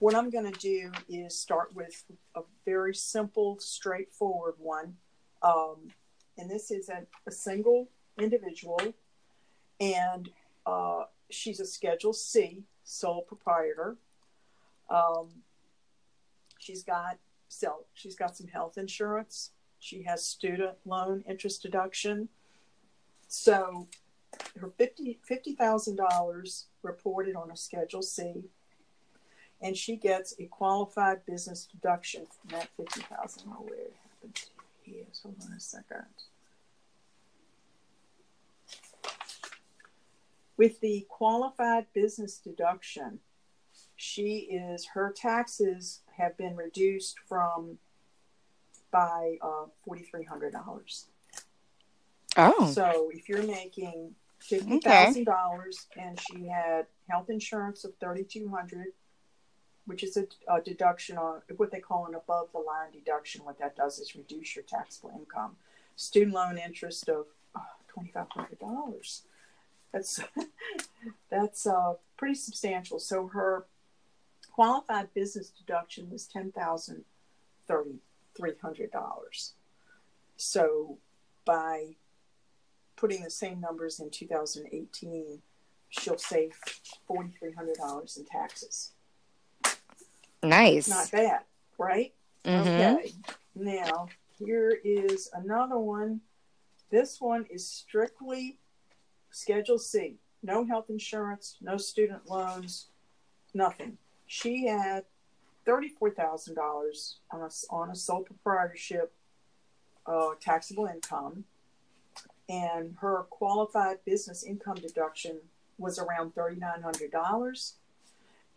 what 0.00 0.14
I'm 0.14 0.30
going 0.30 0.50
to 0.50 0.58
do 0.58 0.90
is 1.08 1.38
start 1.38 1.76
with 1.76 2.04
a 2.34 2.40
very 2.64 2.94
simple, 2.94 3.58
straightforward 3.60 4.54
one. 4.58 4.96
Um, 5.42 5.90
and 6.36 6.50
this 6.50 6.70
is 6.70 6.88
a, 6.88 7.02
a 7.26 7.30
single 7.30 7.88
individual, 8.18 8.80
and 9.78 10.30
uh, 10.66 11.04
she's 11.30 11.60
a 11.60 11.66
Schedule 11.66 12.14
C 12.14 12.64
sole 12.82 13.22
proprietor. 13.22 13.98
Um, 14.88 15.28
she's 16.58 16.82
got 16.82 17.18
so 17.48 17.84
she's 17.94 18.16
got 18.16 18.36
some 18.36 18.48
health 18.48 18.78
insurance. 18.78 19.50
She 19.80 20.02
has 20.04 20.24
student 20.24 20.76
loan 20.86 21.24
interest 21.28 21.62
deduction. 21.62 22.30
So 23.28 23.86
her 24.58 24.70
fifty 24.78 25.18
fifty 25.24 25.54
thousand 25.54 25.96
dollars 25.96 26.68
reported 26.82 27.36
on 27.36 27.50
a 27.50 27.56
Schedule 27.56 28.02
C, 28.02 28.44
and 29.62 29.76
she 29.76 29.96
gets 29.96 30.34
a 30.38 30.44
qualified 30.46 31.24
business 31.26 31.66
deduction 31.70 32.26
from 32.26 32.58
that 32.58 32.68
fifty 32.76 33.00
thousand. 33.02 33.44
Oh, 33.48 33.62
where 33.62 33.78
it 33.78 33.94
happened? 34.02 34.44
Yes, 34.84 35.20
hold 35.22 35.36
on 35.44 35.52
a 35.52 35.60
second. 35.60 36.04
With 40.56 40.80
the 40.80 41.06
qualified 41.08 41.86
business 41.94 42.38
deduction, 42.38 43.20
she 43.96 44.48
is 44.50 44.88
her 44.94 45.12
taxes 45.14 46.00
have 46.16 46.36
been 46.36 46.56
reduced 46.56 47.16
from 47.28 47.78
by 48.90 49.36
uh, 49.40 49.66
forty 49.84 50.02
three 50.02 50.24
hundred 50.24 50.52
dollars. 50.52 51.06
Oh. 52.36 52.70
So 52.72 53.10
if 53.12 53.28
you're 53.28 53.42
making 53.42 54.14
fifty 54.38 54.78
thousand 54.80 55.24
dollars 55.24 55.86
and 55.98 56.18
she 56.20 56.46
had 56.46 56.86
health 57.08 57.30
insurance 57.30 57.84
of 57.84 57.94
thirty 58.00 58.24
two 58.24 58.48
hundred, 58.48 58.88
which 59.90 60.04
is 60.04 60.16
a, 60.16 60.24
a 60.48 60.60
deduction 60.60 61.18
on 61.18 61.42
what 61.56 61.72
they 61.72 61.80
call 61.80 62.06
an 62.06 62.14
above 62.14 62.46
the 62.52 62.60
line 62.60 62.92
deduction. 62.92 63.44
What 63.44 63.58
that 63.58 63.74
does 63.74 63.98
is 63.98 64.14
reduce 64.14 64.54
your 64.54 64.62
taxable 64.62 65.10
income. 65.18 65.56
Student 65.96 66.32
loan 66.32 66.58
interest 66.58 67.08
of 67.08 67.26
oh, 67.56 68.04
hundred 68.30 68.60
dollars. 68.60 69.22
That's 69.92 70.20
that's 71.30 71.66
uh, 71.66 71.94
pretty 72.16 72.36
substantial. 72.36 73.00
So 73.00 73.26
her 73.26 73.66
qualified 74.52 75.12
business 75.12 75.50
deduction 75.50 76.08
was 76.08 76.24
ten 76.24 76.52
thousand 76.52 77.02
thirty 77.66 77.98
three 78.36 78.54
hundred 78.62 78.92
dollars. 78.92 79.54
So 80.36 80.98
by 81.44 81.96
putting 82.94 83.24
the 83.24 83.30
same 83.30 83.60
numbers 83.60 83.98
in 83.98 84.08
2018, 84.10 85.42
she'll 85.88 86.16
save 86.16 86.52
$4,300 87.10 88.18
in 88.18 88.24
taxes. 88.24 88.92
Nice. 90.42 90.88
Not 90.88 91.10
bad, 91.10 91.44
right? 91.78 92.14
Mhm. 92.44 92.96
Okay. 92.96 93.12
Now, 93.54 94.08
here 94.38 94.80
is 94.84 95.28
another 95.34 95.78
one. 95.78 96.20
This 96.90 97.20
one 97.20 97.46
is 97.50 97.66
strictly 97.66 98.58
Schedule 99.30 99.78
C. 99.78 100.18
No 100.42 100.64
health 100.64 100.88
insurance, 100.88 101.56
no 101.60 101.76
student 101.76 102.26
loans, 102.28 102.88
nothing. 103.52 103.98
She 104.26 104.66
had 104.66 105.04
$34,000 105.66 107.16
on 107.30 107.40
a, 107.42 107.50
on 107.74 107.90
a 107.90 107.94
sole 107.94 108.22
proprietorship 108.22 109.12
uh, 110.06 110.30
taxable 110.40 110.86
income, 110.86 111.44
and 112.48 112.96
her 113.00 113.24
qualified 113.30 113.98
business 114.04 114.42
income 114.42 114.76
deduction 114.76 115.38
was 115.78 115.98
around 115.98 116.34
$3,900. 116.34 117.74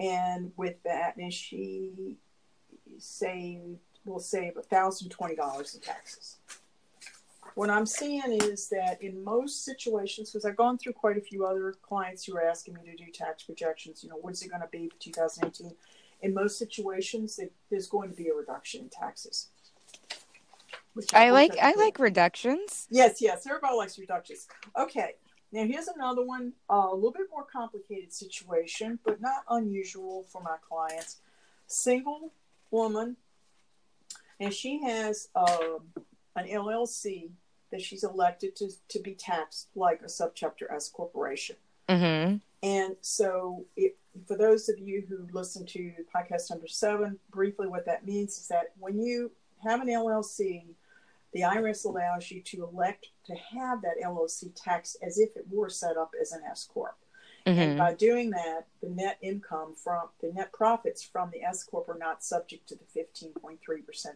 And 0.03 0.51
with 0.57 0.83
that, 0.83 1.15
and 1.15 1.33
she 1.33 2.17
saved 2.97 3.79
will 4.05 4.19
save 4.19 4.55
thousand 4.69 5.09
twenty 5.09 5.35
dollars 5.35 5.75
in 5.75 5.81
taxes. 5.81 6.37
What 7.55 7.69
I'm 7.69 7.85
seeing 7.85 8.33
is 8.41 8.67
that 8.69 9.01
in 9.01 9.23
most 9.23 9.63
situations, 9.63 10.31
because 10.31 10.43
I've 10.43 10.57
gone 10.57 10.77
through 10.77 10.93
quite 10.93 11.17
a 11.17 11.21
few 11.21 11.45
other 11.45 11.73
clients 11.81 12.25
who 12.25 12.35
are 12.35 12.43
asking 12.43 12.73
me 12.73 12.81
to 12.85 12.95
do 12.95 13.11
tax 13.11 13.43
projections, 13.43 14.03
you 14.03 14.09
know, 14.09 14.17
what's 14.19 14.41
it 14.41 14.49
going 14.49 14.61
to 14.61 14.67
be 14.71 14.89
for 14.89 14.99
2018? 14.99 15.71
In 16.23 16.33
most 16.33 16.57
situations, 16.57 17.37
it, 17.37 17.53
there's 17.69 17.87
going 17.87 18.09
to 18.09 18.15
be 18.15 18.29
a 18.29 18.33
reduction 18.33 18.81
in 18.81 18.89
taxes. 18.89 19.49
Which 20.95 21.13
I 21.13 21.31
like 21.31 21.55
I 21.61 21.73
like 21.75 21.99
reductions. 21.99 22.87
Yes, 22.89 23.21
yes, 23.21 23.47
everybody 23.47 23.75
likes 23.75 23.97
reductions. 23.97 24.47
Okay, 24.77 25.15
now 25.53 25.65
here's 25.65 25.87
another 25.87 26.23
one, 26.23 26.53
uh, 26.69 26.87
a 26.91 26.95
little 26.95 27.11
bit 27.11 27.27
more 27.31 27.45
complicated 27.45 28.11
situation, 28.11 28.97
but 29.05 29.21
not 29.21 29.43
unusual 29.49 30.23
for 30.23 30.41
my 30.41 30.55
clients. 30.67 31.17
Single 31.67 32.31
woman, 32.71 33.15
and 34.39 34.51
she 34.51 34.81
has 34.81 35.29
um, 35.35 35.79
an 36.35 36.47
LLC 36.47 37.29
that 37.69 37.83
she's 37.83 38.03
elected 38.03 38.55
to, 38.55 38.69
to 38.89 38.99
be 38.99 39.13
taxed 39.13 39.67
like 39.75 40.01
a 40.01 40.07
subchapter 40.07 40.71
S 40.73 40.89
corporation. 40.89 41.55
Mm-hmm. 41.87 42.37
And 42.63 42.95
so, 43.01 43.65
it, 43.75 43.95
for 44.27 44.35
those 44.35 44.69
of 44.69 44.79
you 44.79 45.03
who 45.07 45.27
listen 45.31 45.65
to 45.67 45.91
podcast 46.13 46.49
number 46.49 46.67
seven, 46.67 47.19
briefly 47.29 47.67
what 47.67 47.85
that 47.85 48.07
means 48.07 48.39
is 48.39 48.47
that 48.47 48.71
when 48.79 48.99
you 48.99 49.31
have 49.63 49.81
an 49.81 49.87
LLC, 49.87 50.63
the 51.33 51.41
IRS 51.41 51.85
allows 51.85 52.29
you 52.31 52.41
to 52.41 52.63
elect 52.63 53.07
to 53.25 53.35
have 53.35 53.81
that 53.81 53.95
LLC 54.03 54.51
taxed 54.55 54.97
as 55.01 55.17
if 55.17 55.35
it 55.35 55.45
were 55.49 55.69
set 55.69 55.97
up 55.97 56.11
as 56.19 56.31
an 56.31 56.41
S 56.49 56.67
corp. 56.71 56.95
And 57.45 57.57
Mm-hmm. 57.57 57.77
by 57.77 57.93
doing 57.93 58.29
that, 58.29 58.67
the 58.81 58.89
net 58.89 59.17
income 59.21 59.75
from 59.75 60.07
the 60.21 60.31
net 60.31 60.53
profits 60.53 61.03
from 61.03 61.29
the 61.31 61.43
S 61.43 61.63
corp 61.63 61.89
are 61.89 61.97
not 61.97 62.23
subject 62.23 62.69
to 62.69 62.75
the 62.75 62.85
15.3% 62.99 63.57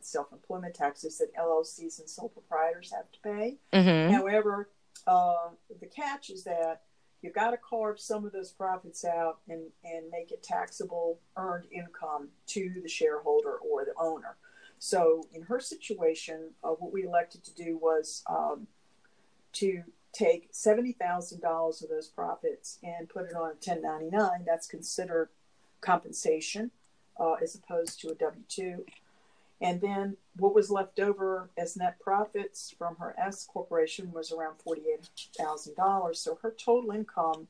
self-employment 0.02 0.74
taxes 0.74 1.18
that 1.18 1.36
LLCs 1.36 2.00
and 2.00 2.10
sole 2.10 2.30
proprietors 2.30 2.94
have 2.96 3.12
to 3.12 3.20
pay. 3.20 3.58
Mm-hmm. 3.74 4.14
However, 4.14 4.70
uh, 5.06 5.50
the 5.82 5.88
catch 5.88 6.30
is 6.30 6.46
that 6.46 6.84
you've 7.22 7.36
got 7.36 7.52
to 7.52 7.58
carve 7.58 8.00
some 8.00 8.26
of 8.26 8.32
those 8.32 8.52
profits 8.52 9.04
out 9.04 9.40
and, 9.50 9.64
and 9.84 10.10
make 10.10 10.32
it 10.32 10.42
taxable 10.44 11.20
earned 11.36 11.66
income 11.72 12.30
to 12.48 12.80
the 12.82 12.90
shareholder 12.90 13.58
or 13.58 13.84
the 13.84 13.94
owner. 14.00 14.38
So 14.80 15.24
in 15.34 15.44
her 15.44 15.60
situation, 15.60 16.52
uh, 16.64 16.70
what 16.70 16.92
we 16.94 17.04
elected 17.04 17.44
to 17.46 17.54
do 17.54 17.78
was 17.78 18.24
um, 18.30 18.68
to 19.54 19.84
take 20.14 20.50
seventy 20.52 20.94
thousand 20.94 21.42
dollars 21.42 21.82
of 21.82 21.90
those 21.90 22.08
profits 22.08 22.80
and 22.84 23.10
put 23.10 23.26
it 23.26 23.36
on 23.36 23.52
a 23.52 23.56
ten 23.56 23.82
ninety 23.82 24.10
nine. 24.10 24.46
That's 24.46 24.68
considered 24.68 25.30
compensation 25.82 26.72
uh, 27.20 27.34
as 27.42 27.56
opposed 27.56 28.00
to 28.02 28.10
a 28.10 28.16
W 28.16 28.44
two. 28.48 28.86
And 29.60 29.82
then 29.82 30.18
what 30.36 30.54
was 30.54 30.70
left 30.70 31.00
over 31.00 31.50
as 31.58 31.76
net 31.76 32.00
profits 32.00 32.74
from 32.78 32.96
her 32.98 33.16
S 33.18 33.46
corporation 33.46 34.12
was 34.12 34.32
around 34.32 34.58
forty-eight 34.64 35.10
thousand 35.36 35.76
dollars. 35.76 36.20
So 36.20 36.38
her 36.44 36.52
total 36.52 36.92
income 36.92 37.48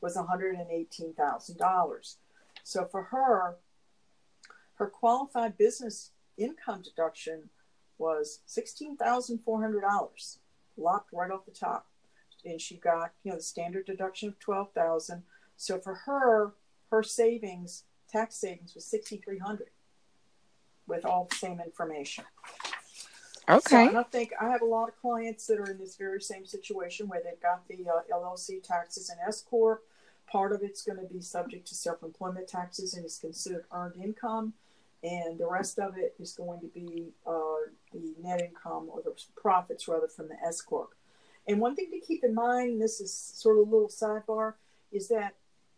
was 0.00 0.14
one 0.14 0.26
hundred 0.26 0.54
and 0.54 0.70
eighteen 0.70 1.12
thousand 1.14 1.58
dollars. 1.58 2.18
So 2.62 2.84
for 2.84 3.04
her, 3.04 3.56
her 4.74 4.86
qualified 4.86 5.58
business 5.58 6.12
income 6.38 6.82
deduction 6.82 7.50
was 7.98 8.40
sixteen 8.46 8.96
thousand 8.96 9.38
four 9.44 9.60
hundred 9.60 9.82
dollars, 9.82 10.38
locked 10.76 11.12
right 11.12 11.30
off 11.30 11.44
the 11.46 11.52
top. 11.52 11.86
And 12.44 12.60
she 12.60 12.76
got 12.76 13.12
you 13.24 13.32
know 13.32 13.36
the 13.36 13.42
standard 13.42 13.86
deduction 13.86 14.28
of 14.28 14.38
twelve 14.38 14.72
thousand. 14.72 15.22
So 15.56 15.78
for 15.78 15.94
her, 15.94 16.54
her 16.90 17.02
savings, 17.02 17.84
tax 18.10 18.36
savings 18.36 18.74
was 18.74 18.84
sixty 18.84 19.16
three 19.16 19.38
hundred 19.38 19.70
with 20.86 21.04
all 21.04 21.26
the 21.28 21.36
same 21.36 21.60
information. 21.60 22.24
So 23.48 23.54
Okay. 23.56 23.88
I 23.96 24.02
think 24.04 24.32
I 24.40 24.50
have 24.50 24.60
a 24.60 24.66
lot 24.66 24.88
of 24.88 25.00
clients 25.00 25.46
that 25.46 25.58
are 25.58 25.70
in 25.70 25.78
this 25.78 25.96
very 25.96 26.20
same 26.20 26.44
situation 26.44 27.08
where 27.08 27.22
they've 27.24 27.40
got 27.40 27.66
the 27.66 27.86
uh, 27.88 28.02
LLC 28.14 28.62
taxes 28.62 29.08
and 29.08 29.18
S 29.26 29.42
corp. 29.42 29.82
Part 30.30 30.52
of 30.52 30.62
it's 30.62 30.82
going 30.82 30.98
to 30.98 31.06
be 31.12 31.22
subject 31.22 31.66
to 31.68 31.74
self-employment 31.74 32.46
taxes 32.46 32.92
and 32.92 33.06
is 33.06 33.16
considered 33.16 33.64
earned 33.72 33.96
income, 33.96 34.52
and 35.02 35.38
the 35.38 35.46
rest 35.46 35.78
of 35.78 35.96
it 35.96 36.14
is 36.18 36.32
going 36.32 36.60
to 36.60 36.68
be 36.68 37.12
uh, 37.26 37.70
the 37.92 38.14
net 38.20 38.40
income 38.40 38.88
or 38.90 39.00
the 39.02 39.14
profits 39.36 39.86
rather 39.86 40.08
from 40.08 40.28
the 40.28 40.36
S 40.46 40.60
corp. 40.60 40.94
And 41.46 41.60
one 41.60 41.74
thing 41.74 41.90
to 41.92 42.00
keep 42.00 42.24
in 42.24 42.34
mind, 42.34 42.80
this 42.80 43.00
is 43.00 43.12
sort 43.12 43.58
of 43.58 43.68
a 43.68 43.70
little 43.70 43.88
sidebar, 43.88 44.54
is 44.92 45.08
that 45.08 45.34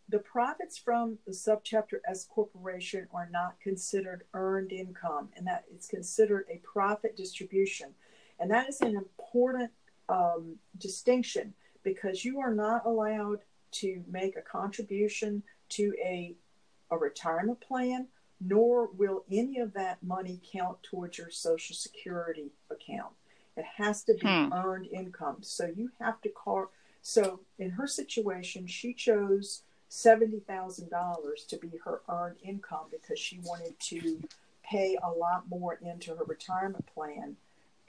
the 0.09 0.19
profits 0.19 0.77
from 0.77 1.17
the 1.25 1.31
subchapter 1.31 1.99
S 2.09 2.25
corporation 2.25 3.07
are 3.13 3.29
not 3.31 3.59
considered 3.61 4.23
earned 4.33 4.73
income, 4.73 5.29
and 5.37 5.47
that 5.47 5.63
it's 5.73 5.87
considered 5.87 6.45
a 6.49 6.57
profit 6.57 7.15
distribution. 7.15 7.93
And 8.39 8.51
that 8.51 8.67
is 8.67 8.81
an 8.81 8.97
important 8.97 9.71
um, 10.09 10.57
distinction 10.77 11.53
because 11.83 12.25
you 12.25 12.39
are 12.39 12.53
not 12.53 12.85
allowed 12.85 13.39
to 13.71 14.03
make 14.09 14.35
a 14.35 14.41
contribution 14.41 15.43
to 15.69 15.93
a, 16.03 16.35
a 16.89 16.97
retirement 16.97 17.61
plan, 17.61 18.07
nor 18.41 18.87
will 18.87 19.23
any 19.31 19.59
of 19.59 19.73
that 19.73 20.01
money 20.03 20.41
count 20.51 20.81
towards 20.83 21.17
your 21.17 21.29
Social 21.29 21.75
Security 21.75 22.51
account. 22.69 23.13
It 23.55 23.65
has 23.77 24.03
to 24.05 24.13
be 24.15 24.27
Hmm. 24.27 24.51
earned 24.53 24.87
income. 24.87 25.37
So 25.43 25.65
you 25.67 25.91
have 25.99 26.19
to 26.21 26.29
call. 26.29 26.71
So 27.01 27.41
in 27.59 27.71
her 27.71 27.87
situation, 27.87 28.67
she 28.67 28.93
chose 28.93 29.63
seventy 29.89 30.39
thousand 30.39 30.89
dollars 30.89 31.43
to 31.45 31.57
be 31.57 31.77
her 31.85 32.01
earned 32.09 32.37
income 32.41 32.85
because 32.89 33.19
she 33.19 33.39
wanted 33.39 33.79
to 33.79 34.21
pay 34.63 34.97
a 35.03 35.09
lot 35.11 35.49
more 35.49 35.73
into 35.75 36.15
her 36.15 36.23
retirement 36.23 36.85
plan. 36.93 37.35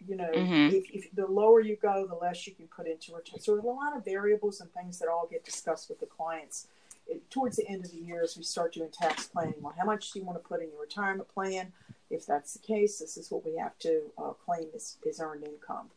You 0.05 0.17
know, 0.17 0.33
Mhm. 0.33 0.73
if, 0.73 0.91
if 0.91 1.15
the 1.15 1.27
lower 1.27 1.61
you 1.61 1.77
go, 1.77 2.07
the 2.09 2.17
less 2.17 2.45
you 2.47 2.55
can 2.55 2.67
put 2.67 2.89
into 2.89 3.15
retirement. 3.15 3.45
So 3.45 3.53
there's 3.53 3.65
a 3.65 3.69
lot 3.69 3.97
of 3.97 4.05
variables 4.05 4.61
and 4.61 4.73
things 4.73 4.99
that 4.99 5.09
all 5.09 5.29
get 5.31 5.45
discussed 5.45 5.89
with 5.89 6.01
the 6.01 6.07
clients. 6.07 6.67
It, 7.07 7.31
towards 7.31 7.57
the 7.57 7.69
end 7.69 7.85
of 7.85 7.91
the 7.91 7.99
year, 7.99 8.23
as 8.23 8.37
we 8.37 8.43
start 8.43 8.75
doing 8.75 8.91
tax 8.93 9.27
planning, 9.27 9.55
well, 9.61 9.75
how 9.79 9.85
much 9.85 10.13
do 10.13 10.19
you 10.19 10.25
want 10.25 10.43
to 10.43 10.49
put 10.49 10.63
in 10.63 10.71
your 10.71 10.81
retirement 10.81 11.29
plan? 11.29 11.73
If 12.11 12.27
that's 12.27 12.55
the 12.55 12.61
case, 12.61 12.99
this 12.99 13.17
is 13.17 13.31
what 13.31 13.45
we 13.45 13.57
have 13.57 13.79
to 13.81 14.03
uh, 14.19 14.31
claim 14.33 14.69
is, 14.75 14.99
is 15.05 15.21
earned 15.21 15.45
income. 15.45 15.89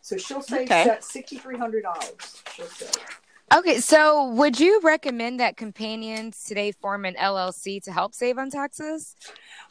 So 0.00 0.16
she'll 0.16 0.42
save 0.42 0.62
Okay. 0.70 0.84
that 0.84 1.02
$6,300. 1.02 2.54
She'll 2.54 2.66
save. 2.66 2.90
Okay. 3.52 3.78
So, 3.80 4.28
would 4.30 4.60
you 4.60 4.80
recommend 4.82 5.40
that 5.40 5.56
companions 5.56 6.44
today 6.44 6.72
form 6.72 7.04
an 7.04 7.14
LLC 7.14 7.82
to 7.82 7.92
help 7.92 8.14
save 8.14 8.38
on 8.38 8.48
taxes? 8.48 9.16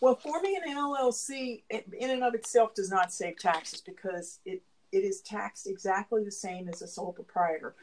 Well, 0.02 0.16
forming 0.16 0.58
an 0.58 0.76
LLC 0.76 1.64
in 1.70 1.82
in 1.98 2.10
and 2.10 2.24
of 2.24 2.34
itself 2.36 2.76
does 2.76 2.92
not 2.92 3.12
save 3.14 3.38
taxes 3.40 3.80
because 3.82 4.40
it, 4.46 4.62
it 4.92 5.04
is 5.06 5.22
taxed 5.22 5.66
exactly 5.68 6.24
the 6.26 6.32
same 6.32 6.68
as 6.68 6.82
a 6.82 6.88
sole 6.88 7.14
proprietor. 7.14 7.74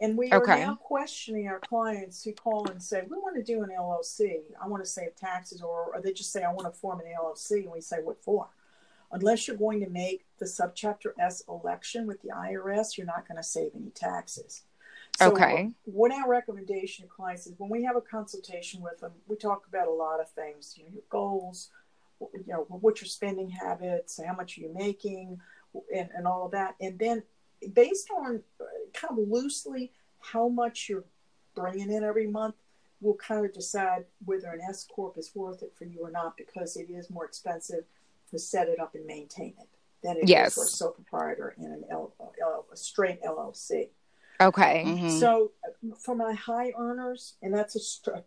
And 0.00 0.16
we 0.16 0.30
are 0.30 0.44
now 0.46 0.74
questioning 0.74 1.48
our 1.48 1.60
clients 1.60 2.22
who 2.22 2.32
call 2.32 2.68
and 2.68 2.82
say, 2.82 3.02
We 3.08 3.16
want 3.16 3.36
to 3.36 3.42
do 3.42 3.62
an 3.62 3.70
LLC. 3.70 4.40
I 4.62 4.68
want 4.68 4.84
to 4.84 4.88
save 4.88 5.16
taxes, 5.16 5.62
or, 5.62 5.94
or 5.94 6.00
they 6.02 6.12
just 6.12 6.32
say, 6.32 6.42
I 6.42 6.52
want 6.52 6.72
to 6.72 6.78
form 6.78 7.00
an 7.00 7.06
LLC. 7.06 7.62
And 7.62 7.72
we 7.72 7.80
say, 7.80 7.98
What 8.02 8.22
for? 8.22 8.48
Unless 9.12 9.48
you're 9.48 9.56
going 9.56 9.80
to 9.80 9.88
make 9.88 10.26
the 10.38 10.44
subchapter 10.44 11.12
S 11.18 11.42
election 11.48 12.06
with 12.06 12.20
the 12.22 12.28
IRS, 12.28 12.98
you're 12.98 13.06
not 13.06 13.26
going 13.26 13.36
to 13.38 13.42
save 13.42 13.70
any 13.74 13.90
taxes. 13.90 14.62
So 15.18 15.30
Okay. 15.32 15.70
What 15.84 16.12
our 16.12 16.28
recommendation 16.28 17.06
to 17.06 17.10
clients 17.10 17.46
is 17.46 17.54
when 17.56 17.70
we 17.70 17.84
have 17.84 17.96
a 17.96 18.02
consultation 18.02 18.82
with 18.82 19.00
them, 19.00 19.12
we 19.28 19.36
talk 19.36 19.66
about 19.66 19.88
a 19.88 19.92
lot 19.92 20.20
of 20.20 20.28
things, 20.30 20.74
you 20.76 20.84
know, 20.84 20.90
your 20.92 21.02
goals, 21.08 21.70
you 22.20 22.44
know, 22.46 22.66
what's 22.68 23.00
your 23.00 23.08
spending 23.08 23.48
habits, 23.48 24.20
how 24.22 24.34
much 24.34 24.58
are 24.58 24.62
you 24.62 24.74
making, 24.74 25.38
and, 25.94 26.10
and 26.14 26.26
all 26.26 26.44
of 26.44 26.52
that. 26.52 26.74
And 26.80 26.98
then 26.98 27.22
based 27.72 28.08
on 28.10 28.42
kind 28.94 29.18
of 29.18 29.28
loosely 29.28 29.92
how 30.20 30.48
much 30.48 30.88
you're 30.88 31.04
bringing 31.54 31.90
in 31.92 32.04
every 32.04 32.26
month, 32.26 32.54
we'll 33.00 33.14
kind 33.14 33.44
of 33.44 33.52
decide 33.52 34.04
whether 34.24 34.48
an 34.48 34.60
S 34.68 34.84
corp 34.84 35.16
is 35.18 35.30
worth 35.34 35.62
it 35.62 35.72
for 35.76 35.84
you 35.84 36.00
or 36.00 36.10
not 36.10 36.36
because 36.36 36.76
it 36.76 36.90
is 36.90 37.10
more 37.10 37.24
expensive 37.24 37.84
to 38.30 38.38
set 38.38 38.68
it 38.68 38.80
up 38.80 38.94
and 38.94 39.06
maintain 39.06 39.54
it 39.60 39.68
than 40.02 40.16
it 40.16 40.24
is 40.24 40.30
Yes. 40.30 40.54
for 40.54 40.64
a 40.64 40.66
sole 40.66 40.90
proprietor 40.92 41.54
in 41.58 41.66
an 41.66 41.84
L, 41.90 42.12
L, 42.42 42.66
a 42.72 42.76
straight 42.76 43.22
LLC. 43.22 43.90
Okay. 44.40 44.82
Mhm. 44.86 45.18
So 45.20 45.52
uh, 45.66 45.94
for 45.96 46.14
my 46.14 46.34
high 46.34 46.72
earners, 46.76 47.34
and 47.42 47.54
that's 47.54 47.74
a 47.76 47.80
st- 47.80 48.24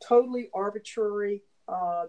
totally 0.00 0.50
arbitrary 0.54 1.42
uh, 1.68 2.06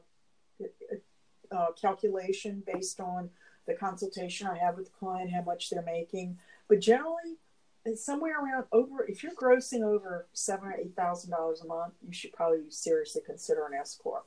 uh, 1.52 1.72
calculation 1.80 2.62
based 2.72 3.00
on 3.00 3.30
the 3.68 3.74
consultation 3.74 4.48
I 4.48 4.58
have 4.58 4.76
with 4.76 4.86
the 4.86 4.92
client, 4.92 5.32
how 5.32 5.42
much 5.42 5.70
they're 5.70 5.82
making. 5.82 6.38
But 6.68 6.80
generally, 6.82 7.32
it's 7.32 7.45
somewhere 7.94 8.40
around 8.40 8.66
over. 8.72 9.06
If 9.06 9.22
you're 9.22 9.34
grossing 9.34 9.84
over 9.84 10.28
seven 10.34 10.70
or 10.70 10.74
eight 10.74 10.96
thousand 10.96 11.32
dollars 11.32 11.62
a 11.62 11.68
month, 11.68 11.94
you 12.06 12.14
should 12.14 12.34
probably 12.34 12.64
seriously 12.70 13.22
consider 13.26 13.66
an 13.68 13.74
S 13.80 14.00
corp. 14.02 14.26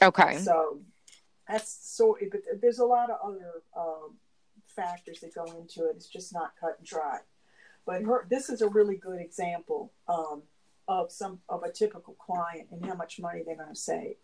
Okay. 0.00 0.38
So 0.38 0.78
that's 1.48 1.76
so. 1.82 2.16
But 2.30 2.42
there's 2.60 2.78
a 2.78 2.84
lot 2.84 3.10
of 3.10 3.18
other 3.24 3.62
um, 3.76 4.16
factors 4.66 5.20
that 5.20 5.34
go 5.34 5.44
into 5.44 5.88
it. 5.88 5.96
It's 5.96 6.08
just 6.08 6.32
not 6.32 6.52
cut 6.60 6.76
and 6.78 6.86
dry. 6.86 7.18
But 7.86 8.02
her, 8.02 8.26
this 8.30 8.48
is 8.48 8.62
a 8.62 8.68
really 8.68 8.96
good 8.96 9.20
example 9.20 9.92
um, 10.08 10.42
of 10.88 11.10
some 11.10 11.40
of 11.48 11.62
a 11.64 11.72
typical 11.72 12.14
client 12.14 12.68
and 12.70 12.84
how 12.84 12.94
much 12.94 13.18
money 13.18 13.42
they're 13.44 13.56
going 13.56 13.68
to 13.68 13.74
save. 13.74 14.16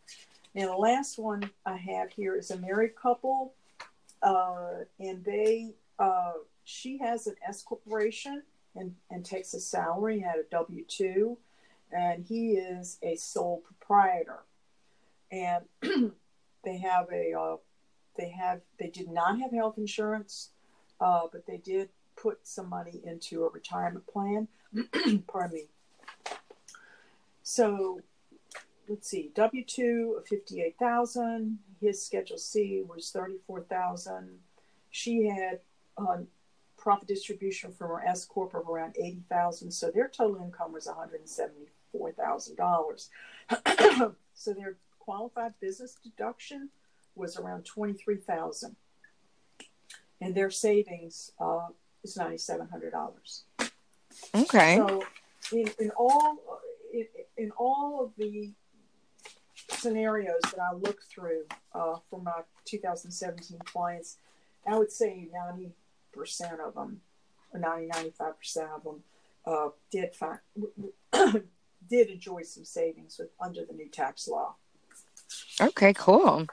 Now, 0.55 0.67
the 0.67 0.77
last 0.77 1.19
one 1.19 1.51
I 1.67 1.77
have 1.77 2.11
here 2.11 2.37
is 2.37 2.51
a 2.51 2.59
married 2.59 2.97
couple, 2.97 3.55
uh, 4.23 4.85
and 4.99 5.25
they 5.25 5.75
uh, 5.99 6.33
she 6.65 6.99
has 6.99 7.27
an 7.27 7.35
S 7.47 7.63
corporation 7.63 8.43
and 8.75 8.95
and 9.11 9.25
takes 9.25 9.55
a 9.55 9.61
salary 9.61 10.23
at 10.23 10.39
a 10.39 10.45
W 10.51 10.85
two, 10.87 11.39
and 11.93 12.25
he 12.25 12.53
is 12.53 12.99
a 13.03 13.17
sole 13.17 13.63
proprietor, 13.65 14.41
and 15.31 15.65
they 16.65 16.79
have 16.79 17.07
a 17.13 17.33
uh, 17.33 17.57
they 18.17 18.31
have 18.31 18.61
they 18.79 18.89
did 18.89 19.09
not 19.09 19.41
have 19.41 19.51
health 19.51 19.79
insurance, 19.79 20.51
uh, 21.01 21.23
but 21.31 21.47
they 21.47 21.59
did 21.59 21.89
put 22.17 22.47
some 22.47 22.69
money 22.69 23.01
into 23.05 23.45
a 23.45 23.51
retirement 23.51 24.07
plan. 24.07 24.49
Pardon 25.27 25.55
me. 25.55 25.65
So 27.43 28.01
let's 28.89 29.09
see, 29.09 29.31
W 29.35 29.65
two 29.65 30.17
of 30.19 30.27
fifty 30.27 30.61
eight 30.63 30.77
thousand. 30.79 31.59
His 31.81 32.05
Schedule 32.05 32.39
C 32.39 32.83
was 32.87 33.11
thirty 33.11 33.39
four 33.47 33.63
thousand. 33.63 34.39
She 34.91 35.27
had 35.27 35.61
uh, 35.97 36.19
profit 36.81 37.07
distribution 37.07 37.73
from 37.73 37.90
our 37.90 38.05
S 38.05 38.24
corp 38.24 38.55
of 38.55 38.69
around 38.69 38.97
eighty 38.98 39.23
thousand. 39.28 39.70
So 39.70 39.90
their 39.90 40.09
total 40.09 40.43
income 40.43 40.73
was 40.73 40.86
one 40.86 40.97
hundred 40.97 41.20
and 41.20 41.28
seventy 41.28 41.66
four 41.93 42.12
thousand 42.12 42.57
dollars. 42.57 43.11
so 44.35 44.55
their 44.55 44.77
qualified 44.98 45.52
business 45.61 45.97
deduction 46.02 46.70
was 47.15 47.36
around 47.36 47.65
twenty 47.65 47.93
three 47.93 48.16
thousand, 48.16 48.77
and 50.20 50.35
their 50.35 50.51
savings 50.51 51.32
uh, 51.39 51.69
is 52.02 52.16
ninety 52.16 52.39
seven 52.39 52.66
hundred 52.69 52.93
dollars. 52.93 53.44
Okay. 54.35 54.77
So 54.77 55.05
in, 55.52 55.70
in 55.78 55.90
all 55.90 56.39
in, 56.93 57.07
in 57.36 57.51
all 57.52 58.05
of 58.05 58.12
the 58.16 58.52
scenarios 59.69 60.40
that 60.43 60.61
I 60.61 60.74
look 60.74 61.02
through 61.05 61.44
uh, 61.74 61.97
for 62.09 62.20
my 62.20 62.43
2017 62.65 63.59
clients, 63.65 64.16
I 64.66 64.77
would 64.77 64.93
say 64.93 65.28
90% 65.35 65.70
of 66.15 66.74
them, 66.74 67.01
or 67.53 67.61
90, 67.61 67.89
95% 67.89 68.74
of 68.74 68.85
them, 68.85 69.03
uh, 69.47 69.69
did 69.91 70.15
find, 70.15 70.39
did 71.89 72.09
enjoy 72.09 72.43
some 72.43 72.65
savings 72.65 73.19
with 73.19 73.31
under 73.41 73.65
the 73.65 73.73
new 73.73 73.89
tax 73.89 74.28
law. 74.28 74.55
Okay, 75.61 75.93
cool. 75.95 76.47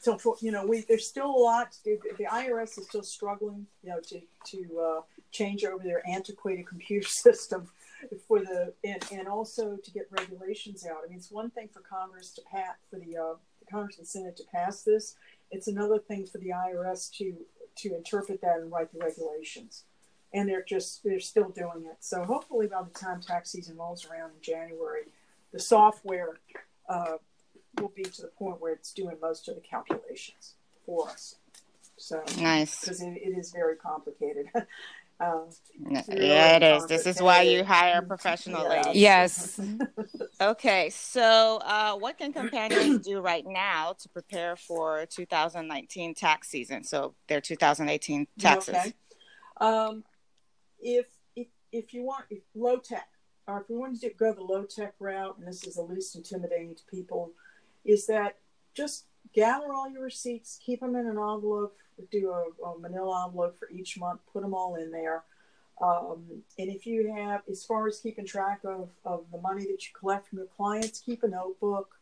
So 0.00 0.18
for 0.18 0.36
you 0.42 0.52
know, 0.52 0.66
we 0.66 0.82
there's 0.82 1.06
still 1.06 1.30
a 1.30 1.42
lot. 1.42 1.72
To 1.72 1.82
do. 1.82 1.98
The 2.18 2.24
IRS 2.24 2.78
is 2.78 2.86
still 2.86 3.02
struggling, 3.02 3.66
you 3.82 3.88
know, 3.88 4.00
to 4.00 4.20
to 4.46 4.78
uh, 4.78 5.00
change 5.30 5.64
over 5.64 5.82
their 5.82 6.06
antiquated 6.06 6.66
computer 6.66 7.08
system 7.08 7.68
for 8.28 8.40
the 8.40 8.74
and, 8.84 9.02
and 9.12 9.28
also 9.28 9.76
to 9.76 9.90
get 9.90 10.06
regulations 10.10 10.86
out. 10.86 10.98
I 11.04 11.08
mean, 11.08 11.18
it's 11.18 11.30
one 11.30 11.50
thing 11.50 11.68
for 11.72 11.80
Congress 11.80 12.30
to 12.32 12.42
pass 12.42 12.74
for 12.90 12.98
the, 12.98 13.16
uh, 13.16 13.34
the 13.60 13.66
Congress 13.70 13.98
and 13.98 14.06
Senate 14.06 14.36
to 14.36 14.44
pass 14.52 14.82
this. 14.82 15.16
It's 15.50 15.68
another 15.68 15.98
thing 15.98 16.26
for 16.26 16.38
the 16.38 16.50
IRS 16.50 17.10
to 17.18 17.36
to 17.76 17.94
interpret 17.94 18.40
that 18.42 18.58
and 18.58 18.70
write 18.70 18.92
the 18.92 18.98
regulations. 18.98 19.84
And 20.32 20.48
they're 20.48 20.64
just 20.64 21.04
they're 21.04 21.20
still 21.20 21.48
doing 21.50 21.84
it. 21.90 21.98
So 22.00 22.24
hopefully 22.24 22.66
by 22.66 22.82
the 22.82 22.90
time 22.98 23.20
tax 23.20 23.50
season 23.50 23.76
rolls 23.76 24.06
around 24.06 24.30
in 24.30 24.40
January, 24.42 25.02
the 25.52 25.60
software 25.60 26.38
uh, 26.88 27.18
will 27.80 27.92
be 27.94 28.02
to 28.02 28.22
the 28.22 28.28
point 28.28 28.60
where 28.60 28.72
it's 28.72 28.92
doing 28.92 29.16
most 29.22 29.48
of 29.48 29.54
the 29.54 29.60
calculations 29.60 30.54
for 30.84 31.08
us. 31.08 31.36
So 31.96 32.22
Nice. 32.40 32.80
because 32.80 33.00
it, 33.00 33.12
it 33.16 33.38
is 33.38 33.52
very 33.52 33.76
complicated. 33.76 34.46
uh, 35.20 35.44
Yeah, 36.08 36.56
it 36.56 36.62
is. 36.62 36.86
This 36.86 37.06
is 37.06 37.20
why 37.22 37.42
you 37.42 37.64
hire 37.64 38.02
professional 38.02 38.62
Yeah. 38.62 38.68
ladies. 38.68 39.02
Yes. 39.02 39.60
Okay, 40.40 40.90
so 40.90 41.58
uh, 41.64 41.94
what 41.96 42.18
can 42.18 42.32
companions 42.32 43.06
do 43.06 43.20
right 43.20 43.44
now 43.46 43.94
to 44.00 44.08
prepare 44.08 44.56
for 44.56 45.06
2019 45.06 46.12
tax 46.14 46.48
season? 46.48 46.82
So 46.82 47.14
their 47.28 47.40
2018 47.40 48.26
taxes. 48.38 48.74
Okay. 48.74 48.92
Um, 49.60 50.02
if 50.80 51.06
if 51.36 51.46
if 51.70 51.94
you 51.94 52.02
want 52.02 52.24
if 52.30 52.42
low 52.54 52.78
tech, 52.78 53.08
or 53.46 53.60
if 53.60 53.70
you 53.70 53.78
want 53.78 54.00
to 54.00 54.10
go 54.10 54.32
the 54.34 54.42
low 54.42 54.64
tech 54.64 54.94
route, 54.98 55.38
and 55.38 55.46
this 55.46 55.64
is 55.64 55.76
the 55.76 55.82
least 55.82 56.16
intimidating 56.16 56.74
to 56.74 56.82
people, 56.90 57.30
is 57.84 58.06
that 58.08 58.36
just 58.74 59.06
gather 59.32 59.72
all 59.72 59.88
your 59.88 60.02
receipts, 60.02 60.58
keep 60.64 60.80
them 60.80 60.96
in 60.96 61.06
an 61.06 61.18
envelope, 61.18 61.76
do 62.10 62.30
a, 62.30 62.66
a 62.66 62.78
manila 62.78 63.26
envelope 63.26 63.58
for 63.58 63.70
each 63.70 63.98
month, 63.98 64.20
put 64.32 64.42
them 64.42 64.54
all 64.54 64.74
in 64.76 64.90
there. 64.90 65.24
Um, 65.80 66.42
and 66.58 66.70
if 66.70 66.86
you 66.86 67.12
have, 67.12 67.42
as 67.50 67.64
far 67.64 67.86
as 67.88 67.98
keeping 67.98 68.26
track 68.26 68.60
of, 68.64 68.90
of 69.04 69.24
the 69.32 69.40
money 69.40 69.62
that 69.62 69.86
you 69.86 69.92
collect 69.98 70.28
from 70.28 70.38
your 70.38 70.46
clients, 70.48 71.00
keep 71.00 71.22
a 71.24 71.28
notebook. 71.28 71.96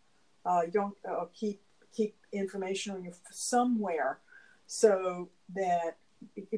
Uh, 0.44 0.62
you 0.66 0.72
don't 0.72 0.94
uh, 1.08 1.24
keep 1.32 1.60
keep 1.94 2.16
information 2.32 2.94
on 2.94 3.04
your 3.04 3.12
somewhere 3.30 4.18
so 4.66 5.28
that 5.54 5.96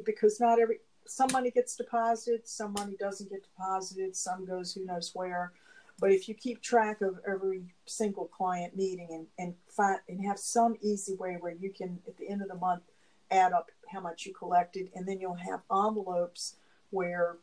because 0.05 0.41
not 0.41 0.59
every 0.59 0.79
some 1.07 1.29
money 1.33 1.51
gets 1.51 1.77
deposited, 1.77 2.49
some 2.49 2.73
money 2.73 2.97
doesn't 2.99 3.31
get 3.31 3.43
deposited, 3.43 4.17
some 4.17 4.47
goes 4.47 4.73
who 4.73 4.85
knows 4.85 5.11
where. 5.15 5.53
But 6.01 6.11
if 6.11 6.29
you 6.29 6.35
keep 6.35 6.61
track 6.61 7.01
of 7.03 7.21
every 7.27 7.75
single 7.87 8.27
client 8.27 8.77
meeting 8.77 9.09
and, 9.11 9.27
and 9.39 9.55
find 9.69 10.01
and 10.09 10.25
have 10.27 10.39
some 10.39 10.77
easy 10.81 11.15
way 11.15 11.37
where 11.39 11.53
you 11.53 11.71
can 11.71 12.01
at 12.07 12.17
the 12.17 12.29
end 12.29 12.43
of 12.43 12.49
the 12.49 12.57
month 12.57 12.83
add 13.31 13.53
up 13.53 13.71
how 13.89 14.01
much 14.01 14.27
you 14.27 14.35
collected 14.35 14.91
and 14.95 15.07
then 15.07 15.21
you'll 15.21 15.35
have 15.35 15.61
envelopes 15.71 16.57
where 16.91 17.39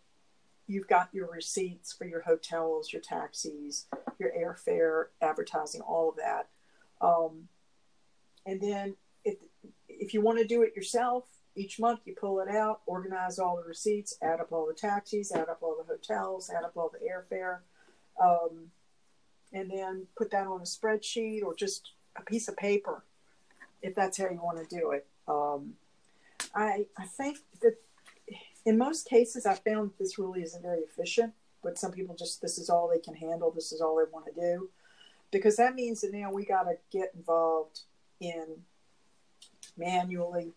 you've 0.68 0.88
got 0.88 1.10
your 1.14 1.30
receipts 1.30 1.94
for 1.94 2.06
your 2.06 2.22
hotels, 2.22 2.92
your 2.92 3.02
taxis, 3.02 3.88
your 4.20 4.32
airfare, 4.32 5.06
advertising, 5.22 5.82
all 5.82 6.10
of 6.10 6.16
that. 6.18 6.50
Um, 7.02 7.48
and 8.46 8.62
then 8.62 8.96
if 9.24 9.38
if 9.88 10.14
you 10.14 10.22
want 10.22 10.40
to 10.40 10.46
do 10.48 10.62
it 10.64 10.76
yourself, 10.76 11.26
each 11.56 11.80
month 11.80 12.02
you 12.06 12.16
pull 12.20 12.40
it 12.40 12.50
out, 12.50 12.82
organize 12.86 13.40
all 13.40 13.58
the 13.58 13.68
receipts, 13.68 14.18
add 14.22 14.40
up 14.40 14.52
all 14.52 14.66
the 14.66 14.74
taxis, 14.74 15.32
add 15.32 15.50
up 15.50 15.60
all 15.62 15.76
the 15.78 15.92
hotels, 15.92 16.50
add 16.50 16.64
up 16.64 16.74
all 16.76 16.92
the 16.92 17.06
airfare, 17.06 17.60
um, 18.20 18.72
and 19.54 19.70
then 19.70 20.08
put 20.18 20.32
that 20.32 20.48
on 20.48 20.62
a 20.62 20.64
spreadsheet 20.64 21.44
or 21.44 21.54
just 21.54 21.92
a 22.16 22.22
piece 22.22 22.48
of 22.48 22.58
paper, 22.58 23.04
if 23.82 23.94
that's 23.96 24.18
how 24.18 24.30
you 24.30 24.40
want 24.42 24.58
to 24.58 24.76
do 24.76 24.92
it. 24.92 25.06
Um, 25.28 25.74
I 26.56 26.86
I 26.98 27.06
think 27.06 27.38
that 27.62 27.76
in 28.66 28.78
most 28.78 29.08
cases 29.08 29.46
I 29.46 29.56
found 29.56 29.92
this 30.00 30.18
really 30.18 30.42
isn't 30.42 30.62
very 30.62 30.82
efficient, 30.82 31.34
but 31.64 31.78
some 31.78 31.92
people 31.92 32.16
just 32.16 32.42
this 32.42 32.58
is 32.58 32.70
all 32.70 32.88
they 32.88 33.00
can 33.00 33.16
handle, 33.16 33.52
this 33.52 33.72
is 33.72 33.82
all 33.82 33.98
they 33.98 34.12
want 34.12 34.26
to 34.26 34.34
do, 34.34 34.70
because 35.32 35.56
that 35.58 35.76
means 35.76 36.02
that 36.02 36.14
now 36.14 36.32
we 36.32 36.46
got 36.46 36.64
to 36.64 36.76
get 36.92 37.12
involved 37.16 37.82
in 38.20 38.46
manually 39.78 40.54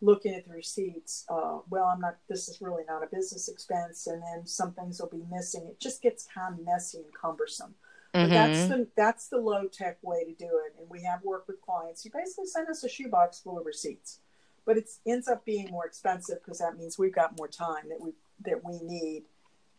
looking 0.00 0.34
at 0.34 0.46
the 0.46 0.52
receipts. 0.52 1.24
Uh, 1.28 1.58
well, 1.70 1.84
I'm 1.84 2.00
not. 2.00 2.16
This 2.28 2.48
is 2.48 2.60
really 2.60 2.84
not 2.86 3.02
a 3.02 3.06
business 3.06 3.48
expense, 3.48 4.06
and 4.06 4.22
then 4.22 4.46
some 4.46 4.72
things 4.72 5.00
will 5.00 5.08
be 5.08 5.24
missing. 5.30 5.66
It 5.66 5.80
just 5.80 6.02
gets 6.02 6.26
kind 6.32 6.58
of 6.58 6.64
messy 6.64 6.98
and 6.98 7.14
cumbersome. 7.14 7.74
But 8.12 8.30
that's 8.30 8.68
the 8.68 8.86
that's 8.96 9.28
the 9.28 9.38
low 9.38 9.66
tech 9.66 9.98
way 10.02 10.24
to 10.24 10.32
do 10.32 10.46
it. 10.66 10.74
And 10.78 10.88
we 10.88 11.02
have 11.02 11.22
worked 11.22 11.46
with 11.48 11.60
clients. 11.60 12.04
You 12.04 12.10
basically 12.12 12.46
send 12.46 12.68
us 12.68 12.82
a 12.82 12.88
shoebox 12.88 13.40
full 13.40 13.58
of 13.58 13.66
receipts, 13.66 14.20
but 14.64 14.76
it 14.76 14.88
ends 15.06 15.28
up 15.28 15.44
being 15.44 15.70
more 15.70 15.86
expensive 15.86 16.38
because 16.42 16.58
that 16.58 16.78
means 16.78 16.98
we've 16.98 17.14
got 17.14 17.36
more 17.36 17.48
time 17.48 17.88
that 17.90 18.00
we 18.00 18.12
that 18.44 18.64
we 18.64 18.80
need. 18.82 19.24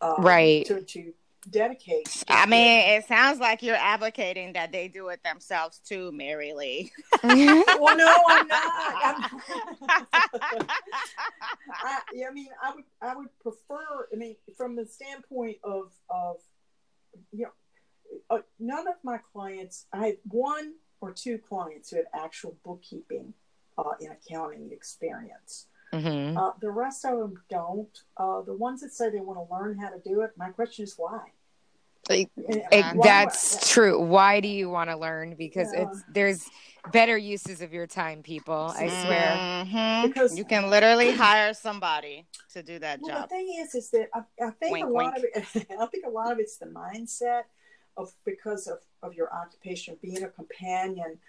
Um, 0.00 0.14
Right. 0.18 0.64
To 0.66 0.80
to 0.80 1.12
dedicate. 1.48 2.24
I 2.28 2.46
mean, 2.46 2.88
it 2.88 3.06
sounds 3.06 3.40
like 3.40 3.62
you're 3.62 3.76
advocating 3.76 4.52
that 4.54 4.72
they 4.72 4.88
do 4.88 5.08
it 5.08 5.22
themselves 5.24 5.78
too, 5.78 6.12
Mary 6.12 6.52
Lee. 6.52 6.92
well, 7.22 7.96
no, 7.96 8.14
I'm 8.28 8.48
not. 8.48 8.72
I'm- 9.02 9.40
I, 11.82 12.00
I 12.28 12.32
mean, 12.32 12.48
I 12.62 12.74
would, 12.74 12.84
I 13.00 13.16
would 13.16 13.38
prefer. 13.40 14.08
I 14.12 14.16
mean, 14.16 14.36
from 14.56 14.76
the 14.76 14.86
standpoint 14.86 15.58
of, 15.64 15.92
of, 16.08 16.36
you 17.32 17.44
know, 17.44 17.50
uh, 18.28 18.38
none 18.58 18.88
of 18.88 18.94
my 19.02 19.18
clients. 19.32 19.86
I 19.92 20.08
have 20.08 20.16
one 20.24 20.74
or 21.00 21.12
two 21.12 21.38
clients 21.38 21.90
who 21.90 21.96
have 21.96 22.06
actual 22.12 22.56
bookkeeping 22.64 23.32
uh, 23.78 23.92
and 24.00 24.10
accounting 24.12 24.70
experience. 24.72 25.66
Mhm. 25.92 26.36
Uh, 26.36 26.52
the 26.60 26.70
rest 26.70 27.04
of 27.04 27.18
them 27.18 27.42
don't. 27.48 28.02
Uh, 28.16 28.42
the 28.42 28.54
ones 28.54 28.80
that 28.82 28.92
say 28.92 29.10
they 29.10 29.20
want 29.20 29.38
to 29.38 29.52
learn 29.54 29.78
how 29.78 29.88
to 29.90 29.98
do 29.98 30.20
it, 30.22 30.30
my 30.36 30.50
question 30.50 30.84
is 30.84 30.94
why. 30.96 31.32
Like, 32.08 32.30
And 32.36 32.56
It- 32.72 32.96
why- 32.96 33.06
that's 33.06 33.70
true. 33.72 34.00
Why 34.00 34.40
do 34.40 34.48
you 34.48 34.70
want 34.70 34.90
to 34.90 34.96
learn? 34.96 35.34
Because 35.34 35.72
Yeah. 35.72 35.82
it's 35.90 36.02
there's 36.12 36.48
better 36.92 37.16
uses 37.18 37.60
of 37.60 37.72
your 37.74 37.86
time, 37.86 38.22
people. 38.22 38.72
I 38.74 38.88
swear. 38.88 39.36
Mhm. 39.66 40.02
Because- 40.08 40.36
you 40.38 40.44
can 40.44 40.70
literally 40.70 41.10
hire 41.26 41.52
somebody 41.54 42.26
to 42.52 42.62
do 42.62 42.78
that 42.78 43.00
Well, 43.02 43.22
the 43.22 43.28
thing 43.28 43.54
is, 43.60 43.74
is 43.74 43.90
that 43.90 44.08
I, 44.14 44.20
I 44.44 44.50
think 44.52 44.72
Wink, 44.72 44.86
a 44.86 44.90
lot 44.90 45.12
wink. 45.14 45.16
of 45.18 45.24
it. 45.24 45.66
I 45.80 45.86
think 45.86 46.06
a 46.06 46.10
lot 46.10 46.32
of 46.32 46.38
it's 46.38 46.56
the 46.56 46.66
mindset 46.66 47.44
of 47.96 48.12
because 48.24 48.66
of 48.66 48.78
of 49.02 49.14
your 49.14 49.32
occupation, 49.32 49.98
being 50.00 50.22
a 50.22 50.28
companion. 50.28 51.20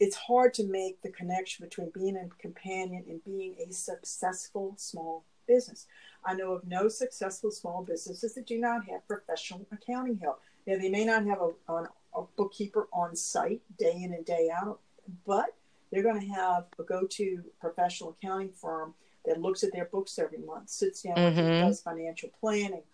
It's 0.00 0.16
hard 0.16 0.54
to 0.54 0.64
make 0.64 1.02
the 1.02 1.10
connection 1.10 1.64
between 1.66 1.90
being 1.90 2.16
a 2.16 2.26
companion 2.40 3.04
and 3.08 3.22
being 3.24 3.54
a 3.64 3.70
successful 3.72 4.74
small 4.78 5.24
business. 5.46 5.86
I 6.24 6.34
know 6.34 6.52
of 6.52 6.66
no 6.66 6.88
successful 6.88 7.50
small 7.50 7.84
businesses 7.84 8.34
that 8.34 8.46
do 8.46 8.58
not 8.58 8.86
have 8.88 9.06
professional 9.06 9.66
accounting 9.70 10.16
help. 10.18 10.40
Now, 10.66 10.78
they 10.78 10.88
may 10.88 11.04
not 11.04 11.26
have 11.26 11.40
a, 11.40 11.50
an, 11.72 11.86
a 12.14 12.22
bookkeeper 12.36 12.88
on 12.92 13.14
site 13.14 13.60
day 13.78 14.02
in 14.02 14.14
and 14.14 14.24
day 14.24 14.50
out, 14.50 14.80
but 15.26 15.54
they're 15.90 16.02
going 16.02 16.20
to 16.20 16.26
have 16.28 16.64
a 16.78 16.82
go-to 16.82 17.42
professional 17.60 18.10
accounting 18.10 18.52
firm 18.52 18.94
that 19.26 19.40
looks 19.40 19.62
at 19.64 19.72
their 19.72 19.84
books 19.86 20.18
every 20.18 20.38
month, 20.38 20.70
sits 20.70 21.02
down 21.02 21.22
with 21.22 21.36
them, 21.36 21.44
Mhm. 21.44 21.60
does 21.66 21.82
financial 21.82 22.30
planning, 22.40 22.84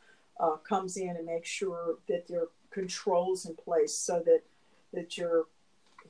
uh, 0.40 0.56
comes 0.56 0.96
in 0.96 1.10
and 1.16 1.26
makes 1.26 1.48
sure 1.48 1.98
that 2.08 2.26
there 2.26 2.42
are 2.42 2.50
controls 2.70 3.46
in 3.46 3.54
place 3.54 3.94
so 3.96 4.20
that 4.20 4.42
that 4.92 5.18
your 5.18 5.46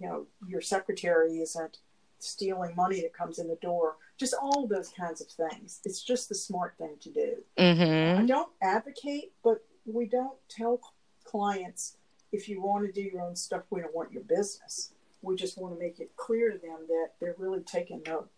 you 0.01 0.07
know 0.09 0.27
your 0.49 0.61
secretary 0.61 1.39
isn't 1.39 1.79
stealing 2.19 2.75
money 2.75 3.01
that 3.03 3.13
comes 3.13 3.39
in 3.39 3.47
the 3.49 3.57
door. 3.57 3.97
Just 4.17 4.35
all 4.41 4.67
those 4.67 4.89
kinds 4.89 5.21
of 5.21 5.29
things. 5.29 5.81
It's 5.85 6.03
just 6.03 6.29
the 6.31 6.35
smart 6.35 6.75
thing 6.79 6.97
to 7.01 7.11
do. 7.11 7.45
I 7.59 7.63
Mhm. 7.63 8.27
don't 8.29 8.51
advocate, 8.63 9.33
but 9.43 9.63
we 9.85 10.07
don't 10.07 10.37
tell 10.49 10.81
clients 11.25 11.97
if 12.33 12.49
you 12.49 12.61
want 12.63 12.87
to 12.87 12.93
do 12.93 13.03
your 13.03 13.21
own 13.21 13.37
stuff, 13.37 13.65
we 13.71 13.81
don't 13.81 13.95
want 13.95 14.13
your 14.13 14.23
business. 14.25 14.93
We 15.23 15.37
just 15.37 15.59
want 15.59 15.75
to 15.75 15.79
make 15.79 16.01
it 16.01 16.17
clear 16.17 16.51
to 16.53 16.59
them 16.59 16.87
that 16.89 17.11
they're 17.21 17.37
really 17.39 17.61
taking 17.63 18.03
no, 18.07 18.29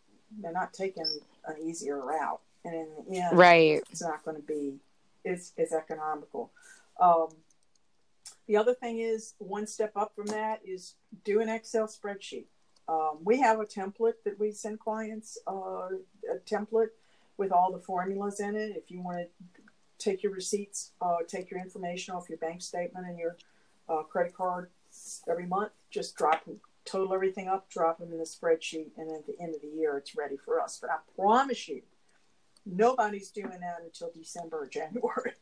they're 0.40 0.52
not 0.52 0.72
taking 0.74 1.06
an 1.44 1.56
easier 1.62 2.00
route. 2.00 2.40
and 2.64 2.74
in 2.74 3.04
the 3.08 3.20
end, 3.20 3.38
Right. 3.38 3.82
it's 3.90 4.02
not 4.02 4.22
going 4.24 4.36
to 4.36 4.42
be 4.42 4.78
it's 5.24 5.52
it's 5.56 5.72
economical. 5.72 6.50
Um, 7.00 7.28
the 8.48 8.56
other 8.56 8.74
thing 8.74 8.98
is 8.98 9.34
one 9.38 9.66
step 9.66 9.92
up 9.94 10.14
from 10.16 10.26
that 10.26 10.60
is 10.64 10.94
do 11.22 11.40
an 11.40 11.50
Excel 11.50 11.86
spreadsheet. 11.86 12.46
Um, 12.88 13.18
we 13.22 13.38
have 13.40 13.60
a 13.60 13.66
template 13.66 14.14
that 14.24 14.40
we 14.40 14.50
send 14.50 14.80
clients, 14.80 15.38
uh, 15.46 15.90
a 16.30 16.38
template 16.46 16.88
with 17.36 17.52
all 17.52 17.70
the 17.70 17.78
formulas 17.78 18.40
in 18.40 18.56
it. 18.56 18.74
If 18.74 18.90
you 18.90 19.02
want 19.02 19.18
to 19.18 19.28
take 19.98 20.22
your 20.22 20.32
receipts, 20.32 20.92
uh, 21.02 21.18
take 21.28 21.50
your 21.50 21.60
information 21.60 22.14
off 22.14 22.30
your 22.30 22.38
bank 22.38 22.62
statement 22.62 23.06
and 23.06 23.18
your 23.18 23.36
uh, 23.86 24.02
credit 24.04 24.34
card 24.34 24.70
every 25.28 25.46
month, 25.46 25.72
just 25.90 26.16
drop 26.16 26.46
them, 26.46 26.58
total 26.86 27.12
everything 27.12 27.48
up, 27.48 27.68
drop 27.68 27.98
them 27.98 28.12
in 28.12 28.18
the 28.18 28.24
spreadsheet, 28.24 28.88
and 28.96 29.10
at 29.10 29.26
the 29.26 29.36
end 29.38 29.54
of 29.54 29.60
the 29.60 29.68
year, 29.68 29.98
it's 29.98 30.16
ready 30.16 30.38
for 30.38 30.58
us. 30.58 30.78
But 30.80 30.90
I 30.90 30.96
promise 31.14 31.68
you, 31.68 31.82
nobody's 32.64 33.30
doing 33.30 33.60
that 33.60 33.82
until 33.84 34.10
December 34.10 34.62
or 34.62 34.66
January. 34.70 35.32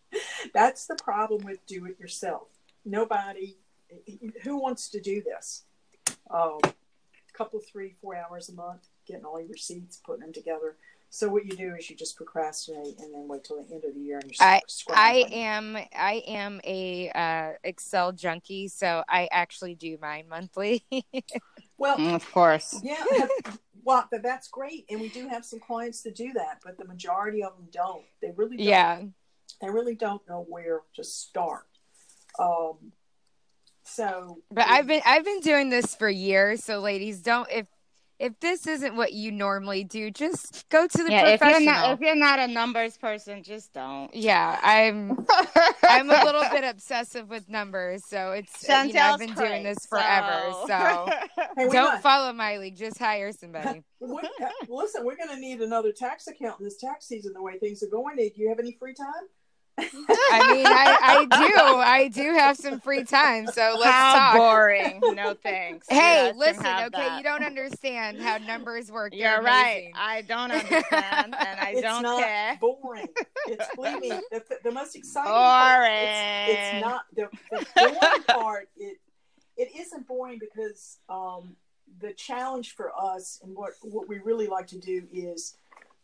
That's 0.53 0.87
the 0.87 0.97
problem 0.97 1.45
with 1.45 1.65
do 1.67 1.87
it 1.87 2.01
yourself. 2.01 2.49
Nobody, 2.87 3.59
who 4.43 4.57
wants 4.57 4.89
to 4.91 5.01
do 5.01 5.23
this? 5.23 5.65
Um, 6.31 6.59
couple, 7.37 7.61
three, 7.61 7.95
four 8.01 8.17
hours 8.17 8.49
a 8.49 8.55
month, 8.55 8.89
getting 9.07 9.25
all 9.25 9.39
your 9.39 9.51
receipts, 9.51 9.99
putting 9.99 10.23
them 10.23 10.33
together. 10.33 10.77
So 11.11 11.29
what 11.29 11.45
you 11.45 11.53
do 11.53 11.75
is 11.79 11.89
you 11.89 11.97
just 11.97 12.17
procrastinate 12.17 12.99
and 12.99 13.15
then 13.15 13.29
wait 13.29 13.45
till 13.45 13.63
the 13.63 13.75
end 13.75 13.85
of 13.85 13.95
the 13.95 14.01
year 14.01 14.19
and 14.19 14.31
you're 14.31 14.37
I 14.41 14.61
I 14.89 15.25
am 15.31 15.77
I 15.95 16.23
am 16.27 16.61
a 16.65 17.11
uh, 17.15 17.53
Excel 17.63 18.13
junkie, 18.13 18.69
so 18.69 19.05
I 19.09 19.29
actually 19.31 19.75
do 19.75 19.97
mine 20.01 20.27
monthly. 20.29 20.85
well, 21.79 21.97
Mm, 21.97 22.15
of 22.15 22.31
course. 22.33 22.81
Yeah, 22.83 23.05
well, 23.85 24.07
th- 24.11 24.23
that's 24.23 24.49
great, 24.49 24.85
and 24.91 25.01
we 25.01 25.09
do 25.09 25.29
have 25.29 25.45
some 25.45 25.61
clients 25.61 26.03
that 26.03 26.17
do 26.17 26.33
that, 26.33 26.61
but 26.65 26.77
the 26.77 26.85
majority 26.85 27.43
of 27.43 27.57
them 27.57 27.69
don't. 27.71 28.05
They 28.21 28.33
really, 28.35 28.57
don't, 28.57 28.67
yeah. 28.67 29.03
they 29.63 29.71
really 29.71 29.95
don't 29.95 30.27
know 30.29 30.45
where 30.49 30.83
to 30.97 31.05
start. 31.05 31.67
Um, 32.39 32.93
so, 33.85 34.39
But 34.51 34.67
I've 34.67 34.87
been 34.87 35.03
I've 35.07 35.25
been 35.25 35.41
doing 35.41 35.71
this 35.71 35.95
for 35.95 36.09
years, 36.11 36.65
so 36.65 36.81
ladies, 36.81 37.21
don't 37.23 37.49
if 37.51 37.67
if 38.19 38.41
this 38.41 38.67
isn't 38.67 38.97
what 38.97 39.13
you 39.13 39.31
normally 39.31 39.85
do, 39.85 40.11
just 40.11 40.67
go 40.71 40.87
to 40.87 41.05
the 41.05 41.11
Yeah, 41.11 41.27
if 41.27 41.29
you're 41.29 41.51
professional. 41.51 41.67
not 41.75 41.91
if 41.93 42.01
you're 42.01 42.17
not 42.17 42.39
a 42.41 42.47
numbers 42.49 42.97
person, 42.97 43.43
just 43.43 43.73
don't. 43.75 44.13
yeah, 44.15 44.59
I'm 44.63 45.25
I'm 45.85 46.09
a 46.11 46.25
little 46.25 46.43
bit 46.51 46.65
obsessive 46.65 47.29
with 47.29 47.49
numbers, 47.49 48.03
so 48.09 48.33
it's 48.33 48.63
you 48.63 48.69
know, 48.71 48.75
I've 48.81 48.91
Chantel's 48.91 49.19
been 49.19 49.35
doing 49.35 49.63
this 49.63 49.79
forever. 49.89 50.51
So 50.67 51.09
hey, 51.57 51.69
don't 51.69 51.93
might- 51.95 52.03
follow 52.03 52.33
my 52.33 52.57
league, 52.57 52.77
just 52.77 52.99
hire 52.99 53.31
somebody. 53.33 53.83
we- 54.01 54.21
listen, 54.69 55.05
we're 55.05 55.17
going 55.17 55.29
to 55.29 55.39
need 55.39 55.61
another 55.61 55.93
tax 55.93 56.27
accountant 56.27 56.65
this 56.65 56.79
tax 56.79 57.07
season. 57.07 57.35
The 57.35 57.43
way 57.43 57.59
things 57.59 57.83
are 57.83 57.89
going, 57.91 58.17
do 58.17 58.31
you 58.35 58.49
have 58.49 58.59
any 58.59 58.77
free 58.81 58.95
time? 58.95 59.29
I 59.79 60.55
mean, 60.55 60.67
I, 60.67 60.99
I 61.03 61.25
do. 61.25 61.77
I 61.79 62.09
do 62.09 62.33
have 62.35 62.57
some 62.57 62.81
free 62.81 63.05
time, 63.05 63.47
so 63.47 63.77
let's 63.79 63.85
How 63.91 64.15
talk. 64.15 64.37
boring. 64.37 65.01
No 65.15 65.35
thanks. 65.35 65.87
Hey, 65.89 66.33
listen, 66.37 66.65
okay, 66.65 66.89
that. 66.93 67.19
you 67.19 67.23
don't 67.23 67.45
understand 67.45 68.19
how 68.21 68.39
numbers 68.39 68.91
work. 68.91 69.13
They're 69.13 69.35
You're 69.35 69.43
right. 69.43 69.73
amazing. 69.77 69.93
I 69.97 70.23
don't 70.23 70.51
understand, 70.53 71.35
and 71.39 71.61
I 71.61 71.73
it's 71.73 71.83
don't 71.83 72.03
not 72.03 72.23
care. 72.23 72.59
boring. 72.61 73.09
It's 73.47 73.75
believe 73.75 74.01
me, 74.01 74.09
the, 74.31 74.43
the 74.65 74.73
most 74.73 74.97
exciting 74.97 75.33
part. 75.33 75.89
It's, 75.91 76.59
it's 76.75 76.85
not 76.85 77.03
the, 77.15 77.29
the 77.51 77.67
boring 77.77 78.23
part. 78.29 78.69
It 78.77 78.99
it 79.57 79.71
isn't 79.77 80.07
boring 80.07 80.39
because 80.39 80.99
um, 81.09 81.57
the 82.01 82.13
challenge 82.13 82.75
for 82.75 82.93
us 82.99 83.41
and 83.43 83.55
what 83.55 83.73
what 83.83 84.09
we 84.09 84.19
really 84.19 84.47
like 84.47 84.67
to 84.69 84.79
do 84.79 85.05
is 85.13 85.57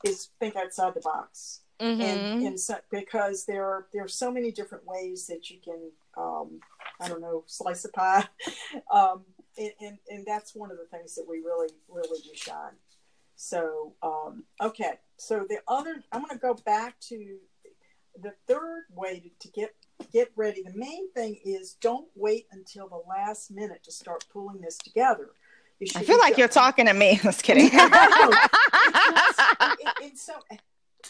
is 0.04 0.28
think 0.40 0.56
outside 0.56 0.94
the 0.94 1.00
box. 1.00 1.60
Mhm. 1.82 2.00
and 2.00 2.46
and 2.46 2.60
so, 2.60 2.76
because 2.90 3.44
there 3.44 3.64
are 3.64 3.86
there 3.92 4.04
are 4.04 4.08
so 4.08 4.30
many 4.30 4.52
different 4.52 4.86
ways 4.86 5.26
that 5.26 5.50
you 5.50 5.58
can 5.58 5.90
um, 6.16 6.60
I 7.00 7.08
don't 7.08 7.20
know 7.20 7.42
slice 7.46 7.84
a 7.84 7.88
pie, 7.88 8.24
um, 8.92 9.24
and, 9.58 9.72
and 9.80 9.98
and 10.08 10.26
that's 10.26 10.54
one 10.54 10.70
of 10.70 10.78
the 10.78 10.86
things 10.96 11.16
that 11.16 11.26
we 11.28 11.38
really 11.38 11.70
really 11.88 12.20
do 12.22 12.30
shine. 12.34 12.76
So 13.34 13.94
um, 14.02 14.44
okay, 14.60 15.00
so 15.16 15.44
the 15.48 15.58
other 15.66 16.02
I'm 16.12 16.20
going 16.22 16.30
to 16.30 16.38
go 16.38 16.54
back 16.54 17.00
to 17.08 17.38
the 18.20 18.32
third 18.46 18.84
way 18.94 19.20
to, 19.20 19.48
to 19.48 19.52
get 19.52 19.74
get 20.12 20.30
ready. 20.36 20.62
The 20.62 20.74
main 20.74 21.10
thing 21.12 21.40
is 21.44 21.74
don't 21.80 22.08
wait 22.14 22.46
until 22.52 22.88
the 22.88 23.02
last 23.08 23.50
minute 23.50 23.82
to 23.84 23.92
start 23.92 24.24
pulling 24.32 24.60
this 24.60 24.78
together. 24.78 25.30
I 25.96 26.04
feel 26.04 26.18
like 26.18 26.36
go- 26.36 26.40
you're 26.40 26.48
talking 26.48 26.86
to 26.86 26.94
me. 26.94 27.16
Just 27.22 27.42
kidding. 27.42 27.66
it, 27.72 27.72
it's 30.00 30.22
so 30.22 30.34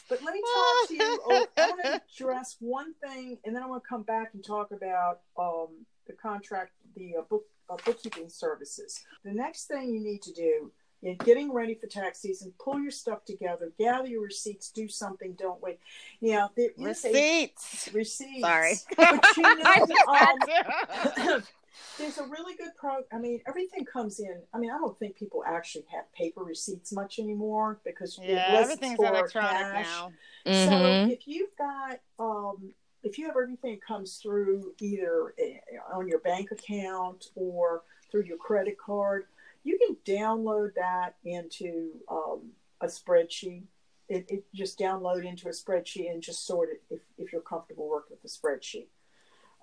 but 0.09 0.23
let 0.23 0.35
me 0.35 0.41
talk 0.55 0.89
to 0.89 0.95
you 0.95 1.21
oh, 1.27 1.47
i 1.57 1.69
want 1.69 1.83
to 1.85 2.03
address 2.15 2.57
one 2.61 2.95
thing 3.05 3.39
and 3.45 3.55
then 3.55 3.63
i 3.63 3.67
want 3.67 3.83
to 3.83 3.89
come 3.89 4.03
back 4.03 4.31
and 4.35 4.45
talk 4.45 4.71
about 4.73 5.21
um, 5.39 5.69
the 6.07 6.13
contract 6.13 6.73
the 6.97 7.17
uh, 7.19 7.23
book 7.23 7.45
uh, 7.71 7.77
bookkeeping 7.85 8.29
services 8.29 9.03
the 9.25 9.33
next 9.33 9.67
thing 9.67 9.93
you 9.95 10.01
need 10.01 10.23
to 10.23 10.33
do 10.33 10.71
in 11.03 11.17
getting 11.25 11.53
ready 11.53 11.75
for 11.75 11.87
tax 11.87 12.21
season 12.21 12.53
pull 12.63 12.81
your 12.81 12.91
stuff 12.91 13.25
together 13.25 13.73
gather 13.79 14.07
your 14.07 14.23
receipts 14.23 14.71
do 14.71 14.89
something 14.89 15.35
don't 15.39 15.61
wait 15.63 15.79
you 16.21 16.33
know 16.33 16.49
is 16.57 16.71
a 16.79 16.85
Receipts. 16.85 17.91
receipts 17.93 18.41
Sorry. 18.41 18.75
but 18.97 19.25
you 19.37 19.43
know 19.63 21.35
um. 21.35 21.43
there's 21.99 22.19
a 22.19 22.25
really 22.25 22.55
good 22.57 22.71
pro 22.77 23.03
i 23.13 23.19
mean 23.19 23.41
everything 23.47 23.85
comes 23.85 24.19
in 24.21 24.41
i 24.55 24.59
mean 24.59 24.71
i 24.71 24.79
don't 24.79 24.99
think 24.99 25.17
people 25.17 25.43
actually 25.47 25.85
have 25.95 26.11
paper 26.13 26.43
receipts 26.43 26.93
much 26.93 27.19
anymore 27.19 27.81
because 27.85 28.19
Yeah, 28.23 28.47
unless 28.49 28.65
everything's 28.65 28.93
it's 28.95 29.03
for 29.03 29.15
electronic 29.15 29.57
cash. 29.73 29.87
now. 29.87 30.13
Mhm. 30.47 30.69
so 30.69 31.13
if 31.13 31.27
you've 31.29 31.55
got 31.57 32.01
um 32.19 32.73
if 33.03 33.19
you 33.19 33.27
have 33.27 33.37
everything 33.37 33.79
comes 33.87 34.17
through 34.17 34.75
either 34.81 35.35
eh, 35.39 35.59
on 35.93 36.09
your 36.09 36.21
bank 36.21 36.51
account 36.53 37.27
or 37.35 37.83
through 38.11 38.25
your 38.25 38.39
credit 38.39 38.77
card 38.79 39.27
you 39.65 39.79
can 39.79 39.97
download 40.17 40.75
that 40.75 41.15
into 41.25 41.93
um, 42.11 42.51
a 42.81 42.87
spreadsheet 42.87 43.63
it, 44.09 44.27
it 44.29 44.45
just 44.53 44.79
download 44.79 45.25
into 45.25 45.47
a 45.49 45.53
spreadsheet 45.53 46.11
and 46.11 46.23
just 46.23 46.47
sort 46.47 46.69
it 46.71 46.83
if, 46.91 47.01
if 47.19 47.33
you're 47.33 47.41
comfortable 47.43 47.89
working 47.89 48.17
with 48.17 48.23
the 48.23 48.29
spreadsheet 48.29 48.87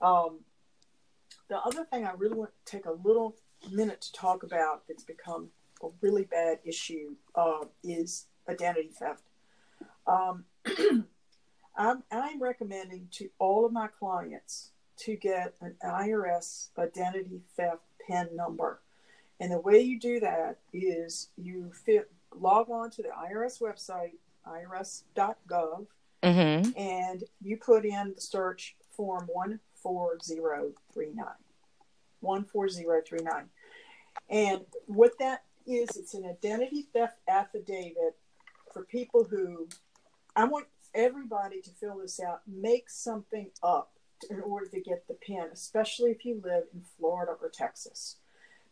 um, 0.02 0.40
the 1.50 1.58
other 1.58 1.84
thing 1.86 2.06
I 2.06 2.12
really 2.14 2.36
want 2.36 2.52
to 2.66 2.72
take 2.72 2.86
a 2.86 2.92
little 3.04 3.36
minute 3.72 4.02
to 4.02 4.14
talk 4.14 4.44
about 4.44 4.88
that's 4.88 5.04
become 5.04 5.50
a 5.84 5.88
really 6.02 6.24
bad 6.24 6.60
issue 6.64 7.16
uh, 7.36 7.66
is 7.84 8.28
identity 8.48 8.90
theft. 8.98 9.24
Um, 10.08 10.46
I'm, 11.76 12.04
I'm 12.12 12.42
recommending 12.42 13.08
to 13.14 13.30
all 13.40 13.66
of 13.66 13.72
my 13.72 13.88
clients 13.88 14.72
to 14.98 15.16
get 15.16 15.56
an 15.62 15.76
IRS 15.84 16.70
identity 16.78 17.42
theft 17.56 17.84
PIN 18.06 18.30
number. 18.36 18.80
And 19.40 19.52
the 19.52 19.60
way 19.60 19.80
you 19.80 20.00
do 20.00 20.20
that 20.20 20.58
is 20.74 21.30
you 21.38 21.72
fit, 21.86 22.12
log 22.38 22.70
on 22.70 22.90
to 22.92 23.02
the 23.02 23.10
IRS 23.10 23.62
website, 23.62 24.14
irs.gov, 24.48 25.88
Mhm. 26.22 26.78
and 26.78 27.24
you 27.42 27.56
put 27.56 27.86
in 27.86 28.14
the 28.14 28.22
search 28.22 28.76
form 28.92 29.30
14039. 29.84 31.26
14039. 32.22 33.50
And 34.30 34.62
what 34.86 35.12
that 35.20 35.44
is, 35.66 35.90
it's 35.96 36.14
an 36.14 36.26
identity 36.26 36.88
theft 36.94 37.18
affidavit 37.28 38.16
for 38.74 38.84
people 38.86 39.24
who, 39.24 39.68
I 40.36 40.46
want 40.46 40.68
everybody 40.94 41.62
to 41.62 41.70
fill 41.72 42.00
this 42.00 42.20
out, 42.20 42.42
make 42.48 42.90
something 42.90 43.50
up 43.64 43.92
in 44.30 44.42
order 44.42 44.66
to 44.68 44.82
get 44.82 45.08
the 45.08 45.14
PIN, 45.16 45.50
especially 45.54 46.12
if 46.12 46.26
you 46.26 46.42
live 46.44 46.64
in 46.74 46.82
Florida 46.98 47.34
or 47.42 47.50
Texas, 47.50 48.18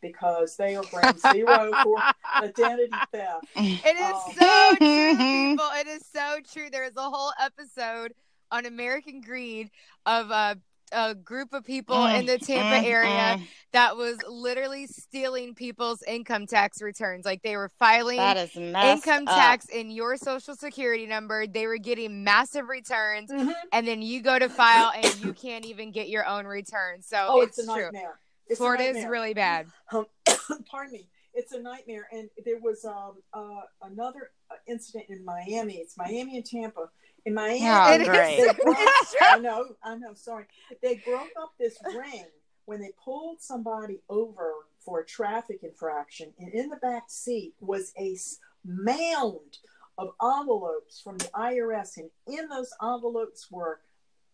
because 0.01 0.57
they 0.57 0.75
are 0.75 0.83
ground 0.91 1.19
zero 1.31 1.71
for 1.83 1.97
identity 2.41 2.91
theft. 3.11 3.45
It 3.55 3.95
is 3.95 4.15
Um, 4.15 4.33
so 4.37 4.75
true, 4.77 5.17
people. 5.17 5.69
It 5.75 5.87
is 5.87 6.05
so 6.13 6.37
true. 6.51 6.69
There 6.69 6.83
is 6.83 6.97
a 6.97 7.09
whole 7.09 7.31
episode 7.41 8.13
on 8.51 8.65
American 8.65 9.21
Greed 9.21 9.69
of 10.05 10.29
a, 10.29 10.57
a 10.91 11.13
group 11.15 11.53
of 11.53 11.63
people 11.65 12.05
in 12.07 12.25
the 12.25 12.37
Tampa 12.37 12.85
Mm, 12.85 12.89
area 12.89 13.37
mm. 13.37 13.47
that 13.73 13.95
was 13.97 14.17
literally 14.27 14.87
stealing 14.87 15.53
people's 15.55 16.01
income 16.03 16.45
tax 16.47 16.81
returns. 16.81 17.25
Like 17.25 17.41
they 17.43 17.55
were 17.57 17.69
filing 17.79 18.17
That 18.17 18.37
is 18.37 18.55
messed 18.55 19.05
income 19.07 19.27
up. 19.27 19.35
tax 19.35 19.65
in 19.69 19.89
your 19.89 20.17
social 20.17 20.55
security 20.55 21.05
number. 21.05 21.47
They 21.47 21.67
were 21.67 21.77
getting 21.77 22.23
massive 22.23 22.67
returns, 22.67 23.31
and 23.71 23.87
then 23.87 24.01
you 24.01 24.21
go 24.21 24.37
to 24.39 24.49
file 24.49 24.91
and 24.95 25.13
you 25.15 25.33
can't 25.33 25.65
even 25.65 25.91
get 25.91 26.09
your 26.09 26.25
own 26.27 26.45
return. 26.45 27.01
So 27.01 27.17
Oh, 27.29 27.41
it's, 27.41 27.57
it's, 27.59 27.67
a 27.67 27.73
true. 27.73 27.83
nightmare. 27.83 28.19
It's 28.47 28.59
a 28.59 28.63
Florida 28.63 28.83
is 28.85 29.05
really 29.05 29.33
bad. 29.33 29.67
um, 29.91 30.05
pardon 30.71 30.93
me 30.93 31.07
it's 31.33 31.51
a 31.51 31.61
nightmare 31.61 32.07
and 32.11 32.29
there 32.45 32.57
was 32.59 32.83
um, 32.83 33.13
uh, 33.31 33.61
another 33.83 34.31
uh, 34.49 34.55
incident 34.67 35.05
in 35.09 35.23
miami 35.23 35.75
it's 35.75 35.95
miami 35.95 36.35
and 36.35 36.45
tampa 36.45 36.89
in 37.27 37.33
miami 37.33 37.61
Oh, 37.63 38.05
great. 38.05 38.37
they 38.37 38.53
broke, 38.63 38.77
It's 38.79 39.11
true. 39.11 39.27
i 39.31 39.37
know 39.39 39.65
i 39.83 39.95
know 39.95 40.13
sorry 40.13 40.45
they 40.81 40.95
broke 41.05 41.31
up 41.41 41.51
this 41.59 41.77
ring 41.97 42.25
when 42.65 42.79
they 42.81 42.91
pulled 43.03 43.41
somebody 43.41 44.01
over 44.09 44.51
for 44.83 44.99
a 45.01 45.05
traffic 45.05 45.59
infraction 45.63 46.33
and 46.39 46.51
in 46.53 46.69
the 46.69 46.75
back 46.77 47.03
seat 47.09 47.53
was 47.59 47.91
a 47.97 48.17
mound 48.65 49.57
of 49.99 50.09
envelopes 50.21 51.01
from 51.03 51.17
the 51.17 51.25
IRS, 51.33 51.97
and 51.97 52.09
in 52.27 52.47
those 52.49 52.71
envelopes 52.83 53.49
were 53.49 53.79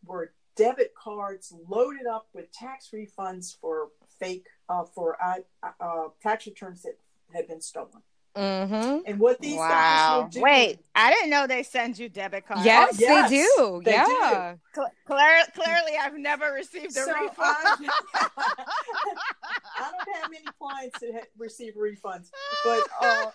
were 0.05 0.33
debit 0.57 0.93
cards 0.93 1.53
loaded 1.69 2.05
up 2.05 2.27
with 2.33 2.51
tax 2.51 2.89
refunds 2.93 3.57
for 3.61 3.87
fake 4.19 4.45
uh, 4.67 4.83
for 4.83 5.17
uh, 5.23 5.35
uh, 5.79 6.07
tax 6.21 6.45
returns 6.47 6.81
that 6.83 6.97
had 7.33 7.47
been 7.47 7.61
stolen. 7.61 8.01
Mm-hmm. 8.35 8.99
And 9.05 9.19
what 9.19 9.39
these 9.39 9.57
Wow. 9.57 10.23
guys 10.23 10.35
were 10.35 10.41
Wait, 10.41 10.79
I 10.95 11.11
didn't 11.11 11.29
know 11.29 11.45
they 11.45 11.61
send 11.63 11.99
you 11.99 12.09
debit 12.09 12.47
cards. 12.47 12.65
Yes, 12.65 12.99
yes, 12.99 13.29
they 13.29 13.37
do. 13.37 13.81
they 13.85 13.91
yeah. 13.91 14.55
Cl- 14.73 14.91
clear, 15.05 15.43
clearly, 15.53 15.97
I've 16.01 16.17
never 16.17 16.51
received 16.51 16.87
a 16.97 17.03
So 17.03 17.13
refund. 17.13 17.35
I, 17.39 17.87
I 19.77 19.91
don't 19.91 20.15
have 20.21 20.31
many 20.31 20.45
clients 20.59 20.99
that 20.99 21.13
have 21.13 21.27
received 21.37 21.77
refunds, 21.77 22.29
but 22.63 22.81
uh, 23.01 23.25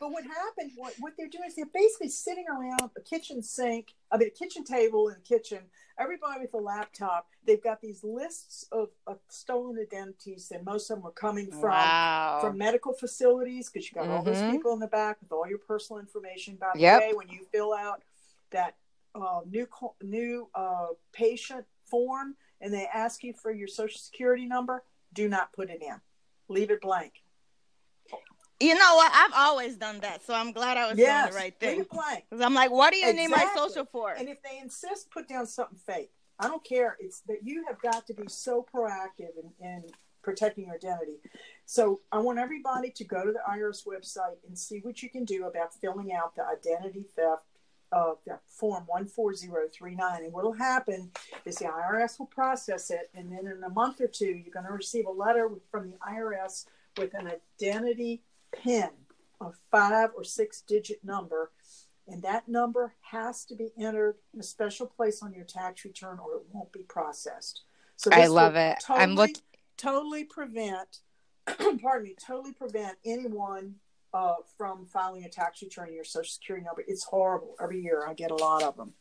but 0.00 0.10
what 0.10 0.24
happened? 0.24 0.72
What 0.76 0.94
what 1.00 1.12
they're 1.18 1.28
doing 1.28 1.44
is 1.48 1.56
they're 1.56 1.66
basically 1.72 2.08
sitting 2.08 2.46
around 2.48 2.90
a 2.96 3.00
kitchen 3.02 3.42
sink, 3.42 3.94
I 4.12 4.16
mean 4.18 4.28
a 4.28 4.30
kitchen 4.30 4.64
table 4.64 5.08
in 5.08 5.14
the 5.14 5.20
kitchen. 5.20 5.60
Everybody 5.98 6.40
with 6.40 6.54
a 6.54 6.58
laptop. 6.58 7.28
They've 7.46 7.62
got 7.62 7.80
these 7.80 8.02
lists 8.02 8.66
of, 8.72 8.88
of 9.06 9.18
stolen 9.28 9.78
identities, 9.78 10.50
and 10.50 10.64
most 10.64 10.90
of 10.90 10.98
them 10.98 11.06
are 11.06 11.12
coming 11.12 11.50
from 11.50 11.70
wow. 11.70 12.38
from 12.40 12.58
medical 12.58 12.92
facilities 12.92 13.68
because 13.70 13.90
you 13.90 13.94
got 13.94 14.08
all 14.08 14.22
those 14.22 14.42
Mhm. 14.42 14.50
people 14.52 14.72
in 14.72 14.80
the 14.80 14.86
back 14.88 15.20
with 15.20 15.30
all 15.32 15.46
your 15.46 15.58
personal 15.58 16.00
information. 16.00 16.56
By 16.56 16.70
the 16.74 16.80
Yep. 16.80 17.00
way, 17.00 17.12
when 17.14 17.28
you 17.28 17.44
fill 17.52 17.72
out 17.72 18.02
that 18.50 18.76
uh, 19.14 19.40
new 19.46 19.66
new 20.02 20.48
uh, 20.54 20.88
patient 21.12 21.66
form 21.84 22.36
and 22.60 22.72
they 22.72 22.86
ask 22.86 23.24
you 23.24 23.32
for 23.32 23.50
your 23.50 23.66
social 23.68 23.98
security 23.98 24.46
number, 24.46 24.84
do 25.12 25.28
not 25.28 25.52
put 25.52 25.68
it 25.68 25.82
in. 25.82 26.00
Leave 26.48 26.70
it 26.70 26.80
blank. 26.80 27.19
You 28.60 28.74
know 28.74 28.94
what? 28.94 29.10
I've 29.14 29.32
always 29.34 29.76
done 29.76 30.00
that, 30.00 30.24
so 30.24 30.34
I'm 30.34 30.52
glad 30.52 30.76
I 30.76 30.88
was 30.88 30.98
yes, 30.98 31.24
doing 31.24 31.32
the 31.32 31.40
right 31.40 31.60
thing. 31.60 31.78
Because 31.80 32.44
I'm 32.44 32.54
like, 32.54 32.70
what 32.70 32.92
do 32.92 32.98
you 32.98 33.12
need 33.12 33.28
my 33.28 33.50
social 33.56 33.84
for? 33.84 34.12
And 34.12 34.28
if 34.28 34.42
they 34.42 34.58
insist, 34.58 35.10
put 35.10 35.28
down 35.28 35.46
something 35.46 35.78
fake. 35.78 36.10
I 36.38 36.48
don't 36.48 36.64
care. 36.64 36.96
It's 37.00 37.20
that 37.22 37.38
you 37.42 37.64
have 37.66 37.80
got 37.80 38.06
to 38.06 38.14
be 38.14 38.28
so 38.28 38.66
proactive 38.74 39.30
in, 39.42 39.66
in 39.66 39.84
protecting 40.22 40.66
your 40.66 40.74
identity. 40.74 41.18
So 41.66 42.00
I 42.12 42.18
want 42.18 42.38
everybody 42.38 42.90
to 42.90 43.04
go 43.04 43.24
to 43.24 43.32
the 43.32 43.40
IRS 43.50 43.86
website 43.86 44.36
and 44.46 44.58
see 44.58 44.80
what 44.80 45.02
you 45.02 45.10
can 45.10 45.24
do 45.24 45.46
about 45.46 45.74
filling 45.74 46.12
out 46.12 46.34
the 46.34 46.44
identity 46.44 47.04
theft 47.16 47.42
uh, 47.92 48.12
the 48.24 48.38
form 48.46 48.86
14039. 48.86 50.24
And 50.24 50.32
what 50.32 50.44
will 50.44 50.52
happen 50.52 51.10
is 51.44 51.56
the 51.56 51.66
IRS 51.66 52.18
will 52.18 52.26
process 52.26 52.90
it, 52.90 53.10
and 53.14 53.32
then 53.32 53.46
in 53.46 53.62
a 53.64 53.68
month 53.68 54.00
or 54.00 54.06
two, 54.06 54.26
you're 54.26 54.52
going 54.52 54.66
to 54.66 54.72
receive 54.72 55.06
a 55.06 55.10
letter 55.10 55.50
from 55.70 55.90
the 55.90 55.96
IRS 56.08 56.66
with 56.98 57.14
an 57.14 57.30
identity 57.60 58.22
pin, 58.52 58.90
a 59.40 59.50
five 59.70 60.10
or 60.16 60.24
six 60.24 60.62
digit 60.62 61.04
number 61.04 61.50
and 62.10 62.22
that 62.22 62.48
number 62.48 62.92
has 63.02 63.44
to 63.46 63.54
be 63.54 63.70
entered 63.78 64.16
in 64.34 64.40
a 64.40 64.42
special 64.42 64.86
place 64.86 65.22
on 65.22 65.32
your 65.32 65.44
tax 65.44 65.84
return 65.84 66.18
or 66.18 66.36
it 66.36 66.42
won't 66.52 66.72
be 66.72 66.82
processed. 66.82 67.62
So 67.96 68.10
I 68.12 68.26
love 68.26 68.56
it. 68.56 68.78
Totally, 68.80 69.02
I'm 69.02 69.14
look- 69.14 69.30
totally 69.76 70.24
prevent, 70.24 70.98
pardon 71.46 72.02
me, 72.02 72.16
totally 72.20 72.52
prevent 72.52 72.96
anyone 73.04 73.76
uh, 74.12 74.34
from 74.58 74.86
filing 74.86 75.24
a 75.24 75.28
tax 75.28 75.62
return 75.62 75.88
in 75.88 75.94
your 75.94 76.04
social 76.04 76.30
security 76.30 76.66
number. 76.66 76.82
It's 76.88 77.04
horrible. 77.04 77.54
Every 77.62 77.80
year 77.80 78.04
I 78.08 78.14
get 78.14 78.32
a 78.32 78.36
lot 78.36 78.62
of 78.62 78.76
them. 78.76 78.92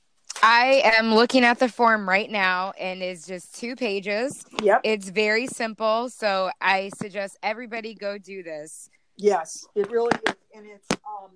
I 0.44 0.84
am 0.98 1.14
looking 1.14 1.44
at 1.44 1.60
the 1.60 1.68
form 1.68 2.08
right 2.08 2.30
now 2.30 2.74
and 2.80 3.02
it's 3.02 3.26
just 3.26 3.56
two 3.56 3.76
pages. 3.76 4.46
Yep. 4.62 4.82
It's 4.84 5.10
very 5.10 5.48
simple. 5.48 6.10
So 6.10 6.52
I 6.62 6.92
suggest 6.96 7.38
everybody 7.42 7.96
go 7.96 8.18
do 8.18 8.44
this. 8.44 8.90
Yes, 9.20 9.68
it 9.76 9.91
really 9.91 10.16
is, 10.28 10.36
and 10.56 10.66
it's 10.66 10.88
um, 10.91 11.32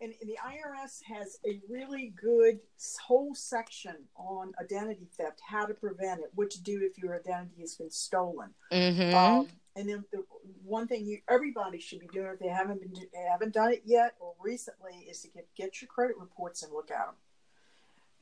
and, 0.00 0.12
and 0.20 0.28
the 0.28 0.36
IRS 0.44 1.00
has 1.04 1.38
a 1.46 1.60
really 1.70 2.12
good 2.20 2.58
whole 3.00 3.32
section 3.32 3.94
on 4.16 4.52
identity 4.60 5.06
theft, 5.16 5.40
how 5.48 5.64
to 5.64 5.72
prevent 5.72 6.20
it, 6.20 6.32
what 6.34 6.50
to 6.50 6.60
do 6.60 6.80
if 6.82 6.98
your 6.98 7.14
identity 7.14 7.60
has 7.60 7.76
been 7.76 7.92
stolen. 7.92 8.50
Mm-hmm. 8.72 9.14
Um, 9.14 9.46
and 9.76 9.88
then 9.88 10.04
the 10.12 10.24
one 10.64 10.88
thing 10.88 11.06
you 11.06 11.18
everybody 11.30 11.78
should 11.78 12.00
be 12.00 12.08
doing 12.08 12.32
if 12.34 12.40
they 12.40 12.48
haven't 12.48 12.80
been 12.80 12.92
haven't 13.30 13.54
done 13.54 13.72
it 13.72 13.82
yet 13.84 14.14
or 14.18 14.34
recently 14.40 15.06
is 15.08 15.22
to 15.22 15.28
get 15.28 15.46
get 15.56 15.80
your 15.80 15.88
credit 15.88 16.16
reports 16.18 16.64
and 16.64 16.72
look 16.72 16.90
at 16.90 17.06
them. 17.06 17.14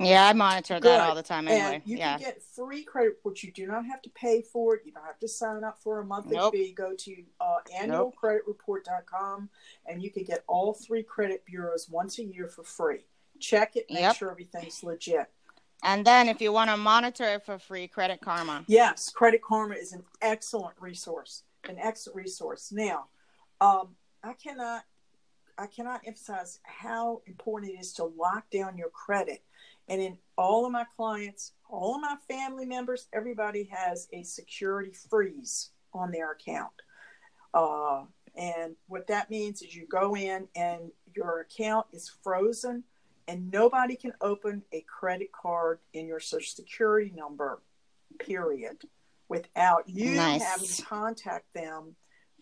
Yeah, 0.00 0.26
I 0.28 0.32
monitor 0.32 0.74
Good. 0.80 0.84
that 0.84 1.00
all 1.00 1.14
the 1.14 1.22
time 1.22 1.46
anyway. 1.46 1.74
And 1.76 1.82
you 1.84 1.98
yeah. 1.98 2.16
can 2.16 2.26
get 2.26 2.42
free 2.42 2.82
credit 2.82 3.10
reports. 3.10 3.44
You 3.44 3.52
do 3.52 3.66
not 3.66 3.84
have 3.86 4.00
to 4.02 4.10
pay 4.10 4.40
for 4.42 4.76
it. 4.76 4.82
You 4.84 4.92
don't 4.92 5.04
have 5.04 5.18
to 5.18 5.28
sign 5.28 5.62
up 5.62 5.78
for 5.78 6.00
a 6.00 6.04
monthly 6.04 6.36
Nope. 6.36 6.54
fee. 6.54 6.72
Go 6.72 6.94
to 6.94 7.16
uh, 7.40 7.58
annualcreditreport.com 7.78 9.50
and 9.86 10.02
you 10.02 10.10
can 10.10 10.24
get 10.24 10.42
all 10.46 10.72
three 10.72 11.02
credit 11.02 11.44
bureaus 11.44 11.88
once 11.90 12.18
a 12.18 12.24
year 12.24 12.48
for 12.48 12.62
free. 12.64 13.04
Check 13.38 13.76
it, 13.76 13.86
make 13.90 14.00
Yep. 14.00 14.16
sure 14.16 14.30
everything's 14.30 14.82
legit. 14.82 15.30
And 15.82 16.04
then 16.04 16.28
if 16.28 16.40
you 16.40 16.52
want 16.52 16.70
to 16.70 16.76
monitor 16.76 17.24
it 17.24 17.44
for 17.44 17.58
free, 17.58 17.88
Credit 17.88 18.20
Karma. 18.20 18.64
Yes, 18.66 19.08
Credit 19.10 19.40
Karma 19.42 19.74
is 19.76 19.92
an 19.92 20.02
excellent 20.20 20.74
resource. 20.78 21.44
An 21.68 21.78
excellent 21.78 22.16
resource. 22.16 22.70
Now, 22.70 23.06
um, 23.60 23.96
I 24.22 24.34
cannot 24.34 24.84
I 25.58 25.66
cannot 25.66 26.00
emphasize 26.06 26.58
how 26.62 27.20
important 27.26 27.72
it 27.72 27.80
is 27.80 27.92
to 27.94 28.04
lock 28.04 28.48
down 28.50 28.78
your 28.78 28.88
credit. 28.88 29.42
And 29.90 30.00
in 30.00 30.16
all 30.38 30.64
of 30.64 30.72
my 30.72 30.84
clients, 30.96 31.52
all 31.68 31.96
of 31.96 32.00
my 32.00 32.16
family 32.28 32.64
members, 32.64 33.08
everybody 33.12 33.64
has 33.72 34.08
a 34.12 34.22
security 34.22 34.92
freeze 35.10 35.70
on 35.92 36.12
their 36.12 36.30
account. 36.32 36.70
Uh, 37.52 38.04
and 38.36 38.76
what 38.86 39.08
that 39.08 39.28
means 39.28 39.60
is 39.62 39.74
you 39.74 39.86
go 39.88 40.14
in 40.16 40.46
and 40.54 40.92
your 41.14 41.40
account 41.40 41.86
is 41.92 42.10
frozen 42.22 42.84
and 43.26 43.50
nobody 43.50 43.96
can 43.96 44.12
open 44.20 44.62
a 44.72 44.82
credit 44.82 45.30
card 45.32 45.80
in 45.92 46.06
your 46.06 46.20
social 46.20 46.54
security 46.54 47.12
number 47.14 47.60
period 48.20 48.76
without 49.28 49.88
you 49.88 50.12
Nice. 50.14 50.42
having 50.44 50.68
to 50.68 50.82
contact 50.82 51.52
them 51.54 51.96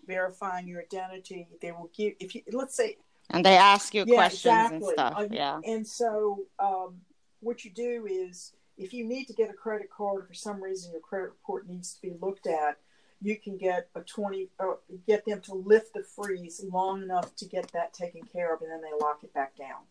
verifying 0.06 0.66
your 0.68 0.80
identity 0.82 1.46
they 1.60 1.72
will 1.72 1.90
give 1.94 2.14
if 2.20 2.34
you 2.34 2.42
let's 2.52 2.74
say 2.74 2.96
And 3.30 3.44
they 3.44 3.56
ask 3.56 3.94
you 3.94 4.04
Yeah, 4.06 4.14
questions 4.16 4.44
exactly. 4.44 4.76
and 4.78 4.92
stuff. 4.94 5.14
Uh, 5.16 5.26
yeah. 5.30 5.60
and 5.64 5.86
so 5.86 6.40
um, 6.58 6.96
what 7.40 7.64
you 7.64 7.70
do 7.70 8.06
is 8.08 8.52
if 8.76 8.92
you 8.92 9.04
need 9.04 9.26
to 9.26 9.32
get 9.32 9.50
a 9.50 9.54
credit 9.54 9.90
card 9.90 10.26
for 10.26 10.34
some 10.34 10.62
reason 10.62 10.92
your 10.92 11.00
credit 11.00 11.30
report 11.30 11.68
needs 11.68 11.94
to 11.94 12.02
be 12.02 12.14
looked 12.20 12.46
at 12.46 12.78
you 13.20 13.36
can 13.36 13.56
get 13.56 13.88
a 13.94 14.00
20 14.00 14.48
or 14.58 14.78
get 15.06 15.24
them 15.24 15.40
to 15.40 15.54
lift 15.54 15.92
the 15.94 16.02
freeze 16.02 16.64
long 16.70 17.02
enough 17.02 17.34
to 17.36 17.46
get 17.46 17.70
that 17.72 17.92
taken 17.92 18.22
care 18.22 18.54
of 18.54 18.62
and 18.62 18.70
then 18.70 18.80
they 18.80 18.96
lock 19.00 19.24
it 19.24 19.34
back 19.34 19.56
down. 19.56 19.82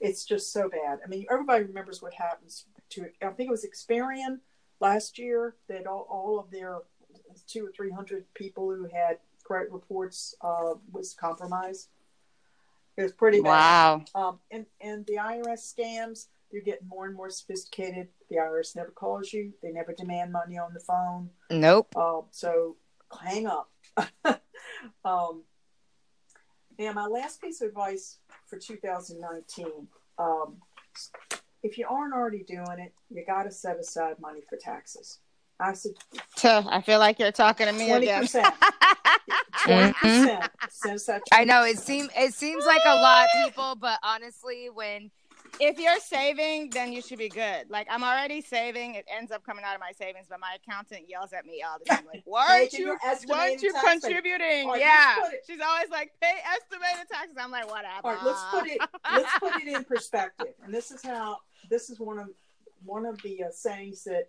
It's 0.00 0.24
just 0.24 0.52
so 0.52 0.68
bad. 0.68 1.00
I 1.04 1.08
mean 1.08 1.26
everybody 1.30 1.64
remembers 1.64 2.02
what 2.02 2.14
happens 2.14 2.66
to 2.90 3.06
i 3.22 3.28
think 3.28 3.48
it 3.48 3.50
was 3.50 3.66
experian 3.66 4.38
last 4.80 5.18
year 5.18 5.56
that 5.68 5.86
all, 5.86 6.06
all 6.08 6.38
of 6.38 6.50
their 6.50 6.78
two 7.46 7.66
or 7.66 7.70
three 7.70 7.90
hundred 7.90 8.24
people 8.34 8.74
who 8.74 8.84
had 8.84 9.18
credit 9.44 9.72
reports 9.72 10.34
uh, 10.42 10.74
was 10.92 11.14
compromised. 11.14 11.88
It 12.96 13.02
was 13.02 13.12
pretty 13.12 13.40
bad. 13.40 13.50
Wow. 13.50 14.04
um, 14.14 14.38
and 14.50 14.66
and 14.80 15.06
the 15.06 15.14
IRS 15.14 15.74
scams 15.74 16.26
they're 16.50 16.62
getting 16.62 16.88
more 16.88 17.06
and 17.06 17.14
more 17.14 17.30
sophisticated. 17.30 18.08
The 18.30 18.36
IRS 18.36 18.76
never 18.76 18.90
calls 18.90 19.32
you. 19.32 19.52
They 19.62 19.70
never 19.70 19.92
demand 19.92 20.32
money 20.32 20.58
on 20.58 20.74
the 20.74 20.80
phone. 20.80 21.30
Nope. 21.50 21.96
Um, 21.96 22.24
so 22.30 22.76
hang 23.22 23.46
up. 23.46 23.70
um, 25.04 25.42
now, 26.78 26.92
my 26.92 27.06
last 27.06 27.40
piece 27.40 27.60
of 27.60 27.68
advice 27.68 28.18
for 28.46 28.58
2019: 28.58 29.88
um, 30.18 30.56
if 31.62 31.76
you 31.76 31.86
aren't 31.88 32.14
already 32.14 32.44
doing 32.44 32.78
it, 32.78 32.92
you 33.10 33.24
got 33.26 33.44
to 33.44 33.50
set 33.50 33.78
aside 33.78 34.16
money 34.20 34.40
for 34.48 34.56
taxes. 34.56 35.18
I 35.60 35.72
said 35.72 35.92
I 36.44 36.80
feel 36.82 37.00
like 37.00 37.18
you're 37.18 37.32
talking 37.32 37.66
to 37.66 37.72
me 37.72 37.88
twenty 37.88 38.06
again. 38.06 38.22
percent. 38.22 38.54
Twenty 39.64 39.92
percent. 39.94 40.50
Set 40.70 40.94
aside. 40.94 41.20
I 41.32 41.44
know 41.44 41.64
it 41.64 41.78
20%. 41.78 41.80
seems 41.80 42.10
it 42.16 42.34
seems 42.34 42.64
like 42.64 42.82
a 42.86 42.94
lot, 42.94 43.26
people, 43.42 43.74
but 43.74 43.98
honestly, 44.04 44.68
when 44.72 45.10
if 45.60 45.78
you're 45.78 45.98
saving, 46.00 46.70
then 46.70 46.92
you 46.92 47.02
should 47.02 47.18
be 47.18 47.28
good. 47.28 47.68
Like 47.70 47.86
I'm 47.90 48.02
already 48.04 48.40
saving. 48.40 48.94
It 48.94 49.04
ends 49.08 49.30
up 49.32 49.44
coming 49.44 49.64
out 49.64 49.74
of 49.74 49.80
my 49.80 49.92
savings, 49.92 50.26
but 50.28 50.40
my 50.40 50.56
accountant 50.62 51.08
yells 51.08 51.32
at 51.32 51.44
me 51.46 51.62
all 51.62 51.78
the 51.78 51.84
time, 51.84 52.04
like, 52.12 52.22
"Why 52.26 52.60
aren't 52.60 52.72
you? 52.72 52.96
Why 53.26 53.48
aren't 53.50 53.62
you 53.62 53.72
contributing?" 54.00 54.68
Right, 54.68 54.80
yeah, 54.80 55.16
it- 55.32 55.44
she's 55.46 55.60
always 55.60 55.88
like, 55.90 56.12
"Pay 56.20 56.32
estimated 56.54 57.08
taxes." 57.10 57.36
I'm 57.38 57.50
like, 57.50 57.68
"Whatever." 57.70 58.00
All 58.04 58.12
right, 58.14 58.24
let's 58.24 58.42
put 58.50 58.66
it 58.66 58.80
let's 59.12 59.38
put 59.38 59.56
it 59.62 59.68
in 59.68 59.84
perspective. 59.84 60.54
And 60.64 60.72
this 60.72 60.90
is 60.90 61.02
how 61.02 61.38
this 61.70 61.90
is 61.90 61.98
one 62.00 62.18
of 62.18 62.28
one 62.84 63.04
of 63.06 63.20
the 63.22 63.44
uh, 63.44 63.50
sayings 63.50 64.04
that 64.04 64.28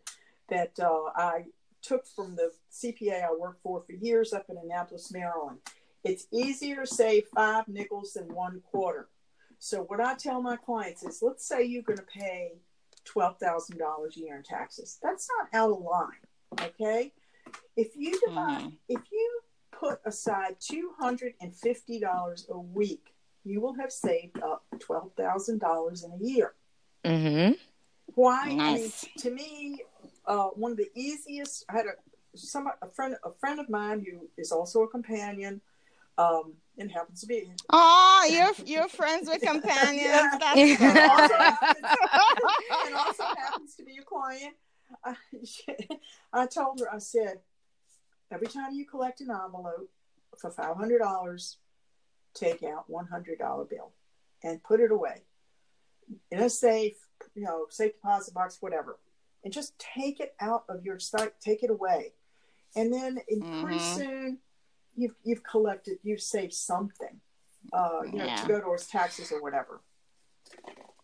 that 0.49 0.80
uh, 0.80 1.11
I 1.15 1.45
took 1.81 2.06
from 2.07 2.35
the 2.35 2.51
CPA 2.72 3.23
I 3.23 3.34
worked 3.34 3.61
for 3.61 3.81
for 3.81 3.93
years 3.93 4.34
up 4.34 4.45
in 4.49 4.57
Annapolis, 4.57 5.11
Maryland. 5.11 5.60
It's 6.03 6.27
easier 6.31 6.81
to 6.81 6.88
save 6.88 7.23
five 7.35 7.68
nickels 7.68 8.14
than 8.14 8.34
one 8.34 8.61
quarter. 8.72 9.07
So 9.60 9.81
what 9.84 9.99
I 9.99 10.15
tell 10.15 10.41
my 10.41 10.56
clients 10.56 11.03
is, 11.03 11.22
let's 11.22 11.45
say 11.45 11.64
you're 11.64 11.84
going 11.84 11.98
to 11.98 12.03
pay 12.06 12.53
twelve 13.06 13.38
thousand 13.40 13.77
dollars 13.77 14.15
a 14.18 14.22
year 14.22 14.38
in 14.38 14.44
taxes. 14.44 14.98
That's 15.03 15.27
not 15.38 15.60
out 15.60 15.72
of 15.72 15.81
line, 15.81 16.23
okay? 16.61 17.14
If 17.76 17.95
you 17.95 18.19
divide, 18.26 18.64
Mhm. 18.64 18.77
if 18.88 19.02
you 19.11 19.41
put 19.72 19.99
aside 20.06 20.57
two 20.60 20.94
hundred 20.99 21.34
and 21.41 21.56
fifty 21.56 21.99
dollars 21.99 22.45
a 22.49 22.57
week 22.60 23.14
you 23.45 23.61
will 23.61 23.73
have 23.73 23.91
saved 23.91 24.38
up 24.44 24.65
twelve 24.80 25.11
thousand 25.15 25.60
dollars 25.60 26.03
in 26.03 26.11
a 26.11 26.18
year. 26.18 26.53
Mm-hmm. 27.06 27.53
Why? 28.15 28.53
Nice. 28.53 29.06
I 29.06 29.07
mean, 29.07 29.14
to 29.19 29.31
me, 29.31 29.84
uh, 30.26 30.48
one 30.49 30.72
of 30.72 30.77
the 30.77 30.90
easiest. 30.94 31.65
I 31.69 31.77
had 31.77 31.86
a 31.86 32.38
some 32.38 32.68
a 32.81 32.88
friend 32.90 33.15
a 33.23 33.31
friend 33.40 33.60
of 33.60 33.69
mine 33.69 34.06
who 34.06 34.27
is 34.38 34.52
also 34.52 34.84
a 34.84 34.88
companion, 34.90 35.61
um, 36.19 36.53
and 36.77 36.91
happens 36.91 37.21
to 37.21 37.27
be 37.27 37.49
Oh, 37.69 38.27
you're 38.29 38.53
you're 38.65 38.89
friends 38.89 39.29
with 39.29 39.41
companions. 39.41 40.05
Yeah. 40.05 40.37
That's 40.39 40.81
and 40.81 40.97
also, 40.99 41.33
and 42.85 42.95
also 42.95 43.23
happens 43.37 43.75
to 43.75 43.83
be 43.83 43.97
a 43.97 44.03
client. 44.03 44.53
I, 45.05 45.15
I 46.33 46.45
told 46.47 46.79
her, 46.79 46.93
I 46.93 46.97
said, 46.97 47.39
every 48.31 48.47
time 48.47 48.73
you 48.73 48.85
collect 48.85 49.21
an 49.21 49.29
envelope 49.31 49.89
for 50.37 50.51
five 50.51 50.75
hundred 50.75 50.99
dollars, 50.99 51.57
take 52.33 52.63
out 52.63 52.89
one 52.89 53.07
hundred 53.07 53.39
dollar 53.39 53.63
bill 53.65 53.91
and 54.43 54.61
put 54.63 54.79
it 54.79 54.91
away 54.91 55.23
in 56.31 56.39
a 56.39 56.49
safe, 56.49 56.95
you 57.35 57.43
know, 57.43 57.65
safe 57.69 57.93
deposit 57.93 58.33
box, 58.33 58.57
whatever, 58.61 58.97
and 59.43 59.53
just 59.53 59.77
take 59.79 60.19
it 60.19 60.33
out 60.41 60.63
of 60.67 60.83
your 60.83 60.99
site, 60.99 61.39
take 61.39 61.61
it 61.63 61.69
away, 61.69 62.13
and 62.75 62.91
then 62.91 63.19
in 63.27 63.43
pretty 63.61 63.77
Mhm. 63.77 63.95
soon 63.95 64.39
you've 64.99 65.15
you've 65.23 65.43
collected, 65.43 65.97
you've 66.03 66.21
saved 66.21 66.53
something, 66.53 67.15
uh, 67.73 68.01
you 68.05 68.17
know, 68.19 68.26
Yeah. 68.26 68.35
to 68.41 68.47
go 68.47 68.59
towards 68.61 68.88
taxes 68.88 69.31
or 69.31 69.41
whatever. 69.41 69.81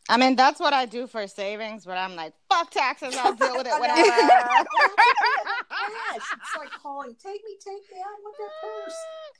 I 0.07 0.17
mean, 0.17 0.35
that's 0.35 0.59
what 0.59 0.71
I 0.71 0.85
do 0.85 1.07
for 1.07 1.25
savings, 1.27 1.83
but 1.85 1.97
I'm 1.97 2.15
like, 2.15 2.33
fuck 2.47 2.69
taxes. 2.69 3.15
I'll 3.17 3.33
deal 3.33 3.57
with 3.57 3.65
it 3.67 3.73
whenever. 3.81 4.03
Cash. 4.03 4.65
It's 6.15 6.57
like 6.57 6.71
calling, 6.81 7.13
take 7.21 7.43
me, 7.43 7.57
take 7.59 7.83
me. 7.91 7.99
I 7.99 8.21
want 8.23 8.35
that 8.37 8.49
purse. 8.61 8.95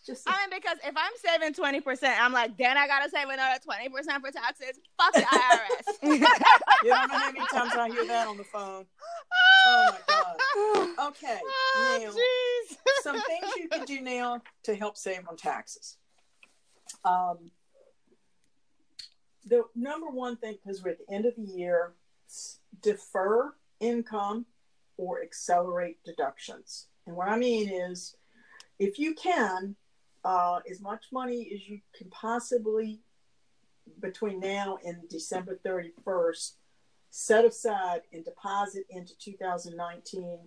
Just 0.06 0.24
I 0.28 0.32
mean, 0.42 0.60
because 0.60 0.78
if 0.84 0.94
I'm 0.98 1.12
saving 1.24 1.54
twenty 1.54 1.80
percent, 1.80 2.22
I'm 2.22 2.34
like, 2.34 2.58
then 2.58 2.78
I 2.78 2.86
gotta 2.88 3.10
save 3.10 3.30
another 3.30 3.60
twenty 3.64 3.88
percent 3.90 4.22
for 4.26 4.32
taxes. 4.32 4.80
Fuck 4.98 5.14
the 5.14 5.22
IRS. 5.22 5.88
you 6.84 6.90
don't 6.90 7.10
know 7.10 7.18
how 7.18 7.32
many 7.32 7.46
times 7.48 7.72
I 7.76 7.90
hear 7.90 8.06
that 8.08 8.28
on 8.28 8.38
the 8.38 8.44
phone. 8.44 8.86
Oh 9.68 9.90
my 9.92 9.98
god. 10.08 11.08
Okay, 11.10 11.40
Oh, 11.46 12.00
now 12.02 12.12
some 13.04 13.22
things 13.22 13.46
you 13.58 13.70
can 13.70 13.86
do 13.86 14.02
now 14.02 14.42
to 14.64 14.76
help 14.76 14.98
save 14.98 15.28
on 15.30 15.38
taxes. 15.38 15.98
Um, 17.06 17.52
the 19.46 19.64
number 19.76 20.08
one 20.08 20.38
thing, 20.38 20.58
because 20.64 20.84
we're 20.84 20.92
at 20.92 21.00
the 21.06 21.14
end 21.14 21.26
of 21.26 21.36
the 21.36 21.44
year, 21.44 21.94
defer 22.82 23.54
income 23.80 24.46
or 24.98 25.22
accelerate 25.22 26.04
deductions. 26.04 26.88
And 27.06 27.16
what 27.16 27.28
I 27.28 27.38
mean 27.38 27.70
is, 27.70 28.16
if 28.80 28.98
you 28.98 29.14
can, 29.14 29.76
uh, 30.24 30.60
as 30.70 30.82
much 30.82 31.06
money 31.12 31.52
as 31.54 31.68
you 31.68 31.80
can 31.96 32.10
possibly 32.10 33.00
between 34.02 34.40
now 34.40 34.80
and 34.86 35.08
December 35.10 35.60
31st, 35.66 36.54
set 37.12 37.46
aside 37.46 38.02
and 38.12 38.26
deposit 38.26 38.86
into 38.90 39.18
2019. 39.20 40.40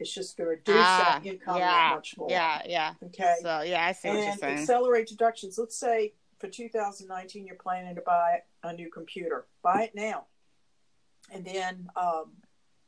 It's 0.00 0.12
just 0.14 0.36
going 0.36 0.46
to 0.46 0.50
reduce 0.50 0.74
Ah, 0.76 1.20
that 1.22 1.26
income 1.28 1.58
yeah, 1.58 1.66
that 1.90 1.94
much 1.96 2.16
more. 2.16 2.28
Yeah, 2.30 2.62
yeah. 2.66 2.94
Okay. 3.04 3.34
So 3.42 3.62
yeah, 3.62 3.84
I 3.86 3.92
see 3.92 4.08
what 4.08 4.18
you're 4.18 4.28
and 4.28 4.40
saying. 4.40 4.58
accelerate 4.58 5.08
deductions. 5.08 5.58
Let's 5.58 5.76
say 5.76 6.14
for 6.38 6.48
2019 6.48 7.46
you're 7.46 7.56
planning 7.56 7.94
to 7.94 8.00
buy 8.02 8.42
a 8.62 8.72
new 8.72 8.90
computer. 8.90 9.46
Buy 9.62 9.82
it 9.84 9.94
now, 9.94 10.26
and 11.32 11.44
then 11.44 11.88
um, 11.96 12.32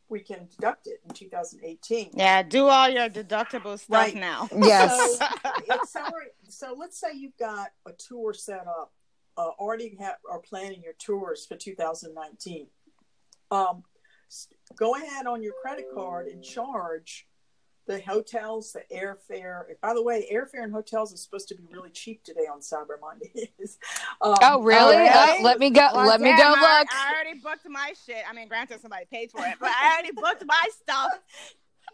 we 0.09 0.21
can 0.21 0.49
deduct 0.51 0.87
it 0.87 1.01
in 1.09 1.15
2018. 1.15 2.11
yeah, 2.15 2.43
do 2.43 2.67
all 2.67 2.89
your 2.89 3.09
deductible 3.09 3.79
stuff 3.79 3.89
Right. 3.91 4.15
now. 4.17 4.49
Yes. 4.57 5.19
So, 5.19 5.27
accelerate. 5.73 6.33
So 6.49 6.75
let's 6.79 6.99
say 6.99 7.09
you've 7.15 7.37
got 7.39 7.69
a 7.87 7.93
tour 7.93 8.35
set 8.35 8.67
up, 8.67 8.93
uh, 9.37 9.49
already 9.59 9.97
have 10.01 10.17
are 10.31 10.41
planning 10.41 10.83
your 10.83 10.95
tours 10.95 11.47
for 11.47 11.57
2019. 11.57 12.67
Um, 13.53 13.83
go 14.77 14.95
ahead 14.97 15.27
on 15.27 15.43
your 15.43 15.55
credit 15.61 15.87
card 15.95 16.27
and 16.29 16.43
charge 16.43 17.27
the 17.91 18.01
hotels, 18.01 18.73
the 18.73 18.83
airfare. 18.95 19.65
By 19.81 19.95
the 19.95 20.03
way, 20.03 20.29
airfare 20.33 20.63
and 20.63 20.73
hotels 20.73 21.13
is 21.13 21.21
supposed 21.21 21.49
to 21.49 21.57
be 21.57 21.65
really 21.73 21.91
cheap 21.91 22.23
today 22.23 22.47
on 22.51 22.61
Cyber 22.61 23.01
Monday. 23.01 23.51
um, 24.21 24.37
Oh, 24.41 24.63
really? 24.63 24.97
really? 24.97 25.09
Uh, 25.09 25.43
let 25.43 25.59
me 25.59 25.71
go. 25.71 25.89
Well, 25.93 26.07
let 26.07 26.21
me 26.21 26.31
go 26.37 26.45
I, 26.45 26.51
look. 26.51 26.89
I 26.93 27.13
already 27.13 27.41
booked 27.41 27.69
my 27.69 27.93
shit. 28.07 28.23
I 28.29 28.33
mean, 28.33 28.47
granted, 28.47 28.81
somebody 28.81 29.07
paid 29.11 29.33
for 29.33 29.45
it, 29.45 29.57
but 29.59 29.71
I 29.71 29.95
already 29.95 30.13
booked 30.13 30.45
my 30.47 30.69
stuff 30.81 31.11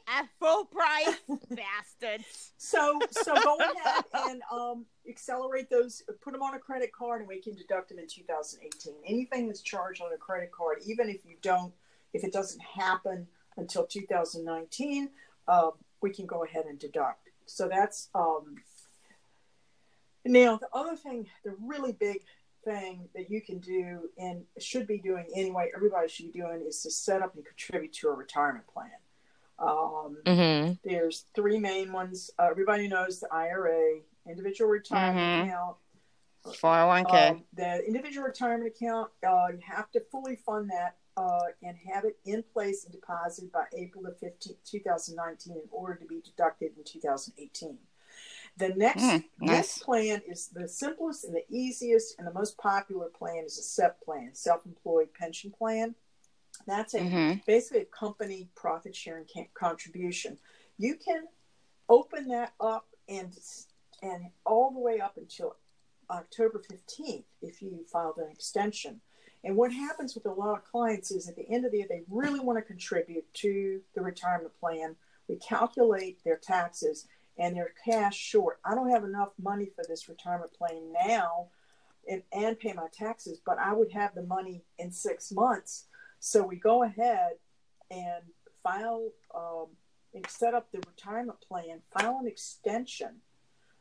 at 0.07 0.27
full 0.39 0.67
price, 0.67 1.17
bastards. 1.51 2.53
So 2.59 2.99
so 3.11 3.35
go 3.43 3.57
ahead 3.57 4.05
and 4.29 4.43
um, 4.53 4.85
accelerate 5.09 5.71
those. 5.71 6.03
Put 6.21 6.33
them 6.33 6.43
on 6.43 6.55
a 6.55 6.59
credit 6.59 6.93
card, 6.93 7.21
and 7.21 7.29
we 7.29 7.41
can 7.41 7.55
deduct 7.55 7.89
them 7.89 7.99
in 7.99 8.07
2018. 8.07 8.95
Anything 9.07 9.47
that's 9.47 9.63
charged 9.63 10.03
on 10.03 10.13
a 10.13 10.19
credit 10.19 10.53
card, 10.53 10.79
even 10.87 11.09
if 11.09 11.25
you 11.25 11.37
don't, 11.41 11.73
if 12.13 12.23
it 12.23 12.35
doesn't 12.35 12.61
happen 12.61 13.27
until 13.57 13.87
2019, 13.87 15.09
uh, 15.49 15.71
we 16.03 16.11
can 16.13 16.27
go 16.27 16.45
ahead 16.45 16.67
and 16.67 16.79
deduct. 16.79 17.29
So 17.47 17.69
that's 17.69 18.09
um, 18.15 18.57
now 20.25 20.57
the 20.59 20.69
other 20.73 20.97
thing, 20.97 21.27
the 21.45 21.55
really 21.61 21.93
big 21.93 22.23
thing 22.65 23.09
that 23.15 23.31
you 23.31 23.41
can 23.41 23.59
do 23.61 24.09
and 24.19 24.43
should 24.59 24.87
be 24.87 24.99
doing 24.99 25.27
anyway. 25.37 25.71
Everybody 25.75 26.09
should 26.09 26.33
be 26.33 26.41
doing 26.41 26.65
is 26.67 26.83
to 26.83 26.91
set 26.91 27.23
up 27.23 27.35
and 27.37 27.45
contribute 27.45 27.93
to 27.95 28.09
a 28.09 28.13
retirement 28.13 28.67
plan. 28.67 28.91
Um, 29.59 30.19
Mm-hmm. 30.27 30.73
there's 30.85 31.27
three 31.35 31.59
main 31.59 31.93
ones. 31.93 32.31
Uh, 32.39 32.49
everybody 32.51 32.89
knows 32.89 33.21
the 33.21 33.29
IRA, 33.33 34.01
individual 34.29 34.69
retirement 34.71 35.19
Mhm. 35.19 35.49
account. 35.49 35.77
401k. 36.45 37.31
Um, 37.31 37.45
the 37.55 37.85
individual 37.87 38.27
retirement 38.27 38.69
account, 38.69 39.11
uh, 39.27 39.49
you 39.53 39.59
have 39.65 39.91
to 39.93 40.01
fully 40.13 40.37
fund 40.37 40.71
that 40.71 40.97
uh, 41.17 41.41
and 41.63 41.77
have 41.93 42.05
it 42.05 42.19
in 42.25 42.43
place 42.43 42.85
and 42.85 42.93
deposited 42.93 43.51
by 43.53 43.65
April 43.77 44.05
the 44.05 44.11
15th, 44.27 44.57
2019 44.65 45.55
in 45.55 45.63
order 45.71 45.95
to 45.95 46.07
be 46.07 46.21
deducted 46.21 46.73
in 46.77 46.85
2018. 46.85 47.79
The 48.59 48.71
next, 48.71 49.03
Mm, 49.03 49.25
nice. 49.41 49.51
next 49.51 49.83
plan 49.83 50.23
is 50.27 50.49
the 50.49 50.69
simplest 50.69 51.25
and 51.25 51.35
the 51.35 51.45
easiest 51.49 52.19
and 52.19 52.27
the 52.27 52.33
most 52.33 52.57
popular 52.59 53.09
plan 53.09 53.45
is 53.45 53.59
a 53.59 53.63
SEP 53.63 54.01
plan, 54.05 54.35
self-employed 54.35 55.13
pension 55.15 55.51
plan. 55.51 55.95
That's 56.67 56.95
a 56.95 57.01
Mhm. 57.01 57.45
basically 57.47 57.83
a 57.83 57.85
company 57.87 58.49
profit 58.55 58.97
sharing 58.97 59.27
contribution. 59.55 60.39
You 60.79 60.97
can 60.97 61.29
open 61.89 62.29
that 62.29 62.55
up 62.61 62.89
and 63.09 63.39
and 64.03 64.31
all 64.45 64.71
the 64.71 64.79
way 64.81 65.01
up 65.01 65.17
until 65.17 65.57
October 66.11 66.59
15th 66.59 67.25
if 67.41 67.63
you 67.63 67.85
filed 67.91 68.19
an 68.19 68.31
extension. 68.31 69.01
And 69.47 69.57
what 69.57 69.73
happens 69.73 70.17
with 70.17 70.27
a 70.27 70.33
lot 70.33 70.59
of 70.59 70.65
clients 70.65 71.13
is 71.13 71.29
at 71.29 71.37
the 71.37 71.49
end 71.49 71.65
of 71.65 71.71
the 71.71 71.79
year, 71.79 71.87
they 71.89 72.03
really 72.11 72.41
want 72.41 72.59
to 72.59 72.63
contribute 72.63 73.33
to 73.35 73.81
the 73.95 74.03
retirement 74.03 74.53
plan. 74.59 74.97
We 75.29 75.37
calculate 75.37 76.19
their 76.25 76.37
taxes 76.37 77.07
and 77.39 77.55
they're 77.55 77.73
cash 77.85 78.17
short. 78.17 78.59
I 78.65 78.75
don't 78.75 78.91
have 78.91 79.05
enough 79.05 79.29
money 79.41 79.71
for 79.77 79.85
this 79.89 80.09
retirement 80.09 80.53
plan 80.53 80.93
now 81.07 81.47
and, 82.11 82.25
and 82.33 82.59
pay 82.59 82.73
my 82.73 82.89
taxes, 82.93 83.41
but 83.47 83.57
I 83.61 83.73
would 83.73 83.93
have 83.93 84.17
the 84.17 84.25
money 84.25 84.65
in 84.81 84.91
six 84.91 85.31
months. 85.31 85.85
So 86.19 86.43
we 86.43 86.57
go 86.57 86.83
ahead 86.83 87.35
and 87.89 88.25
file 88.65 89.13
um, 89.33 89.67
and 90.13 90.27
set 90.27 90.55
up 90.55 90.73
the 90.73 90.79
retirement 90.79 91.39
plan, 91.47 91.83
file 91.97 92.19
an 92.21 92.27
extension, 92.27 93.21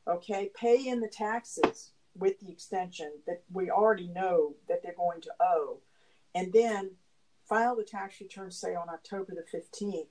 okay, 0.07 0.51
pay 0.55 0.87
in 0.87 0.99
the 0.99 1.07
taxes 1.07 1.89
with 2.17 2.39
the 2.39 2.51
extension 2.51 3.11
that 3.27 3.43
we 3.51 3.69
already 3.69 4.07
know 4.07 4.55
that 4.67 4.81
they're 4.81 4.93
going 4.95 5.21
to 5.21 5.31
owe, 5.39 5.79
and 6.33 6.53
then 6.53 6.91
file 7.47 7.75
the 7.75 7.83
tax 7.83 8.19
return, 8.19 8.51
say 8.51 8.75
on 8.75 8.89
October 8.89 9.33
the 9.33 9.57
15th, 9.57 10.07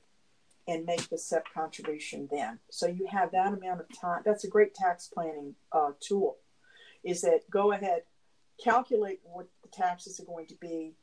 and 0.67 0.87
make 0.87 1.09
the 1.09 1.19
SEP 1.19 1.47
contribution 1.53 2.29
then. 2.31 2.59
So 2.71 2.87
you 2.87 3.07
have 3.11 3.33
that 3.33 3.53
amount 3.53 3.81
of 3.81 4.01
time. 4.01 4.23
That's 4.25 4.45
a 4.45 4.49
great 4.49 4.75
tax 4.75 5.11
planning 5.13 5.55
uh, 5.73 5.93
tool. 6.01 6.39
Is 7.03 7.21
that 7.23 7.51
go 7.51 7.73
ahead, 7.73 8.03
calculate 8.63 9.21
what 9.25 9.49
the 9.63 9.69
taxes 9.69 10.21
are 10.21 10.25
going 10.25 10.47
to 10.47 10.55
be, 10.55 10.95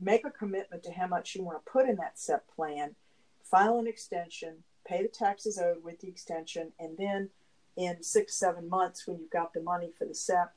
make 0.00 0.24
a 0.24 0.30
commitment 0.30 0.82
to 0.82 0.92
how 0.92 1.06
much 1.06 1.34
you 1.34 1.44
want 1.44 1.64
to 1.64 1.70
put 1.70 1.88
in 1.88 1.96
that 1.96 2.18
SEP 2.18 2.44
plan, 2.54 2.96
file 3.44 3.78
an 3.78 3.86
extension, 3.86 4.64
pay 4.86 5.02
the 5.02 5.08
taxes 5.08 5.58
owed 5.58 5.82
with 5.84 6.00
the 6.00 6.08
extension, 6.08 6.72
and 6.80 6.96
then 6.98 7.30
in 7.78 8.02
six, 8.02 8.34
seven 8.34 8.68
months, 8.68 9.06
when 9.06 9.18
you've 9.18 9.30
got 9.30 9.54
the 9.54 9.62
money 9.62 9.92
for 9.96 10.04
the 10.04 10.14
SEP, 10.14 10.52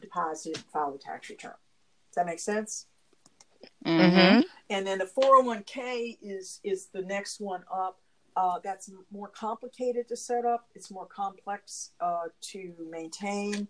deposit 0.00 0.56
file 0.72 0.92
the 0.92 0.98
tax 0.98 1.28
return. 1.28 1.52
Does 2.10 2.14
that 2.16 2.26
make 2.26 2.38
sense? 2.38 2.86
Mhm. 3.84 4.44
And 4.70 4.86
then 4.86 4.98
the 4.98 5.06
401k 5.06 6.18
is 6.22 6.60
is 6.62 6.86
the 6.86 7.02
next 7.02 7.40
one 7.40 7.64
up. 7.72 8.00
Uh, 8.36 8.58
that's 8.60 8.90
more 9.10 9.28
complicated 9.28 10.08
to 10.08 10.16
set 10.16 10.44
up. 10.44 10.68
It's 10.74 10.90
more 10.90 11.06
complex 11.06 11.90
uh, 12.00 12.28
to 12.52 12.74
maintain. 12.90 13.68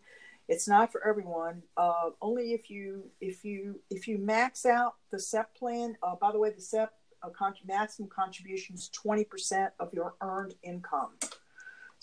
It's 0.49 0.69
not 0.69 0.93
for 0.93 1.07
everyone. 1.07 1.63
Uh, 1.77 2.11
only 2.21 2.53
if 2.53 2.71
you 2.71 3.11
if 3.21 3.45
you 3.45 3.81
if 3.91 4.07
you 4.09 4.19
max 4.19 4.67
out 4.67 4.97
the 5.11 5.19
SEP 5.19 5.55
plan. 5.55 5.97
Uh, 6.03 6.17
by 6.17 6.33
the 6.33 6.39
way, 6.39 6.51
the 6.51 6.61
SEP 6.61 6.93
uh, 7.23 7.31
con- 7.31 7.55
maximum 7.67 8.09
contribution 8.09 8.75
is 8.75 8.89
twenty 8.89 9.25
percent 9.25 9.73
of 9.81 9.93
your 9.95 10.15
earned 10.21 10.55
income. 10.63 11.13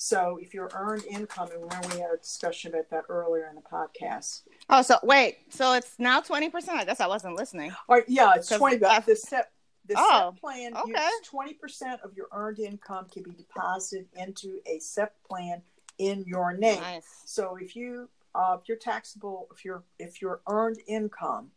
So 0.03 0.39
if 0.41 0.51
your 0.51 0.67
earned 0.73 1.03
income, 1.05 1.49
and 1.53 1.61
remember 1.61 1.89
we 1.89 2.01
had 2.01 2.09
a 2.11 2.17
discussion 2.17 2.73
about 2.73 2.89
that 2.89 3.03
earlier 3.07 3.45
in 3.47 3.53
the 3.55 3.61
podcast. 3.61 4.41
Oh, 4.67 4.81
so 4.81 4.97
wait, 5.03 5.37
so 5.49 5.73
it's 5.73 5.93
now 5.99 6.19
twenty 6.21 6.49
percent. 6.49 6.79
I 6.79 6.85
guess 6.85 6.99
I 6.99 7.05
wasn't 7.05 7.35
listening. 7.35 7.71
Or 7.87 8.03
yeah, 8.07 8.33
it's 8.35 8.49
twenty. 8.49 8.83
I- 8.83 8.99
The 9.01 9.15
SEP, 9.15 9.45
the 9.85 9.93
Oh, 9.99 10.31
SEP 10.31 10.41
plan, 10.41 10.75
okay. 10.75 11.07
twenty 11.23 11.53
percent 11.53 12.01
of 12.03 12.15
your 12.17 12.25
earned 12.33 12.57
income 12.57 13.09
can 13.13 13.21
be 13.21 13.29
deposited 13.29 14.07
into 14.15 14.59
a 14.65 14.79
SEP 14.79 15.13
plan 15.29 15.61
in 15.99 16.23
your 16.25 16.53
name. 16.57 16.81
Nice. 16.81 17.05
So 17.25 17.57
if 17.61 17.75
you, 17.75 18.09
uh, 18.33 18.57
if 18.59 18.67
your 18.67 18.77
taxable, 18.77 19.49
if 19.55 19.63
your 19.63 19.83
if 19.99 20.19
your 20.19 20.41
earned 20.49 20.79
income 20.87 21.51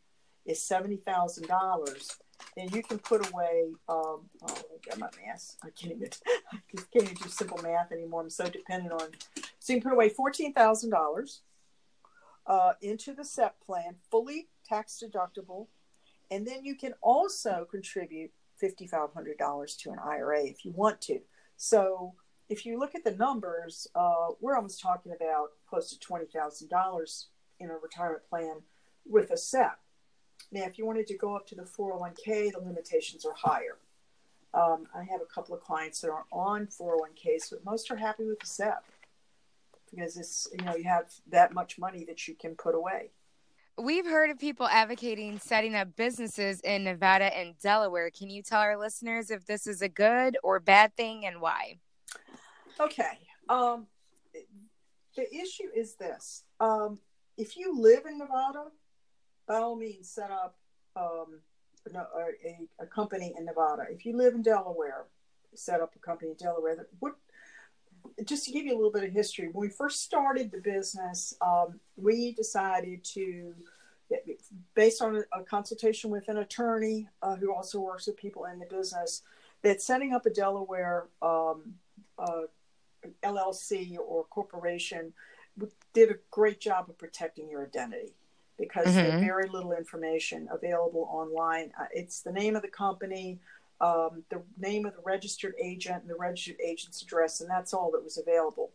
is 0.44 0.60
seventy 0.60 0.98
thousand 0.98 1.46
dollars, 1.48 2.18
then 2.56 2.68
you 2.72 2.82
can 2.82 2.98
put 2.98 3.28
away. 3.32 3.72
Um, 3.88 4.22
oh, 4.42 4.48
I 4.48 4.88
got 4.88 4.98
my 4.98 5.08
math. 5.24 5.56
I 5.62 5.70
can't 5.70 5.94
even. 5.94 6.08
I 6.52 6.58
can't 6.92 7.04
even 7.04 7.14
do 7.14 7.28
simple 7.28 7.60
math 7.62 7.92
anymore. 7.92 8.22
I'm 8.22 8.30
so 8.30 8.48
dependent 8.48 8.92
on. 8.92 9.08
So 9.58 9.72
you 9.72 9.80
can 9.80 9.90
put 9.90 9.94
away 9.94 10.08
fourteen 10.08 10.52
thousand 10.52 10.90
dollars 10.90 11.42
uh, 12.46 12.72
into 12.82 13.14
the 13.14 13.24
SEP 13.24 13.60
plan, 13.64 13.96
fully 14.10 14.48
tax 14.64 15.02
deductible, 15.04 15.66
and 16.30 16.46
then 16.46 16.64
you 16.64 16.74
can 16.74 16.94
also 17.02 17.66
contribute 17.70 18.30
fifty 18.56 18.86
five 18.86 19.12
hundred 19.12 19.38
dollars 19.38 19.76
to 19.76 19.90
an 19.90 19.98
IRA 19.98 20.44
if 20.44 20.64
you 20.64 20.72
want 20.72 21.00
to. 21.02 21.20
So 21.56 22.14
if 22.48 22.66
you 22.66 22.78
look 22.78 22.94
at 22.94 23.04
the 23.04 23.12
numbers, 23.12 23.86
uh, 23.94 24.28
we're 24.40 24.56
almost 24.56 24.80
talking 24.80 25.12
about 25.12 25.48
close 25.68 25.90
to 25.90 25.98
twenty 25.98 26.26
thousand 26.26 26.68
dollars 26.68 27.28
in 27.58 27.70
a 27.70 27.74
retirement 27.74 28.22
plan 28.28 28.62
with 29.06 29.30
a 29.30 29.36
SEP. 29.36 29.78
Now, 30.54 30.62
if 30.66 30.78
you 30.78 30.86
wanted 30.86 31.08
to 31.08 31.16
go 31.16 31.34
up 31.34 31.48
to 31.48 31.56
the 31.56 31.66
four 31.66 31.90
hundred 31.90 32.00
one 32.00 32.14
k, 32.14 32.50
the 32.50 32.60
limitations 32.60 33.26
are 33.26 33.34
higher. 33.34 33.76
Um, 34.54 34.86
I 34.94 35.02
have 35.02 35.20
a 35.20 35.26
couple 35.26 35.52
of 35.52 35.60
clients 35.60 36.00
that 36.00 36.10
are 36.10 36.26
on 36.30 36.68
four 36.68 36.92
hundred 36.92 37.00
one 37.00 37.38
ks, 37.38 37.50
but 37.50 37.64
most 37.64 37.90
are 37.90 37.96
happy 37.96 38.24
with 38.24 38.38
the 38.38 38.46
SEP 38.46 38.84
because 39.90 40.16
it's 40.16 40.46
you 40.56 40.64
know 40.64 40.76
you 40.76 40.84
have 40.84 41.12
that 41.28 41.52
much 41.52 41.76
money 41.76 42.04
that 42.04 42.28
you 42.28 42.36
can 42.36 42.54
put 42.54 42.76
away. 42.76 43.10
We've 43.76 44.06
heard 44.06 44.30
of 44.30 44.38
people 44.38 44.68
advocating 44.68 45.40
setting 45.40 45.74
up 45.74 45.96
businesses 45.96 46.60
in 46.60 46.84
Nevada 46.84 47.36
and 47.36 47.58
Delaware. 47.58 48.10
Can 48.10 48.30
you 48.30 48.40
tell 48.40 48.60
our 48.60 48.78
listeners 48.78 49.32
if 49.32 49.44
this 49.46 49.66
is 49.66 49.82
a 49.82 49.88
good 49.88 50.38
or 50.44 50.60
bad 50.60 50.94
thing 50.96 51.26
and 51.26 51.40
why? 51.40 51.78
Okay. 52.78 53.18
Um, 53.48 53.88
the 55.16 55.34
issue 55.34 55.68
is 55.74 55.96
this: 55.96 56.44
um, 56.60 57.00
if 57.36 57.56
you 57.56 57.76
live 57.76 58.06
in 58.06 58.18
Nevada, 58.18 58.66
by 59.46 59.56
all 59.56 59.76
means, 59.76 60.08
set 60.08 60.30
up 60.30 60.56
um, 60.96 61.40
a, 61.94 62.82
a, 62.82 62.86
company 62.86 63.34
in 63.36 63.44
Nevada. 63.44 63.84
If 63.90 64.06
you 64.06 64.16
live 64.16 64.34
in 64.34 64.42
Delaware, 64.42 65.04
set 65.54 65.80
up 65.80 65.94
a 65.94 65.98
company 65.98 66.30
in 66.30 66.36
Delaware. 66.36 66.86
What? 67.00 67.14
Just 68.24 68.44
to 68.44 68.52
give 68.52 68.66
you 68.66 68.74
a 68.74 68.76
little 68.76 68.92
bit 68.92 69.04
of 69.04 69.10
history, 69.10 69.48
when 69.50 69.68
we 69.68 69.68
first 69.68 70.02
started 70.02 70.50
the 70.50 70.60
business, 70.60 71.34
um, 71.40 71.80
we 71.96 72.32
decided 72.32 73.02
to, 73.04 73.54
based 74.74 75.02
on 75.02 75.16
a, 75.16 75.40
a 75.40 75.42
consultation 75.42 76.10
with 76.10 76.28
an 76.28 76.38
attorney 76.38 77.08
uh, 77.22 77.36
who 77.36 77.52
also 77.52 77.80
works 77.80 78.06
with 78.06 78.16
people 78.16 78.44
in 78.44 78.58
the 78.58 78.66
business, 78.66 79.22
that 79.62 79.80
setting 79.80 80.12
up 80.12 80.26
a 80.26 80.30
Delaware 80.30 81.06
um, 81.22 81.74
uh, 82.18 82.42
LLC 83.22 83.96
or 83.98 84.24
corporation 84.24 85.12
did 85.92 86.10
a 86.10 86.14
great 86.30 86.60
job 86.60 86.88
of 86.88 86.98
protecting 86.98 87.48
your 87.48 87.64
identity 87.64 88.12
because 88.58 88.94
there's 88.94 89.14
Mhm. 89.14 89.20
very 89.20 89.48
little 89.48 89.72
information 89.72 90.48
available 90.50 91.08
online. 91.10 91.72
Uh, 91.78 91.86
it's 91.92 92.20
the 92.22 92.32
name 92.32 92.54
of 92.56 92.62
the 92.62 92.68
company, 92.68 93.40
um, 93.80 94.24
the 94.28 94.42
name 94.56 94.86
of 94.86 94.94
the 94.94 95.02
registered 95.02 95.54
agent, 95.58 96.02
and 96.02 96.10
the 96.10 96.16
registered 96.16 96.60
agent's 96.60 97.02
address, 97.02 97.40
and 97.40 97.50
that's 97.50 97.74
all 97.74 97.90
that 97.90 98.02
was 98.02 98.16
available. 98.18 98.72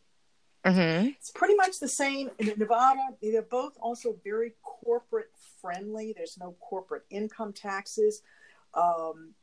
Mm-hmm. 0.66 1.08
It's 1.08 1.32
pretty 1.32 1.56
much 1.56 1.80
the 1.80 1.88
same 1.88 2.30
in 2.38 2.54
Nevada. 2.58 3.00
They're 3.22 3.42
both 3.42 3.78
also 3.80 4.20
very 4.24 4.56
corporate 4.62 5.32
friendly. 5.62 6.14
There's 6.14 6.38
no 6.38 6.52
corporate 6.60 7.06
income 7.10 7.54
taxes. 7.54 8.22
Um, 8.74 9.34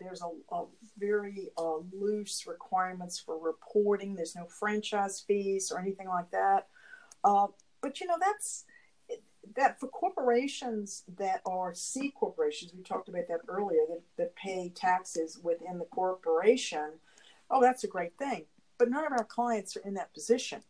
there's 0.00 0.22
a, 0.22 0.54
a 0.54 0.64
very 0.98 1.50
uh, 1.58 1.76
loose 1.92 2.46
requirements 2.46 3.18
for 3.18 3.38
reporting. 3.38 4.14
There's 4.14 4.34
no 4.34 4.46
franchise 4.46 5.20
fees 5.20 5.70
or 5.70 5.78
anything 5.78 6.08
like 6.08 6.30
that. 6.30 6.68
Uh, 7.22 7.48
but 7.82 8.00
you 8.00 8.06
know 8.06 8.16
that's 8.18 8.64
that 9.56 9.80
for 9.80 9.88
corporations 9.88 11.04
that 11.16 11.42
are 11.46 11.74
C 11.74 12.10
corporations. 12.10 12.72
We 12.74 12.82
talked 12.82 13.08
about 13.08 13.28
that 13.28 13.40
earlier. 13.48 13.80
That, 13.88 14.02
that 14.16 14.36
pay 14.36 14.70
taxes 14.74 15.38
within 15.42 15.78
the 15.78 15.84
corporation. 15.86 16.92
Oh, 17.50 17.60
that's 17.60 17.84
a 17.84 17.88
great 17.88 18.16
thing. 18.18 18.44
But 18.78 18.90
none 18.90 19.06
of 19.06 19.12
our 19.12 19.24
clients 19.24 19.76
are 19.76 19.80
in 19.80 19.94
that 19.94 20.14
position. 20.14 20.62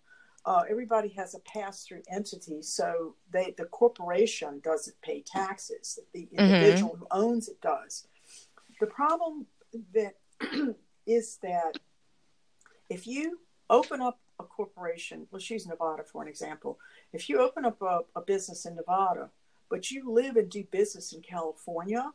Uh, 0.45 0.65
everybody 0.69 1.09
has 1.11 1.35
a 1.35 1.39
pass-through 1.41 2.03
entity, 2.11 2.63
so 2.63 3.15
they 3.31 3.55
the 3.57 3.65
corporation 3.67 4.61
doesn't 4.65 5.01
pay 5.01 5.23
taxes. 5.25 6.01
The 6.13 6.29
individual 6.33 6.97
who 6.97 7.07
owns 7.13 7.49
it 7.49 7.61
does. 7.61 8.09
The 8.81 8.89
problem 8.89 9.47
that 9.95 10.15
is 11.07 11.39
that 11.43 11.79
if 12.91 13.07
you 13.07 13.39
open 13.71 14.01
up 14.01 14.19
a 14.41 14.45
corporation, 14.45 15.29
let's 15.31 15.49
use 15.49 15.67
Nevada 15.67 16.03
for 16.03 16.23
an 16.23 16.29
example. 16.29 16.79
If 17.13 17.29
you 17.29 17.41
open 17.41 17.65
up 17.65 17.81
a, 17.83 18.01
a 18.17 18.21
business 18.21 18.65
in 18.65 18.75
Nevada, 18.75 19.31
but 19.69 19.91
you 19.91 20.11
live 20.11 20.37
and 20.37 20.51
do 20.51 20.65
business 20.65 21.13
in 21.13 21.23
California, 21.23 22.13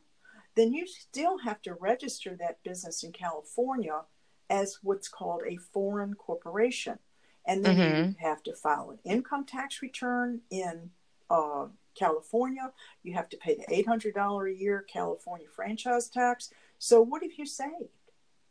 then 0.56 0.74
you 0.74 0.88
still 0.88 1.38
have 1.40 1.62
to 1.64 1.74
register 1.76 2.36
that 2.40 2.64
business 2.64 3.04
in 3.04 3.12
California 3.12 4.02
as 4.50 4.80
what's 4.82 5.08
called 5.08 5.42
a 5.46 5.58
foreign 5.58 6.14
corporation. 6.16 7.00
And 7.46 7.64
then 7.64 7.78
you 7.78 8.16
have 8.20 8.44
to 8.44 8.54
file 8.54 8.90
an 8.90 9.00
income 9.10 9.46
tax 9.46 9.82
return 9.82 10.42
in 10.50 10.90
uh, 11.30 11.68
California. 11.96 12.72
You 13.04 13.14
have 13.14 13.30
to 13.30 13.38
pay 13.38 13.56
the 13.56 13.84
$800 13.84 14.52
a 14.52 14.54
year 14.54 14.86
California 14.92 15.48
franchise 15.56 16.10
tax. 16.10 16.52
So 16.78 17.02
what 17.02 17.22
have 17.24 17.34
you 17.38 17.46
saved? 17.46 17.90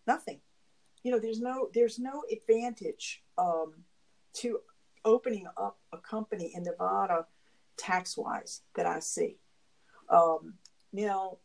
Nothing. 0.07 0.41
You 1.03 1.13
know, 1.13 1.19
there's 1.19 1.41
no 1.41 1.69
there's 1.73 1.99
no 1.99 2.25
advantage 2.33 3.23
um, 3.39 3.75
to 4.35 4.61
opening 5.07 5.47
up 5.57 5.79
a 5.93 5.99
company 5.99 6.53
in 6.55 6.65
Nevada 6.65 7.27
tax 7.79 8.19
wise 8.19 8.63
that 8.75 8.85
I 8.85 8.99
see. 9.01 9.37
Um, 10.11 10.55
now, 10.93 11.39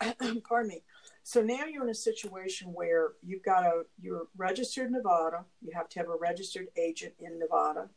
pardon 0.48 0.68
me. 0.68 0.82
So 1.22 1.42
now 1.42 1.64
you're 1.64 1.82
in 1.82 1.90
a 1.90 1.94
situation 1.94 2.72
where 2.72 3.12
you've 3.22 3.42
got 3.42 3.64
a 3.64 3.82
you're 4.00 4.28
registered 4.36 4.86
in 4.86 4.92
Nevada. 4.92 5.44
You 5.60 5.72
have 5.74 5.88
to 5.90 5.98
have 5.98 6.08
a 6.08 6.16
registered 6.16 6.68
agent 6.76 7.14
in 7.18 7.38
Nevada. 7.38 7.88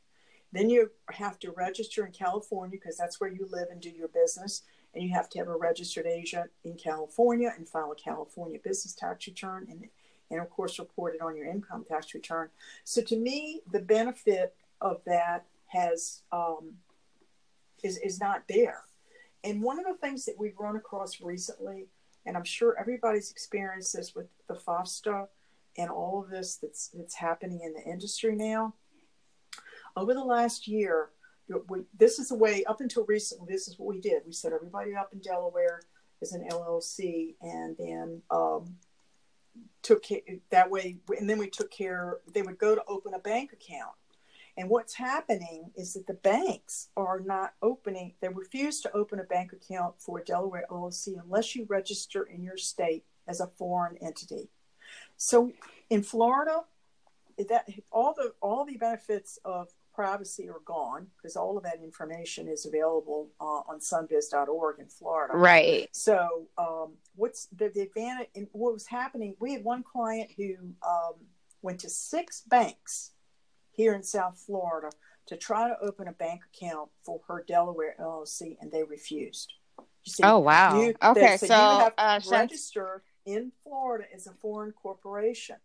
Then 0.51 0.69
you 0.69 0.89
have 1.11 1.37
to 1.39 1.51
register 1.51 2.05
in 2.05 2.11
California 2.11 2.71
because 2.71 2.97
that's 2.97 3.21
where 3.21 3.31
you 3.31 3.47
live 3.51 3.67
and 3.71 3.79
do 3.79 3.91
your 3.91 4.07
business. 4.07 4.63
And 4.95 5.03
you 5.03 5.13
have 5.13 5.29
to 5.29 5.37
have 5.37 5.47
a 5.47 5.55
registered 5.55 6.07
agent 6.07 6.49
in 6.63 6.73
California 6.73 7.53
and 7.55 7.69
file 7.69 7.91
a 7.91 7.95
California 7.95 8.57
business 8.63 8.95
tax 8.95 9.27
return 9.27 9.67
and 9.69 9.85
and 10.31 10.39
of 10.39 10.49
course 10.49 10.79
report 10.79 11.15
it 11.15 11.21
on 11.21 11.35
your 11.35 11.45
income 11.45 11.85
tax 11.87 12.13
return. 12.13 12.49
So 12.83 13.01
to 13.01 13.15
me, 13.15 13.61
the 13.71 13.79
benefit 13.79 14.55
of 14.81 15.01
that 15.05 15.45
has 15.67 16.21
um, 16.31 16.73
is 17.83 17.97
is 17.97 18.19
not 18.19 18.43
there. 18.47 18.83
And 19.43 19.61
one 19.61 19.79
of 19.79 19.85
the 19.85 19.95
things 19.95 20.25
that 20.25 20.35
we've 20.37 20.57
run 20.59 20.75
across 20.75 21.21
recently, 21.21 21.87
and 22.25 22.35
I'm 22.35 22.43
sure 22.43 22.75
everybody's 22.77 23.31
experienced 23.31 23.93
this 23.95 24.13
with 24.13 24.27
the 24.47 24.55
FOSTA 24.55 25.27
and 25.77 25.89
all 25.89 26.21
of 26.21 26.29
this 26.29 26.55
that's 26.55 26.89
that's 26.89 27.15
happening 27.15 27.61
in 27.63 27.73
the 27.73 27.83
industry 27.83 28.35
now. 28.35 28.73
Over 29.95 30.13
the 30.13 30.23
last 30.23 30.67
year, 30.67 31.09
we, 31.67 31.81
this 31.97 32.19
is 32.19 32.29
the 32.29 32.35
way 32.35 32.63
up 32.65 32.81
until 32.81 33.05
recently. 33.05 33.47
This 33.49 33.67
is 33.67 33.79
what 33.79 33.87
we 33.87 33.99
did. 33.99 34.23
We 34.25 34.33
set 34.33 34.53
everybody 34.53 34.95
up 34.95 35.13
in 35.13 35.19
Delaware 35.19 35.81
as 36.21 36.33
an 36.33 36.47
LLC, 36.49 37.35
and 37.41 37.75
then 37.77 38.21
um, 38.29 38.75
took 39.81 40.03
care, 40.03 40.21
that 40.49 40.69
way. 40.69 40.97
And 41.17 41.29
then 41.29 41.37
we 41.37 41.49
took 41.49 41.71
care. 41.71 42.17
They 42.33 42.41
would 42.41 42.57
go 42.57 42.75
to 42.75 42.83
open 42.87 43.13
a 43.13 43.19
bank 43.19 43.53
account, 43.53 43.93
and 44.57 44.69
what's 44.69 44.95
happening 44.95 45.71
is 45.75 45.93
that 45.93 46.07
the 46.07 46.13
banks 46.13 46.89
are 46.97 47.19
not 47.19 47.53
opening. 47.61 48.13
They 48.21 48.29
refuse 48.29 48.81
to 48.81 48.91
open 48.95 49.19
a 49.19 49.23
bank 49.23 49.53
account 49.53 49.95
for 49.99 50.19
a 50.19 50.23
Delaware 50.23 50.65
LLC 50.69 51.15
unless 51.21 51.55
you 51.55 51.65
register 51.69 52.23
in 52.23 52.43
your 52.43 52.57
state 52.57 53.05
as 53.27 53.39
a 53.39 53.47
foreign 53.47 53.97
entity. 53.97 54.49
So 55.17 55.51
in 55.89 56.03
Florida, 56.03 56.63
that 57.47 57.69
all 57.91 58.13
the 58.13 58.33
all 58.41 58.65
the 58.65 58.75
benefits 58.75 59.39
of 59.45 59.69
privacy 59.93 60.47
are 60.49 60.61
gone 60.65 61.07
because 61.17 61.35
all 61.35 61.57
of 61.57 61.63
that 61.63 61.79
information 61.83 62.47
is 62.47 62.65
available 62.65 63.29
uh, 63.41 63.61
on 63.67 63.79
sunbiz.org 63.79 64.79
in 64.79 64.87
Florida. 64.87 65.35
Right. 65.35 65.89
So, 65.91 66.47
um, 66.57 66.93
what's 67.15 67.47
the, 67.47 67.69
the 67.73 67.81
advantage? 67.81 68.29
And 68.33 68.47
what 68.53 68.71
was 68.71 68.87
happening? 68.87 69.35
We 69.41 69.51
had 69.53 69.63
one 69.63 69.83
client 69.83 70.29
who 70.37 70.55
um, 70.87 71.15
went 71.61 71.79
to 71.81 71.89
six 71.89 72.43
banks 72.47 73.11
here 73.79 73.93
in 73.95 74.03
South 74.03 74.37
Florida 74.45 74.89
to 75.25 75.37
try 75.37 75.69
to 75.69 75.79
open 75.79 76.09
a 76.09 76.11
bank 76.11 76.41
account 76.53 76.89
for 77.01 77.21
her 77.29 77.45
Delaware 77.47 77.95
LLC, 77.97 78.57
and 78.59 78.69
they 78.69 78.83
refused. 78.83 79.53
You 80.03 80.11
see, 80.11 80.23
Oh, 80.23 80.39
wow. 80.39 80.81
you- 80.81 80.95
Okay, 81.01 81.37
so, 81.37 81.45
so, 81.47 81.53
you 81.55 81.79
have 81.79 81.95
to 81.95 82.03
uh, 82.03 82.19
register 82.29 83.03
in 83.25 83.53
Florida 83.63 84.03
as 84.13 84.27
a 84.27 84.33
foreign 84.33 84.73
corporation. 84.73 85.55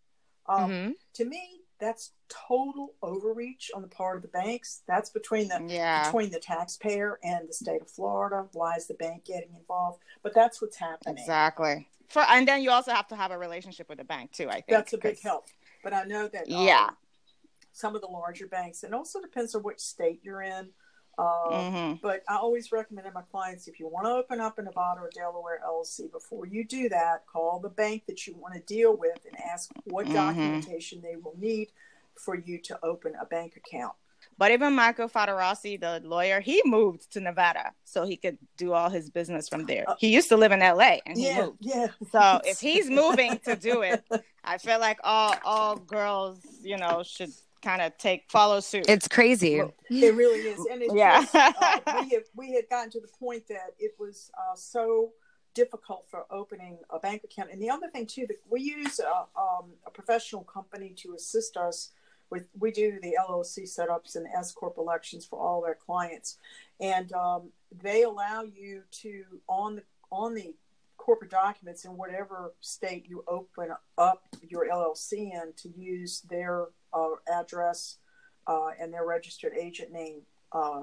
Um, 0.47 0.71
Mhm. 0.71 0.95
To 1.15 1.25
me, 1.25 1.63
that's 1.81 2.13
total 2.29 2.95
overreach 3.03 3.73
on 3.75 3.83
the 3.83 3.89
part 3.89 4.15
of 4.17 4.23
the 4.23 4.29
banks. 4.29 4.83
That's 4.87 5.11
between 5.11 5.49
the 5.49 5.61
Yeah. 5.67 6.05
between 6.05 6.31
the 6.31 6.39
taxpayer 6.39 7.19
and 7.25 7.49
the 7.49 7.53
state 7.53 7.83
of 7.83 7.91
Florida. 7.91 8.49
Why 8.53 8.77
is 8.77 8.87
the 8.87 8.95
bank 8.95 9.25
getting 9.25 9.53
involved? 9.57 10.05
But 10.23 10.35
that's 10.35 10.63
what's 10.63 10.77
happening. 10.77 11.19
Exactly. 11.19 11.89
For 12.09 12.23
and 12.23 12.47
then 12.47 12.63
you 12.63 12.71
also 12.71 12.93
have 12.93 13.09
to 13.09 13.17
have 13.17 13.33
a 13.33 13.39
relationship 13.39 13.89
with 13.89 13.99
the 13.99 14.05
bank 14.05 14.31
too. 14.31 14.49
I 14.49 14.61
think 14.61 14.69
That's 14.69 14.93
a 14.93 14.99
big 14.99 15.21
help. 15.21 15.49
But 15.83 15.93
I 15.95 16.05
know 16.05 16.29
that 16.29 16.43
um, 16.43 16.67
Yeah. 16.69 16.91
Some 17.75 17.97
of 17.97 18.01
the 18.01 18.07
larger 18.07 18.47
banks, 18.47 18.85
and 18.85 18.95
also 18.95 19.21
depends 19.21 19.55
on 19.55 19.63
which 19.65 19.81
state 19.81 20.21
you're 20.23 20.43
in. 20.43 20.71
Uh, 21.19 21.63
Mhm. 21.63 22.01
But 22.01 22.23
I 22.29 22.37
always 22.37 22.71
recommend 22.73 23.07
to 23.07 23.13
my 23.13 23.23
clients 23.23 23.67
if 23.69 23.79
you 23.81 23.87
want 23.89 24.07
to 24.07 24.11
open 24.13 24.41
up 24.41 24.59
a 24.59 24.63
Nevada 24.63 25.01
or 25.01 25.11
Delaware 25.13 25.61
LLC, 25.65 26.09
before 26.11 26.47
you 26.47 26.65
do 26.65 26.89
that, 26.89 27.27
call 27.27 27.59
the 27.61 27.69
bank 27.69 28.07
that 28.07 28.27
you 28.27 28.35
want 28.37 28.55
to 28.55 28.61
deal 28.61 28.97
with 28.97 29.25
and 29.27 29.37
ask 29.41 29.71
what 29.85 30.07
Mhm. 30.07 30.13
documentation 30.13 31.03
they 31.03 31.17
will 31.17 31.37
need 31.37 31.73
for 32.17 32.35
you 32.37 32.59
to 32.61 32.85
open 32.85 33.15
a 33.17 33.27
bank 33.27 33.57
account. 33.57 33.95
But 34.39 34.51
even 34.53 34.73
Michael 34.73 35.09
Fattorosi, 35.09 35.79
the 35.81 36.01
lawyer, 36.05 36.41
he 36.41 36.63
moved 36.65 37.13
to 37.13 37.21
Nevada 37.21 37.75
so 37.85 38.05
he 38.05 38.17
could 38.17 38.39
do 38.57 38.73
all 38.73 38.89
his 38.89 39.11
business 39.11 39.49
from 39.49 39.67
there. 39.67 39.85
Uh, 39.89 39.97
He 39.99 40.09
used 40.09 40.29
to 40.31 40.37
live 40.37 40.51
in 40.53 40.63
LA 40.63 41.01
and 41.07 41.17
he 41.19 41.27
yeah, 41.27 41.43
moved. 41.47 41.59
yeah. 41.61 41.89
So 42.11 42.41
if 42.45 42.59
he's 42.61 42.89
moving 42.91 43.39
to 43.41 43.55
do 43.57 43.83
it, 43.83 44.05
I 44.43 44.59
feel 44.59 44.79
like 44.81 44.99
all 45.05 45.35
all 45.45 45.77
girls, 45.77 46.39
you 46.63 46.77
know, 46.77 47.03
should 47.03 47.33
kind 47.65 47.83
of 47.83 47.97
take 47.99 48.31
follow 48.31 48.61
suit. 48.61 48.85
It's 48.89 49.09
crazy. 49.09 49.57
It 49.57 50.15
really 50.15 50.41
is, 50.41 50.61
and 50.71 50.83
it's 50.83 50.95
Yeah. 50.95 51.23
just, 51.23 51.35
uh, 51.35 51.81
we 52.03 52.11
have 52.11 52.25
we 52.37 52.53
had 52.55 52.69
gotten 52.69 52.91
to 52.91 53.01
the 53.01 53.09
point 53.09 53.47
that 53.49 53.75
it 53.79 53.95
was 53.99 54.31
uh, 54.39 54.55
so 54.55 55.13
difficult 55.55 56.05
for 56.11 56.27
opening 56.31 56.79
a 56.91 56.99
bank 56.99 57.23
account. 57.25 57.51
And 57.51 57.63
the 57.63 57.71
other 57.71 57.89
thing 57.89 58.07
too, 58.07 58.27
that 58.27 58.39
we 58.51 58.61
use 58.61 58.99
a, 58.99 59.27
um, 59.41 59.73
a 59.87 59.91
professional 59.91 60.43
company 60.43 60.91
to 60.99 61.15
assist 61.15 61.57
us 61.57 61.93
with. 62.31 62.45
We 62.59 62.71
do 62.71 62.99
the 63.01 63.17
LLC 63.19 63.63
setups 63.63 64.17
and 64.17 64.27
S 64.37 64.53
corp 64.53 64.77
elections 64.79 65.25
for 65.25 65.39
all 65.39 65.59
of 65.61 65.65
our 65.65 65.77
clients, 65.77 66.39
and 66.81 67.13
um, 67.13 67.53
they 67.73 68.03
allow 68.03 68.43
you 68.43 68.83
to 69.03 69.25
on 69.49 69.77
the 69.77 69.83
on 70.11 70.35
the 70.35 70.55
corporate 70.97 71.31
documents 71.31 71.85
in 71.85 71.97
whatever 71.99 72.55
state 72.61 73.07
you 73.07 73.23
open 73.29 73.69
up 73.99 74.27
your 74.49 74.67
LLC 74.67 75.33
in 75.35 75.53
to 75.55 75.69
use 75.69 76.23
their 76.31 76.63
uh, 76.63 76.67
address 77.33 77.99
uh, 78.47 78.71
and 78.81 78.93
their 78.93 79.07
registered 79.07 79.53
agent 79.57 79.93
name 79.93 80.23
uh, 80.53 80.83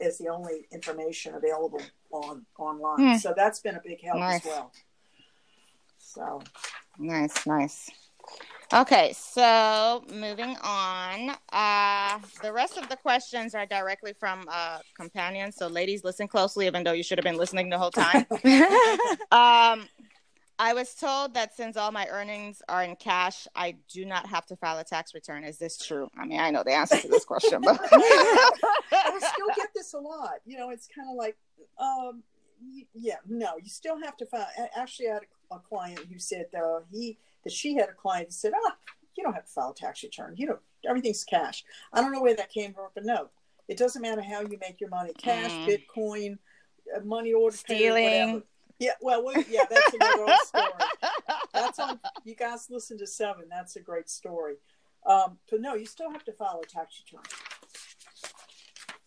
as 0.00 0.18
the 0.18 0.28
only 0.28 0.66
information 0.72 1.34
available 1.34 1.82
on 2.10 2.44
online. 2.58 3.12
Hmm. 3.12 3.16
So 3.16 3.34
that's 3.36 3.60
been 3.60 3.74
a 3.74 3.82
big 3.84 4.02
help 4.02 4.18
Nice. 4.18 4.44
as 4.44 4.50
well. 4.50 4.72
So 5.98 6.40
Nice, 6.98 7.46
nice. 7.46 7.90
Okay, 8.74 9.14
so 9.14 10.04
moving 10.12 10.56
on. 10.62 11.30
Uh, 11.50 12.18
the 12.42 12.52
rest 12.52 12.76
of 12.76 12.88
the 12.90 12.96
questions 12.96 13.54
are 13.54 13.64
directly 13.64 14.12
from 14.12 14.44
uh, 14.50 14.80
companions. 14.94 15.56
So, 15.56 15.68
ladies, 15.68 16.04
listen 16.04 16.28
closely, 16.28 16.66
even 16.66 16.84
though 16.84 16.92
you 16.92 17.02
should 17.02 17.16
have 17.16 17.24
been 17.24 17.38
listening 17.38 17.70
the 17.70 17.78
whole 17.78 17.90
time. 17.90 18.26
um, 19.32 19.88
I 20.58 20.74
was 20.74 20.94
told 20.94 21.34
that 21.34 21.54
since 21.54 21.76
all 21.76 21.92
my 21.92 22.06
earnings 22.08 22.62
are 22.68 22.82
in 22.82 22.96
cash, 22.96 23.46
I 23.54 23.76
do 23.88 24.04
not 24.04 24.26
have 24.26 24.44
to 24.46 24.56
file 24.56 24.78
a 24.78 24.84
tax 24.84 25.14
return. 25.14 25.44
Is 25.44 25.58
this 25.58 25.78
true? 25.78 26.08
I 26.18 26.24
mean, 26.26 26.40
I 26.40 26.50
know 26.50 26.64
the 26.64 26.72
answer 26.72 27.00
to 27.00 27.08
this 27.08 27.24
question, 27.24 27.60
but 27.62 27.78
I 27.92 29.18
still 29.18 29.46
get 29.56 29.68
this 29.74 29.92
a 29.94 29.98
lot. 29.98 30.34
You 30.44 30.58
know, 30.58 30.70
it's 30.70 30.88
kind 30.88 31.08
of 31.08 31.16
like, 31.16 31.36
um, 31.78 32.22
yeah, 32.92 33.16
no, 33.28 33.50
you 33.62 33.68
still 33.68 34.00
have 34.02 34.16
to 34.16 34.26
file. 34.26 34.48
Actually, 34.76 35.10
I 35.10 35.14
had 35.14 35.22
a, 35.50 35.54
a 35.56 35.58
client 35.60 36.00
who 36.10 36.18
said 36.18 36.46
uh, 36.56 36.80
he 36.90 37.18
that 37.44 37.52
she 37.52 37.74
had 37.76 37.88
a 37.88 37.92
client 37.92 38.28
who 38.28 38.32
said, 38.32 38.52
ah, 38.66 38.74
you 39.16 39.22
don't 39.22 39.34
have 39.34 39.44
to 39.46 39.52
file 39.52 39.70
a 39.70 39.74
tax 39.74 40.02
return. 40.02 40.34
You 40.36 40.48
know, 40.48 40.58
everything's 40.88 41.22
cash. 41.24 41.64
I 41.92 42.00
don't 42.00 42.12
know 42.12 42.22
where 42.22 42.36
that 42.36 42.50
came 42.50 42.72
from, 42.74 42.88
but 42.94 43.04
no, 43.04 43.28
it 43.68 43.76
doesn't 43.76 44.02
matter 44.02 44.22
how 44.22 44.40
you 44.40 44.58
make 44.60 44.80
your 44.80 44.90
money: 44.90 45.12
cash, 45.18 45.52
Mm. 45.52 45.68
Bitcoin, 45.68 46.38
uh, 46.96 47.00
money 47.04 47.32
order, 47.32 47.56
Stealing. 47.56 48.04
whatever. 48.04 48.42
Yeah, 48.78 48.92
well, 49.00 49.24
we, 49.24 49.44
yeah, 49.50 49.64
that's 49.68 49.92
another 49.94 50.22
old 50.22 50.38
story. 50.44 50.72
That's 51.52 51.78
on. 51.78 51.98
You 52.24 52.34
guys 52.36 52.68
listen 52.70 52.98
to 52.98 53.06
Seven. 53.06 53.44
That's 53.50 53.76
a 53.76 53.80
great 53.80 54.08
story. 54.08 54.54
Um, 55.06 55.38
but 55.50 55.60
no, 55.60 55.74
you 55.74 55.86
still 55.86 56.10
have 56.12 56.24
to 56.24 56.32
file 56.32 56.60
a 56.62 56.66
tax 56.66 57.02
return. 57.04 57.24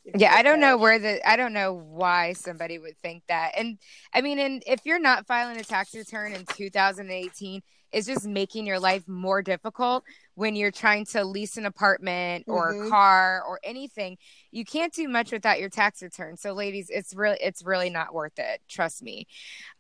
If 0.04 0.20
Yeah, 0.20 0.34
I 0.34 0.42
don't 0.42 0.60
know 0.60 0.78
where 0.78 0.98
the 1.00 1.28
I 1.30 1.36
don't 1.36 1.54
know 1.54 1.74
why 1.74 2.34
somebody 2.34 2.80
would 2.80 2.98
think 2.98 3.24
that. 3.28 3.52
And 3.56 3.78
I 4.14 4.22
mean, 4.22 4.40
and 4.40 4.64
if 4.66 4.86
you're 4.86 5.00
not 5.00 5.28
filing 5.28 5.58
a 5.58 5.64
tax 5.64 5.94
return 5.94 6.34
in 6.34 6.46
2018, 6.48 7.62
it's 7.92 8.08
just 8.08 8.26
making 8.26 8.66
your 8.66 8.80
life 8.80 9.08
more 9.08 9.42
difficult 9.42 10.04
when 10.36 10.56
you're 10.56 10.72
trying 10.72 11.06
to 11.08 11.24
lease 11.24 11.58
an 11.58 11.66
apartment 11.66 12.46
or 12.48 12.74
Mhm. 12.74 12.88
a 12.88 12.90
car 12.90 13.44
or 13.48 13.60
anything. 13.64 14.18
You 14.52 14.66
can't 14.66 14.94
do 14.94 15.08
much 15.08 15.32
without 15.32 15.60
your 15.60 15.70
tax 15.70 16.02
return. 16.02 16.38
So 16.38 16.54
ladies, 16.54 16.90
it's 16.90 17.14
really 17.14 17.38
it's 17.42 17.64
really 17.64 17.90
not 17.90 18.14
worth 18.14 18.38
it, 18.38 18.62
trust 18.68 19.02
me. 19.02 19.28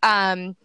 Um 0.03 0.55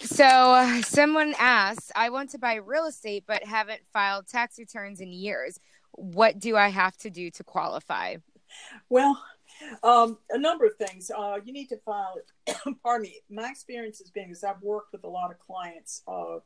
so 0.00 0.80
someone 0.82 1.34
asked, 1.38 1.90
I 1.96 2.10
want 2.10 2.30
to 2.30 2.38
buy 2.38 2.54
real 2.54 2.86
estate 2.86 3.24
but 3.26 3.44
haven't 3.44 3.80
filed 3.92 4.28
tax 4.28 4.58
returns 4.58 5.00
in 5.00 5.12
years. 5.12 5.58
What 5.92 6.38
do 6.38 6.56
I 6.56 6.68
have 6.68 6.96
to 6.98 7.10
do 7.10 7.30
to 7.30 7.44
qualify? 7.44 8.16
Well, 8.88 9.20
um, 9.82 10.18
a 10.30 10.38
number 10.38 10.66
of 10.66 10.76
things. 10.76 11.10
Uh, 11.10 11.38
you 11.44 11.52
need 11.52 11.68
to 11.68 11.78
file. 11.78 12.16
pardon 12.82 13.02
me. 13.02 13.20
My 13.30 13.48
experience 13.50 13.98
has 13.98 14.10
been 14.10 14.28
because 14.28 14.44
I've 14.44 14.62
worked 14.62 14.92
with 14.92 15.04
a 15.04 15.08
lot 15.08 15.30
of 15.30 15.38
clients, 15.38 16.02
uh, 16.06 16.38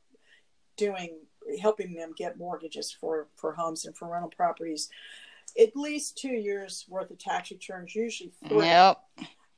doing 0.76 1.18
helping 1.60 1.94
them 1.94 2.12
get 2.16 2.38
mortgages 2.38 2.92
for 2.92 3.28
for 3.36 3.52
homes 3.52 3.84
and 3.84 3.96
for 3.96 4.08
rental 4.08 4.32
properties. 4.36 4.88
At 5.58 5.76
least 5.76 6.18
two 6.18 6.28
years 6.28 6.86
worth 6.88 7.10
of 7.10 7.18
tax 7.18 7.50
returns, 7.50 7.94
usually 7.94 8.32
three. 8.48 8.66
Yep. 8.66 9.02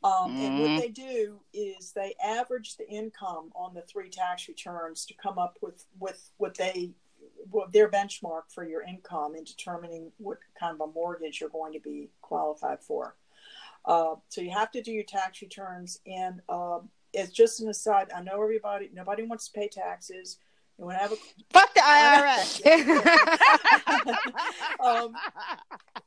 Um, 0.05 0.35
and 0.37 0.55
Mhm. 0.55 0.61
what 0.61 0.83
they 0.83 0.89
do 0.89 1.41
is 1.53 1.93
they 1.93 2.15
average 2.23 2.77
the 2.77 2.89
income 2.89 3.53
on 3.55 3.73
the 3.73 3.83
three 3.83 4.11
tax 4.11 4.49
returns 4.49 5.07
to 5.07 5.15
come 5.15 5.39
up 5.39 5.59
with 5.61 5.87
with 5.99 6.31
what 6.39 6.55
they 6.57 6.93
what 7.51 7.73
their 7.73 7.89
benchmark 7.89 8.43
for 8.49 8.65
your 8.65 8.83
income 8.83 9.35
in 9.35 9.45
determining 9.45 10.13
what 10.19 10.39
kind 10.59 10.75
of 10.75 10.81
a 10.81 10.93
mortgage 10.93 11.41
you're 11.41 11.51
going 11.51 11.73
to 11.73 11.81
be 11.81 12.09
qualified 12.21 12.81
for. 12.81 13.17
Uh, 13.85 14.15
so 14.29 14.41
you 14.41 14.51
have 14.51 14.71
to 14.71 14.81
do 14.83 14.93
your 14.93 15.03
tax 15.05 15.43
returns, 15.43 16.01
and 16.07 16.41
um, 16.49 16.89
it's 17.13 17.33
just 17.33 17.61
an 17.61 17.69
aside. 17.69 18.11
I 18.13 18.23
know 18.23 18.41
everybody, 18.43 18.91
nobody 18.93 19.25
wants 19.25 19.49
to 19.49 19.53
pay 19.59 19.69
taxes. 19.69 20.39
You 20.83 20.87
want 20.87 20.99
to 20.99 21.03
have 21.03 21.13
a 21.13 21.17
Fuck 21.53 21.75
the 21.75 21.81
IRS. 21.81 22.61
Um, 24.85 25.15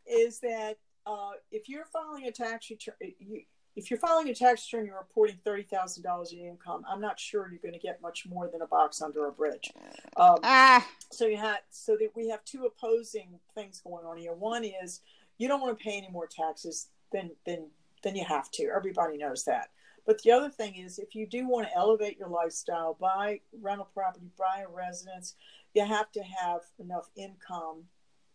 is 0.06 0.40
that 0.40 0.78
uh, 1.06 1.32
if 1.50 1.70
you're 1.70 1.86
filing 1.86 2.26
a 2.26 2.32
tax 2.32 2.70
return, 2.70 2.96
you, 3.20 3.44
if 3.78 3.90
you're 3.90 4.00
filing 4.00 4.28
a 4.28 4.36
tax 4.36 4.68
return, 4.70 4.86
you're 4.86 4.98
reporting 4.98 5.38
thirty 5.46 5.64
thousand 5.64 6.04
dollars 6.04 6.34
in 6.34 6.40
income. 6.40 6.84
I'm 6.90 7.00
not 7.00 7.18
sure 7.18 7.50
you're 7.50 7.62
going 7.62 7.74
to 7.74 7.80
get 7.80 8.02
much 8.02 8.28
more 8.28 8.50
than 8.52 8.62
a 8.64 8.68
box 8.68 9.02
under 9.02 9.28
a 9.28 9.32
bridge. 9.32 9.72
Um, 10.18 10.40
ah, 10.44 10.86
so 11.10 11.26
you 11.26 11.38
had 11.38 11.60
so 11.70 11.96
that 11.96 12.10
we 12.14 12.28
have 12.28 12.44
two 12.44 12.66
opposing 12.66 13.40
things 13.54 13.80
going 13.80 14.06
on 14.06 14.18
here. 14.18 14.34
One 14.34 14.66
is 14.66 15.00
you 15.38 15.48
don't 15.48 15.62
want 15.62 15.78
to 15.78 15.82
pay 15.82 15.98
any 15.98 16.10
more 16.10 16.28
taxes 16.28 16.88
than 17.14 17.32
than 17.46 17.68
than 18.04 18.18
you 18.18 18.26
have 18.26 18.52
to. 18.52 18.70
Everybody 18.76 19.18
knows 19.18 19.46
that. 19.46 19.70
But 20.06 20.22
the 20.22 20.32
other 20.32 20.50
thing 20.50 20.76
is, 20.76 21.00
if 21.00 21.16
you 21.16 21.26
do 21.26 21.48
want 21.48 21.68
to 21.68 21.76
elevate 21.76 22.18
your 22.18 22.30
lifestyle, 22.30 22.94
buy 22.94 23.42
rental 23.60 23.90
property, 23.94 24.30
buy 24.38 24.64
a 24.66 24.70
residence, 24.70 25.36
you 25.74 25.84
have 25.84 26.12
to 26.12 26.24
have 26.24 26.62
enough 26.78 27.10
income 27.16 27.90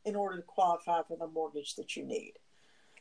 in 0.05 0.17
order 0.17 0.37
to 0.37 0.43
qualify 0.43 1.03
for 1.03 1.17
the 1.17 1.29
mortgage 1.29 1.77
that 1.77 1.97
you 1.97 2.05
need. 2.05 2.35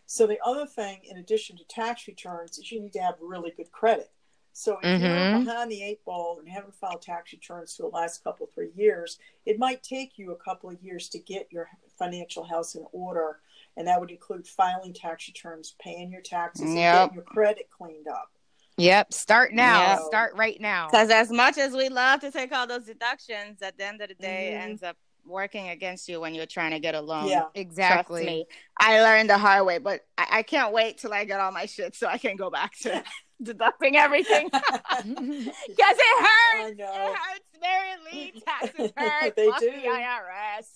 So 0.06 0.28
the 0.28 0.40
other 0.44 0.66
thing, 0.66 1.02
in 1.04 1.18
addition 1.18 1.58
to 1.58 1.64
tax 1.66 2.08
returns, 2.08 2.58
is 2.58 2.72
you 2.72 2.80
need 2.80 2.94
to 2.94 3.02
have 3.02 3.16
really 3.22 3.52
good 3.52 3.72
credit. 3.72 4.12
So 4.54 4.80
if 4.80 4.84
Mhm. 4.84 5.00
you're 5.00 5.40
behind 5.46 5.72
the 5.72 5.84
eight 5.84 6.04
ball 6.04 6.40
and 6.40 6.50
haven't 6.50 6.76
filed 6.76 7.02
tax 7.02 7.32
returns 7.32 7.76
for 7.76 7.84
the 7.84 7.90
last 7.90 8.24
couple 8.24 8.48
of 8.48 8.54
three 8.54 8.72
years, 8.76 9.20
it 9.46 9.58
might 9.60 9.84
take 9.84 10.18
you 10.18 10.32
a 10.32 10.36
couple 10.36 10.70
of 10.70 10.82
years 10.84 11.10
to 11.10 11.20
get 11.20 11.52
your 11.52 11.70
financial 11.98 12.44
house 12.44 12.76
in 12.76 12.86
order, 12.92 13.42
and 13.78 13.88
that 13.88 14.00
would 14.00 14.12
include 14.12 14.48
filing 14.48 14.94
tax 14.94 15.28
returns, 15.28 15.76
paying 15.80 16.12
your 16.12 16.22
taxes, 16.22 16.72
and 16.72 16.76
getting 16.76 17.14
your 17.16 17.24
credit 17.24 17.70
cleaned 17.70 18.08
up. 18.08 18.32
Yep. 18.80 19.14
Start 19.14 19.54
now. 19.54 19.80
Yep. 19.92 20.00
Start 20.08 20.36
right 20.36 20.60
now. 20.60 20.88
because 20.88 21.10
as 21.10 21.32
much 21.32 21.58
as 21.58 21.74
we 21.74 21.90
love 21.90 22.22
to 22.22 22.32
take 22.32 22.52
all 22.52 22.66
those 22.68 22.86
deductions, 22.86 23.62
at 23.62 23.78
the 23.78 23.86
end 23.86 24.02
of 24.02 24.10
the 24.10 24.16
day, 24.16 24.54
it 24.54 24.58
Mhm. 24.58 24.62
ends 24.64 24.84
up 24.84 24.98
working 25.26 25.70
against 25.70 26.08
you 26.10 26.20
when 26.20 26.34
you're 26.34 26.46
trying 26.48 26.72
to 26.72 26.80
get 26.80 26.96
a 26.96 27.02
loan. 27.02 27.28
Yeah. 27.28 27.42
Trust 27.42 27.52
Exactly. 27.56 28.26
me, 28.26 28.46
I 28.80 29.02
learned 29.02 29.30
the 29.30 29.38
hard 29.38 29.66
way, 29.66 29.78
but 29.78 30.02
I, 30.18 30.28
I 30.40 30.44
can't 30.44 30.74
wait 30.74 30.98
till 30.98 31.14
I 31.14 31.26
get 31.26 31.40
all 31.40 31.52
my 31.52 31.66
shit 31.68 31.96
so 31.96 32.08
I 32.08 32.18
can 32.18 32.36
go 32.36 32.50
back 32.50 32.76
to 32.80 33.04
deducting 33.44 33.96
everything 33.96 34.50
because 34.52 34.66
it 35.08 36.26
hurts. 36.26 36.64
I 36.66 36.74
know. 36.76 36.92
It 37.12 37.16
hurts 37.16 37.46
very 37.62 37.96
lean 38.12 38.42
tax 38.42 38.80
returns. 38.80 39.34
They 39.36 39.50
Fuck 39.50 39.60
do. 39.60 39.72
the 39.72 39.88
IRS. 39.88 40.68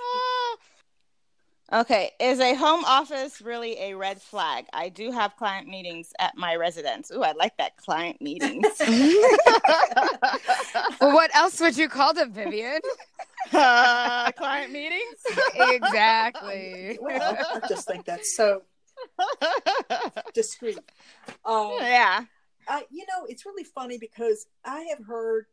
Ah. 0.00 0.56
Okay, 1.72 2.12
is 2.20 2.38
a 2.38 2.54
home 2.54 2.84
office 2.84 3.40
really 3.40 3.76
a 3.80 3.94
red 3.94 4.22
flag? 4.22 4.66
I 4.72 4.88
do 4.88 5.10
have 5.10 5.34
client 5.36 5.66
meetings 5.66 6.12
at 6.20 6.36
my 6.36 6.54
residence. 6.54 7.10
Ooh, 7.10 7.24
I 7.24 7.32
like 7.32 7.56
that 7.56 7.76
client 7.76 8.22
meetings. 8.22 8.64
well, 11.00 11.12
what 11.12 11.34
else 11.34 11.60
would 11.60 11.76
you 11.76 11.88
call 11.88 12.14
them, 12.14 12.32
Vivian? 12.32 12.80
uh, 13.52 14.30
client 14.32 14.72
meetings? 14.72 15.16
exactly. 15.56 16.98
Well, 17.06 17.36
I 17.54 17.66
just 17.68 17.88
think 17.88 18.04
that's 18.04 18.36
so 18.36 18.62
discreet. 20.34 20.78
Um, 21.44 21.72
yeah. 21.80 22.24
I, 22.68 22.84
you 22.90 23.04
know, 23.08 23.26
it's 23.28 23.44
really 23.46 23.64
funny 23.64 23.98
because 23.98 24.46
I 24.64 24.82
have 24.90 25.04
heard 25.06 25.46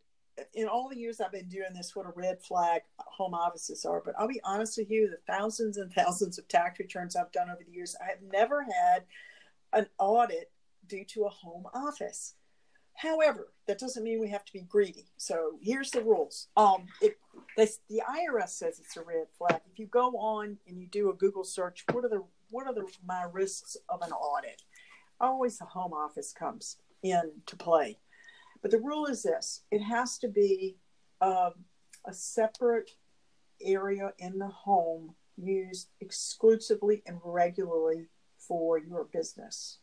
in 0.54 0.68
all 0.68 0.90
the 0.90 0.98
years 0.98 1.22
I've 1.22 1.32
been 1.32 1.50
doing 1.50 1.74
this 1.74 1.96
what 1.96 2.06
a 2.06 2.14
red 2.16 2.42
flag 2.42 2.82
home 2.98 3.34
offices 3.34 3.86
are. 3.86 4.02
But 4.04 4.16
I'll 4.18 4.28
be 4.28 4.42
honest 4.44 4.78
with 4.78 4.90
you, 4.90 5.10
the 5.10 5.32
thousands 5.32 5.78
and 5.78 5.92
thousands 5.94 6.38
of 6.38 6.48
tax 6.48 6.80
returns 6.80 7.16
I've 7.16 7.32
done 7.32 7.50
over 7.50 7.64
the 7.66 7.72
years, 7.74 7.96
I 8.02 8.10
have 8.10 8.22
never 8.32 8.64
had 8.64 9.04
an 9.72 9.88
audit 10.00 10.52
due 10.88 11.06
to 11.06 11.26
a 11.26 11.30
home 11.30 11.66
office. 11.74 12.36
However, 12.96 13.52
that 13.68 13.80
doesn't 13.80 14.04
mean 14.04 14.20
we 14.20 14.30
have 14.30 14.46
to 14.46 14.54
be 14.54 14.62
greedy. 14.62 15.08
So 15.18 15.54
here's 15.62 15.92
the 15.92 16.04
rules. 16.04 16.48
Um, 16.56 16.86
it, 17.02 17.18
the 17.58 18.02
IRS 18.08 18.50
says 18.50 18.80
it's 18.80 18.98
a 18.98 19.04
red 19.04 19.28
flag. 19.38 19.62
If 19.72 19.80
you 19.80 19.88
go 19.88 20.16
on 20.18 20.58
and 20.68 20.80
you 20.80 20.88
do 20.88 21.10
a 21.10 21.14
Google 21.14 21.44
search, 21.44 21.84
what 21.92 22.06
are 22.06 22.10
the 22.10 22.24
what 22.52 22.68
are 22.68 22.74
the 22.74 22.88
my 23.06 23.26
risks 23.32 23.76
of 23.90 24.02
an 24.04 24.12
audit? 24.12 24.62
Always 25.20 25.58
the 25.58 25.66
home 25.66 25.94
office 25.94 26.34
comes 26.34 26.78
into 27.02 27.56
play. 27.58 27.98
But 28.64 28.72
the 28.72 28.80
rule 28.80 29.06
is 29.06 29.22
this 29.22 29.62
it 29.70 29.82
has 29.84 30.18
to 30.20 30.28
be 30.28 30.78
um, 31.22 31.54
a 32.08 32.14
separate 32.14 32.90
area 33.62 34.14
in 34.18 34.40
the 34.40 34.48
home 34.48 35.14
used 35.38 35.90
exclusively 36.00 37.04
and 37.06 37.20
regularly 37.24 38.08
for 38.38 38.80
your 38.80 39.04
business. 39.06 39.80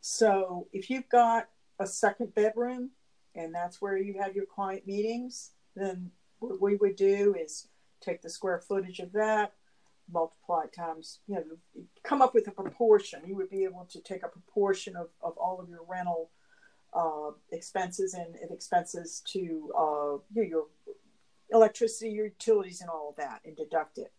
So 0.00 0.68
if 0.72 0.90
you've 0.90 1.08
got 1.08 1.48
a 1.78 1.86
second 1.86 2.34
bedroom 2.34 2.90
and 3.34 3.54
that's 3.54 3.80
where 3.80 3.96
you 3.96 4.20
have 4.20 4.34
your 4.34 4.46
client 4.46 4.86
meetings, 4.86 5.52
then 5.76 6.10
what 6.38 6.60
we 6.60 6.76
would 6.76 6.96
do 6.96 7.34
is 7.38 7.68
take 8.00 8.22
the 8.22 8.30
square 8.30 8.60
footage 8.60 9.00
of 9.00 9.12
that, 9.12 9.52
multiply 10.10 10.66
times, 10.66 11.20
you 11.26 11.34
know, 11.34 11.82
come 12.04 12.22
up 12.22 12.34
with 12.34 12.46
a 12.48 12.52
proportion. 12.52 13.22
You 13.26 13.36
would 13.36 13.50
be 13.50 13.64
able 13.64 13.86
to 13.90 14.00
take 14.00 14.22
a 14.22 14.28
proportion 14.28 14.96
of, 14.96 15.08
of 15.22 15.36
all 15.36 15.60
of 15.60 15.68
your 15.68 15.84
rental 15.88 16.30
uh, 16.94 17.30
expenses 17.52 18.14
and, 18.14 18.34
expenses 18.50 19.22
to 19.26 19.72
uh, 19.76 20.18
you 20.34 20.42
know, 20.42 20.42
your 20.42 20.66
electricity, 21.50 22.10
your 22.10 22.26
utilities, 22.26 22.80
and 22.80 22.90
all 22.90 23.10
of 23.10 23.16
that, 23.16 23.40
and 23.44 23.56
deduct 23.56 23.98
it. 23.98 24.12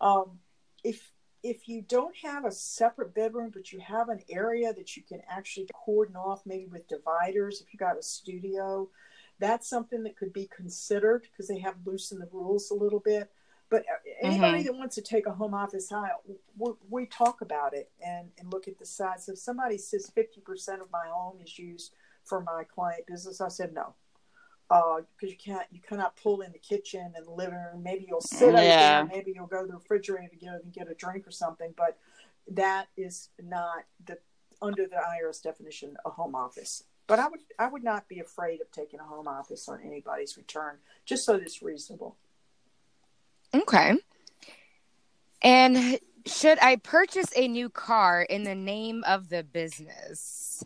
Um, 0.00 0.38
if 0.84 1.10
if 1.42 1.68
you 1.68 1.82
don't 1.82 2.14
have 2.24 2.44
a 2.44 2.50
separate 2.50 3.14
bedroom, 3.14 3.50
but 3.54 3.72
you 3.72 3.78
have 3.80 4.08
an 4.08 4.20
area 4.28 4.72
that 4.74 4.96
you 4.96 5.02
can 5.02 5.20
actually 5.28 5.68
cordon 5.72 6.16
off, 6.16 6.42
maybe 6.44 6.66
with 6.66 6.88
dividers, 6.88 7.60
if 7.60 7.72
you 7.72 7.78
got 7.78 7.98
a 7.98 8.02
studio, 8.02 8.88
that's 9.38 9.68
something 9.68 10.02
that 10.02 10.16
could 10.16 10.32
be 10.32 10.48
considered 10.54 11.22
because 11.22 11.46
they 11.46 11.60
have 11.60 11.76
loosened 11.84 12.20
the 12.20 12.28
rules 12.32 12.70
a 12.70 12.74
little 12.74 12.98
bit. 12.98 13.30
But 13.70 13.80
uh, 13.80 13.98
anybody 14.22 14.58
mm-hmm. 14.58 14.66
that 14.66 14.74
wants 14.76 14.94
to 14.94 15.02
take 15.02 15.26
a 15.26 15.32
home 15.32 15.54
office 15.54 15.92
out, 15.92 16.22
we, 16.56 16.72
we, 16.88 17.06
talk 17.06 17.42
about 17.42 17.74
it 17.74 17.90
and, 18.04 18.28
and 18.38 18.50
look 18.50 18.66
at 18.66 18.78
the 18.78 18.86
size. 18.86 19.26
So 19.26 19.32
if 19.32 19.38
somebody 19.38 19.76
says 19.76 20.10
50% 20.16 20.80
of 20.80 20.90
my 20.90 21.06
home 21.10 21.38
is 21.42 21.58
used 21.58 21.92
for 22.24 22.40
my 22.40 22.64
client 22.64 23.06
business, 23.06 23.40
I 23.40 23.48
said 23.48 23.74
no. 23.74 23.94
Because 24.68 25.04
uh, 25.22 25.26
you 25.26 25.36
can't, 25.36 25.66
you 25.70 25.80
cannot 25.80 26.16
pull 26.16 26.40
in 26.40 26.52
the 26.52 26.58
kitchen 26.58 27.12
and 27.14 27.26
the 27.26 27.30
living 27.30 27.58
room. 27.58 27.82
Maybe 27.82 28.06
you'll 28.08 28.20
sit 28.20 28.54
yeah. 28.54 29.02
there, 29.02 29.06
maybe 29.06 29.32
you'll 29.34 29.46
go 29.46 29.62
to 29.62 29.66
the 29.66 29.74
refrigerator 29.74 30.28
to 30.28 30.36
get 30.36 30.62
and 30.62 30.72
get 30.72 30.90
a 30.90 30.94
drink 30.94 31.26
or 31.26 31.30
something. 31.30 31.72
But 31.76 31.98
that 32.50 32.88
is 32.96 33.28
not 33.42 33.84
the 34.04 34.18
under 34.60 34.86
the 34.86 34.96
IRS 34.96 35.42
definition 35.42 35.96
a 36.04 36.10
home 36.10 36.34
office. 36.34 36.84
But 37.06 37.18
I 37.18 37.28
would 37.28 37.40
I 37.58 37.68
would 37.68 37.84
not 37.84 38.08
be 38.08 38.20
afraid 38.20 38.60
of 38.60 38.70
taking 38.70 39.00
a 39.00 39.04
home 39.04 39.26
office 39.26 39.68
on 39.68 39.80
anybody's 39.82 40.36
return, 40.36 40.76
just 41.06 41.24
so 41.24 41.34
that 41.34 41.42
it's 41.42 41.62
reasonable. 41.62 42.16
Okay. 43.54 43.94
And 45.42 45.98
should 46.26 46.58
I 46.60 46.76
purchase 46.76 47.28
a 47.36 47.48
new 47.48 47.68
car 47.68 48.22
in 48.22 48.44
the 48.44 48.54
name 48.54 49.04
of 49.06 49.28
the 49.28 49.42
business? 49.42 50.62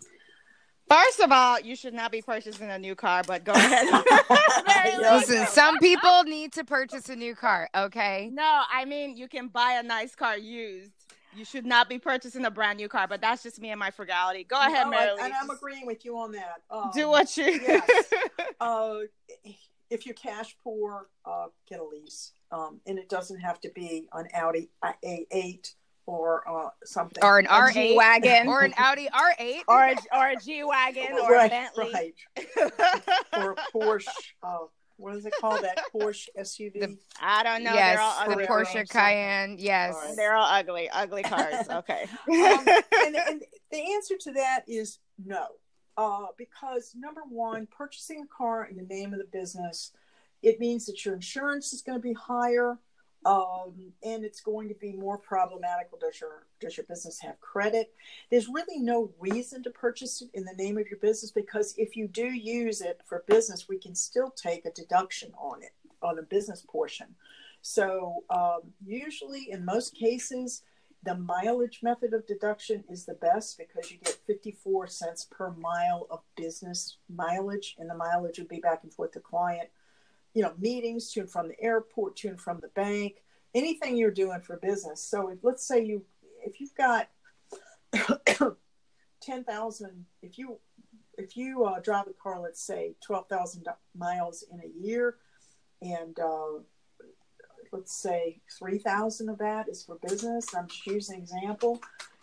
First 0.89 1.21
of 1.21 1.33
all, 1.33 1.59
you 1.59 1.75
should 1.75 1.95
not 1.95 2.13
be 2.13 2.21
purchasing 2.21 2.71
a 2.71 2.79
new 2.79 2.95
car, 2.95 3.23
but 3.27 3.45
go 3.45 3.53
ahead. 3.53 3.87
Listen, 4.99 5.47
some 5.47 5.79
people 5.79 6.25
need 6.25 6.53
to 6.53 6.65
purchase 6.65 7.09
a 7.09 7.17
new 7.17 7.35
car, 7.35 7.71
okay? 7.75 8.29
No, 8.31 8.63
I 8.71 8.85
mean, 8.85 9.17
you 9.17 9.27
can 9.27 9.49
buy 9.49 9.79
a 9.81 9.83
nice 9.83 10.15
car 10.15 10.37
used. 10.37 10.93
You 11.35 11.47
should 11.47 11.65
not 11.65 11.89
be 11.89 11.99
purchasing 11.99 12.45
a 12.45 12.51
brand 12.51 12.77
new 12.77 12.89
car, 12.89 13.09
but 13.09 13.23
that's 13.23 13.43
just 13.43 13.59
me 13.59 13.71
and 13.71 13.81
my 13.81 13.91
frugality. 13.91 14.45
Go 14.45 14.59
ahead, 14.61 14.85
no, 14.85 14.91
Mary. 14.91 15.17
And 15.19 15.33
I'm 15.33 15.49
agreeing 15.49 15.87
with 15.87 16.05
you 16.05 16.19
on 16.19 16.33
that. 16.33 16.61
Um, 16.71 16.91
Do 16.95 17.09
what 17.09 17.37
you. 17.37 17.45
yes. 17.45 17.91
Uh, 18.61 18.99
if 19.91 20.07
you're 20.07 20.15
cash 20.15 20.57
poor, 20.63 21.09
uh, 21.25 21.47
get 21.69 21.81
a 21.81 21.85
lease 21.85 22.33
um, 22.53 22.81
and 22.87 22.99
it 22.99 23.09
doesn't 23.09 23.41
have 23.41 23.61
to 23.63 23.71
be 23.75 24.09
an 24.13 24.29
Audi 24.35 24.69
A8 24.85 25.75
or 26.07 26.49
uh, 26.49 26.71
something, 26.85 27.23
or 27.23 27.39
an 27.39 27.47
R8 27.47 27.97
wagon, 27.97 28.49
or 28.49 28.63
an 28.63 28.75
Audi 28.77 29.09
R8, 29.09 29.61
or 29.69 29.85
a, 29.85 29.97
or 30.13 30.29
a 30.29 30.37
G 30.37 30.63
wagon, 30.65 31.13
or 31.13 31.31
right, 31.31 31.47
a 31.47 31.49
Bentley, 31.49 31.93
right. 32.37 32.73
or 33.37 33.53
a 33.53 33.57
Porsche. 33.73 34.09
Uh, 34.43 34.59
what 34.97 35.17
is 35.17 35.27
it 35.27 35.33
called? 35.41 35.63
That 35.63 35.81
Porsche 35.95 36.29
SUV? 36.39 36.81
The, 36.81 36.99
I 37.21 37.43
don't 37.43 37.65
know. 37.65 37.73
Yes, 37.73 38.27
the 38.29 38.35
Porsche 38.47 38.89
Cayenne. 38.89 39.57
Yes, 39.59 39.95
right. 39.95 40.15
they're 40.17 40.35
all 40.35 40.49
ugly, 40.49 40.91
ugly 40.91 41.23
cars. 41.23 41.55
Okay. 41.71 42.03
um, 42.03 42.29
and, 43.07 43.17
and 43.17 43.43
the 43.71 43.95
answer 43.95 44.17
to 44.21 44.33
that 44.33 44.65
is 44.69 44.99
no, 45.25 45.47
uh, 45.97 46.27
because 46.37 46.95
number 46.97 47.23
one, 47.29 47.67
purchasing 47.67 48.23
a 48.23 48.37
car 48.37 48.67
in 48.67 48.77
the 48.77 48.83
name 48.83 49.13
of 49.13 49.19
the 49.19 49.29
business 49.33 49.93
it 50.43 50.61
means 50.61 50.87
that 50.87 51.05
your 51.05 51.15
insurance 51.15 51.73
is 51.73 51.83
going 51.83 51.99
to 51.99 52.03
be 52.03 52.15
higher 52.15 52.79
um, 53.25 53.93
and 54.03 54.25
it's 54.25 54.41
going 54.41 54.69
to 54.69 54.75
be 54.75 54.93
more 54.93 55.17
problematical. 55.17 55.99
Does 55.99 56.21
your 56.21 56.47
does 56.61 56.77
your 56.77 56.87
business 56.87 57.21
have 57.21 57.41
credit? 57.41 57.93
There's 58.31 58.49
really 58.49 58.81
no 58.81 59.13
reason 59.21 59.63
to 59.63 59.71
purchase 59.71 60.23
it 60.23 60.31
in 60.35 60.45
the 60.45 60.55
name 60.55 60.77
of 60.77 60.89
your 60.89 60.99
business 60.99 61.31
because 61.31 61.75
if 61.79 61.97
you 61.97 62.09
do 62.09 62.27
use 62.27 62.81
it 62.81 63.01
for 63.07 63.25
business, 63.29 63.69
we 63.69 63.79
can 63.79 63.95
still 63.95 64.31
take 64.31 64.67
a 64.67 64.73
deduction 64.73 65.33
on 65.39 65.63
it 65.63 65.73
on 66.03 66.19
a 66.19 66.23
business 66.23 66.65
portion. 66.69 67.15
So 67.61 68.25
um, 68.29 68.73
usually, 68.85 69.49
in 69.51 69.65
most 69.65 69.95
cases, 69.95 70.63
the 71.05 71.17
mileage 71.17 71.81
method 71.81 72.13
of 72.13 72.27
deduction 72.27 72.83
is 72.89 73.05
the 73.05 73.15
best 73.15 73.57
because 73.57 73.91
you 73.91 73.99
get 73.99 74.19
54 74.27 74.89
cents 74.89 75.29
per 75.31 75.53
mile 75.53 76.09
of 76.11 76.21
business 76.37 76.97
mileage, 77.09 77.77
and 77.79 77.89
the 77.89 77.95
mileage 77.95 78.39
would 78.39 78.49
be 78.49 78.59
back 78.59 78.81
and 78.83 78.93
forth 78.93 79.13
to 79.13 79.21
client 79.21 79.69
you 80.35 80.43
know, 80.43 80.53
meetings 80.59 81.11
to 81.13 81.21
and 81.21 81.31
from 81.31 81.49
the 81.49 81.61
airport, 81.61 82.17
to 82.17 82.29
and 82.29 82.41
from 82.41 82.61
the 82.61 82.69
bank, 82.69 83.23
anything 83.55 83.97
you're 83.97 84.11
doing 84.11 84.41
for 84.41 84.57
business. 84.57 85.03
So 85.03 85.29
if, 85.29 85.39
let's 85.43 85.67
say 85.67 85.85
you, 85.85 86.05
if 86.45 86.61
you've 86.61 86.75
got 86.75 87.09
10,000, 89.23 90.07
if 90.23 90.39
you, 90.39 90.59
if 91.19 91.37
you 91.37 91.65
uh, 91.65 91.81
drive 91.81 92.07
a 92.07 92.13
car, 92.23 92.41
let's 92.41 92.63
say 92.63 92.95
12,000 93.05 93.67
miles 93.97 94.45
in 94.51 94.61
a 94.61 94.87
year, 94.87 95.17
and 95.83 96.19
uh, 96.19 96.61
let's 97.73 97.95
say 97.95 98.41
3,000 98.59 99.29
of 99.29 99.39
that 99.39 99.69
is 99.69 99.85
for 99.85 99.99
business, 100.07 100.55
I'm 100.55 100.69
just 100.69 100.87
using 100.87 101.17
an 101.17 101.23
example, 101.23 101.81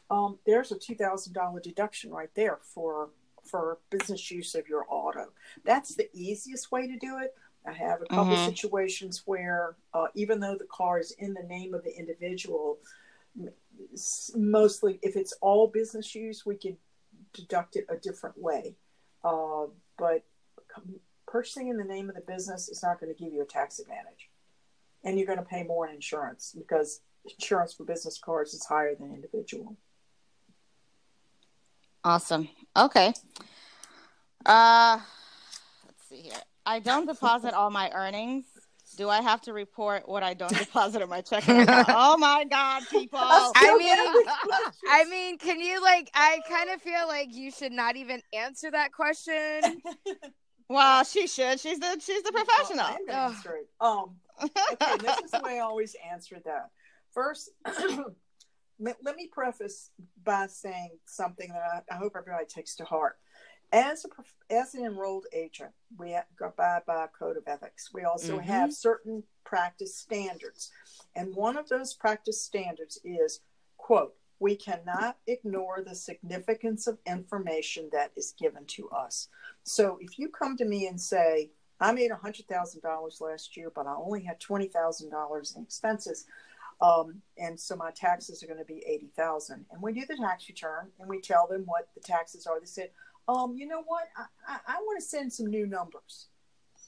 um, 0.09 0.39
there's 0.45 0.71
a 0.71 0.75
$2,000 0.75 1.61
deduction 1.61 2.11
right 2.11 2.29
there 2.35 2.59
for 2.63 3.09
for 3.45 3.79
business 3.89 4.29
use 4.29 4.53
of 4.53 4.67
your 4.67 4.85
auto. 4.89 5.31
That's 5.63 5.95
the 5.95 6.09
easiest 6.13 6.71
way 6.71 6.87
to 6.87 6.97
do 6.97 7.17
it. 7.19 7.33
I 7.65 7.73
have 7.73 8.01
a 8.01 8.05
couple 8.05 8.35
mm-hmm. 8.35 8.45
situations 8.45 9.23
where, 9.25 9.75
uh, 9.93 10.07
even 10.15 10.39
though 10.39 10.55
the 10.55 10.67
car 10.71 10.99
is 10.99 11.11
in 11.19 11.33
the 11.33 11.43
name 11.43 11.73
of 11.73 11.83
the 11.83 11.95
individual, 11.95 12.79
mostly 14.35 14.99
if 15.01 15.15
it's 15.15 15.33
all 15.41 15.67
business 15.67 16.15
use, 16.15 16.45
we 16.45 16.55
could 16.55 16.77
deduct 17.33 17.75
it 17.75 17.85
a 17.89 17.97
different 17.97 18.37
way. 18.41 18.75
Uh, 19.23 19.65
but 19.97 20.23
purchasing 21.27 21.67
in 21.67 21.77
the 21.77 21.83
name 21.83 22.09
of 22.09 22.15
the 22.15 22.21
business 22.21 22.69
is 22.69 22.81
not 22.81 22.99
going 22.99 23.13
to 23.13 23.23
give 23.23 23.33
you 23.33 23.41
a 23.41 23.45
tax 23.45 23.79
advantage. 23.79 24.29
And 25.03 25.17
you're 25.17 25.27
going 25.27 25.39
to 25.39 25.45
pay 25.45 25.63
more 25.63 25.87
in 25.87 25.95
insurance 25.95 26.55
because 26.57 27.01
insurance 27.25 27.73
for 27.73 27.83
business 27.83 28.17
cars 28.17 28.53
is 28.53 28.65
higher 28.65 28.95
than 28.95 29.13
individual. 29.13 29.77
Awesome. 32.03 32.49
Okay. 32.75 33.13
Uh, 34.45 34.99
let's 35.85 36.09
see 36.09 36.21
here. 36.21 36.41
I 36.69 36.77
don't 36.77 37.07
deposit 37.07 37.55
all 37.55 37.71
my 37.71 37.89
earnings. 37.95 38.45
Do 38.95 39.09
I 39.09 39.21
have 39.21 39.41
to 39.41 39.53
report 39.53 40.07
what 40.07 40.21
I 40.21 40.35
don't 40.35 40.55
deposit 40.55 41.01
in 41.01 41.09
my 41.09 41.21
checking 41.21 41.61
account? 41.61 41.87
oh 41.89 42.15
my 42.15 42.43
god, 42.43 42.83
people! 42.91 43.17
I 43.19 43.75
mean, 43.75 44.23
I 44.87 45.05
mean, 45.05 45.39
can 45.39 45.59
you 45.59 45.81
like? 45.81 46.11
I 46.13 46.39
kind 46.47 46.69
of 46.69 46.79
feel 46.79 47.07
like 47.07 47.29
you 47.31 47.49
should 47.49 47.71
not 47.71 47.95
even 47.95 48.21
answer 48.33 48.69
that 48.69 48.93
question. 48.93 49.81
well, 50.69 51.03
she 51.05 51.25
should. 51.25 51.59
She's 51.59 51.79
the 51.79 51.99
she's 51.99 52.21
the 52.21 52.31
professional. 52.31 52.85
Well, 52.85 52.97
I'm 52.99 53.05
going 53.07 53.07
to 53.07 53.35
answer 53.35 53.55
it. 53.55 53.69
Um, 53.81 54.15
okay, 54.43 54.97
this 54.99 55.17
is 55.25 55.31
the 55.31 55.41
way 55.43 55.55
I 55.55 55.59
always 55.61 55.95
answer 56.11 56.37
that. 56.45 56.69
first, 57.11 57.49
let, 58.79 58.97
let 59.03 59.15
me 59.15 59.27
preface 59.31 59.89
by 60.23 60.45
saying 60.45 60.99
something 61.07 61.49
that 61.49 61.83
I, 61.89 61.95
I 61.95 61.97
hope 61.97 62.13
everybody 62.15 62.45
takes 62.45 62.75
to 62.75 62.85
heart. 62.85 63.17
As 63.71 64.05
a 64.05 64.09
as 64.51 64.73
an 64.73 64.83
enrolled 64.83 65.27
agent, 65.31 65.71
we 65.97 66.17
go 66.35 66.51
by 66.57 66.81
a 66.87 67.07
code 67.07 67.37
of 67.37 67.43
ethics. 67.47 67.93
We 67.93 68.03
also 68.03 68.39
Mhm. 68.39 68.43
have 68.45 68.73
certain 68.73 69.23
practice 69.43 69.95
standards, 69.95 70.71
and 71.15 71.35
one 71.35 71.55
of 71.55 71.69
those 71.69 71.93
practice 71.93 72.41
standards 72.41 72.99
is 73.03 73.41
quote 73.77 74.15
we 74.39 74.55
cannot 74.55 75.19
ignore 75.27 75.81
the 75.81 75.93
significance 75.93 76.87
of 76.87 76.97
information 77.05 77.89
that 77.91 78.11
is 78.15 78.31
given 78.31 78.65
to 78.65 78.89
us. 78.89 79.27
So 79.63 79.97
if 80.01 80.17
you 80.17 80.29
come 80.29 80.55
to 80.57 80.65
me 80.65 80.87
and 80.87 80.99
say, 80.99 81.51
I 81.81 81.91
made 81.91 82.09
$100,000 82.09 83.19
last 83.19 83.57
year, 83.57 83.69
but 83.69 83.85
I 83.85 83.95
only 83.95 84.23
had 84.23 84.39
$20,000 84.39 85.55
in 85.55 85.63
expenses, 85.63 86.25
um, 86.81 87.21
and 87.37 87.59
so 87.59 87.75
my 87.75 87.91
taxes 87.91 88.41
are 88.41 88.47
going 88.47 88.59
to 88.59 88.65
be 88.65 88.81
80000 88.85 89.65
And 89.71 89.81
we 89.81 89.91
do 89.91 90.05
the 90.05 90.15
tax 90.15 90.47
return 90.47 90.91
and 90.99 91.09
we 91.09 91.19
tell 91.19 91.45
them 91.45 91.65
what 91.65 91.89
the 91.93 91.99
taxes 91.99 92.47
are. 92.47 92.59
They 92.59 92.65
said, 92.65 92.91
um, 93.29 93.55
you 93.55 93.67
know 93.67 93.83
what? 93.85 94.05
I, 94.17 94.25
I, 94.47 94.57
I 94.67 94.75
want 94.81 94.99
to 94.99 95.05
send 95.05 95.31
some 95.31 95.47
new 95.47 95.67
numbers. 95.67 96.27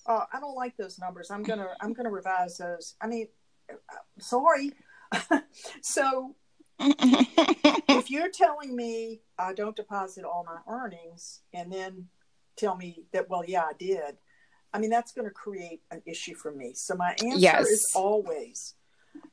Uh, 0.08 0.26
I 0.34 0.40
don't 0.40 0.56
like 0.56 0.76
those 0.76 0.98
numbers. 0.98 1.30
I'm 1.30 1.44
gonna 1.44 1.68
I'm 1.80 1.94
gonna 1.94 2.10
revise 2.10 2.58
those. 2.58 2.96
I 3.00 3.08
mean, 3.08 3.28
uh, 3.70 3.76
sorry. 4.20 4.72
so 5.82 6.36
if 6.80 8.10
you're 8.10 8.32
telling 8.32 8.76
me 8.76 9.22
I 9.38 9.54
don't 9.54 9.76
deposit 9.76 10.26
all 10.26 10.44
my 10.44 10.60
earnings 10.68 11.42
and 11.54 11.72
then 11.72 12.08
tell 12.56 12.76
me 12.76 13.04
that, 13.14 13.30
well, 13.30 13.44
yeah, 13.46 13.64
I 13.64 13.74
did, 13.78 14.18
I 14.74 14.80
mean, 14.80 14.90
that's 14.90 15.12
going 15.12 15.28
to 15.28 15.34
create 15.34 15.82
an 15.92 16.02
issue 16.06 16.34
for 16.34 16.52
me. 16.52 16.74
So 16.74 16.96
my 16.96 17.12
answer 17.12 17.38
Yes. 17.38 17.68
is 17.70 17.92
always 17.96 18.76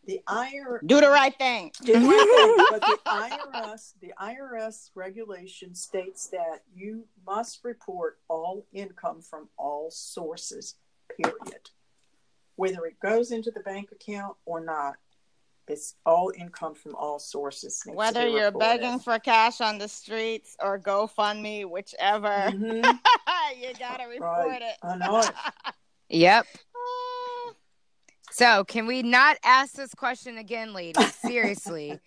the 0.06 0.20
IRS. 0.28 0.80
Do 0.86 1.00
the 1.00 1.08
right 1.10 1.36
thing. 1.36 1.70
Did 1.82 2.02
the 2.02 2.08
right 2.08 2.56
thing, 2.56 2.66
but 2.70 2.80
the 2.82 2.98
IRS, 3.06 3.92
the 4.00 4.12
IRS 4.20 4.90
regulation 4.94 5.74
states 5.74 6.28
that 6.28 6.60
you 6.74 7.04
must 7.26 7.60
report 7.64 8.18
all 8.28 8.64
income 8.72 9.20
from 9.20 9.48
all 9.58 9.90
sources. 9.90 10.76
Period. 11.20 11.70
Whether 12.56 12.86
it 12.86 12.98
goes 13.00 13.30
into 13.30 13.50
the 13.50 13.60
bank 13.60 13.90
account 13.92 14.36
or 14.44 14.60
not, 14.64 14.94
it's 15.68 15.94
all 16.06 16.32
income 16.36 16.74
from 16.74 16.94
all 16.96 17.18
sources. 17.18 17.82
Whether 17.86 18.26
you're 18.26 18.46
reported. 18.46 18.58
begging 18.80 18.98
for 18.98 19.18
cash 19.18 19.60
on 19.60 19.76
the 19.76 19.86
streets 19.88 20.56
or 20.62 20.78
GoFundMe, 20.78 21.66
whichever, 21.66 22.28
Mhm, 22.28 22.82
you 23.60 23.68
gotta 23.78 24.08
report 24.08 24.48
Right. 24.48 24.62
it. 24.62 24.76
I 24.82 24.96
know 24.96 25.18
it. 25.20 25.30
Yep. 26.10 26.46
So, 28.38 28.62
can 28.62 28.86
we 28.86 29.02
not 29.02 29.36
ask 29.42 29.72
this 29.74 29.92
question 29.96 30.38
again, 30.38 30.72
ladies? 30.72 31.12
Seriously. 31.16 31.98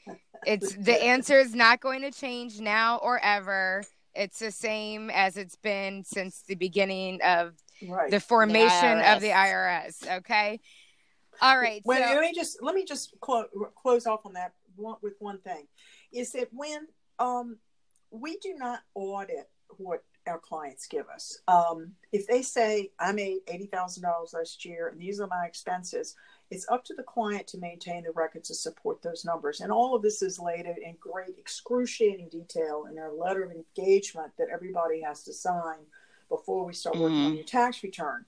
it's 0.46 0.74
the 0.80 1.04
answer 1.04 1.38
is 1.38 1.54
not 1.54 1.82
going 1.82 2.04
to 2.04 2.12
change 2.12 2.62
now 2.62 3.00
or 3.00 3.20
ever. 3.22 3.84
It's 4.16 4.40
the 4.40 4.52
same 4.52 5.10
as 5.10 5.36
it's 5.36 5.58
been 5.58 6.06
since 6.06 6.44
the 6.48 6.56
beginning 6.56 7.22
of 7.22 7.54
Right. 7.86 8.12
the 8.12 8.22
formation 8.22 9.00
of 9.00 9.20
the 9.22 9.30
IRS. 9.30 10.04
IRS. 10.06 10.18
Okay. 10.20 10.60
All 11.42 11.58
right. 11.58 11.82
Well, 11.84 12.02
so, 12.02 12.14
let 12.14 12.22
me 12.22 12.32
just 12.34 12.62
let 12.62 12.76
me 12.76 12.86
just 12.86 13.14
clo- 13.20 13.48
close 13.76 14.06
off 14.06 14.26
on 14.26 14.34
that 14.34 14.54
one, 14.78 14.98
with 15.02 15.16
one 15.20 15.40
thing, 15.40 15.68
is 16.14 16.32
that 16.32 16.48
when 16.54 16.88
um, 17.20 17.58
we 18.10 18.38
do 18.38 18.54
not 18.56 18.80
audit 18.94 19.50
what 19.78 20.04
our 20.28 20.40
clients 20.40 20.88
give 20.88 21.08
us, 21.10 21.40
um, 21.48 21.92
if 22.12 22.28
they 22.28 22.42
say 22.42 22.92
I 23.00 23.12
made 23.12 23.40
eighty 23.48 23.66
thousand 23.66 24.04
dollars 24.04 24.34
last 24.34 24.64
year 24.66 24.90
and 24.90 25.00
these 25.00 25.20
are 25.20 25.28
my 25.28 25.46
expenses, 25.46 26.16
it's 26.50 26.68
up 26.70 26.84
to 26.86 26.94
the 26.94 27.04
client 27.04 27.48
to 27.48 27.58
maintain 27.58 28.04
the 28.04 28.12
records 28.12 28.50
to 28.50 28.56
support 28.56 29.02
those 29.02 29.26
numbers. 29.26 29.62
And 29.62 29.72
all 29.72 29.96
of 29.96 30.02
this 30.02 30.22
is 30.22 30.40
laid 30.40 30.68
out 30.68 30.78
in 30.78 30.96
great 31.00 31.38
excruciating 31.38 32.30
detail 32.30 32.86
in 32.92 32.98
our 33.00 33.12
letter 33.14 33.44
of 33.44 33.52
engagement 33.52 34.32
that 34.38 34.50
everybody 34.54 35.02
has 35.02 35.24
to 35.24 35.34
sign 35.34 35.80
before 36.30 36.66
we 36.66 36.74
start 36.74 36.98
working 36.98 37.26
on 37.26 37.32
Mhm. 37.32 37.36
your 37.36 37.46
tax 37.46 37.84
return. 37.84 38.26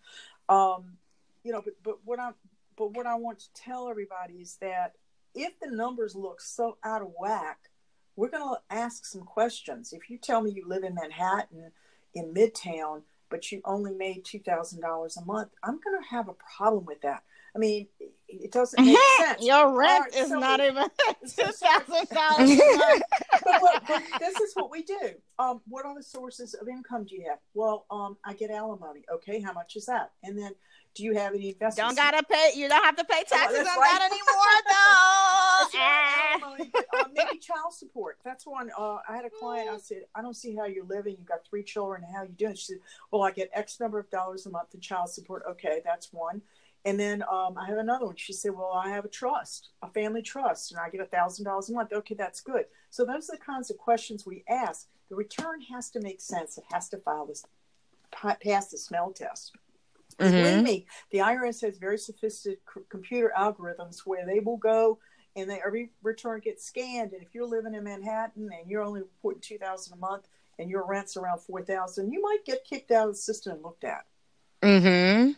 Um, 0.50 0.98
you 1.44 1.52
know, 1.52 1.62
but, 1.62 1.74
but 1.84 2.04
what 2.06 2.20
I'm 2.20 2.36
but 2.76 2.94
what 2.94 3.06
I 3.06 3.14
want 3.16 3.38
to 3.40 3.54
tell 3.54 3.88
everybody 3.88 4.42
is 4.42 4.58
that 4.58 4.96
if 5.36 5.60
the 5.60 5.70
numbers 5.70 6.16
look 6.16 6.42
so 6.42 6.78
out 6.84 7.04
of 7.04 7.14
whack, 7.20 7.70
we're 8.16 8.30
going 8.30 8.56
to 8.56 8.62
ask 8.76 9.06
some 9.06 9.22
questions. 9.24 9.94
If 9.94 10.10
you 10.10 10.18
tell 10.18 10.42
me 10.42 10.52
you 10.52 10.68
live 10.68 10.84
in 10.84 10.96
Manhattan, 10.96 11.72
in 12.14 12.34
Midtown, 12.34 13.02
but 13.30 13.52
you 13.52 13.62
only 13.66 13.94
made 13.94 14.24
two 14.26 14.40
thousand 14.40 14.82
dollars 14.82 15.18
a 15.18 15.26
month, 15.26 15.50
I'm 15.64 15.80
going 15.84 16.02
to 16.02 16.10
have 16.10 16.28
a 16.30 16.36
problem 16.58 16.86
with 16.86 17.02
that. 17.02 17.24
I 17.56 17.60
mean, 17.60 17.88
it- 18.00 18.52
doesn't 18.52 18.84
make 18.84 18.98
sense. 19.20 19.44
Your 19.44 19.78
rent 19.78 20.06
right, 20.06 20.16
is 20.16 20.30
so- 20.30 20.40
not 20.40 20.60
even 20.60 20.86
so- 21.26 21.44
two 21.46 21.52
thousand 21.54 22.08
dollars 22.14 23.02
but, 23.44 23.84
but 23.88 24.04
this 24.20 24.40
is 24.40 24.54
what 24.56 24.72
we 24.72 24.84
do. 24.84 25.12
Um, 25.40 25.62
what 25.68 25.86
are 25.86 25.96
the 25.96 26.04
sources 26.04 26.54
of 26.56 26.68
income 26.68 27.06
do 27.06 27.16
you 27.16 27.26
have? 27.30 27.40
Well, 27.54 27.86
um, 27.92 28.18
I 28.26 28.34
get 28.34 28.50
alimony. 28.52 29.04
Okay, 29.14 29.40
how 29.42 29.54
much 29.54 29.76
is 29.76 29.86
that? 29.86 30.12
And 30.24 30.38
then, 30.38 30.52
do 30.96 31.04
you 31.04 31.14
have 31.16 31.34
any 31.34 31.50
investments? 31.50 31.78
Don't 31.78 31.96
gotta 31.96 32.24
pay. 32.24 32.52
You 32.56 32.70
don't 32.70 32.84
have 32.84 32.96
to 32.98 33.04
pay 33.06 33.24
taxes 33.28 33.60
on 33.60 33.66
that's 33.66 33.78
that 33.78 34.02
anymore, 34.12 34.54
right, 35.76 36.90
though. 36.94 37.00
uh, 37.00 37.06
maybe 37.14 37.40
child 37.40 37.74
support. 37.74 38.20
That's 38.24 38.46
one. 38.46 38.70
Uh, 38.78 38.98
I 39.08 39.16
had 39.16 39.26
a 39.26 39.30
client. 39.30 39.70
I 39.70 39.78
said, 39.80 40.04
I 40.14 40.22
don't 40.22 40.36
see 40.36 40.56
how 40.56 40.66
you're 40.66 40.86
living. 40.86 41.16
You've 41.18 41.28
got 41.28 41.46
three 41.50 41.64
children. 41.64 42.04
How 42.16 42.24
you 42.24 42.30
doing? 42.30 42.56
She 42.56 42.66
said, 42.66 42.78
Well, 43.12 43.24
I 43.24 43.32
get 43.32 43.50
X 43.54 43.80
number 43.80 44.00
of 44.00 44.10
dollars 44.10 44.46
a 44.46 44.52
month 44.52 44.74
in 44.74 44.82
child 44.82 45.10
support. 45.10 45.44
Okay, 45.50 45.82
that's 45.84 46.14
one. 46.14 46.42
And 46.86 47.00
then 47.00 47.24
um, 47.32 47.58
I 47.58 47.66
have 47.68 47.78
another 47.78 48.06
one. 48.06 48.16
She 48.18 48.34
said, 48.34 48.52
Well, 48.52 48.72
I 48.74 48.90
have 48.90 49.06
a 49.06 49.10
trust, 49.10 49.70
a 49.82 49.90
family 49.90 50.22
trust, 50.22 50.72
and 50.72 50.80
I 50.80 50.90
get 50.90 51.02
a 51.02 51.06
thousand 51.06 51.46
dollars 51.46 51.70
a 51.70 51.74
month. 51.74 51.94
Okay, 51.94 52.16
that's 52.16 52.42
good. 52.42 52.66
So 52.90 53.06
those 53.06 53.30
are 53.30 53.38
the 53.38 53.44
kinds 53.44 53.72
of 53.72 53.78
questions 53.78 54.26
we 54.26 54.44
ask. 54.50 54.88
The 55.10 55.16
return 55.16 55.62
has 55.74 55.90
to 55.92 56.02
make 56.02 56.22
sense. 56.22 56.58
It 56.58 56.66
has 56.72 56.90
to 56.90 56.98
file 56.98 57.26
this 57.26 57.46
pass 58.12 58.70
the 58.70 58.78
smell 58.78 59.12
test. 59.12 59.54
Believe 60.20 60.64
me, 60.64 60.86
the 61.12 61.20
IRS 61.20 61.62
has 61.62 61.78
very 61.78 61.98
sophisticated 61.98 62.60
c- 62.74 62.82
computer 62.90 63.32
algorithms 63.38 64.00
where 64.06 64.26
they 64.26 64.40
will 64.40 64.58
go 64.58 65.00
and 65.36 65.50
they, 65.50 65.60
every 65.66 65.92
return 66.04 66.40
gets 66.40 66.66
scanned. 66.66 67.14
And 67.14 67.22
if 67.24 67.34
you're 67.34 67.48
living 67.48 67.74
in 67.74 67.84
Manhattan 67.84 68.50
and 68.58 68.70
you're 68.70 68.84
only 68.84 69.02
reporting 69.02 69.42
two 69.42 69.58
thousand 69.58 69.94
a 69.94 69.98
month 69.98 70.28
and 70.60 70.70
your 70.70 70.86
rent's 70.86 71.18
around 71.18 71.40
four 71.40 71.64
thousand, 71.64 72.12
you 72.12 72.22
might 72.22 72.46
get 72.46 72.64
kicked 72.64 72.92
out 72.92 73.10
of 73.10 73.16
the 73.16 73.20
system 73.20 73.54
and 73.54 73.64
looked 73.64 73.84
at. 73.84 74.06
mm-hmm. 74.62 75.32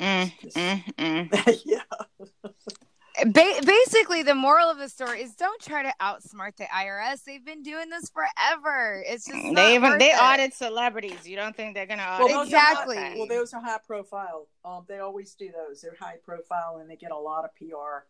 Mm, 0.00 0.32
mm, 0.54 0.84
mm. 0.94 1.60
yeah, 1.64 1.82
Ba- 3.24 3.60
basically, 3.64 4.22
the 4.22 4.34
moral 4.34 4.70
of 4.70 4.78
the 4.78 4.88
story 4.88 5.22
is 5.22 5.34
don't 5.34 5.60
try 5.60 5.82
to 5.82 5.92
outsmart 6.00 6.56
the 6.56 6.64
IRS. 6.64 7.24
They've 7.24 7.44
been 7.44 7.62
doing 7.62 7.88
this 7.90 8.10
forever. 8.10 9.02
It's 9.06 9.26
just 9.26 9.36
not 9.44 9.54
They 9.56 9.74
even 9.74 9.98
they 9.98 10.10
it. 10.10 10.20
audit 10.22 10.54
celebrities. 10.54 11.26
You 11.28 11.36
don't 11.36 11.56
think 11.56 11.74
they're 11.74 11.86
gonna 11.86 12.02
audit? 12.02 12.28
those 12.34 12.50
you? 12.50 12.56
are 12.56 12.60
high- 12.60 12.70
Exactly. 12.84 13.18
well, 13.18 13.26
those 13.26 13.52
are 13.54 13.60
high 13.60 13.78
profile. 13.86 14.48
Um, 14.64 14.84
they 14.88 14.98
always 15.00 15.34
do 15.34 15.50
those. 15.50 15.80
They're 15.80 15.96
high 15.98 16.18
profile 16.24 16.78
and 16.80 16.88
they 16.88 16.96
get 16.96 17.10
a 17.10 17.18
lot 17.18 17.44
of 17.44 17.50
PR. 17.56 18.06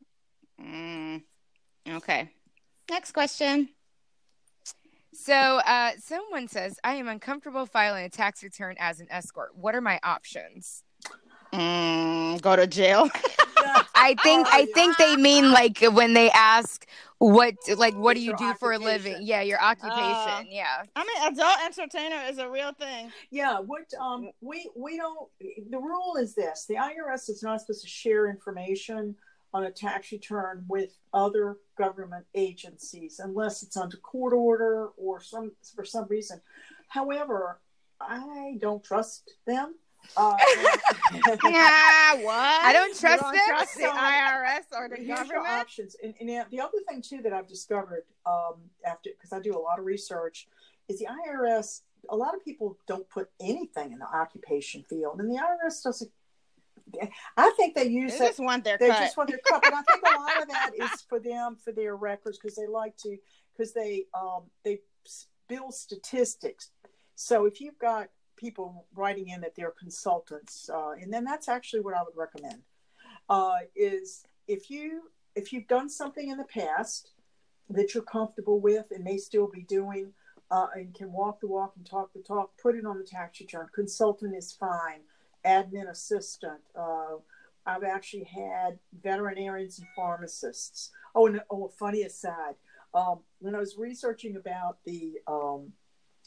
Mm. 0.63 1.23
Okay. 1.89 2.31
Next 2.91 3.13
question. 3.13 3.69
So, 5.15 5.33
uh, 5.35 5.93
someone 5.99 6.49
says, 6.49 6.79
I 6.85 6.95
am 6.95 7.09
uncomfortable 7.09 7.65
filing 7.67 8.05
a 8.05 8.11
tax 8.11 8.43
return 8.43 8.77
as 8.79 9.01
an 9.01 9.07
escort. 9.11 9.57
What 9.57 9.75
are 9.75 9.81
my 9.81 9.99
options? 10.03 10.85
Mm, 11.53 12.41
go 12.41 12.57
to 12.57 12.67
jail. 12.67 13.09
I 13.95 14.15
think 14.23 14.47
Oh, 14.47 14.51
I 14.53 14.67
think 14.67 14.97
they 14.97 15.17
mean 15.17 15.51
like 15.51 15.81
when 15.93 16.15
they 16.15 16.31
ask 16.31 16.87
what 17.19 17.55
like 17.77 17.95
what 17.95 18.15
do 18.15 18.21
you 18.21 18.29
your 18.29 18.37
do 18.37 18.55
for 18.55 18.73
a 18.73 18.79
living? 18.79 19.17
Yeah, 19.21 19.43
your 19.43 19.61
occupation. 19.61 19.93
Uh, 19.99 20.45
yeah. 20.49 20.83
I 20.95 21.05
mean, 21.05 21.33
adult 21.33 21.59
entertainer 21.65 22.23
is 22.31 22.39
a 22.39 22.49
real 22.49 22.73
thing. 22.73 23.11
Yeah, 23.31 23.59
what 23.59 23.93
um 24.01 24.31
we 24.41 24.71
we 24.77 24.97
don't 24.97 25.29
the 25.71 25.79
rule 25.79 26.17
is 26.17 26.35
this. 26.35 26.67
The 26.69 26.77
IRS 26.77 27.29
is 27.29 27.43
not 27.43 27.61
supposed 27.61 27.83
to 27.83 27.89
share 27.89 28.29
information 28.29 29.17
on 29.53 29.65
a 29.65 29.71
tax 29.71 30.13
return 30.13 30.65
with 30.69 30.91
other 31.13 31.57
government 31.77 32.27
agencies 32.35 33.19
unless 33.23 33.63
it's 33.63 33.77
under 33.77 33.97
court 33.97 34.33
order 34.33 34.89
or 34.97 35.21
some 35.21 35.53
for 35.75 35.85
some 35.85 36.07
reason. 36.09 36.41
However, 36.89 37.61
I 38.01 38.57
don't 38.61 38.85
trust 38.85 39.33
them. 39.47 39.75
Uh, 40.17 40.37
Yeah, 41.45 42.15
what? 42.23 42.65
I 42.65 42.73
don't 42.73 42.99
trust 42.99 43.23
don't 43.23 43.33
them. 43.33 43.43
trust 43.49 43.77
the 43.77 43.83
IRS 43.85 44.77
or 44.77 44.89
the 44.89 44.97
Here's 44.97 45.09
your 45.09 45.17
government. 45.17 45.47
options. 45.47 45.97
And, 46.03 46.15
and 46.21 46.29
the 46.51 46.61
other 46.61 46.79
thing 46.89 47.03
too 47.03 47.23
that 47.23 47.33
I've 47.33 47.47
discovered 47.49 48.05
um, 48.27 48.55
after 48.87 49.11
because 49.11 49.33
I 49.33 49.41
do 49.41 49.57
a 49.57 49.59
lot 49.61 49.79
of 49.79 49.85
research 49.85 50.49
is 50.89 50.99
the 50.99 51.07
IRS. 51.07 51.83
A 52.11 52.17
lot 52.17 52.35
of 52.35 52.45
people 52.45 52.79
don't 52.87 53.09
put 53.11 53.29
anything 53.41 53.93
in 53.93 53.99
the 53.99 54.07
occupation 54.07 54.83
field, 54.89 55.21
and 55.21 55.29
the 55.31 55.37
IRS 55.41 55.83
doesn't. 55.83 56.11
I 57.37 57.51
think 57.57 57.75
they 57.75 57.87
use 57.87 58.13
They 58.13 58.19
that. 58.21 58.27
just 58.29 58.41
want 58.41 58.65
their 58.65 58.79
They 58.79 58.89
cut. 58.89 58.99
just 59.01 59.17
want 59.19 59.29
their 59.29 59.41
cut, 59.47 59.61
but 59.63 59.75
I 59.75 59.83
think 59.83 60.03
a 60.03 60.21
lot 60.21 60.43
of 60.43 60.49
that 60.49 60.71
is 60.81 61.03
for 61.03 61.19
them 61.21 61.57
for 61.63 61.71
their 61.73 61.97
records 61.97 62.39
because 62.39 62.57
they 62.57 62.67
like 62.67 62.97
to 62.99 63.17
because 63.57 63.75
they 63.75 64.07
um, 64.15 64.45
they 64.65 64.81
build 65.49 65.75
statistics. 65.75 66.71
So 67.15 67.45
if 67.45 67.61
you've 67.61 67.79
got 67.79 68.09
people 68.39 68.87
writing 68.95 69.29
in 69.29 69.41
that 69.43 69.55
they're 69.55 69.73
consultants, 69.73 70.71
uh, 70.73 70.93
and 70.93 71.13
then 71.13 71.25
that's 71.25 71.49
actually 71.49 71.81
what 71.81 71.95
I 71.95 72.03
would 72.03 72.17
recommend 72.17 72.63
uh, 73.29 73.57
is 73.77 74.25
if 74.47 74.71
you 74.71 75.03
if 75.35 75.53
you've 75.53 75.69
done 75.69 75.89
something 75.89 76.31
in 76.31 76.39
the 76.39 76.45
past 76.45 77.13
that 77.71 77.95
you're 77.95 78.03
comfortable 78.03 78.61
with 78.61 78.87
and 78.91 79.05
may 79.05 79.19
still 79.19 79.47
be 79.47 79.63
doing, 79.63 80.13
uh, 80.51 80.69
and 80.75 80.95
can 80.95 81.13
walk 81.13 81.41
the 81.41 81.47
walk 81.47 81.75
and 81.77 81.87
talk 81.87 82.13
the 82.13 82.23
talk, 82.23 82.51
put 82.61 82.75
it 82.75 82.87
on 82.87 82.99
the 82.99 83.05
tax 83.05 83.41
return. 83.41 83.67
Consultant 83.75 84.35
is 84.35 84.53
fine. 84.53 85.01
Admin 85.45 85.91
assistant. 85.91 86.61
Uh, 86.75 87.17
I've 87.67 87.85
actually 87.85 88.25
had 88.25 88.79
veterinarians 89.03 89.79
and 89.79 89.87
pharmacists. 89.95 90.91
Oh, 91.15 91.27
and 91.27 91.41
oh, 91.51 91.67
a 91.67 91.69
funny 91.69 92.03
aside. 92.03 92.55
Um, 92.95 93.21
when 93.41 93.55
I 93.55 93.59
was 93.59 93.77
researching 93.77 94.37
about 94.37 94.79
the 94.87 95.19
um, 95.27 95.73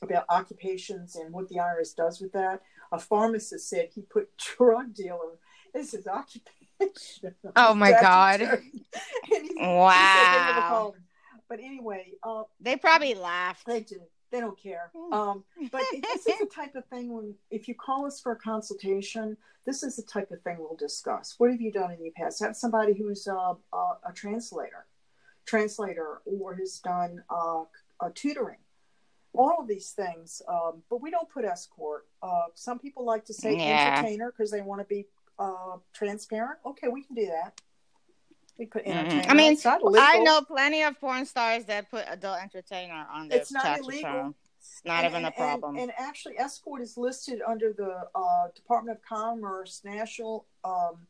about 0.02 0.26
occupations 0.30 1.16
and 1.16 1.34
what 1.34 1.48
the 1.50 1.56
IRS 1.56 1.96
does 1.96 2.20
with 2.22 2.32
that, 2.34 2.62
a 2.92 3.00
pharmacist 3.00 3.70
said 3.70 3.90
he 3.94 4.02
put 4.02 4.30
drug 4.58 4.94
dealer 4.94 5.40
as 5.74 5.92
his 5.92 6.08
occupation. 6.08 6.58
Oh 7.56 7.76
my 7.76 7.92
god! 7.92 8.42
wow. 9.56 10.96
But 11.48 11.60
anyway, 11.60 12.14
uh, 12.24 12.46
they 12.60 12.76
probably 12.76 13.14
laughed. 13.14 13.68
They 13.68 13.82
do. 13.82 14.02
They 14.32 14.40
don't 14.40 14.60
care. 14.60 14.90
Um, 15.12 15.44
but 15.72 15.84
this 16.02 16.26
is 16.26 16.40
the 16.40 16.48
type 16.48 16.74
of 16.74 16.84
thing 16.88 17.14
when 17.14 17.36
if 17.52 17.68
you 17.68 17.76
call 17.76 18.08
us 18.08 18.20
for 18.20 18.32
a 18.32 18.36
consultation, 18.36 19.38
this 19.64 19.84
is 19.84 19.96
the 19.96 20.02
type 20.02 20.32
of 20.32 20.42
thing 20.42 20.58
we'll 20.58 20.76
discuss. 20.76 21.36
What 21.38 21.52
have 21.52 21.62
you 21.62 21.72
done 21.72 21.92
in 21.92 22.02
the 22.02 22.10
past? 22.10 22.42
Have 22.42 22.56
somebody 22.56 22.98
who's 22.98 23.28
uh, 23.28 23.52
uh, 23.72 23.94
a 24.04 24.12
translator, 24.16 24.88
translator, 25.46 26.24
or 26.26 26.56
has 26.56 26.80
done 26.80 27.24
uh, 27.30 27.66
tutoring. 28.16 28.58
All 29.34 29.58
of 29.60 29.68
these 29.68 29.92
things, 29.92 30.42
um, 30.48 30.84
but 30.90 31.02
we 31.02 31.10
don't 31.10 31.30
put 31.30 31.46
escort. 31.46 32.06
Uh, 32.22 32.46
some 32.54 32.80
people 32.80 33.06
like 33.06 33.24
to 33.26 33.34
say 33.34 33.56
yeah. 33.56 33.96
entertainer 33.98 34.32
because 34.32 34.52
they 34.52 34.62
want 34.62 34.82
to 34.82 34.86
be 34.86 35.06
uh, 35.40 35.78
transparent. 35.94 36.60
Okay, 36.66 36.90
we 36.90 37.04
can 37.04 37.16
do 37.16 37.28
that. 37.28 37.62
We 38.58 38.66
put 38.66 38.86
mm-hmm. 38.86 38.92
entertainer. 38.92 39.22
Mm-hmm. 39.24 39.32
I 39.32 39.34
mean, 39.34 39.98
I 40.00 40.20
know 40.20 40.42
plenty 40.42 40.84
of 40.84 41.00
porn 41.00 41.26
stars 41.26 41.66
that 41.66 41.90
put 41.90 42.06
adult 42.08 42.42
entertainer 42.42 43.08
on 43.12 43.30
their 43.30 43.40
It's 43.40 43.52
not 43.52 43.80
illegal. 43.80 44.12
Return. 44.12 44.36
It's 44.60 44.82
not 44.86 45.04
and, 45.04 45.14
even 45.14 45.26
a 45.26 45.32
problem. 45.32 45.76
And, 45.78 45.90
and, 45.90 45.92
actually, 45.98 46.38
escort 46.38 46.82
is 46.82 46.98
listed 46.98 47.42
under 47.48 47.74
the 47.74 48.08
uh, 48.14 48.48
Department 48.54 48.98
of 48.98 49.04
Commerce 49.04 49.82
National 49.84 50.46
um, 50.64 51.08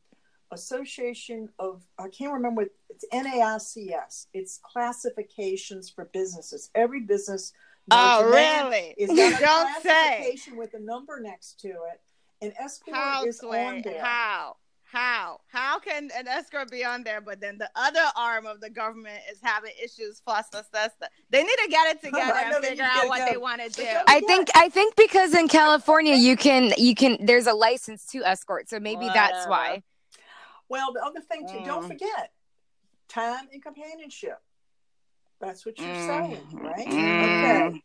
Association 0.52 1.50
of 1.60 1.82
I 2.00 2.08
can't 2.08 2.34
remember. 2.34 2.62
What, 2.62 2.72
it's 2.90 3.06
NAICS. 3.12 4.28
It's 4.34 4.60
classifications 4.64 5.90
for 5.90 6.06
businesses. 6.06 6.70
Every 6.76 7.02
business. 7.02 7.54
Oh, 7.90 8.30
really? 8.30 8.94
Is 8.98 9.10
got 9.10 9.18
a 9.42 9.46
Don't 9.46 9.82
classification 9.82 10.54
say. 10.54 10.58
with 10.58 10.74
a 10.74 10.80
number 10.80 11.20
next 11.20 11.60
to 11.62 11.70
it, 11.70 12.02
and 12.42 12.54
escort 12.60 12.96
How, 12.96 13.26
is 13.26 13.42
on 13.42 13.82
there. 13.82 14.04
How? 14.04 14.58
How? 14.84 15.40
How 15.48 15.80
can 15.80 16.10
an 16.18 16.28
escort 16.28 16.70
be 16.70 16.84
on 16.84 17.04
there, 17.04 17.22
but 17.22 17.40
then 17.40 17.58
the 17.58 17.70
other 17.76 18.04
arm 18.18 18.46
of 18.46 18.60
the 18.60 18.70
government 18.70 19.22
is 19.32 19.40
having 19.42 19.72
issues? 19.82 20.22
Plus, 20.26 20.48
plus, 20.52 20.68
plus, 20.70 20.90
They 21.30 21.44
need 21.44 21.58
to 21.64 21.70
get 21.70 21.96
it 21.96 22.02
together 22.04 22.34
and 22.34 22.64
figure 22.64 22.84
out 22.84 23.08
what 23.08 23.20
go. 23.20 23.32
they 23.32 23.38
want 23.38 23.62
to 23.62 23.70
do. 23.70 23.88
I 24.08 24.20
think. 24.22 24.50
I 24.54 24.68
think 24.70 24.96
because 24.96 25.34
in 25.34 25.48
California 25.48 26.16
you 26.16 26.36
can 26.36 26.74
you 26.78 26.94
can 26.94 27.26
there's 27.26 27.48
a 27.48 27.54
license 27.54 28.06
to 28.08 28.24
escort, 28.24 28.70
so 28.70 28.80
maybe 28.80 29.06
Whatever. 29.06 29.14
that's 29.14 29.48
why. 29.48 29.84
Well, 30.68 30.94
the 30.94 31.04
other 31.04 31.22
thing 31.22 31.48
too, 31.48 31.60
mm. 31.60 31.66
don't 31.66 31.88
forget 31.88 32.32
time 33.08 33.48
and 33.52 33.62
companionship. 33.62 34.40
That's 35.42 35.66
what 35.66 35.78
you're 35.80 35.88
mm. 35.88 36.08
saying, 36.08 36.48
right? 36.54 36.88
Mm. 36.88 37.82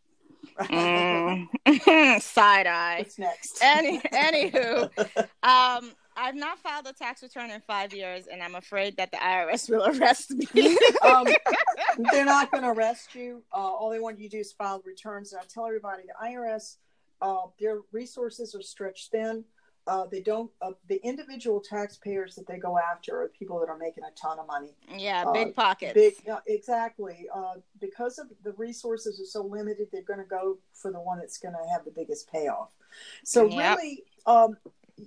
Okay. 0.61 1.49
Mm. 1.67 2.21
Side 2.23 2.67
eye. 2.67 2.97
What's 2.99 3.19
next? 3.19 3.59
Any, 3.63 3.99
anywho, 4.01 4.91
um, 5.43 5.93
I've 6.17 6.35
not 6.35 6.59
filed 6.59 6.87
a 6.87 6.93
tax 6.93 7.23
return 7.23 7.51
in 7.51 7.61
five 7.63 7.93
years, 7.93 8.27
and 8.27 8.43
I'm 8.43 8.55
afraid 8.55 8.97
that 8.99 9.11
the 9.11 9.19
IRS 9.19 9.69
will 9.69 9.87
arrest 9.99 10.31
me. 10.33 10.77
um, 11.03 11.27
they're 12.11 12.25
not 12.25 12.51
going 12.51 12.63
to 12.63 12.71
arrest 12.71 13.15
you. 13.15 13.43
Uh, 13.53 13.57
all 13.57 13.91
they 13.91 14.01
want 14.01 14.19
you 14.19 14.29
to 14.29 14.37
do 14.37 14.41
is 14.41 14.53
file 14.53 14.83
returns. 14.87 15.33
And 15.33 15.41
I 15.41 15.45
tell 15.49 15.67
everybody, 15.67 16.03
the 16.03 16.27
IRS, 16.27 16.77
uh, 17.21 17.47
their 17.59 17.81
resources 17.93 18.55
are 18.55 18.63
stretched 18.63 19.11
thin. 19.11 19.45
Uh, 19.87 20.05
they 20.07 20.21
don't. 20.21 20.51
Uh, 20.61 20.73
the 20.89 21.01
individual 21.05 21.61
taxpayers 21.61 22.35
that 22.35 22.47
they 22.47 22.59
go 22.59 22.77
after 22.79 23.23
are 23.23 23.29
people 23.29 23.61
that 23.61 23.69
are 23.69 23.79
making 23.79 24.03
a 24.05 24.11
ton 24.21 24.39
of 24.39 24.47
money. 24.47 24.75
Yeah, 24.97 25.25
uh, 25.27 25.33
big 25.33 25.55
pockets. 25.55 25.95
Big, 25.95 26.15
exactly. 26.47 27.27
Uh, 27.33 27.55
because 27.81 28.19
of 28.19 28.27
the 28.43 28.53
resources 28.53 29.21
are 29.21 29.25
so 29.25 29.45
limited, 29.45 29.89
they're 29.93 30.03
going 30.03 30.19
to 30.19 30.25
go 30.25 30.59
for 30.73 30.91
the 30.91 31.01
one 31.01 31.19
that's 31.19 31.39
going 31.39 31.55
to 31.55 31.73
have 31.73 31.85
the 31.85 31.93
biggest 31.93 32.31
payoff. 32.31 32.71
So 33.25 33.47
yep. 33.47 33.79
really, 33.79 34.05
um, 34.27 34.57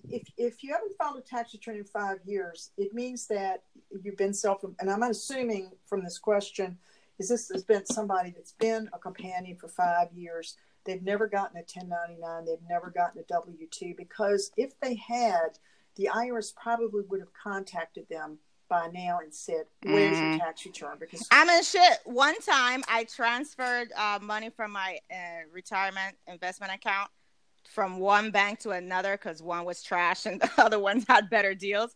if 0.10 0.23
if 0.38 0.64
you 0.64 0.73
haven't 0.73 0.95
filed 0.97 1.18
a 1.18 1.22
tax 1.22 1.53
return 1.53 1.76
in 1.76 1.84
five 1.84 2.19
years, 2.26 2.72
it 2.77 2.93
means 2.93 3.27
that 3.27 3.64
you've 4.03 4.18
been 4.18 4.34
self. 4.34 4.64
And 4.80 4.89
I'm 4.89 5.03
assuming 5.03 5.72
from 5.88 6.03
this 6.03 6.18
question, 6.18 6.77
is 7.18 7.30
this 7.30 7.49
has 7.49 7.64
been 7.64 7.85
somebody 7.85 8.31
that's 8.31 8.53
been 8.53 8.89
a 8.93 8.99
companion 8.99 9.57
for 9.57 9.68
five 9.68 10.11
years. 10.14 10.56
They've 10.85 11.01
never 11.01 11.27
gotten 11.27 11.57
a 11.57 11.61
1099. 11.61 12.45
They've 12.45 12.69
never 12.69 12.89
gotten 12.89 13.19
a 13.19 13.23
W 13.23 13.68
two 13.69 13.93
because 13.97 14.51
if 14.57 14.80
they 14.80 14.95
had, 14.95 15.60
the 15.95 16.10
IRS 16.14 16.56
probably 16.56 17.03
would 17.10 17.19
have 17.19 17.34
contacted 17.34 18.07
them 18.10 18.39
by 18.69 18.88
now 18.93 19.19
and 19.19 19.34
said, 19.34 19.65
"Where's 19.84 20.18
mm. 20.18 20.31
your 20.31 20.39
tax 20.39 20.65
return?" 20.65 20.97
Because 20.99 21.27
I'm 21.31 21.49
in 21.49 21.64
shit. 21.64 21.99
One 22.06 22.39
time, 22.41 22.84
I 22.88 23.03
transferred 23.03 23.91
uh, 23.95 24.19
money 24.22 24.49
from 24.49 24.72
my 24.72 24.99
uh, 25.11 25.49
retirement 25.51 26.15
investment 26.27 26.73
account 26.73 27.10
from 27.69 27.99
one 27.99 28.31
bank 28.31 28.60
to 28.60 28.72
another 28.72 29.14
because 29.14 29.41
one 29.41 29.65
was 29.65 29.84
trash 29.84 30.26
and 30.26 30.41
the 30.41 30.49
other 30.57 30.80
ones 30.80 31.06
had 31.07 31.30
better 31.30 31.53
deals. 31.53 31.95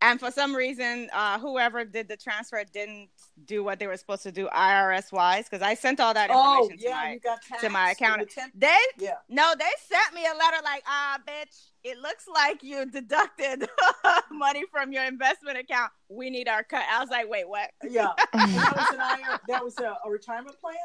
And 0.00 0.18
for 0.18 0.30
some 0.30 0.54
reason, 0.54 1.08
uh, 1.12 1.38
whoever 1.38 1.84
did 1.84 2.08
the 2.08 2.16
transfer 2.16 2.62
didn't 2.72 3.08
do 3.44 3.64
what 3.64 3.78
they 3.78 3.86
were 3.86 3.96
supposed 3.96 4.22
to 4.22 4.32
do 4.32 4.48
IRS 4.48 5.12
wise 5.12 5.44
because 5.48 5.62
I 5.62 5.74
sent 5.74 6.00
all 6.00 6.14
that 6.14 6.30
oh, 6.32 6.62
information 6.62 6.88
oh, 6.88 7.18
yeah, 7.24 7.36
to, 7.36 7.40
my, 7.50 7.58
to 7.58 7.68
my 7.70 7.90
accountant. 7.90 8.32
they 8.54 8.76
yeah. 8.98 9.14
no, 9.28 9.54
they 9.58 9.64
sent 9.88 10.14
me 10.14 10.22
a 10.24 10.36
letter 10.36 10.58
like, 10.64 10.82
ah, 10.86 11.18
bitch, 11.26 11.70
it 11.82 11.98
looks 11.98 12.26
like 12.32 12.62
you 12.62 12.86
deducted 12.86 13.68
money 14.30 14.64
from 14.70 14.92
your 14.92 15.04
investment 15.04 15.58
account. 15.58 15.90
We 16.08 16.30
need 16.30 16.48
our 16.48 16.62
cut. 16.62 16.84
I 16.90 17.00
was 17.00 17.10
like, 17.10 17.28
wait, 17.28 17.48
what? 17.48 17.70
Yeah, 17.82 18.08
that 18.32 18.74
was 18.76 18.98
an 18.98 19.00
IRS, 19.00 19.40
that 19.48 19.64
was 19.64 19.78
a, 19.78 19.96
a 20.04 20.10
retirement 20.10 20.60
plan. 20.60 20.76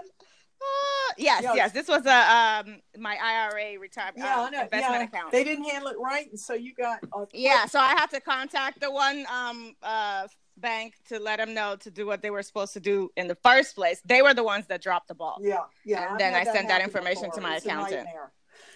Uh, 0.61 1.13
yes, 1.17 1.43
yes. 1.55 1.71
This 1.71 1.87
was 1.87 2.05
a 2.05 2.65
um 2.65 2.81
my 2.97 3.15
IRA 3.15 3.79
retirement 3.79 4.17
yeah, 4.17 4.41
uh, 4.41 4.47
investment 4.47 4.73
yeah. 4.73 5.03
account. 5.03 5.31
They 5.31 5.45
didn't 5.45 5.63
handle 5.63 5.89
it 5.89 5.97
right, 5.97 6.29
and 6.29 6.39
so 6.39 6.53
you 6.53 6.73
got 6.73 6.99
yeah. 7.33 7.65
So 7.65 7.79
I 7.79 7.91
had 7.91 8.07
to 8.07 8.19
contact 8.19 8.81
the 8.81 8.91
one 8.91 9.25
um 9.31 9.75
uh 9.81 10.27
bank 10.59 10.95
to 11.09 11.19
let 11.19 11.37
them 11.37 11.53
know 11.53 11.75
to 11.77 11.91
do 11.91 12.05
what 12.05 12.21
they 12.21 12.29
were 12.29 12.43
supposed 12.43 12.73
to 12.73 12.79
do 12.79 13.11
in 13.15 13.27
the 13.27 13.35
first 13.35 13.75
place. 13.75 14.01
They 14.05 14.21
were 14.21 14.33
the 14.33 14.43
ones 14.43 14.67
that 14.67 14.81
dropped 14.81 15.07
the 15.07 15.15
ball. 15.15 15.37
Yeah, 15.41 15.63
yeah. 15.85 16.11
And 16.11 16.19
then 16.19 16.33
I 16.33 16.43
sent 16.43 16.67
that 16.67 16.81
information 16.81 17.23
before. 17.25 17.35
to 17.35 17.41
my 17.41 17.55
it's 17.55 17.65
accountant. 17.65 18.07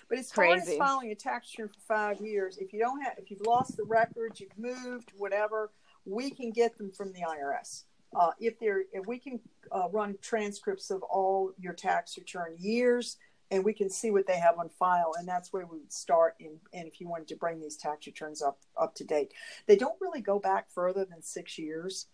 But 0.09 0.19
as 0.19 0.31
far 0.31 0.45
Crazy. 0.45 0.73
as 0.73 0.77
filing 0.77 1.11
a 1.11 1.15
tax 1.15 1.51
return 1.57 1.69
for 1.73 1.79
five 1.87 2.21
years, 2.21 2.57
if 2.57 2.73
you 2.73 2.79
don't 2.79 3.01
have, 3.01 3.13
if 3.17 3.31
you've 3.31 3.45
lost 3.45 3.77
the 3.77 3.83
records, 3.83 4.39
you've 4.39 4.57
moved, 4.57 5.11
whatever, 5.17 5.71
we 6.05 6.29
can 6.29 6.51
get 6.51 6.77
them 6.77 6.91
from 6.91 7.13
the 7.13 7.21
IRS. 7.21 7.83
Uh, 8.15 8.31
if 8.39 8.59
there, 8.59 8.83
if 8.91 9.07
we 9.07 9.17
can 9.17 9.39
uh, 9.71 9.87
run 9.91 10.15
transcripts 10.21 10.91
of 10.91 11.01
all 11.03 11.51
your 11.57 11.73
tax 11.73 12.17
return 12.17 12.55
years, 12.59 13.17
and 13.53 13.63
we 13.63 13.71
can 13.71 13.89
see 13.89 14.09
what 14.09 14.25
they 14.25 14.39
have 14.39 14.57
on 14.57 14.67
file, 14.67 15.13
and 15.17 15.27
that's 15.27 15.53
where 15.53 15.67
we 15.67 15.77
would 15.77 15.93
start. 15.93 16.33
In, 16.39 16.57
and 16.73 16.87
if 16.87 16.99
you 16.99 17.07
wanted 17.07 17.27
to 17.27 17.35
bring 17.35 17.61
these 17.61 17.77
tax 17.77 18.07
returns 18.07 18.41
up 18.41 18.57
up 18.75 18.95
to 18.95 19.03
date, 19.03 19.31
they 19.67 19.75
don't 19.75 19.95
really 20.01 20.21
go 20.21 20.39
back 20.39 20.71
further 20.71 21.05
than 21.05 21.21
six 21.21 21.59
years. 21.59 22.07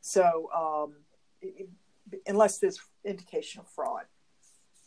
So 0.00 0.48
um, 0.56 0.94
it, 1.42 1.68
unless 2.26 2.58
there's 2.58 2.80
indication 3.04 3.60
of 3.60 3.68
fraud, 3.68 4.04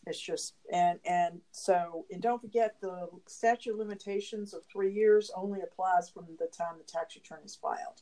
it's 0.08 0.20
just 0.20 0.56
and 0.74 0.98
and 1.06 1.42
so 1.52 2.08
and 2.10 2.24
don't 2.24 2.42
forget 2.42 2.78
the 2.82 3.08
statute 3.28 3.78
limitations 3.78 4.56
of 4.56 4.62
three 4.66 4.92
years 4.92 5.30
only 5.36 5.60
applies 5.62 6.10
from 6.10 6.26
the 6.40 6.48
time 6.48 6.76
the 6.80 6.92
tax 6.92 7.16
return 7.16 7.40
is 7.46 7.56
filed. 7.56 8.02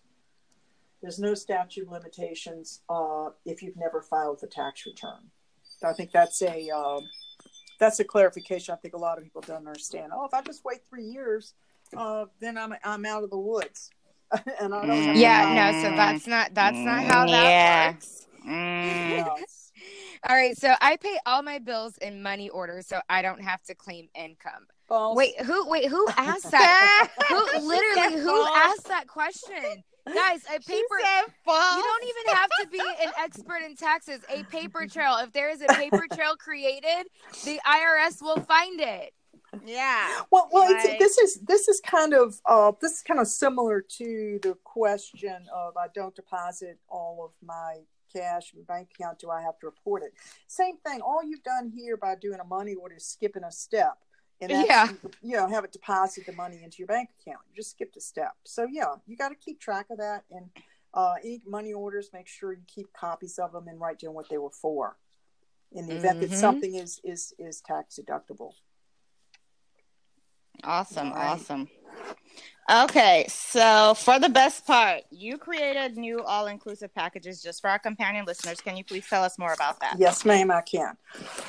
There's 1.01 1.19
no 1.19 1.34
statute 1.34 1.89
limitations 1.89 2.84
uh, 2.89 3.31
if 3.45 3.61
you've 3.61 3.75
never 3.75 4.01
filed 4.01 4.39
the 4.39 4.47
tax 4.47 4.85
return. 4.85 5.29
I 5.84 5.93
think 5.93 6.11
that's 6.11 6.41
a 6.41 6.69
uh, 6.73 7.01
that's 7.77 7.99
a 7.99 8.03
clarification. 8.03 8.73
I 8.73 8.77
think 8.77 8.93
a 8.93 8.97
lot 8.97 9.17
of 9.17 9.23
people 9.23 9.41
don't 9.41 9.67
understand. 9.67 10.11
Oh, 10.13 10.25
if 10.25 10.33
I 10.33 10.41
just 10.41 10.63
wait 10.65 10.79
three 10.89 11.05
years, 11.05 11.53
uh, 11.95 12.25
then 12.39 12.57
I'm 12.57 12.73
I'm 12.83 13.05
out 13.05 13.23
of 13.23 13.29
the 13.29 13.37
woods. 13.37 13.89
and 14.61 14.73
I 14.73 14.85
don't. 14.85 15.15
Yeah, 15.15 15.71
no. 15.71 15.81
So 15.83 15.95
that's 15.95 16.27
not 16.27 16.53
that's 16.53 16.77
not 16.77 17.03
how 17.03 17.25
that 17.27 17.43
yeah. 17.43 17.91
works. 17.91 18.27
Mm. 18.47 19.27
all 20.29 20.35
right, 20.35 20.57
so 20.57 20.73
I 20.81 20.97
pay 20.97 21.17
all 21.25 21.43
my 21.43 21.59
bills 21.59 21.97
in 21.97 22.21
money 22.21 22.49
order, 22.49 22.81
so 22.81 22.99
I 23.09 23.21
don't 23.21 23.41
have 23.41 23.61
to 23.63 23.75
claim 23.75 24.09
income. 24.15 24.67
False. 24.87 25.17
Wait, 25.17 25.39
who? 25.41 25.67
Wait, 25.69 25.87
who 25.87 26.07
asked 26.17 26.51
that? 26.51 27.09
who 27.29 27.67
literally? 27.67 28.21
Who 28.21 28.47
asked 28.47 28.87
that 28.87 29.07
question? 29.07 29.83
Guys, 30.13 30.43
a 30.45 30.59
paper. 30.67 30.97
You 31.47 31.84
don't 31.84 32.03
even 32.03 32.35
have 32.35 32.49
to 32.61 32.67
be 32.69 32.79
an 33.03 33.11
expert 33.19 33.61
in 33.65 33.75
taxes. 33.75 34.21
A 34.34 34.43
paper 34.43 34.85
trail. 34.91 35.17
If 35.21 35.34
there 35.34 35.49
is 35.49 35.61
a 35.61 35.67
paper 35.73 36.05
trail 36.13 36.35
created, 36.38 37.07
the 37.45 37.59
IRS 37.65 38.21
will 38.21 38.39
find 38.41 38.79
it. 38.79 39.13
Yeah. 39.65 40.07
Well, 40.31 40.49
well, 40.51 40.71
Like- 40.71 40.85
it's, 40.85 40.99
this 40.99 41.17
is 41.17 41.39
this 41.45 41.67
is 41.67 41.79
kind 41.81 42.13
of 42.13 42.39
uh, 42.45 42.73
this 42.81 42.93
is 42.93 43.01
kind 43.01 43.19
of 43.19 43.27
similar 43.27 43.81
to 43.97 44.39
the 44.43 44.55
question 44.63 45.45
of 45.53 45.75
I 45.77 45.88
don't 45.95 46.15
deposit 46.15 46.79
all 46.89 47.23
of 47.25 47.31
my 47.45 47.77
cash 48.13 48.53
in 48.55 48.63
bank 48.63 48.89
account. 48.97 49.19
Do 49.19 49.29
I 49.29 49.41
have 49.41 49.57
to 49.59 49.65
report 49.67 50.03
it? 50.03 50.13
Same 50.47 50.77
thing. 50.85 51.01
All 51.01 51.23
you've 51.23 51.43
done 51.43 51.71
here 51.75 51.97
by 51.97 52.15
doing 52.15 52.39
a 52.39 52.43
money 52.43 52.73
order 52.75 52.95
is 52.95 53.05
skipping 53.05 53.43
a 53.43 53.51
step, 53.51 53.97
and 54.41 54.51
Yeah. 54.51 54.88
you 55.22 55.35
know, 55.35 55.47
have 55.47 55.64
it 55.64 55.72
deposit 55.72 56.26
the 56.26 56.34
money 56.34 56.64
into 56.64 56.77
your 56.80 56.88
bank 56.88 57.09
account. 57.19 57.39
You 57.49 57.55
just 57.55 57.72
skipped 57.72 57.97
a 57.97 58.01
step. 58.01 58.34
So 58.45 58.68
yeah, 58.69 58.95
you 59.05 59.18
got 59.18 59.30
to 59.30 59.35
keep 59.35 59.59
track 59.59 59.88
of 59.89 59.97
that. 59.97 60.23
And 60.31 60.49
uh, 60.93 61.15
any 61.23 61.41
money 61.45 61.73
orders, 61.73 62.09
make 62.14 62.27
sure 62.27 62.53
you 62.53 62.61
keep 62.68 62.93
copies 62.93 63.38
of 63.39 63.51
them 63.51 63.68
and 63.68 63.80
write 63.80 63.99
down 63.99 64.14
what 64.14 64.30
they 64.30 64.38
were 64.38 64.49
for. 64.51 64.97
In 65.73 65.85
the 65.88 65.95
event 65.95 66.22
that 66.22 66.30
Mhm. 66.30 66.34
something 66.34 66.76
is 66.76 67.01
is 67.03 67.34
is 67.38 67.59
tax 67.61 67.99
deductible. 67.99 68.53
Awesome, 70.64 71.11
Right. 71.11 71.27
awesome. 71.27 71.69
Okay, 72.69 73.26
so 73.30 73.93
for 73.93 74.19
the 74.19 74.27
best 74.30 74.65
part, 74.65 75.03
you 75.09 75.38
created 75.38 75.95
new 75.97 76.22
all-inclusive 76.23 76.93
packages 76.93 77.41
just 77.41 77.61
for 77.61 77.69
our 77.69 77.80
companion 77.80 78.26
listeners. 78.26 78.59
Can 78.59 78.76
you 78.76 78.84
please 78.84 79.05
tell 79.07 79.23
us 79.23 79.38
more 79.39 79.53
about 79.53 79.80
that? 79.80 79.95
Yes, 79.99 80.26
ma'am, 80.26 80.51
I 80.51 80.61
can. 80.61 80.97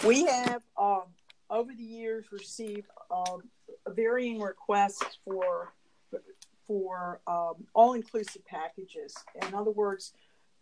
We 0.05 0.25
have 0.27 0.63
um, 0.77 1.05
over 1.51 1.73
the 1.75 1.83
years 1.83 2.27
received 2.33 2.89
um, 3.11 3.43
varying 3.89 4.41
requests 4.41 5.19
for 5.25 5.73
for 6.67 7.21
um, 7.27 7.55
all-inclusive 7.75 8.45
packages. 8.45 9.15
In 9.47 9.55
other 9.55 9.71
words, 9.71 10.13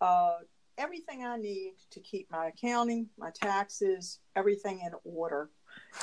uh, 0.00 0.36
everything 0.78 1.24
I 1.24 1.36
need 1.36 1.72
to 1.90 1.98
keep 1.98 2.30
my 2.30 2.46
accounting, 2.46 3.08
my 3.18 3.30
taxes, 3.30 4.20
everything 4.36 4.80
in 4.86 4.92
order, 5.04 5.50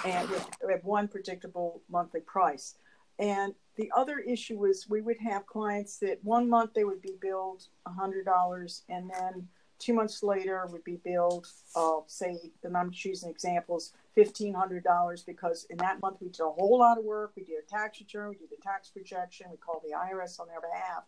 and 0.06 0.30
with 0.30 0.84
one 0.84 1.08
predictable 1.08 1.82
monthly 1.90 2.20
price. 2.20 2.76
And 3.18 3.54
the 3.76 3.92
other 3.96 4.20
issue 4.20 4.66
is 4.66 4.90
we 4.90 5.02
would 5.02 5.20
have 5.20 5.46
clients 5.46 5.98
that 6.00 6.20
one 6.24 6.50
month 6.50 6.74
they 6.74 6.84
would 6.84 7.02
be 7.02 7.16
billed 7.22 7.68
$100 7.88 8.82
and 8.90 9.10
then 9.10 9.48
two 9.84 9.94
months 9.94 10.24
later 10.24 10.66
would 10.72 10.84
be 10.84 11.00
billed, 11.04 11.48
uh, 11.76 11.98
say, 12.08 12.38
and 12.64 12.78
I'm 12.78 12.92
choosing 12.92 13.30
examples, 13.30 13.94
$1,500 14.18 15.26
because 15.26 15.66
in 15.70 15.78
that 15.78 16.02
month 16.02 16.18
we 16.22 16.30
did 16.30 16.42
a 16.42 16.50
whole 16.50 16.80
lot 16.80 16.98
of 16.98 17.04
work. 17.04 17.34
We 17.36 17.44
did 17.44 17.56
a 17.66 17.70
tax 17.70 18.00
return, 18.00 18.30
we 18.30 18.38
did 18.38 18.50
a 18.58 18.62
tax 18.62 18.90
projection, 18.90 19.48
we 19.52 19.58
called 19.58 19.82
the 19.84 19.96
IRS 19.96 20.40
on 20.40 20.48
their 20.48 20.62
behalf, 20.62 21.04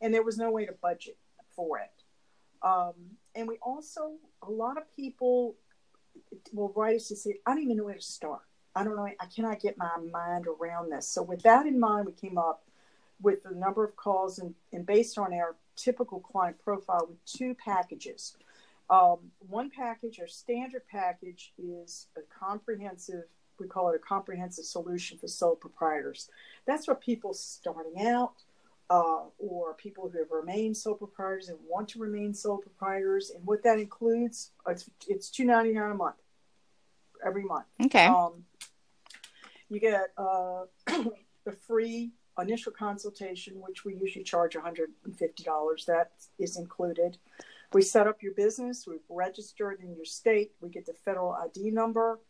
and 0.00 0.12
there 0.12 0.22
was 0.22 0.38
no 0.38 0.50
way 0.50 0.66
to 0.66 0.72
budget 0.82 1.16
for 1.54 1.78
it. 1.78 2.02
Um, 2.62 2.94
and 3.34 3.46
we 3.46 3.58
also, 3.62 4.14
a 4.42 4.50
lot 4.50 4.76
of 4.76 4.84
people 4.94 5.56
will 6.52 6.72
write 6.74 6.96
us 6.96 7.08
to 7.08 7.16
say, 7.16 7.36
I 7.46 7.54
don't 7.54 7.62
even 7.62 7.76
know 7.76 7.84
where 7.84 7.94
to 7.94 8.02
start. 8.02 8.42
I 8.74 8.84
don't 8.84 8.96
know, 8.96 9.06
I 9.06 9.26
cannot 9.34 9.60
get 9.60 9.78
my 9.78 9.90
mind 10.12 10.46
around 10.46 10.90
this. 10.90 11.08
So, 11.08 11.22
with 11.22 11.42
that 11.42 11.66
in 11.66 11.80
mind, 11.80 12.06
we 12.06 12.12
came 12.12 12.36
up 12.36 12.64
with 13.22 13.42
the 13.42 13.54
number 13.54 13.84
of 13.84 13.96
calls 13.96 14.38
and, 14.38 14.54
and 14.72 14.84
based 14.84 15.16
on 15.16 15.32
our 15.32 15.56
typical 15.76 16.20
client 16.20 16.58
profile 16.62 17.06
with 17.08 17.24
two 17.24 17.54
packages. 17.54 18.36
Um, 18.88 19.18
one 19.40 19.70
package, 19.70 20.20
our 20.20 20.28
standard 20.28 20.82
package, 20.90 21.52
is 21.58 22.06
a 22.16 22.20
comprehensive, 22.38 23.24
we 23.58 23.66
call 23.66 23.90
it 23.90 23.96
a 23.96 23.98
comprehensive 23.98 24.64
solution 24.64 25.18
for 25.18 25.26
sole 25.26 25.56
proprietors. 25.56 26.30
That's 26.66 26.84
for 26.84 26.94
people 26.94 27.34
starting 27.34 28.06
out 28.06 28.34
uh, 28.88 29.24
or 29.38 29.74
people 29.74 30.08
who 30.08 30.18
have 30.18 30.30
remained 30.30 30.76
sole 30.76 30.94
proprietors 30.94 31.48
and 31.48 31.58
want 31.68 31.88
to 31.90 31.98
remain 31.98 32.32
sole 32.32 32.58
proprietors. 32.58 33.30
And 33.30 33.44
what 33.44 33.62
that 33.64 33.78
includes, 33.78 34.52
it's, 34.68 34.88
it's 35.08 35.30
two 35.30 35.44
ninety 35.44 35.72
nine 35.72 35.90
a 35.90 35.94
month, 35.94 36.16
every 37.24 37.42
month. 37.42 37.66
Okay. 37.84 38.06
Um, 38.06 38.44
you 39.68 39.80
get 39.80 40.12
uh, 40.16 40.66
a 40.86 41.52
free 41.66 42.12
initial 42.38 42.72
consultation, 42.72 43.60
which 43.60 43.84
we 43.84 43.94
usually 43.94 44.24
charge 44.24 44.54
$150. 44.54 45.86
That 45.86 46.10
is 46.38 46.56
included. 46.56 47.18
We 47.72 47.82
set 47.82 48.06
up 48.06 48.22
your 48.22 48.32
business, 48.32 48.86
we've 48.86 49.00
registered 49.08 49.80
in 49.80 49.94
your 49.94 50.04
state, 50.04 50.52
we 50.60 50.68
get 50.68 50.86
the 50.86 50.94
federal 50.94 51.32
ID 51.32 51.70
number. 51.72 52.20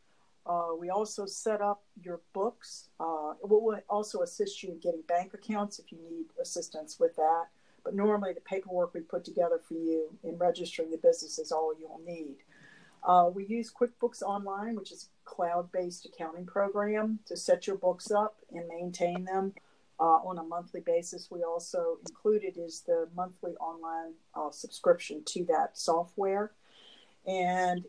Uh, 0.47 0.69
we 0.79 0.91
also 0.91 1.27
set 1.27 1.61
up 1.61 1.83
your 2.01 2.21
books. 2.33 2.89
Uh, 3.01 3.35
we'll 3.43 3.81
also 3.91 4.21
assist 4.21 4.63
you 4.63 4.71
in 4.71 4.79
getting 4.79 5.03
bank 5.09 5.35
accounts 5.35 5.79
if 5.81 5.91
you 5.91 5.99
need 6.09 6.27
assistance 6.41 6.99
with 7.01 7.17
that. 7.17 7.47
But 7.85 7.95
normally, 7.95 8.33
the 8.33 8.41
paperwork 8.41 8.95
we 8.95 9.01
put 9.01 9.25
together 9.25 9.61
for 9.67 9.75
you 9.75 10.17
in 10.23 10.39
registering 10.39 10.91
the 10.91 10.99
business 10.99 11.39
is 11.39 11.53
all 11.53 11.73
you'll 11.79 12.01
need. 12.05 12.37
Uh, 13.03 13.31
we 13.33 13.45
use 13.45 13.73
QuickBooks 13.73 14.23
Online, 14.23 14.77
which 14.77 14.91
is 14.91 15.09
a 15.25 15.31
cloud 15.31 15.71
based 15.73 16.07
accounting 16.07 16.47
program 16.47 17.19
to 17.27 17.37
set 17.37 17.67
your 17.67 17.77
books 17.77 18.11
up 18.11 18.37
and 18.53 18.67
maintain 18.69 19.25
them 19.25 19.53
uh, 19.99 20.19
on 20.25 20.39
a 20.39 20.43
monthly 20.43 20.81
basis. 20.81 21.31
We 21.31 21.43
also 21.43 21.99
included 22.09 22.57
is 22.59 22.83
the 22.87 23.09
monthly 23.15 23.53
online 23.57 24.15
uh, 24.35 24.51
subscription 24.51 25.23
to 25.27 25.45
that 25.47 25.79
software. 25.79 26.53
And 27.27 27.85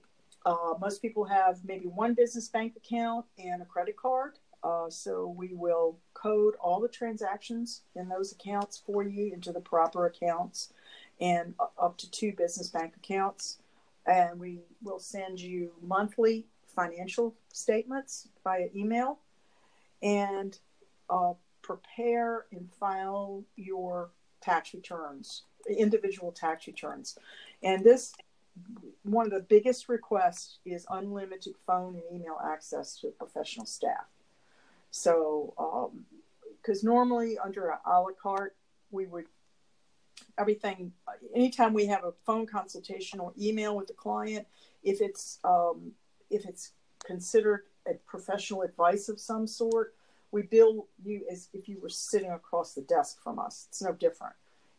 uh, 0.45 0.73
most 0.79 1.01
people 1.01 1.25
have 1.25 1.59
maybe 1.65 1.87
one 1.87 2.13
business 2.13 2.47
bank 2.47 2.73
account 2.77 3.25
and 3.37 3.61
a 3.61 3.65
credit 3.65 3.97
card. 3.97 4.39
Uh, 4.63 4.89
so 4.89 5.27
we 5.27 5.53
will 5.53 5.97
code 6.13 6.55
all 6.59 6.79
the 6.79 6.87
transactions 6.87 7.81
in 7.95 8.09
those 8.09 8.31
accounts 8.31 8.81
for 8.85 9.03
you 9.03 9.31
into 9.33 9.51
the 9.51 9.59
proper 9.59 10.05
accounts 10.07 10.73
and 11.19 11.53
up 11.79 11.97
to 11.97 12.09
two 12.09 12.33
business 12.33 12.69
bank 12.69 12.93
accounts. 12.95 13.57
And 14.05 14.39
we 14.39 14.61
will 14.81 14.99
send 14.99 15.39
you 15.39 15.71
monthly 15.81 16.45
financial 16.65 17.35
statements 17.51 18.29
via 18.43 18.69
email 18.75 19.19
and 20.01 20.57
uh, 21.09 21.33
prepare 21.67 22.45
and 22.53 22.71
file 22.79 23.43
your 23.57 24.11
tax 24.41 24.73
returns, 24.73 25.43
individual 25.69 26.31
tax 26.31 26.65
returns. 26.65 27.17
And 27.61 27.83
this, 27.83 28.13
one 29.03 29.25
of 29.25 29.33
the 29.33 29.41
biggest 29.41 29.89
requests 29.89 30.59
is 30.65 30.85
unlimited 30.89 31.55
phone 31.67 31.95
and 31.95 32.03
email 32.21 32.37
access 32.43 32.97
to 33.01 33.09
professional 33.09 33.65
staff. 33.65 34.05
So, 34.91 35.91
because 36.61 36.85
normally 36.85 37.37
under 37.37 37.67
a 37.69 38.01
la 38.01 38.07
carte, 38.21 38.55
we 38.89 39.05
would 39.05 39.25
everything 40.39 40.91
anytime 41.35 41.73
we 41.73 41.85
have 41.85 42.03
a 42.03 42.13
phone 42.25 42.45
consultation 42.47 43.19
or 43.19 43.33
email 43.39 43.75
with 43.75 43.87
the 43.87 43.93
client 43.93 44.47
if 44.83 45.01
it's 45.01 45.39
um, 45.43 45.91
if 46.29 46.45
it's 46.45 46.71
considered 47.05 47.63
a 47.87 47.93
professional 48.05 48.61
advice 48.61 49.09
of 49.09 49.19
some 49.19 49.45
sort 49.45 49.93
we 50.31 50.43
bill 50.43 50.87
you 51.03 51.25
as 51.31 51.49
if 51.53 51.67
you 51.67 51.79
were 51.81 51.89
sitting 51.89 52.31
across 52.31 52.73
the 52.73 52.81
desk 52.81 53.21
from 53.23 53.39
us. 53.39 53.67
It's 53.69 53.81
no 53.81 53.93
different. 53.93 54.33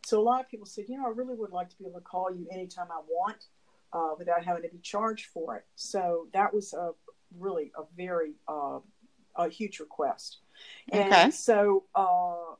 So 0.05 0.19
a 0.19 0.23
lot 0.23 0.41
of 0.41 0.49
people 0.49 0.65
said 0.65 0.85
you 0.87 0.97
know 0.97 1.05
i 1.05 1.09
really 1.09 1.35
would 1.35 1.51
like 1.51 1.69
to 1.69 1.77
be 1.77 1.85
able 1.85 1.99
to 1.99 2.05
call 2.05 2.33
you 2.33 2.47
anytime 2.51 2.87
i 2.91 3.01
want 3.09 3.45
uh, 3.93 4.11
without 4.17 4.43
having 4.43 4.63
to 4.63 4.69
be 4.69 4.79
charged 4.79 5.27
for 5.27 5.55
it. 5.57 5.65
So 5.75 6.27
that 6.33 6.53
was 6.53 6.73
a 6.73 6.91
really 7.37 7.71
a 7.77 7.83
very 7.95 8.33
uh, 8.47 8.79
a 9.35 9.49
huge 9.49 9.79
request. 9.79 10.39
And 10.91 11.11
Okay. 11.11 11.31
so 11.31 11.85
uh, 11.95 12.55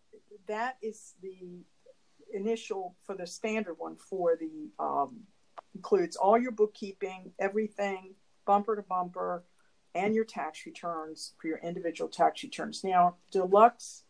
that 0.47 0.77
is 0.81 1.13
the 1.21 1.65
initial 2.33 2.95
for 3.05 3.15
the 3.15 3.25
standard 3.27 3.75
one 3.77 3.95
for 3.95 4.37
the 4.39 4.69
um, 4.79 5.21
includes 5.75 6.15
all 6.15 6.37
your 6.37 6.51
bookkeeping, 6.51 7.31
everything 7.39 8.13
bumper 8.45 8.75
to 8.75 8.81
bumper, 8.81 9.43
and 9.95 10.13
your 10.13 10.25
tax 10.25 10.65
returns 10.65 11.33
for 11.39 11.47
your 11.47 11.59
individual 11.59 12.09
tax 12.09 12.43
returns. 12.43 12.83
Now, 12.83 13.15
deluxe 13.31 14.03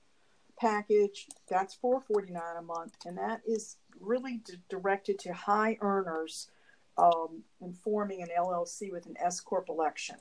package 0.60 1.28
that's 1.48 1.74
four 1.74 2.02
forty 2.02 2.32
nine 2.32 2.58
a 2.58 2.62
month, 2.62 2.96
and 3.06 3.18
that 3.18 3.42
is 3.48 3.78
really 4.00 4.38
d- 4.38 4.56
directed 4.70 5.20
to 5.20 5.34
high 5.34 5.78
earners 5.82 6.50
um, 6.98 7.44
in 7.62 7.74
forming 7.74 8.22
an 8.22 8.30
LLC 8.38 8.92
with 8.92 9.06
an 9.06 9.16
S 9.24 9.40
corp 9.40 9.70
election. 9.70 10.18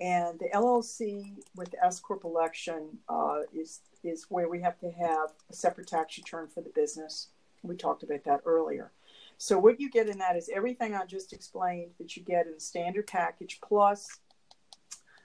And 0.00 0.38
the 0.38 0.48
LLC 0.54 1.34
with 1.56 1.70
the 1.70 1.84
S 1.84 2.00
corp 2.00 2.24
election 2.24 2.98
uh, 3.08 3.40
is 3.54 3.80
is 4.04 4.26
where 4.28 4.48
we 4.48 4.60
have 4.62 4.78
to 4.78 4.90
have 4.90 5.30
a 5.50 5.54
separate 5.54 5.88
tax 5.88 6.18
return 6.18 6.48
for 6.48 6.60
the 6.60 6.70
business. 6.70 7.28
We 7.62 7.76
talked 7.76 8.04
about 8.04 8.24
that 8.24 8.42
earlier. 8.46 8.92
So 9.38 9.58
what 9.58 9.80
you 9.80 9.90
get 9.90 10.08
in 10.08 10.18
that 10.18 10.36
is 10.36 10.50
everything 10.52 10.94
I 10.94 11.04
just 11.04 11.32
explained 11.32 11.92
that 11.98 12.16
you 12.16 12.22
get 12.22 12.46
in 12.46 12.54
the 12.54 12.60
standard 12.60 13.06
package 13.06 13.60
plus 13.62 14.18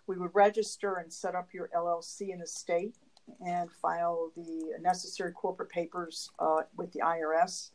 we 0.08 0.18
would 0.18 0.32
register 0.34 0.96
and 0.96 1.12
set 1.12 1.36
up 1.36 1.54
your 1.54 1.70
LLC 1.76 2.30
in 2.30 2.40
the 2.40 2.48
state 2.48 2.96
and 3.46 3.72
file 3.72 4.32
the 4.36 4.74
necessary 4.82 5.32
corporate 5.32 5.70
papers 5.70 6.30
uh, 6.40 6.62
with 6.76 6.92
the 6.92 7.00
IRS. 7.00 7.72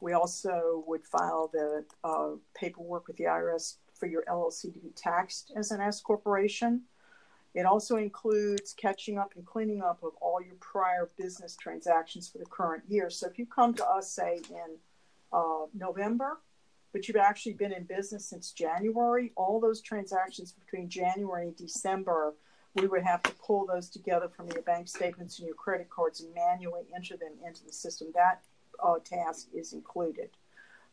We 0.00 0.14
also 0.14 0.82
would 0.86 1.04
file 1.04 1.50
the 1.52 1.84
uh, 2.02 2.30
paperwork 2.54 3.06
with 3.06 3.16
the 3.16 3.24
IRS 3.24 3.76
for 3.94 4.06
your 4.06 4.24
LLC 4.24 4.72
to 4.72 4.78
be 4.78 4.90
taxed 4.96 5.52
as 5.54 5.70
an 5.70 5.80
S 5.80 6.00
corporation. 6.00 6.82
It 7.54 7.66
also 7.66 7.96
includes 7.96 8.72
catching 8.72 9.18
up 9.18 9.32
and 9.36 9.44
cleaning 9.44 9.82
up 9.82 10.02
of 10.02 10.12
all 10.20 10.40
your 10.40 10.54
prior 10.60 11.10
business 11.18 11.56
transactions 11.56 12.28
for 12.28 12.38
the 12.38 12.46
current 12.46 12.84
year. 12.88 13.10
So 13.10 13.26
if 13.26 13.38
you 13.38 13.44
come 13.44 13.74
to 13.74 13.86
us, 13.86 14.10
say, 14.10 14.40
in 14.48 14.76
uh, 15.32 15.66
November, 15.74 16.38
but 16.92 17.06
you've 17.06 17.16
actually 17.16 17.54
been 17.54 17.72
in 17.72 17.84
business 17.84 18.26
since 18.26 18.52
January, 18.52 19.32
all 19.36 19.60
those 19.60 19.80
transactions 19.80 20.52
between 20.52 20.88
January 20.88 21.48
and 21.48 21.56
December 21.56 22.34
we 22.74 22.86
would 22.86 23.02
have 23.02 23.22
to 23.22 23.32
pull 23.32 23.66
those 23.66 23.88
together 23.88 24.28
from 24.28 24.46
your 24.48 24.62
bank 24.62 24.88
statements 24.88 25.38
and 25.38 25.46
your 25.46 25.56
credit 25.56 25.90
cards 25.90 26.20
and 26.20 26.32
manually 26.34 26.84
enter 26.94 27.16
them 27.16 27.32
into 27.44 27.64
the 27.64 27.72
system. 27.72 28.08
That 28.14 28.42
uh, 28.82 28.96
task 29.04 29.48
is 29.52 29.72
included. 29.72 30.30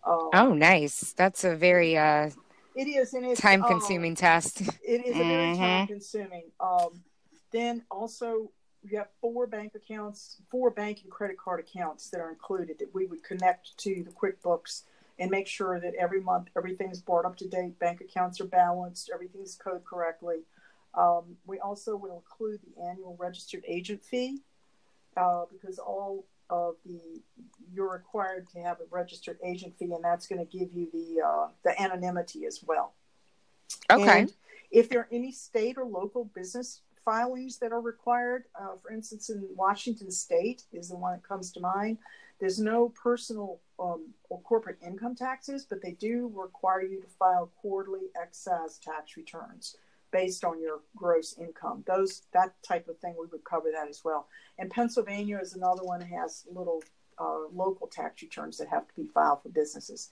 Um, 0.06 0.30
Oh, 0.34 0.54
nice. 0.54 1.14
That's 1.14 1.44
a 1.44 1.56
very 1.56 1.98
uh, 1.98 2.30
it 2.76 2.88
is, 2.88 3.14
and 3.14 3.26
it's 3.26 3.42
time 3.42 3.64
um, 3.64 3.68
consuming 3.68 4.16
task. 4.16 4.62
It 4.84 5.06
is 5.06 5.16
a 5.16 5.24
very 5.24 5.52
Mhm. 5.52 5.58
time 5.58 5.88
consuming. 5.88 6.52
Um, 6.60 7.04
then 7.52 7.84
also 7.90 8.52
you 8.84 8.98
have 8.98 9.10
four 9.22 9.48
bank 9.48 9.74
accounts, 9.76 10.38
four 10.50 10.70
bank 10.70 11.02
and 11.04 11.12
credit 11.12 11.38
card 11.38 11.60
accounts 11.60 12.10
that 12.10 12.22
are 12.22 12.30
included 12.30 12.80
that 12.80 12.94
we 12.94 13.06
would 13.06 13.24
connect 13.24 13.78
to 13.80 14.04
the 14.04 14.12
QuickBooks 14.12 14.84
and 15.20 15.32
make 15.32 15.48
sure 15.48 15.80
that 15.80 15.94
every 16.00 16.22
month 16.22 16.50
everything's 16.56 17.02
brought 17.02 17.26
up 17.26 17.36
to 17.38 17.48
date, 17.48 17.80
bank 17.80 18.02
accounts 18.02 18.40
are 18.40 18.46
balanced, 18.46 19.10
everything's 19.14 19.56
coded 19.56 19.86
correctly. 19.86 20.38
Um, 20.94 21.38
we 21.46 21.60
also 21.60 21.96
will 21.96 22.16
include 22.16 22.60
the 22.62 22.82
annual 22.82 23.16
registered 23.20 23.64
agent 23.68 24.04
fee 24.04 24.40
uh, 25.16 25.46
because 25.52 25.80
all 25.80 26.26
of 26.50 26.76
the 26.86 27.22
you're 27.74 27.92
required 27.92 28.48
to 28.50 28.60
have 28.60 28.80
a 28.80 28.86
registered 28.90 29.38
agent 29.44 29.74
fee, 29.78 29.92
and 29.92 30.04
that's 30.04 30.28
going 30.28 30.46
to 30.46 30.58
give 30.58 30.70
you 30.74 30.88
the 30.94 31.22
uh, 31.22 31.48
the 31.64 31.80
anonymity 31.82 32.46
as 32.46 32.64
well. 32.66 32.94
Okay. 33.92 34.22
And 34.22 34.34
if 34.72 34.90
there 34.90 35.02
are 35.02 35.08
any 35.12 35.32
state 35.32 35.78
or 35.78 35.86
local 35.86 36.26
business 36.26 36.82
filings 37.04 37.58
that 37.60 37.72
are 37.72 37.82
required, 37.82 38.46
uh, 38.60 38.76
for 38.82 38.92
instance, 38.92 39.30
in 39.30 39.46
Washington 39.56 40.12
State 40.12 40.64
is 40.74 40.90
the 40.90 40.96
one 40.96 41.14
that 41.14 41.28
comes 41.28 41.52
to 41.54 41.60
mind. 41.60 41.98
There's 42.40 42.60
no 42.60 42.90
personal 42.90 43.60
um, 43.80 44.08
or 44.30 44.42
corporate 44.42 44.78
income 44.86 45.16
taxes, 45.16 45.66
but 45.70 45.82
they 45.82 45.92
do 45.92 46.32
require 46.34 46.82
you 46.82 47.02
to 47.02 47.08
file 47.08 47.52
quarterly 47.62 48.08
excise 48.20 48.80
tax 48.80 49.16
returns 49.18 49.78
based 50.12 50.44
on 50.44 50.62
your 50.62 50.80
gross 50.96 51.36
income. 51.38 51.84
Those 51.86 52.24
that 52.34 52.56
type 52.64 52.88
of 52.88 52.98
thing 53.00 53.16
we 53.20 53.28
would 53.28 53.44
cover 53.44 53.70
that 53.72 53.88
as 53.90 54.04
well. 54.04 54.28
And 54.58 54.70
Pennsylvania 54.70 55.40
is 55.40 55.54
another 55.54 55.84
one 55.84 56.00
that 56.00 56.10
has 56.10 56.46
little 56.52 56.82
uh, 57.20 57.48
local 57.54 57.88
tax 57.88 58.22
returns 58.22 58.58
that 58.58 58.68
have 58.70 58.88
to 58.88 58.94
be 58.96 59.08
filed 59.08 59.44
for 59.44 59.50
businesses. 59.50 60.12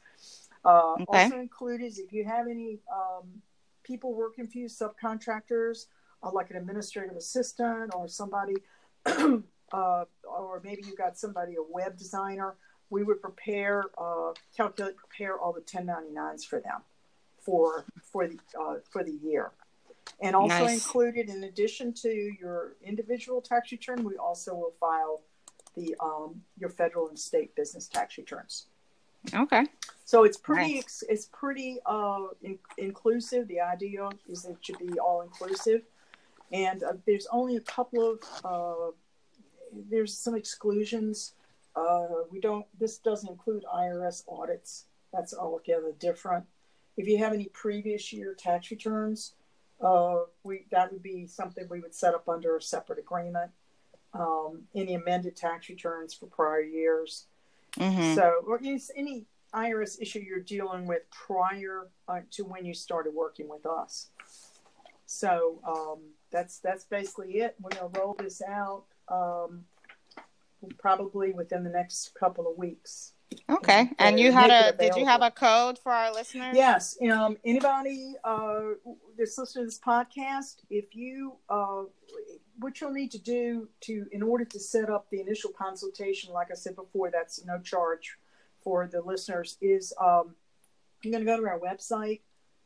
Uh, 0.63 0.95
Okay. 1.01 1.23
Also 1.23 1.39
included 1.39 1.85
is 1.85 1.99
if 1.99 2.11
you 2.11 2.25
have 2.25 2.47
any 2.47 2.79
um, 2.91 3.41
people 3.83 4.13
working 4.13 4.47
for 4.47 4.57
you, 4.57 4.67
subcontractors, 4.67 5.85
uh, 6.23 6.31
like 6.31 6.49
an 6.49 6.57
administrative 6.57 7.15
assistant 7.15 7.93
or 7.95 8.07
somebody, 8.07 8.55
uh, 9.05 10.05
or 10.23 10.61
maybe 10.63 10.81
you've 10.85 10.97
got 10.97 11.17
somebody, 11.17 11.55
a 11.55 11.63
web 11.71 11.97
designer, 11.97 12.55
we 12.89 13.03
would 13.03 13.21
prepare, 13.21 13.85
uh, 13.97 14.33
calculate, 14.55 14.95
prepare 14.97 15.37
all 15.37 15.53
the 15.53 15.61
1099s 15.61 16.45
for 16.45 16.59
them 16.59 16.81
for 17.39 17.85
for 18.01 18.27
the 18.27 18.39
uh, 18.59 18.75
for 18.89 19.03
the 19.03 19.17
year. 19.23 19.51
And 20.21 20.35
also 20.35 20.65
Nice. 20.65 20.73
included, 20.73 21.29
in 21.29 21.43
addition 21.45 21.91
to 21.93 22.09
your 22.09 22.75
individual 22.83 23.41
tax 23.41 23.71
return, 23.71 24.03
we 24.03 24.17
also 24.17 24.53
will 24.53 24.73
file 24.79 25.21
the 25.75 25.95
um, 25.99 26.41
your 26.57 26.69
federal 26.69 27.09
and 27.09 27.17
state 27.17 27.55
business 27.55 27.87
tax 27.87 28.17
returns. 28.17 28.67
Okay. 29.33 29.65
So 30.05 30.23
it's 30.23 30.37
pretty 30.37 30.75
Nice. 30.75 31.03
it's 31.09 31.25
pretty 31.25 31.79
uh, 31.85 32.27
in- 32.43 32.59
inclusive. 32.77 33.47
The 33.47 33.61
idea 33.61 34.09
is 34.29 34.45
it 34.45 34.57
should 34.61 34.77
be 34.77 34.99
all 34.99 35.21
inclusive, 35.21 35.81
and 36.51 36.83
uh, 36.83 36.93
there's 37.05 37.27
only 37.31 37.55
a 37.55 37.61
couple 37.61 38.11
of 38.11 38.19
uh, 38.43 38.91
there's 39.89 40.15
some 40.15 40.35
exclusions. 40.35 41.33
Uh, 41.75 42.23
we 42.29 42.39
don't. 42.39 42.65
This 42.79 42.97
doesn't 42.97 43.29
include 43.29 43.63
IRS 43.73 44.23
audits. 44.27 44.85
That's 45.13 45.33
altogether 45.33 45.91
different. 45.99 46.45
If 46.97 47.07
you 47.07 47.17
have 47.17 47.33
any 47.33 47.45
previous 47.45 48.13
year 48.13 48.33
tax 48.33 48.71
returns, 48.71 49.33
uh, 49.81 50.19
we 50.43 50.65
that 50.71 50.91
would 50.91 51.03
be 51.03 51.27
something 51.27 51.67
we 51.69 51.81
would 51.81 51.93
set 51.93 52.13
up 52.13 52.29
under 52.29 52.55
a 52.55 52.61
separate 52.61 52.99
agreement. 52.99 53.51
Um, 54.13 54.63
any 54.73 54.93
amended 54.93 55.35
tax 55.35 55.67
returns 55.67 56.13
for 56.13 56.27
prior 56.27 56.61
years. 56.61 57.25
Mhm. 57.73 58.15
So, 58.15 58.41
or 58.47 58.59
any 58.95 59.25
IRS 59.53 60.01
issue 60.01 60.19
you're 60.19 60.39
dealing 60.39 60.85
with 60.85 61.09
prior 61.09 61.89
uh, 62.07 62.21
to 62.31 62.43
when 62.43 62.65
you 62.65 62.73
started 62.73 63.13
working 63.13 63.49
with 63.49 63.65
us. 63.65 64.09
So 65.05 65.59
um, 65.65 65.99
that's 66.31 66.59
that's 66.59 66.85
basically 66.85 67.37
it. 67.39 67.55
We're 67.61 67.69
gonna 67.69 67.99
roll 67.99 68.15
this 68.17 68.41
out 68.41 68.83
um, 69.07 69.65
probably 70.77 71.31
within 71.31 71.63
the 71.63 71.69
next 71.69 72.13
couple 72.19 72.49
of 72.49 72.57
weeks. 72.57 73.13
Okay. 73.49 73.89
And 73.99 74.19
you 74.19 74.31
had 74.31 74.49
a 74.49 74.77
did 74.77 74.95
you 74.95 75.05
have 75.05 75.21
a 75.21 75.31
code 75.31 75.79
for 75.79 75.91
our 75.91 76.13
listeners? 76.13 76.55
Yes. 76.55 76.97
Um, 77.11 77.37
anybody 77.43 78.13
uh, 78.23 78.61
that's 79.17 79.37
listening 79.37 79.63
to 79.63 79.67
this 79.67 79.79
podcast, 79.79 80.61
if 80.69 80.95
you 80.95 81.35
uh, 81.49 81.83
what 82.59 82.79
you'll 82.79 82.91
need 82.91 83.11
to 83.11 83.19
do 83.19 83.67
to 83.81 84.05
in 84.11 84.23
order 84.23 84.45
to 84.45 84.59
set 84.59 84.89
up 84.89 85.09
the 85.09 85.19
initial 85.19 85.51
consultation, 85.51 86.33
like 86.33 86.47
I 86.51 86.55
said 86.55 86.75
before, 86.75 87.11
that's 87.11 87.43
no 87.45 87.59
charge 87.59 88.17
for 88.61 88.87
the 88.87 89.01
listeners, 89.01 89.57
is 89.61 89.93
um, 90.01 90.35
you're 91.01 91.11
going 91.11 91.25
to 91.25 91.31
go 91.31 91.37
to 91.39 91.47
our 91.47 91.59
website, 91.59 92.21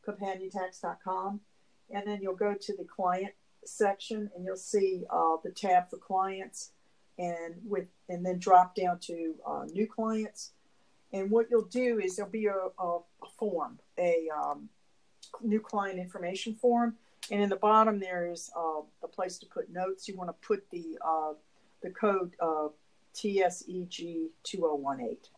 companiontax.com, 0.06 1.40
and 1.90 2.06
then 2.06 2.20
you'll 2.22 2.36
go 2.36 2.54
to 2.54 2.76
the 2.76 2.84
client 2.84 3.32
section 3.64 4.30
and 4.34 4.44
you'll 4.44 4.56
see 4.56 5.04
uh, 5.10 5.36
the 5.44 5.50
tab 5.50 5.90
for 5.90 5.98
clients 5.98 6.70
and 7.20 7.54
with 7.64 7.86
and 8.08 8.26
then 8.26 8.38
drop 8.38 8.74
down 8.74 8.98
to 8.98 9.34
uh, 9.46 9.64
new 9.72 9.86
clients 9.86 10.52
and 11.12 11.30
what 11.30 11.46
you'll 11.50 11.62
do 11.62 11.98
is 11.98 12.16
there'll 12.16 12.30
be 12.30 12.46
a, 12.46 12.54
a, 12.54 12.98
form, 13.38 13.78
a 13.98 14.28
um, 14.36 14.68
new 15.42 15.60
client 15.60 15.98
information 15.98 16.54
form, 16.54 16.94
and 17.30 17.42
in 17.42 17.48
the 17.48 17.56
bottom 17.56 17.98
there 17.98 18.30
is 18.30 18.50
uh, 18.56 18.82
a 19.02 19.08
place 19.08 19.38
to 19.38 19.46
put 19.46 19.70
notes. 19.72 20.08
You 20.08 20.16
want 20.16 20.30
to 20.30 20.46
put 20.46 20.68
the 20.70 20.98
uh, 21.04 21.32
the 21.82 21.90
code 21.90 22.34
uh, 22.40 22.68
TSEG 23.14 24.28
two 24.42 24.58
zero 24.58 24.76
one 24.76 25.00
eight. 25.00 25.28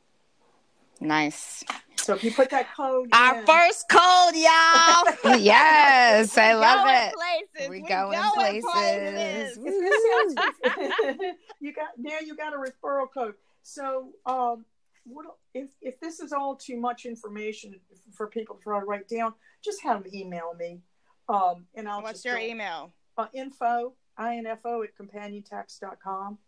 Nice. 1.01 1.65
So 2.03 2.15
if 2.15 2.25
you 2.25 2.33
put 2.33 2.51
that 2.51 2.75
code, 2.75 3.09
Our 3.13 3.39
in, 3.39 3.47
first 3.47 3.89
code, 3.89 4.35
y'all. 4.35 5.39
yes, 5.39 6.37
I 6.37 6.53
love 6.55 6.85
Going 6.85 6.97
it. 6.97 7.15
Places. 7.15 7.71
We 7.71 7.83
We 7.83 7.89
going 7.89 8.19
going 8.21 8.63
places. 8.63 9.59
if 9.63 9.65
this 9.65 10.37
sounds- 10.37 11.37
you 11.61 11.73
got 11.73 11.91
now 11.97 12.19
you 12.25 12.35
got 12.37 12.55
a 12.55 12.57
referral 12.57 13.07
code. 13.13 13.35
So 13.63 14.09
um, 14.27 14.65
what 15.05 15.27
if 15.55 15.71
if 15.81 16.01
this 16.01 16.19
is 16.19 16.33
all 16.33 16.57
too 16.57 16.77
much 16.77 17.07
information 17.07 17.79
for 18.13 18.27
people 18.27 18.57
to 18.57 18.63
try 18.63 18.81
to 18.81 18.85
write 18.85 19.09
down? 19.09 19.35
Just 19.65 19.81
have 19.83 20.03
them 20.03 20.13
email 20.13 20.55
me, 20.59 20.81
um, 21.29 21.67
and 21.77 21.89
I'll 21.89 22.03
What's 22.03 22.15
just 22.23 22.25
your 22.25 22.35
go- 22.37 22.43
email? 22.43 22.93
Uh, 23.17 23.27
info 23.33 23.93
info 24.19 24.83
at 24.83 24.91
companiontax.com. 25.01 26.39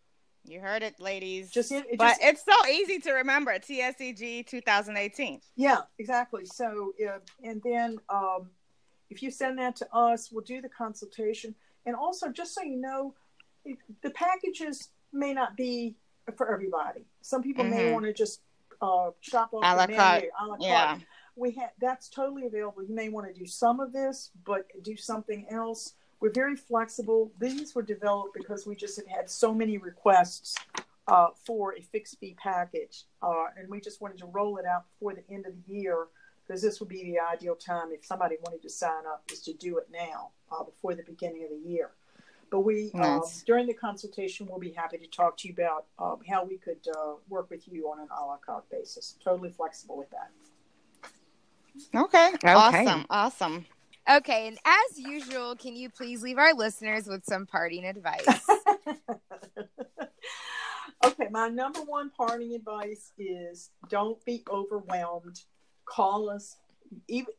You 0.46 0.60
heard 0.60 0.82
it, 0.82 1.00
ladies. 1.00 1.50
Just 1.50 1.72
in- 1.72 1.84
it 1.90 1.96
but 1.98 2.08
just- 2.18 2.22
it's 2.22 2.44
so 2.44 2.66
easy 2.68 2.98
to 3.00 3.12
remember. 3.12 3.58
TSEG 3.58 4.46
2018. 4.46 5.40
Yeah, 5.56 5.82
exactly. 5.98 6.44
So, 6.44 6.92
uh, 7.06 7.18
and 7.42 7.62
then 7.64 7.98
um, 8.08 8.50
if 9.10 9.22
you 9.22 9.30
send 9.30 9.58
that 9.58 9.76
to 9.76 9.94
us, 9.94 10.30
we'll 10.30 10.44
do 10.44 10.60
the 10.60 10.68
consultation. 10.68 11.54
And 11.86 11.96
also, 11.96 12.28
just 12.30 12.54
so 12.54 12.62
you 12.62 12.76
know, 12.76 13.14
it, 13.64 13.78
the 14.02 14.10
packages 14.10 14.90
may 15.12 15.32
not 15.32 15.56
be 15.56 15.96
for 16.36 16.52
everybody. 16.52 17.06
Some 17.22 17.42
people 17.42 17.64
may 17.64 17.84
Mhm. 17.86 17.92
want 17.92 18.04
to 18.06 18.12
just 18.12 18.40
uh, 18.82 19.12
shop 19.20 19.54
off 19.54 19.62
A 19.64 19.76
la 19.76 19.86
the 19.86 19.94
carte. 19.94 20.24
A 20.40 20.46
la 20.46 20.56
carte. 20.56 20.62
Yeah. 20.62 20.98
We 21.36 21.52
have 21.52 21.70
that's 21.80 22.08
totally 22.10 22.46
available. 22.46 22.82
You 22.82 22.94
may 22.94 23.08
want 23.08 23.26
to 23.26 23.32
do 23.32 23.46
some 23.46 23.80
of 23.80 23.92
this, 23.92 24.30
but 24.44 24.66
do 24.82 24.94
something 24.96 25.46
else. 25.50 25.94
We're 26.24 26.30
very 26.30 26.56
flexible. 26.56 27.30
These 27.38 27.74
were 27.74 27.82
developed 27.82 28.32
because 28.32 28.66
we 28.66 28.74
just 28.74 28.96
have 28.96 29.06
had 29.06 29.28
so 29.28 29.52
many 29.52 29.76
requests 29.76 30.56
uh, 31.06 31.26
for 31.44 31.74
a 31.74 31.82
fixed 31.82 32.18
fee 32.18 32.34
package, 32.42 33.02
uh, 33.22 33.48
and 33.58 33.68
we 33.68 33.78
just 33.78 34.00
wanted 34.00 34.16
to 34.20 34.26
roll 34.28 34.56
it 34.56 34.64
out 34.64 34.86
before 34.90 35.12
the 35.12 35.22
end 35.30 35.44
of 35.44 35.52
the 35.52 35.74
year 35.74 36.06
because 36.46 36.62
this 36.62 36.80
would 36.80 36.88
be 36.88 37.02
the 37.02 37.18
ideal 37.18 37.54
time 37.54 37.92
if 37.92 38.06
somebody 38.06 38.36
wanted 38.42 38.62
to 38.62 38.70
sign 38.70 39.04
up 39.06 39.22
is 39.30 39.40
to 39.40 39.52
do 39.52 39.76
it 39.76 39.88
now 39.92 40.30
uh, 40.50 40.64
before 40.64 40.94
the 40.94 41.02
beginning 41.02 41.44
of 41.44 41.50
the 41.50 41.70
year. 41.70 41.90
But 42.50 42.60
we 42.60 42.90
uh, 42.94 43.18
Nice. 43.18 43.42
during 43.42 43.66
the 43.66 43.74
consultation, 43.74 44.46
we'll 44.48 44.58
be 44.58 44.70
happy 44.70 44.96
to 44.96 45.06
talk 45.06 45.36
to 45.38 45.48
you 45.48 45.52
about 45.52 45.84
uh, 45.98 46.16
how 46.26 46.42
we 46.42 46.56
could 46.56 46.88
uh, 46.88 47.16
work 47.28 47.50
with 47.50 47.68
you 47.68 47.90
on 47.90 48.00
an 48.00 48.08
a 48.18 48.24
la 48.24 48.38
carte 48.38 48.70
basis. 48.70 49.18
Totally 49.22 49.50
flexible 49.50 49.98
with 49.98 50.08
that. 50.08 50.30
Okay. 51.94 52.30
Okay. 52.36 52.54
Awesome. 52.54 53.04
Awesome. 53.10 53.66
Okay, 54.10 54.48
and 54.48 54.58
as 54.66 54.98
usual, 54.98 55.56
can 55.56 55.74
you 55.74 55.88
please 55.88 56.22
leave 56.22 56.36
our 56.36 56.52
listeners 56.52 57.06
with 57.06 57.24
some 57.24 57.46
parting 57.46 57.86
advice? 57.86 58.26
okay, 61.04 61.28
my 61.30 61.48
number 61.48 61.80
one 61.80 62.10
parting 62.10 62.54
advice 62.54 63.12
is 63.18 63.70
don't 63.88 64.22
be 64.26 64.44
overwhelmed. 64.50 65.40
Call 65.86 66.28
us. 66.28 66.56
Even 67.08 67.32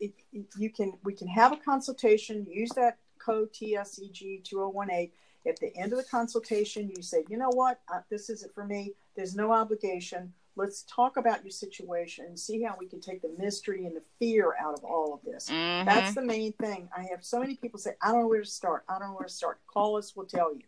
you 0.58 0.72
can, 0.72 0.94
we 1.04 1.14
can 1.14 1.28
have 1.28 1.52
a 1.52 1.58
consultation. 1.58 2.48
Use 2.50 2.72
that 2.72 2.98
code 3.20 3.54
TSEG 3.54 4.44
two 4.44 4.58
zero 4.58 4.70
one 4.70 4.90
eight. 4.90 5.14
At 5.48 5.60
the 5.60 5.76
end 5.78 5.94
of 5.94 6.00
the 6.00 6.06
consultation, 6.06 6.90
you 6.96 7.04
say, 7.04 7.24
you 7.30 7.38
know 7.38 7.52
what, 7.52 7.80
uh, 7.94 8.00
this 8.10 8.32
isn't 8.32 8.56
for 8.56 8.66
me. 8.66 8.94
There's 9.16 9.36
no 9.36 9.52
obligation. 9.52 10.34
Let's 10.56 10.84
talk 10.84 11.18
about 11.18 11.44
your 11.44 11.52
situation 11.52 12.26
and 12.26 12.40
see 12.40 12.62
how 12.64 12.76
we 12.80 12.88
can 12.88 13.02
take 13.02 13.22
the 13.22 13.34
mystery 13.38 13.86
and 13.86 13.96
the 13.96 14.04
fear 14.20 14.56
out 14.60 14.74
of 14.78 14.84
all 14.86 15.14
of 15.14 15.22
this. 15.24 15.50
Mhm. 15.50 15.86
That's 15.86 16.16
the 16.16 16.22
main 16.22 16.54
thing. 16.54 16.90
I 16.96 17.04
have 17.12 17.26
so 17.26 17.40
many 17.40 17.56
people 17.56 17.78
say, 17.80 17.96
I 18.02 18.12
don't 18.12 18.22
know 18.22 18.28
where 18.28 18.42
to 18.42 18.50
start. 18.50 18.86
I 18.88 18.98
don't 18.98 19.10
know 19.10 19.16
where 19.16 19.28
to 19.28 19.34
start. 19.34 19.60
Call 19.68 19.98
us, 19.98 20.16
we'll 20.16 20.26
tell 20.28 20.54
you. 20.54 20.64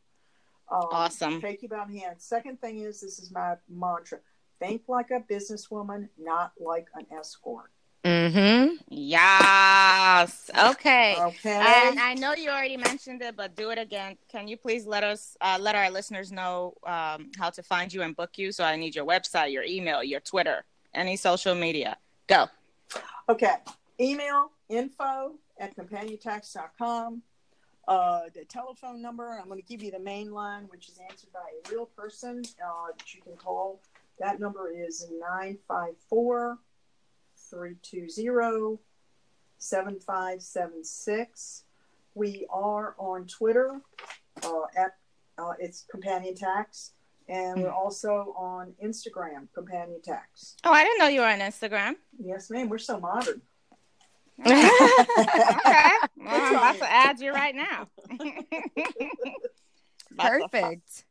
Um, 0.70 0.88
Awesome. 0.92 1.40
Take 1.40 1.64
you 1.64 1.70
by 1.70 1.86
the 1.86 2.00
hand. 2.00 2.22
Second 2.22 2.60
thing 2.60 2.80
is, 2.80 3.00
this 3.00 3.20
is 3.20 3.32
my 3.32 3.56
mantra 3.70 4.20
think 4.60 4.82
like 4.88 5.12
a 5.12 5.20
businesswoman, 5.20 6.10
not 6.18 6.52
like 6.60 6.88
an 6.96 7.06
escort. 7.12 7.72
Mm-hmm. 8.04 8.76
Yes. 8.90 10.50
Okay. 10.58 11.16
Okay. 11.20 11.90
And 11.90 12.00
I 12.00 12.14
know 12.14 12.34
you 12.34 12.50
already 12.50 12.78
mentioned 12.78 13.22
it, 13.22 13.36
but 13.36 13.56
do 13.56 13.72
it 13.72 13.78
again. 13.78 14.18
Can 14.32 14.48
you 14.48 14.56
please 14.56 14.86
let 14.86 15.04
us, 15.04 15.36
uh, 15.42 15.58
let 15.60 15.76
our 15.76 15.90
listeners 15.90 16.32
know 16.32 16.74
um, 16.86 17.32
how 17.38 17.50
to 17.50 17.62
find 17.64 17.94
you 17.94 18.04
and 18.04 18.16
book 18.16 18.38
you? 18.38 18.52
So 18.52 18.64
I 18.64 18.76
need 18.76 18.96
your 18.96 19.06
website, 19.06 19.52
your 19.52 19.64
email, 19.64 20.04
your 20.04 20.22
Twitter, 20.22 20.64
any 20.94 21.18
social 21.18 21.56
media. 21.56 21.98
Go. 22.28 22.48
Okay. 23.30 23.56
Email 24.00 24.52
info 24.70 25.34
at 25.60 25.76
companiontax.com. 25.76 27.22
Uh, 27.88 28.22
the 28.36 28.44
telephone 28.46 29.02
number, 29.02 29.40
I'm 29.40 29.48
going 29.48 29.62
to 29.62 29.66
give 29.66 29.82
you 29.82 29.92
the 29.92 30.00
main 30.00 30.32
line, 30.32 30.64
which 30.70 30.90
is 30.90 31.00
answered 31.10 31.32
by 31.34 31.40
a 31.40 31.72
real 31.74 31.86
person 31.86 32.44
uh, 32.62 32.92
that 32.98 33.14
you 33.14 33.22
can 33.22 33.36
call. 33.38 33.80
That 34.20 34.40
number 34.40 34.70
is 34.70 35.08
954 35.10 36.58
320 37.50 38.78
7576. 39.58 41.64
We 42.14 42.46
are 42.50 42.96
on 42.98 43.26
Twitter 43.28 43.82
uh, 44.44 44.62
at 44.76 44.96
uh, 45.38 45.54
it's 45.60 45.86
Companion 45.90 46.36
Tax, 46.36 46.94
and 47.30 47.62
we're 47.62 47.72
also 47.72 48.34
on 48.38 48.74
Instagram, 48.84 49.48
Companion 49.54 50.02
Tax. 50.04 50.56
Oh, 50.64 50.72
I 50.72 50.84
didn't 50.84 51.00
know 51.00 51.08
you 51.08 51.22
were 51.22 51.28
on 51.28 51.40
Instagram. 51.40 51.96
Yes, 52.20 52.50
ma'am. 52.50 52.70
We're 52.70 52.78
so 52.80 53.00
modern. 53.00 53.42
okay. 54.40 54.70
Well, 56.18 56.26
I'm 56.26 56.56
about 56.56 56.78
to 56.78 56.92
add 56.92 57.20
you 57.20 57.32
right 57.32 57.56
now. 57.56 57.88
Perfect. 60.18 61.06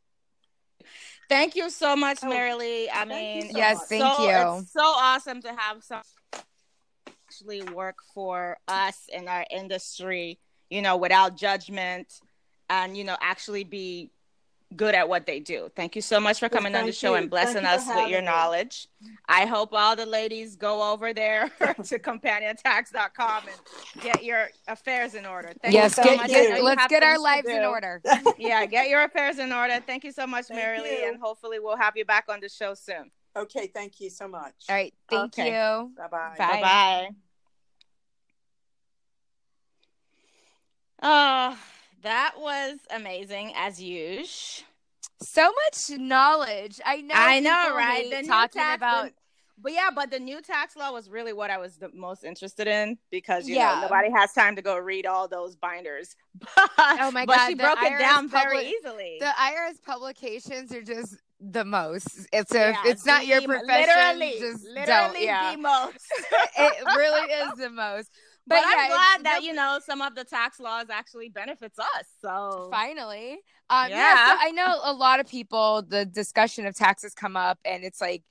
Thank 1.29 1.55
you 1.55 1.69
so 1.69 1.95
much, 1.95 2.19
Oh, 2.23 2.29
Mary 2.29 2.53
Lee. 2.53 2.89
I 2.89 3.05
thank 3.05 3.09
mean, 3.09 3.51
so 3.51 3.57
Yes, 3.57 3.77
much. 3.77 3.87
thank 3.89 4.15
so, 4.15 4.23
you. 4.23 4.59
It's 4.61 4.71
so 4.71 4.81
awesome 4.81 5.41
to 5.41 5.53
have 5.57 5.83
some 5.83 6.01
actually 7.37 7.61
work 7.73 7.97
for 8.13 8.57
us 8.67 9.07
in 9.13 9.27
our 9.27 9.45
industry, 9.51 10.39
you 10.69 10.81
know, 10.81 10.97
without 10.97 11.37
judgment 11.37 12.19
and, 12.69 12.97
you 12.97 13.03
know, 13.03 13.15
actually 13.21 13.63
be 13.63 14.11
good 14.75 14.93
at 14.93 15.07
what 15.07 15.25
they 15.25 15.39
do. 15.39 15.71
Thank 15.77 15.95
you 15.95 16.01
so 16.01 16.19
much 16.19 16.39
for 16.39 16.45
Well, 16.51 16.59
coming 16.59 16.75
on 16.75 16.85
the 16.85 16.91
show 16.91 17.11
you. 17.11 17.21
and 17.21 17.29
blessing 17.29 17.63
Thank 17.63 17.79
us 17.79 17.85
for 17.87 17.95
with 17.95 18.09
your 18.09 18.19
me. 18.19 18.25
knowledge. 18.25 18.87
I 19.29 19.45
hope 19.45 19.69
all 19.71 19.95
the 19.95 20.05
ladies 20.05 20.57
go 20.57 20.91
over 20.91 21.13
there 21.13 21.47
to 21.59 21.99
companiontax.com 21.99 23.43
and 23.47 24.03
get 24.03 24.25
your 24.25 24.49
affairs 24.67 25.13
in 25.15 25.25
order. 25.25 25.53
Thank 25.61 25.73
yes, 25.73 25.95
you 25.97 26.03
so 26.03 26.09
get, 26.09 26.17
much. 26.17 26.27
get- 26.29 26.57
you 26.57 26.63
let's 26.63 26.87
get 26.87 27.01
our 27.03 27.17
lives 27.19 27.47
in 27.47 27.63
order. 27.63 28.01
Yeah, 28.37 28.65
get 28.65 28.89
your 28.89 29.03
affairs 29.03 29.39
in 29.39 29.53
order. 29.53 29.79
Thank 29.85 30.03
you 30.03 30.11
so 30.11 30.27
much, 30.27 30.47
Thank 30.47 30.59
Mary 30.59 30.81
Lee, 30.81 31.01
you. 31.03 31.07
and 31.07 31.21
hopefully 31.21 31.59
we'll 31.59 31.77
have 31.77 31.95
you 31.95 32.03
back 32.03 32.25
on 32.27 32.39
the 32.41 32.49
show 32.49 32.73
soon. 32.73 33.09
Okay, 33.37 33.67
thank 33.67 33.99
you 34.01 34.09
so 34.09 34.27
much. 34.27 34.53
All 34.67 34.75
right. 34.75 34.93
Thank 35.09 35.37
Okay. 35.39 35.47
you. 35.49 35.91
Bye 35.95 36.07
bye. 36.09 36.35
Bye. 36.37 36.47
Bye 36.55 36.61
bye. 36.61 37.09
Oh, 41.01 41.57
that 42.03 42.33
was 42.37 42.77
amazing 42.89 43.53
as 43.55 43.81
usual. 43.81 44.65
So 45.21 45.51
much 45.65 45.99
knowledge. 45.99 46.79
I 46.85 47.01
know. 47.01 47.15
I 47.15 47.39
know, 47.39 47.75
right? 47.75 48.09
The 48.09 48.21
new 48.21 48.27
talking 48.27 48.61
tax- 48.61 48.77
about. 48.77 49.11
But 49.59 49.71
yeah, 49.73 49.89
but 49.93 50.11
the 50.11 50.19
new 50.19 50.39
tax 50.41 50.75
law 50.75 50.91
was 50.91 51.09
really 51.09 51.33
what 51.33 51.49
I 51.49 51.57
was 51.57 51.77
the 51.77 51.89
most 51.91 52.23
interested 52.23 52.67
in 52.67 52.99
because 53.09 53.47
you 53.49 53.55
Yeah. 53.55 53.73
know 53.75 53.81
nobody 53.81 54.11
has 54.11 54.31
time 54.31 54.55
to 54.55 54.61
go 54.61 54.77
read 54.77 55.07
all 55.07 55.27
those 55.27 55.55
binders. 55.55 56.15
Oh 56.99 57.09
my 57.11 57.25
but 57.25 57.37
God, 57.37 57.47
she 57.47 57.55
broke 57.55 57.81
it 57.81 57.93
IRS 57.93 57.99
down 57.99 58.29
very 58.29 58.67
easily. 58.67 59.17
The 59.19 59.25
IRS 59.25 59.81
publications 59.83 60.71
are 60.71 60.81
just 60.83 61.15
the 61.39 61.65
most. 61.65 62.27
It's 62.31 62.53
a. 62.53 62.71
Yeah, 62.71 62.81
it's 62.85 63.05
not 63.05 63.25
your 63.25 63.41
profession. 63.41 63.67
Literally, 64.19 64.35
just 64.39 64.63
don't. 64.63 64.75
literally 64.75 65.25
Yeah. 65.25 65.51
the 65.55 65.57
most. 65.61 65.97
it 66.57 66.85
really 66.95 67.31
is 67.33 67.51
the 67.57 67.69
most. 67.71 68.09
But, 68.47 68.61
But, 68.63 68.65
I'm 68.65 68.89
glad 68.89 69.23
that 69.25 69.43
you 69.43 69.53
know 69.53 69.79
some 69.85 70.01
of 70.01 70.15
the 70.15 70.23
tax 70.23 70.59
laws 70.59 70.85
actually 70.89 71.29
benefits 71.29 71.77
us. 71.79 72.05
So 72.21 72.69
finally 72.71 73.39
um 73.69 73.89
yeah. 73.89 73.97
Yeah. 73.97 74.29
so 74.31 74.37
i 74.39 74.51
know 74.51 74.79
a 74.85 74.93
lot 74.93 75.19
of 75.19 75.27
people 75.27 75.81
the 75.85 76.05
discussion 76.05 76.65
of 76.65 76.73
taxes 76.73 77.13
come 77.13 77.35
up 77.35 77.59
and 77.65 77.83
it's 77.83 77.99
like 77.99 78.23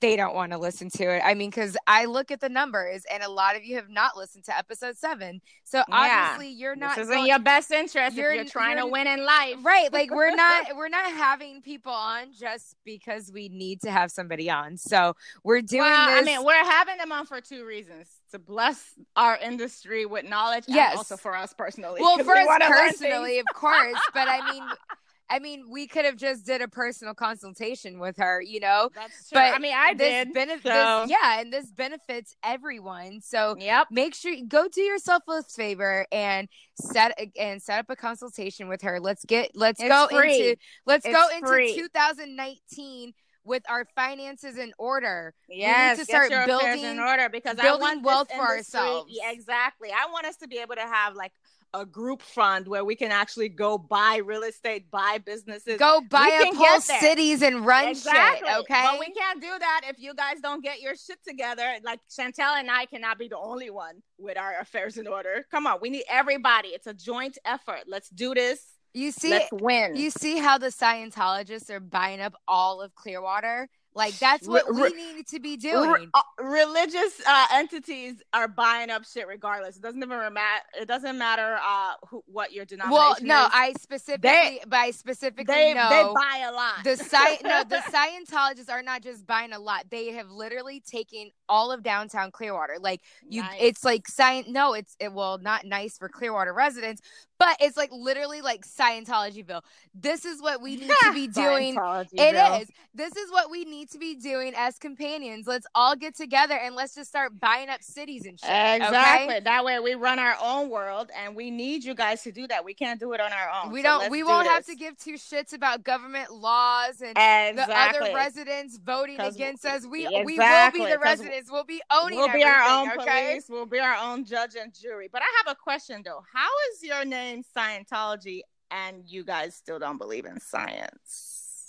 they 0.00 0.16
don't 0.16 0.34
want 0.34 0.52
to 0.52 0.58
listen 0.58 0.88
to 0.88 1.04
it 1.04 1.20
i 1.22 1.34
mean 1.34 1.50
because 1.50 1.76
i 1.86 2.06
look 2.06 2.30
at 2.30 2.40
the 2.40 2.48
numbers 2.48 3.02
and 3.12 3.22
a 3.22 3.28
lot 3.30 3.56
of 3.56 3.62
you 3.64 3.76
have 3.76 3.90
not 3.90 4.16
listened 4.16 4.42
to 4.44 4.56
episode 4.56 4.96
seven 4.96 5.42
so 5.64 5.82
Yeah. 5.88 6.28
obviously 6.32 6.52
you're 6.54 6.76
not. 6.76 6.96
this 6.96 7.04
isn't 7.04 7.14
going- 7.14 7.26
your 7.28 7.38
best 7.40 7.70
interest 7.70 8.16
You're- 8.16 8.30
if 8.30 8.34
you're 8.36 8.44
trying 8.50 8.78
you're- 8.78 8.88
to 8.88 8.92
win 8.92 9.06
in 9.06 9.22
life. 9.24 9.56
right 9.60 9.92
like 9.92 10.10
we're 10.10 10.34
not 10.34 10.74
we're 10.76 10.88
not 10.88 11.10
having 11.12 11.60
people 11.60 11.92
on 11.92 12.32
just 12.32 12.74
because 12.86 13.30
we 13.30 13.50
need 13.50 13.82
to 13.82 13.90
have 13.90 14.10
somebody 14.10 14.48
on 14.48 14.78
so 14.78 15.14
we're 15.44 15.60
doing 15.60 15.82
well, 15.82 16.10
this 16.10 16.22
I 16.22 16.24
mean, 16.24 16.42
we're 16.44 16.54
having 16.54 16.96
them 16.96 17.12
on 17.12 17.26
for 17.26 17.42
two 17.42 17.66
reasons: 17.66 18.08
to 18.30 18.38
bless 18.38 18.94
our 19.16 19.36
industry 19.38 20.06
with 20.06 20.24
knowledge, 20.24 20.64
Yes. 20.68 20.90
and 20.92 20.98
also 20.98 21.16
for 21.16 21.34
us 21.36 21.52
personally. 21.52 22.00
Well, 22.00 22.18
for 22.24 22.34
we 22.34 22.40
us 22.40 22.58
personally 22.68 23.38
of 23.38 23.46
course 23.54 23.98
but 24.14 24.28
i 24.28 24.52
mean 24.52 24.62
i 25.30 25.38
mean 25.38 25.64
we 25.70 25.86
could 25.86 26.04
have 26.04 26.16
just 26.16 26.44
did 26.44 26.60
a 26.60 26.66
personal 26.68 27.14
consultation 27.14 28.00
with 28.00 28.16
her 28.16 28.42
you 28.42 28.58
know. 28.60 28.90
That's 28.94 29.28
true. 29.28 29.36
but 29.40 29.54
I 29.54 29.58
mean, 29.58 29.74
I 29.76 29.94
this 29.94 30.26
did. 30.26 30.34
benef- 30.34 30.62
so- 30.62 31.02
this, 31.06 31.10
yeah 31.10 31.40
and 31.40 31.52
this 31.52 31.70
benefits 31.70 32.34
everyone 32.44 33.20
so 33.20 33.54
Yep. 33.58 33.88
make 33.92 34.14
sure 34.14 34.32
you 34.32 34.46
go 34.48 34.66
do 34.68 34.80
yourself 34.82 35.22
a 35.28 35.42
favor 35.44 36.04
and 36.10 36.48
set 36.80 37.16
and 37.38 37.62
set 37.62 37.78
up 37.78 37.86
a 37.90 37.96
consultation 37.96 38.66
with 38.68 38.82
her 38.82 38.98
let's 39.00 39.24
get 39.24 39.52
let's 39.54 39.80
It's 39.80 39.88
go 39.88 40.08
free. 40.10 40.40
into 40.50 40.56
let's 40.86 41.06
It's 41.06 41.14
go 41.14 41.28
into 41.34 41.46
free. 41.46 41.74
2019 41.76 43.12
with 43.44 43.62
our 43.68 43.86
finances 43.96 44.58
in 44.58 44.72
order 44.78 45.34
Yes, 45.48 45.98
to 45.98 46.04
get 46.04 46.08
start 46.08 46.30
your 46.30 46.42
affairs 46.42 46.60
building- 46.60 46.84
in 46.84 47.00
order 47.00 47.28
because 47.28 47.58
I 47.58 47.62
building 47.62 47.80
want 47.82 48.02
wealth 48.02 48.28
for 48.32 48.40
ourselves. 48.40 49.10
Yeah, 49.14 49.30
exactly. 49.30 49.90
I 49.92 50.10
want 50.12 50.26
us 50.26 50.36
to 50.38 50.48
be 50.48 50.58
able 50.58 50.74
to 50.74 50.82
have 50.82 51.14
like 51.14 51.32
a 51.72 51.86
group 51.86 52.20
fund 52.20 52.66
where 52.66 52.84
we 52.84 52.96
can 52.96 53.12
actually 53.12 53.48
go 53.48 53.78
buy 53.78 54.16
real 54.24 54.42
estate, 54.42 54.90
buy 54.90 55.18
businesses. 55.24 55.78
go 55.78 56.00
buy 56.10 56.46
up 56.48 56.54
whole 56.56 56.80
cities 56.80 57.42
and 57.42 57.64
run 57.64 57.86
exactly. 57.88 58.48
shit 58.48 58.58
okay 58.58 58.82
But 58.90 58.98
we 58.98 59.12
can't 59.12 59.40
do 59.40 59.56
that 59.56 59.82
if 59.88 59.96
you 60.00 60.12
guys 60.14 60.40
don't 60.42 60.64
get 60.64 60.80
your 60.80 60.96
shit 60.96 61.18
together. 61.26 61.76
Like 61.84 62.00
Chantel 62.10 62.58
and 62.58 62.68
I 62.70 62.86
cannot 62.86 63.18
be 63.18 63.28
the 63.28 63.38
only 63.38 63.70
one 63.70 64.02
with 64.18 64.36
our 64.36 64.58
affairs 64.58 64.96
in 64.98 65.06
order. 65.06 65.44
Come 65.52 65.66
on, 65.68 65.78
we 65.80 65.90
need 65.90 66.04
everybody. 66.08 66.68
It's 66.70 66.88
a 66.88 66.94
joint 66.94 67.38
effort. 67.44 67.82
Let's 67.86 68.08
do 68.10 68.34
this. 68.34 68.66
You 68.94 69.12
see 69.12 69.30
Let's 69.30 69.48
win. 69.52 69.96
you 69.96 70.10
see 70.10 70.38
how 70.38 70.58
the 70.58 70.68
Scientologists 70.68 71.70
are 71.70 71.80
buying 71.80 72.20
up 72.20 72.34
all 72.48 72.80
of 72.80 72.94
Clearwater 72.94 73.68
like 73.92 74.16
that's 74.20 74.46
Re- 74.46 74.52
what 74.52 74.72
we 74.72 74.82
re- 74.82 74.90
need 75.14 75.26
to 75.28 75.40
be 75.40 75.50
Re- 75.50 75.56
doing 75.56 76.10
uh, 76.14 76.20
religious 76.44 77.20
uh, 77.26 77.46
entities 77.54 78.22
are 78.32 78.46
buying 78.46 78.88
up 78.88 79.04
shit 79.04 79.26
regardless. 79.26 79.76
It 79.76 79.82
doesn't 79.82 80.00
even 80.00 80.32
matter. 80.32 80.62
It 80.80 80.86
doesn't 80.86 81.18
matter 81.18 81.58
uh, 81.60 81.94
who, 82.08 82.22
what 82.26 82.52
your 82.52 82.64
denomination 82.64 82.92
well 82.96 83.16
no 83.20 83.46
is. 83.46 83.50
i 83.52 83.72
specifically 83.80 84.60
but 84.68 84.76
i 84.76 84.90
specifically 84.92 85.52
they 85.54 85.74
know 85.74 85.88
they 85.90 86.02
buy 86.04 86.46
a 86.48 86.52
lot. 86.52 86.84
the 86.84 86.96
sci- 86.96 87.38
no 87.42 87.64
the 87.68 87.76
Scientologists 87.90 88.70
are 88.70 88.82
not 88.82 89.02
just 89.02 89.26
buying 89.26 89.52
a 89.52 89.58
lot. 89.58 89.84
They 89.90 90.12
have 90.12 90.30
literally 90.30 90.80
taken 90.80 91.30
all 91.48 91.72
of 91.72 91.82
downtown 91.82 92.30
Clearwater. 92.30 92.76
Like 92.80 93.00
you, 93.28 93.42
Nice. 93.42 93.58
it's 93.60 93.84
like 93.84 94.06
science. 94.06 94.46
No, 94.48 94.74
it's 94.74 94.94
it 95.00 95.12
well 95.12 95.38
not 95.38 95.64
nice 95.64 95.98
for 95.98 96.08
Clearwater 96.08 96.52
residents, 96.54 97.00
but 97.40 97.56
it's 97.58 97.76
like 97.76 97.90
literally 97.90 98.42
like 98.42 98.66
Scientologyville. 98.66 99.62
This 99.94 100.26
is 100.26 100.42
what 100.42 100.60
we 100.60 100.76
need 100.76 100.92
to 101.04 101.12
be 101.14 101.26
doing. 101.26 101.74
It 102.12 102.60
is. 102.60 102.68
This 102.94 103.16
is 103.16 103.32
what 103.32 103.50
we 103.50 103.64
need 103.64 103.90
to 103.92 103.98
be 103.98 104.14
doing 104.14 104.52
as 104.54 104.78
companions. 104.78 105.46
Let's 105.46 105.66
all 105.74 105.96
get 105.96 106.14
together 106.14 106.54
and 106.54 106.74
let's 106.74 106.94
just 106.94 107.08
start 107.08 107.40
buying 107.40 107.70
up 107.70 107.82
cities 107.82 108.26
and 108.26 108.38
shit. 108.38 108.50
Exactly. 108.50 109.36
Okay? 109.36 109.40
That 109.40 109.64
way 109.64 109.80
we 109.80 109.94
run 109.94 110.18
our 110.18 110.36
own 110.42 110.68
world, 110.68 111.10
and 111.16 111.34
we 111.34 111.50
need 111.50 111.82
you 111.82 111.94
guys 111.94 112.22
to 112.24 112.32
do 112.32 112.46
that. 112.48 112.62
We 112.62 112.74
can't 112.74 113.00
do 113.00 113.14
it 113.14 113.22
on 113.22 113.32
our 113.32 113.64
own. 113.64 113.72
We 113.72 113.80
don't. 113.80 114.00
let's 114.00 114.10
We 114.10 114.18
do 114.18 114.26
won't 114.26 114.46
have 114.46 114.66
to 114.66 114.74
give 114.74 114.98
two 114.98 115.14
shits 115.14 115.54
about 115.54 115.82
government 115.82 116.30
laws 116.30 117.00
and 117.00 117.58
exactly. 117.58 117.64
the 117.64 118.04
other 118.04 118.14
residents 118.14 118.76
voting 118.76 119.18
against 119.18 119.64
us. 119.64 119.86
We 119.86 120.06
we 120.26 120.38
will 120.38 120.70
be 120.72 120.84
the 120.84 120.98
residents. 121.02 121.50
We'll 121.50 121.64
be 121.64 121.80
owning. 121.90 122.18
We'll 122.18 122.32
be 122.34 122.44
our 122.44 122.62
own 122.68 122.90
okay? 122.98 123.30
police. 123.30 123.46
We'll 123.48 123.64
be 123.64 123.78
our 123.78 123.96
own 123.96 124.26
judge 124.26 124.56
and 124.60 124.74
jury. 124.74 125.08
But 125.10 125.22
I 125.22 125.26
have 125.38 125.56
a 125.56 125.58
question 125.58 126.02
though. 126.04 126.22
How 126.34 126.48
is 126.72 126.82
your 126.82 127.06
name 127.06 127.29
Scientology, 127.56 128.40
and 128.70 129.02
you 129.06 129.24
guys 129.24 129.54
still 129.54 129.78
don't 129.78 129.98
believe 129.98 130.24
in 130.26 130.38
science? 130.40 131.66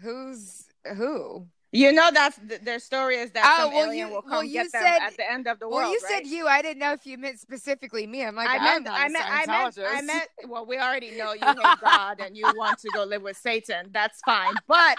Who's 0.00 0.64
who? 0.96 1.46
You 1.72 1.92
know 1.92 2.10
that's 2.12 2.38
th- 2.48 2.60
their 2.62 2.78
story 2.78 3.16
is 3.16 3.32
that 3.32 3.44
Oh, 3.58 3.64
some 3.64 3.74
well, 3.74 3.86
alien 3.86 4.08
you- 4.08 4.14
will 4.14 4.22
come 4.22 4.30
well, 4.30 4.44
you 4.44 4.62
get 4.62 4.72
them 4.72 4.82
said- 4.82 5.02
at 5.02 5.16
the 5.16 5.30
end 5.30 5.46
of 5.48 5.58
the 5.58 5.68
well, 5.68 5.78
world. 5.78 5.90
Well, 5.90 5.92
you 5.92 6.00
right? 6.04 6.24
said 6.24 6.26
you. 6.26 6.46
I 6.46 6.62
didn't 6.62 6.78
know 6.78 6.92
if 6.92 7.04
you 7.06 7.18
meant 7.18 7.40
specifically 7.40 8.06
me. 8.06 8.24
I'm 8.24 8.34
like, 8.36 8.48
I 8.48 8.58
meant, 8.58 8.88
I 8.88 9.08
meant, 9.08 9.24
I 9.28 9.46
meant, 9.46 9.78
I 9.78 10.00
meant. 10.02 10.28
Well, 10.48 10.64
we 10.64 10.78
already 10.78 11.10
know 11.16 11.32
you 11.32 11.44
hate 11.44 11.56
God 11.80 12.20
and 12.20 12.36
you 12.36 12.44
want 12.56 12.78
to 12.80 12.88
go 12.94 13.04
live 13.04 13.22
with 13.22 13.36
Satan. 13.36 13.90
That's 13.92 14.20
fine, 14.24 14.54
but 14.68 14.96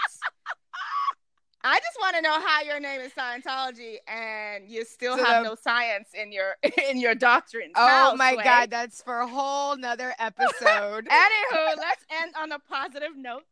I 1.64 1.78
just 1.80 1.96
want 2.00 2.14
to 2.16 2.22
know 2.22 2.40
how 2.40 2.62
your 2.62 2.78
name 2.80 3.00
is 3.00 3.12
Scientology 3.12 3.96
and 4.06 4.68
you 4.68 4.84
still 4.84 5.16
So 5.16 5.24
have 5.24 5.42
the- 5.42 5.50
no 5.50 5.54
science 5.56 6.08
in 6.14 6.32
your 6.32 6.54
in 6.88 6.98
your 7.00 7.14
doctrine. 7.14 7.72
Oh 7.74 8.14
my 8.16 8.36
God, 8.36 8.70
that's 8.70 9.02
for 9.02 9.18
a 9.20 9.26
whole 9.26 9.76
nother 9.76 10.14
episode. 10.18 11.06
Anywho, 11.06 11.76
let's 11.76 12.04
end 12.22 12.32
on 12.40 12.52
a 12.52 12.58
positive 12.58 13.16
note. 13.16 13.42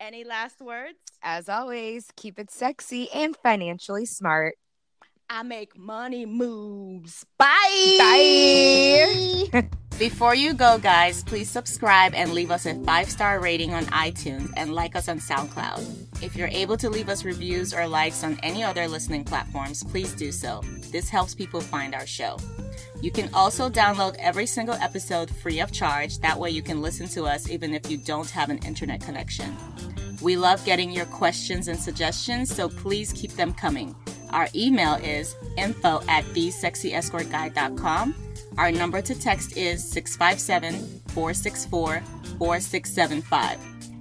Any 0.00 0.22
last 0.22 0.60
words? 0.60 0.98
As 1.22 1.48
always, 1.48 2.06
keep 2.14 2.38
it 2.38 2.52
sexy 2.52 3.10
and 3.12 3.36
financially 3.36 4.06
smart. 4.06 4.54
I 5.30 5.42
make 5.42 5.76
money 5.78 6.24
moves. 6.24 7.26
Bye. 7.36 7.96
Bye. 7.98 9.68
Before 9.98 10.34
you 10.34 10.54
go, 10.54 10.78
guys, 10.78 11.22
please 11.22 11.50
subscribe 11.50 12.14
and 12.14 12.32
leave 12.32 12.50
us 12.50 12.64
a 12.64 12.74
five 12.84 13.10
star 13.10 13.38
rating 13.38 13.74
on 13.74 13.84
iTunes 13.86 14.50
and 14.56 14.74
like 14.74 14.96
us 14.96 15.06
on 15.06 15.18
SoundCloud. 15.18 16.22
If 16.22 16.34
you're 16.34 16.48
able 16.48 16.78
to 16.78 16.88
leave 16.88 17.10
us 17.10 17.26
reviews 17.26 17.74
or 17.74 17.86
likes 17.86 18.24
on 18.24 18.38
any 18.42 18.62
other 18.62 18.88
listening 18.88 19.22
platforms, 19.24 19.84
please 19.84 20.14
do 20.14 20.32
so. 20.32 20.62
This 20.90 21.10
helps 21.10 21.34
people 21.34 21.60
find 21.60 21.94
our 21.94 22.06
show. 22.06 22.38
You 23.02 23.10
can 23.10 23.28
also 23.34 23.68
download 23.68 24.16
every 24.18 24.46
single 24.46 24.76
episode 24.76 25.28
free 25.28 25.60
of 25.60 25.72
charge. 25.72 26.20
That 26.20 26.38
way, 26.38 26.50
you 26.50 26.62
can 26.62 26.80
listen 26.80 27.06
to 27.08 27.24
us 27.24 27.50
even 27.50 27.74
if 27.74 27.90
you 27.90 27.98
don't 27.98 28.30
have 28.30 28.48
an 28.48 28.58
internet 28.58 29.02
connection. 29.02 29.54
We 30.22 30.36
love 30.36 30.64
getting 30.64 30.90
your 30.90 31.06
questions 31.06 31.68
and 31.68 31.78
suggestions, 31.78 32.54
so 32.54 32.68
please 32.68 33.12
keep 33.12 33.32
them 33.32 33.52
coming. 33.52 33.94
Our 34.30 34.48
email 34.54 34.94
is 34.94 35.36
info 35.56 36.02
at 36.08 36.24
thesexyescortguide.com. 36.26 38.14
Our 38.56 38.72
number 38.72 39.00
to 39.02 39.18
text 39.18 39.56
is 39.56 39.88
657 39.88 41.02
464 41.08 42.02
4675. 42.38 43.58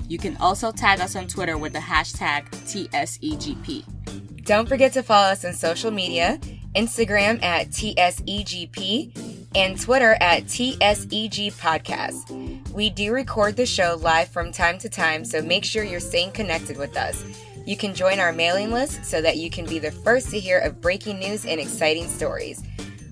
You 0.09 0.17
can 0.17 0.37
also 0.37 0.71
tag 0.71 0.99
us 1.01 1.15
on 1.15 1.27
Twitter 1.27 1.57
with 1.57 1.73
the 1.73 1.79
hashtag 1.79 2.49
TSEGP. 2.49 4.43
Don't 4.45 4.67
forget 4.67 4.93
to 4.93 5.03
follow 5.03 5.27
us 5.27 5.43
on 5.43 5.53
social 5.53 5.91
media 5.91 6.39
Instagram 6.75 7.41
at 7.43 7.69
TSEGP 7.69 9.47
and 9.55 9.79
Twitter 9.79 10.15
at 10.21 10.45
TSEG 10.45 11.53
Podcast. 11.53 12.71
We 12.71 12.89
do 12.89 13.11
record 13.11 13.55
the 13.55 13.65
show 13.65 13.97
live 13.99 14.27
from 14.29 14.51
time 14.51 14.77
to 14.79 14.89
time, 14.89 15.25
so 15.25 15.41
make 15.41 15.65
sure 15.65 15.83
you're 15.83 15.99
staying 15.99 16.31
connected 16.31 16.77
with 16.77 16.95
us. 16.95 17.23
You 17.67 17.75
can 17.75 17.93
join 17.93 18.19
our 18.21 18.31
mailing 18.31 18.71
list 18.71 19.03
so 19.03 19.21
that 19.21 19.35
you 19.35 19.49
can 19.49 19.65
be 19.65 19.77
the 19.77 19.91
first 19.91 20.29
to 20.29 20.39
hear 20.39 20.59
of 20.59 20.79
breaking 20.79 21.19
news 21.19 21.45
and 21.45 21.59
exciting 21.59 22.07
stories. 22.07 22.63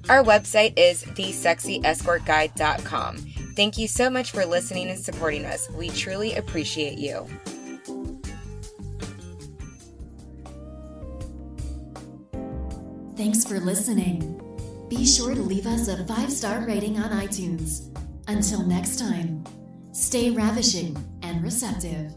Our 0.07 0.23
website 0.23 0.71
is 0.77 1.03
thesexyescortguide.com. 1.03 3.17
Thank 3.57 3.77
you 3.77 3.89
so 3.89 4.09
much 4.09 4.31
for 4.31 4.45
listening 4.45 4.87
and 4.87 4.97
supporting 4.97 5.43
us. 5.43 5.69
We 5.71 5.89
truly 5.89 6.35
appreciate 6.35 6.97
you. 6.97 7.27
Thanks 13.17 13.43
for 13.43 13.59
listening. 13.59 14.41
Be 14.89 15.05
sure 15.05 15.35
to 15.35 15.41
leave 15.41 15.67
us 15.67 15.89
a 15.89 16.05
five 16.05 16.31
star 16.31 16.65
rating 16.65 16.97
on 16.97 17.11
iTunes. 17.11 17.93
Until 18.29 18.65
next 18.65 18.99
time, 18.99 19.43
stay 19.91 20.31
ravishing 20.31 20.95
and 21.23 21.43
receptive. 21.43 22.15